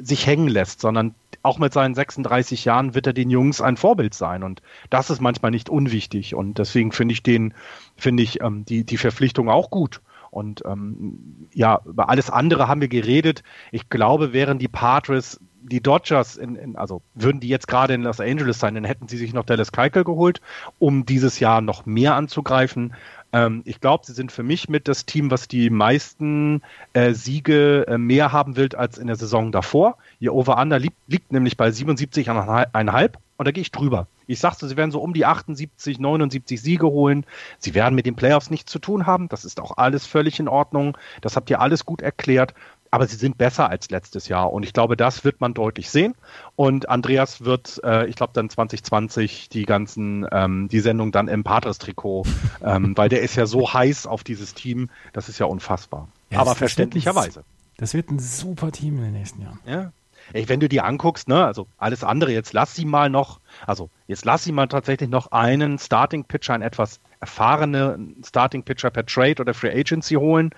sich 0.00 0.26
hängen 0.26 0.48
lässt, 0.48 0.80
sondern 0.80 1.14
auch 1.42 1.58
mit 1.58 1.72
seinen 1.72 1.94
36 1.94 2.64
Jahren 2.64 2.94
wird 2.94 3.06
er 3.06 3.12
den 3.12 3.30
Jungs 3.30 3.60
ein 3.60 3.76
Vorbild 3.76 4.14
sein. 4.14 4.42
Und 4.42 4.62
das 4.90 5.10
ist 5.10 5.20
manchmal 5.20 5.50
nicht 5.50 5.68
unwichtig. 5.68 6.34
Und 6.34 6.58
deswegen 6.58 6.92
finde 6.92 7.12
ich 7.12 7.22
den, 7.22 7.54
finde 7.96 8.22
ich 8.22 8.40
ähm, 8.40 8.64
die, 8.64 8.84
die 8.84 8.96
Verpflichtung 8.96 9.48
auch 9.48 9.70
gut. 9.70 10.00
Und 10.30 10.62
ähm, 10.64 11.48
ja, 11.52 11.80
über 11.84 12.08
alles 12.08 12.30
andere 12.30 12.68
haben 12.68 12.80
wir 12.80 12.88
geredet. 12.88 13.42
Ich 13.70 13.90
glaube, 13.90 14.32
wären 14.32 14.58
die 14.58 14.68
Padres, 14.68 15.40
die 15.60 15.82
Dodgers, 15.82 16.36
in, 16.36 16.56
in, 16.56 16.76
also 16.76 17.02
würden 17.14 17.40
die 17.40 17.48
jetzt 17.48 17.68
gerade 17.68 17.94
in 17.94 18.02
Los 18.02 18.20
Angeles 18.20 18.58
sein, 18.58 18.74
dann 18.74 18.84
hätten 18.84 19.08
sie 19.08 19.18
sich 19.18 19.34
noch 19.34 19.44
Dallas 19.44 19.72
Keuchel 19.72 20.04
geholt, 20.04 20.40
um 20.78 21.04
dieses 21.04 21.38
Jahr 21.38 21.60
noch 21.60 21.84
mehr 21.86 22.14
anzugreifen. 22.14 22.94
Ähm, 23.32 23.62
ich 23.64 23.80
glaube, 23.80 24.04
sie 24.06 24.12
sind 24.12 24.30
für 24.30 24.42
mich 24.42 24.68
mit 24.68 24.88
das 24.88 25.06
Team, 25.06 25.30
was 25.30 25.48
die 25.48 25.70
meisten 25.70 26.62
äh, 26.92 27.12
Siege 27.14 27.86
äh, 27.88 27.98
mehr 27.98 28.32
haben 28.32 28.56
will 28.56 28.68
als 28.76 28.98
in 28.98 29.06
der 29.06 29.16
Saison 29.16 29.52
davor. 29.52 29.96
Ihr 30.20 30.34
Over-Under 30.34 30.78
liegt, 30.78 30.96
liegt 31.06 31.32
nämlich 31.32 31.56
bei 31.56 31.68
77,5 31.68 33.12
und 33.38 33.48
da 33.48 33.50
gehe 33.50 33.62
ich 33.62 33.72
drüber. 33.72 34.06
Ich 34.26 34.38
sagte, 34.38 34.68
sie 34.68 34.76
werden 34.76 34.92
so 34.92 35.00
um 35.00 35.14
die 35.14 35.26
78, 35.26 35.98
79 35.98 36.60
Siege 36.60 36.86
holen. 36.86 37.26
Sie 37.58 37.74
werden 37.74 37.94
mit 37.94 38.06
den 38.06 38.14
Playoffs 38.14 38.50
nichts 38.50 38.70
zu 38.70 38.78
tun 38.78 39.06
haben. 39.06 39.28
Das 39.28 39.44
ist 39.44 39.60
auch 39.60 39.76
alles 39.78 40.06
völlig 40.06 40.38
in 40.38 40.48
Ordnung. 40.48 40.96
Das 41.22 41.34
habt 41.36 41.50
ihr 41.50 41.60
alles 41.60 41.84
gut 41.84 42.02
erklärt 42.02 42.54
aber 42.92 43.06
sie 43.08 43.16
sind 43.16 43.38
besser 43.38 43.70
als 43.70 43.88
letztes 43.88 44.28
Jahr 44.28 44.52
und 44.52 44.64
ich 44.64 44.74
glaube, 44.74 44.98
das 44.98 45.24
wird 45.24 45.40
man 45.40 45.54
deutlich 45.54 45.88
sehen. 45.90 46.14
Und 46.56 46.90
Andreas 46.90 47.42
wird, 47.42 47.80
äh, 47.82 48.06
ich 48.06 48.16
glaube, 48.16 48.34
dann 48.34 48.50
2020 48.50 49.48
die 49.48 49.64
ganzen, 49.64 50.26
ähm, 50.30 50.68
die 50.68 50.80
Sendung 50.80 51.10
dann 51.10 51.26
im 51.26 51.42
Patres-Trikot, 51.42 52.26
ähm, 52.62 52.94
weil 52.94 53.08
der 53.08 53.22
ist 53.22 53.34
ja 53.34 53.46
so 53.46 53.72
heiß 53.72 54.06
auf 54.06 54.24
dieses 54.24 54.52
Team, 54.52 54.90
das 55.14 55.30
ist 55.30 55.38
ja 55.38 55.46
unfassbar. 55.46 56.06
Ja, 56.28 56.40
aber 56.40 56.54
verständlicherweise. 56.54 57.44
Das 57.78 57.94
wird 57.94 58.10
ein 58.10 58.18
super 58.18 58.70
Team 58.70 58.98
in 58.98 59.04
den 59.04 59.12
nächsten 59.14 59.40
Jahren. 59.40 59.58
Ja. 59.64 59.92
Ey, 60.34 60.46
wenn 60.50 60.60
du 60.60 60.68
dir 60.68 60.84
anguckst, 60.84 61.28
ne, 61.28 61.46
also 61.46 61.66
alles 61.78 62.04
andere, 62.04 62.32
jetzt 62.32 62.52
lass 62.52 62.74
sie 62.74 62.84
mal 62.84 63.08
noch, 63.08 63.40
also 63.66 63.88
jetzt 64.06 64.26
lass 64.26 64.44
sie 64.44 64.52
mal 64.52 64.68
tatsächlich 64.68 65.08
noch 65.08 65.32
einen 65.32 65.78
Starting 65.78 66.24
Pitcher, 66.24 66.52
einen 66.52 66.62
etwas 66.62 67.00
erfahrenen 67.20 68.22
Starting 68.22 68.62
Pitcher 68.64 68.90
per 68.90 69.06
Trade 69.06 69.40
oder 69.40 69.54
Free 69.54 69.72
Agency 69.72 70.16
holen. 70.16 70.50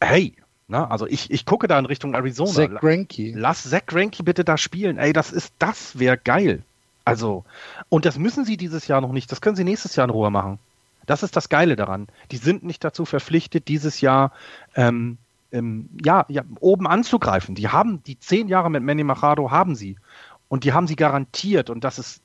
Hey, 0.00 0.34
na, 0.72 0.88
also 0.88 1.06
ich, 1.06 1.30
ich 1.30 1.44
gucke 1.44 1.68
da 1.68 1.78
in 1.78 1.84
Richtung 1.84 2.14
Arizona. 2.14 2.50
Zach 2.50 2.80
Greinke. 2.80 3.34
Lass 3.36 3.62
Zach 3.62 3.84
Greinke 3.84 4.22
bitte 4.22 4.42
da 4.42 4.56
spielen. 4.56 4.96
Ey, 4.96 5.12
das 5.12 5.30
ist, 5.30 5.52
das 5.58 5.98
wäre 5.98 6.16
geil. 6.16 6.62
Also, 7.04 7.44
und 7.90 8.06
das 8.06 8.18
müssen 8.18 8.46
sie 8.46 8.56
dieses 8.56 8.88
Jahr 8.88 9.02
noch 9.02 9.12
nicht. 9.12 9.30
Das 9.30 9.42
können 9.42 9.54
sie 9.54 9.64
nächstes 9.64 9.96
Jahr 9.96 10.04
in 10.04 10.10
Ruhe 10.10 10.30
machen. 10.30 10.58
Das 11.04 11.22
ist 11.22 11.36
das 11.36 11.50
Geile 11.50 11.76
daran. 11.76 12.08
Die 12.30 12.38
sind 12.38 12.62
nicht 12.62 12.82
dazu 12.84 13.04
verpflichtet, 13.04 13.68
dieses 13.68 14.00
Jahr 14.00 14.32
ähm, 14.74 15.18
ähm, 15.50 15.90
ja, 16.02 16.24
ja, 16.28 16.42
oben 16.60 16.86
anzugreifen. 16.86 17.54
Die 17.54 17.68
haben 17.68 18.02
die 18.04 18.18
zehn 18.18 18.48
Jahre 18.48 18.70
mit 18.70 18.82
Manny 18.82 19.04
Machado 19.04 19.50
haben 19.50 19.74
sie. 19.74 19.96
Und 20.48 20.64
die 20.64 20.72
haben 20.72 20.86
sie 20.86 20.96
garantiert. 20.96 21.68
Und 21.68 21.84
das 21.84 21.98
ist, 21.98 22.22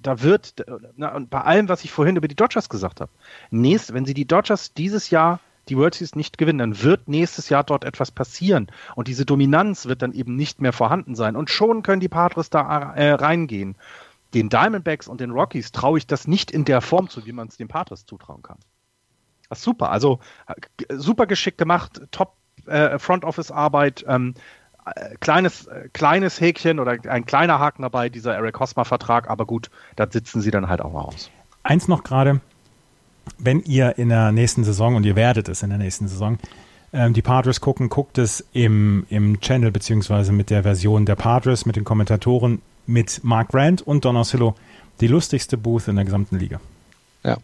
da 0.00 0.22
wird, 0.22 0.64
na, 0.96 1.16
und 1.16 1.30
bei 1.30 1.40
allem, 1.40 1.68
was 1.68 1.82
ich 1.82 1.90
vorhin 1.90 2.14
über 2.14 2.28
die 2.28 2.36
Dodgers 2.36 2.68
gesagt 2.68 3.00
habe, 3.00 3.10
nächst, 3.50 3.92
wenn 3.92 4.06
sie 4.06 4.14
die 4.14 4.26
Dodgers 4.26 4.72
dieses 4.72 5.10
Jahr 5.10 5.40
die 5.68 5.76
World 5.76 5.94
Series 5.94 6.14
nicht 6.14 6.38
gewinnen, 6.38 6.58
dann 6.58 6.82
wird 6.82 7.08
nächstes 7.08 7.48
Jahr 7.48 7.64
dort 7.64 7.84
etwas 7.84 8.10
passieren. 8.10 8.68
Und 8.94 9.08
diese 9.08 9.24
Dominanz 9.24 9.86
wird 9.86 10.02
dann 10.02 10.12
eben 10.12 10.36
nicht 10.36 10.60
mehr 10.60 10.72
vorhanden 10.72 11.14
sein. 11.14 11.36
Und 11.36 11.50
schon 11.50 11.82
können 11.82 12.00
die 12.00 12.08
Padres 12.08 12.50
da 12.50 12.94
äh, 12.94 13.12
reingehen. 13.12 13.76
Den 14.34 14.48
Diamondbacks 14.48 15.08
und 15.08 15.20
den 15.20 15.30
Rockies 15.30 15.72
traue 15.72 15.98
ich 15.98 16.06
das 16.06 16.26
nicht 16.26 16.50
in 16.50 16.64
der 16.64 16.80
Form 16.80 17.08
zu, 17.08 17.24
wie 17.26 17.32
man 17.32 17.48
es 17.48 17.56
den 17.56 17.68
Padres 17.68 18.04
zutrauen 18.04 18.42
kann. 18.42 18.58
Das 19.48 19.58
ist 19.58 19.64
super. 19.64 19.90
Also 19.90 20.20
äh, 20.46 20.96
super 20.96 21.26
geschickt 21.26 21.58
gemacht, 21.58 22.02
top 22.10 22.34
äh, 22.66 22.98
Front 22.98 23.24
Office 23.24 23.50
Arbeit. 23.50 24.04
Ähm, 24.06 24.34
äh, 24.96 25.16
kleines, 25.20 25.66
äh, 25.66 25.88
kleines 25.92 26.40
Häkchen 26.40 26.78
oder 26.78 26.96
ein 27.08 27.26
kleiner 27.26 27.58
Haken 27.58 27.82
dabei, 27.82 28.08
dieser 28.08 28.34
Eric 28.34 28.58
Hosmer-Vertrag, 28.58 29.28
aber 29.28 29.46
gut, 29.46 29.70
da 29.96 30.06
sitzen 30.10 30.40
sie 30.40 30.50
dann 30.50 30.68
halt 30.68 30.80
auch 30.80 30.92
mal 30.92 31.02
aus. 31.02 31.30
Eins 31.62 31.88
noch 31.88 32.04
gerade, 32.04 32.40
wenn 33.38 33.62
ihr 33.62 33.98
in 33.98 34.08
der 34.08 34.32
nächsten 34.32 34.64
Saison, 34.64 34.96
und 34.96 35.04
ihr 35.04 35.16
werdet 35.16 35.48
es 35.48 35.62
in 35.62 35.70
der 35.70 35.78
nächsten 35.78 36.08
Saison, 36.08 36.38
ähm, 36.92 37.12
die 37.12 37.22
Padres 37.22 37.60
gucken, 37.60 37.88
guckt 37.88 38.18
es 38.18 38.44
im, 38.52 39.06
im 39.10 39.40
Channel 39.40 39.70
beziehungsweise 39.70 40.32
mit 40.32 40.50
der 40.50 40.62
Version 40.62 41.04
der 41.04 41.16
Padres, 41.16 41.66
mit 41.66 41.76
den 41.76 41.84
Kommentatoren, 41.84 42.62
mit 42.86 43.22
Mark 43.22 43.48
Grant 43.48 43.82
und 43.82 44.04
Don 44.04 44.16
Orsillo, 44.16 44.54
die 45.00 45.06
lustigste 45.06 45.56
Booth 45.56 45.88
in 45.88 45.96
der 45.96 46.04
gesamten 46.04 46.38
Liga. 46.38 46.60
Ja. 47.24 47.36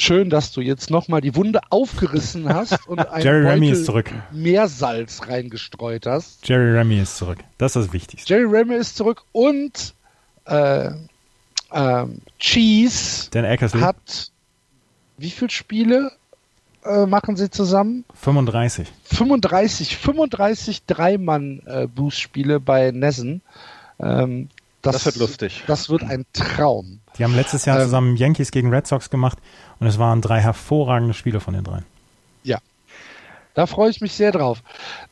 Schön, 0.00 0.30
dass 0.30 0.52
du 0.52 0.60
jetzt 0.60 0.90
nochmal 0.90 1.20
die 1.20 1.34
Wunde 1.34 1.60
aufgerissen 1.70 2.48
hast 2.48 2.86
und 2.86 3.00
ein 3.00 3.20
Jerry 3.20 3.44
Remy 3.44 3.70
ist 3.70 3.84
zurück. 3.84 4.12
Meersalz 4.30 5.26
reingestreut 5.26 6.06
hast. 6.06 6.48
Jerry 6.48 6.70
Remy 6.70 7.00
ist 7.00 7.16
zurück. 7.16 7.38
Das 7.58 7.74
ist 7.74 7.86
das 7.86 7.92
Wichtigste. 7.92 8.32
Jerry 8.32 8.44
Remy 8.44 8.76
ist 8.76 8.96
zurück 8.96 9.24
und 9.32 9.94
äh, 10.44 10.90
ähm, 11.72 12.20
Cheese 12.38 13.30
Dan 13.30 13.44
Eckersley. 13.44 13.80
hat 13.80 14.30
wie 15.18 15.30
viele 15.30 15.50
Spiele 15.50 16.12
äh, 16.84 17.06
machen 17.06 17.36
sie 17.36 17.50
zusammen? 17.50 18.04
35. 18.14 18.88
35, 19.04 19.96
35 19.96 20.86
Dreimann-Boost-Spiele 20.86 22.54
äh, 22.54 22.60
bei 22.60 22.90
Nessen. 22.92 23.42
Ähm, 23.98 24.48
das, 24.80 24.94
das, 24.94 25.06
wird 25.06 25.16
lustig. 25.16 25.64
Das 25.66 25.90
wird 25.90 26.04
ein 26.04 26.24
Traum. 26.32 27.00
Die 27.18 27.24
haben 27.24 27.34
letztes 27.34 27.64
Jahr 27.64 27.78
ähm, 27.78 27.84
zusammen 27.84 28.16
Yankees 28.16 28.52
gegen 28.52 28.72
Red 28.72 28.86
Sox 28.86 29.10
gemacht 29.10 29.38
und 29.80 29.88
es 29.88 29.98
waren 29.98 30.22
drei 30.22 30.40
hervorragende 30.40 31.14
Spiele 31.14 31.40
von 31.40 31.54
den 31.54 31.64
dreien. 31.64 31.84
Ja, 32.44 32.58
da 33.54 33.66
freue 33.66 33.90
ich 33.90 34.00
mich 34.00 34.12
sehr 34.12 34.32
drauf. 34.32 34.62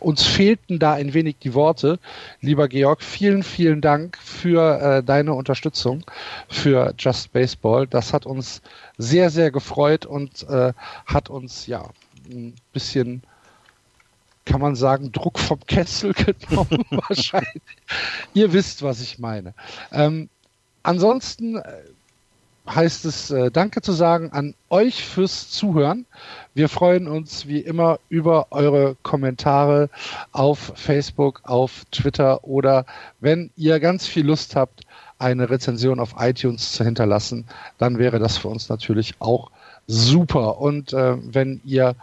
uns 0.00 0.24
fehlten 0.24 0.80
da 0.80 0.94
ein 0.94 1.14
wenig 1.14 1.36
die 1.40 1.54
Worte. 1.54 2.00
Lieber 2.40 2.66
Georg, 2.68 3.02
vielen, 3.02 3.44
vielen 3.44 3.80
Dank 3.80 4.18
für 4.18 4.80
äh, 4.80 5.02
deine 5.04 5.34
Unterstützung 5.34 6.04
für 6.48 6.92
Just 6.98 7.32
Baseball. 7.32 7.86
Das 7.86 8.12
hat 8.12 8.26
uns 8.26 8.62
sehr, 8.96 9.30
sehr 9.30 9.52
gefreut 9.52 10.06
und 10.06 10.48
äh, 10.48 10.72
hat 11.06 11.30
uns 11.30 11.68
ja 11.68 11.84
ein 12.28 12.54
bisschen, 12.72 13.22
kann 14.44 14.60
man 14.60 14.76
sagen, 14.76 15.12
Druck 15.12 15.38
vom 15.38 15.60
Kessel 15.66 16.12
genommen 16.48 16.84
wahrscheinlich. 16.90 17.62
Ihr 18.34 18.52
wisst, 18.52 18.82
was 18.82 19.00
ich 19.00 19.18
meine. 19.18 19.54
Ähm, 19.92 20.28
ansonsten 20.82 21.56
äh, 21.56 21.62
heißt 22.68 23.04
es 23.04 23.30
äh, 23.30 23.50
Danke 23.50 23.80
zu 23.80 23.92
sagen 23.92 24.30
an 24.32 24.54
euch 24.68 25.04
fürs 25.04 25.50
Zuhören. 25.50 26.06
Wir 26.54 26.68
freuen 26.68 27.08
uns 27.08 27.46
wie 27.46 27.60
immer 27.60 27.98
über 28.08 28.48
eure 28.50 28.96
Kommentare 29.02 29.90
auf 30.32 30.72
Facebook, 30.74 31.40
auf 31.44 31.84
Twitter 31.90 32.44
oder 32.44 32.84
wenn 33.20 33.50
ihr 33.56 33.80
ganz 33.80 34.06
viel 34.06 34.26
Lust 34.26 34.56
habt, 34.56 34.82
eine 35.18 35.50
Rezension 35.50 35.98
auf 35.98 36.14
iTunes 36.18 36.72
zu 36.72 36.84
hinterlassen, 36.84 37.46
dann 37.78 37.98
wäre 37.98 38.18
das 38.18 38.38
für 38.38 38.48
uns 38.48 38.68
natürlich 38.68 39.14
auch 39.18 39.50
super. 39.88 40.60
Und 40.60 40.92
äh, 40.92 41.16
wenn 41.32 41.60
ihr 41.64 41.96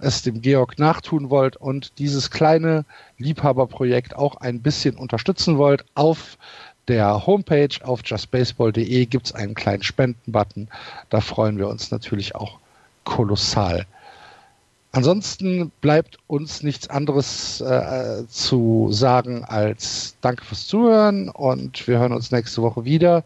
es 0.00 0.22
dem 0.22 0.40
Georg 0.40 0.78
nachtun 0.78 1.30
wollt 1.30 1.56
und 1.56 1.98
dieses 1.98 2.30
kleine 2.30 2.84
Liebhaberprojekt 3.18 4.16
auch 4.16 4.36
ein 4.36 4.60
bisschen 4.60 4.96
unterstützen 4.96 5.58
wollt, 5.58 5.84
auf 5.94 6.38
der 6.88 7.26
Homepage 7.26 7.68
auf 7.82 8.00
justbaseball.de 8.04 9.06
gibt 9.06 9.26
es 9.26 9.34
einen 9.34 9.54
kleinen 9.54 9.82
Spendenbutton. 9.82 10.68
Da 11.10 11.20
freuen 11.20 11.58
wir 11.58 11.68
uns 11.68 11.90
natürlich 11.90 12.34
auch 12.34 12.58
kolossal. 13.04 13.86
Ansonsten 14.92 15.70
bleibt 15.82 16.18
uns 16.26 16.62
nichts 16.62 16.88
anderes 16.88 17.60
äh, 17.60 18.26
zu 18.28 18.88
sagen 18.92 19.44
als 19.44 20.16
Danke 20.22 20.44
fürs 20.44 20.66
Zuhören 20.66 21.28
und 21.28 21.86
wir 21.86 21.98
hören 21.98 22.12
uns 22.14 22.30
nächste 22.30 22.62
Woche 22.62 22.86
wieder. 22.86 23.24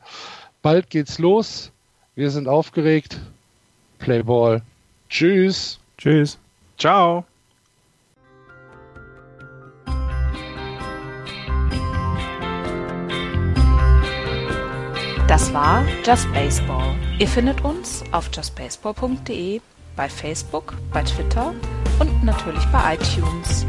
Bald 0.63 0.91
geht's 0.91 1.19
los. 1.21 1.71
Wir 2.17 2.31
sind 2.31 2.49
aufgeregt. 2.49 3.21
Playball. 4.01 4.63
Tschüss. 5.09 5.79
Tschüss. 5.97 6.39
Ciao. 6.79 7.25
Das 15.31 15.55
war 15.55 15.85
Just 16.05 16.33
Baseball. 16.33 16.97
Ihr 17.21 17.29
findet 17.29 17.65
uns 17.65 18.03
auf 18.11 18.29
justbaseball.de, 18.35 19.61
bei 19.95 20.09
Facebook, 20.09 20.75
bei 20.93 21.05
Twitter 21.05 21.55
und 22.01 22.25
natürlich 22.25 22.65
bei 22.73 22.95
iTunes. 22.95 23.65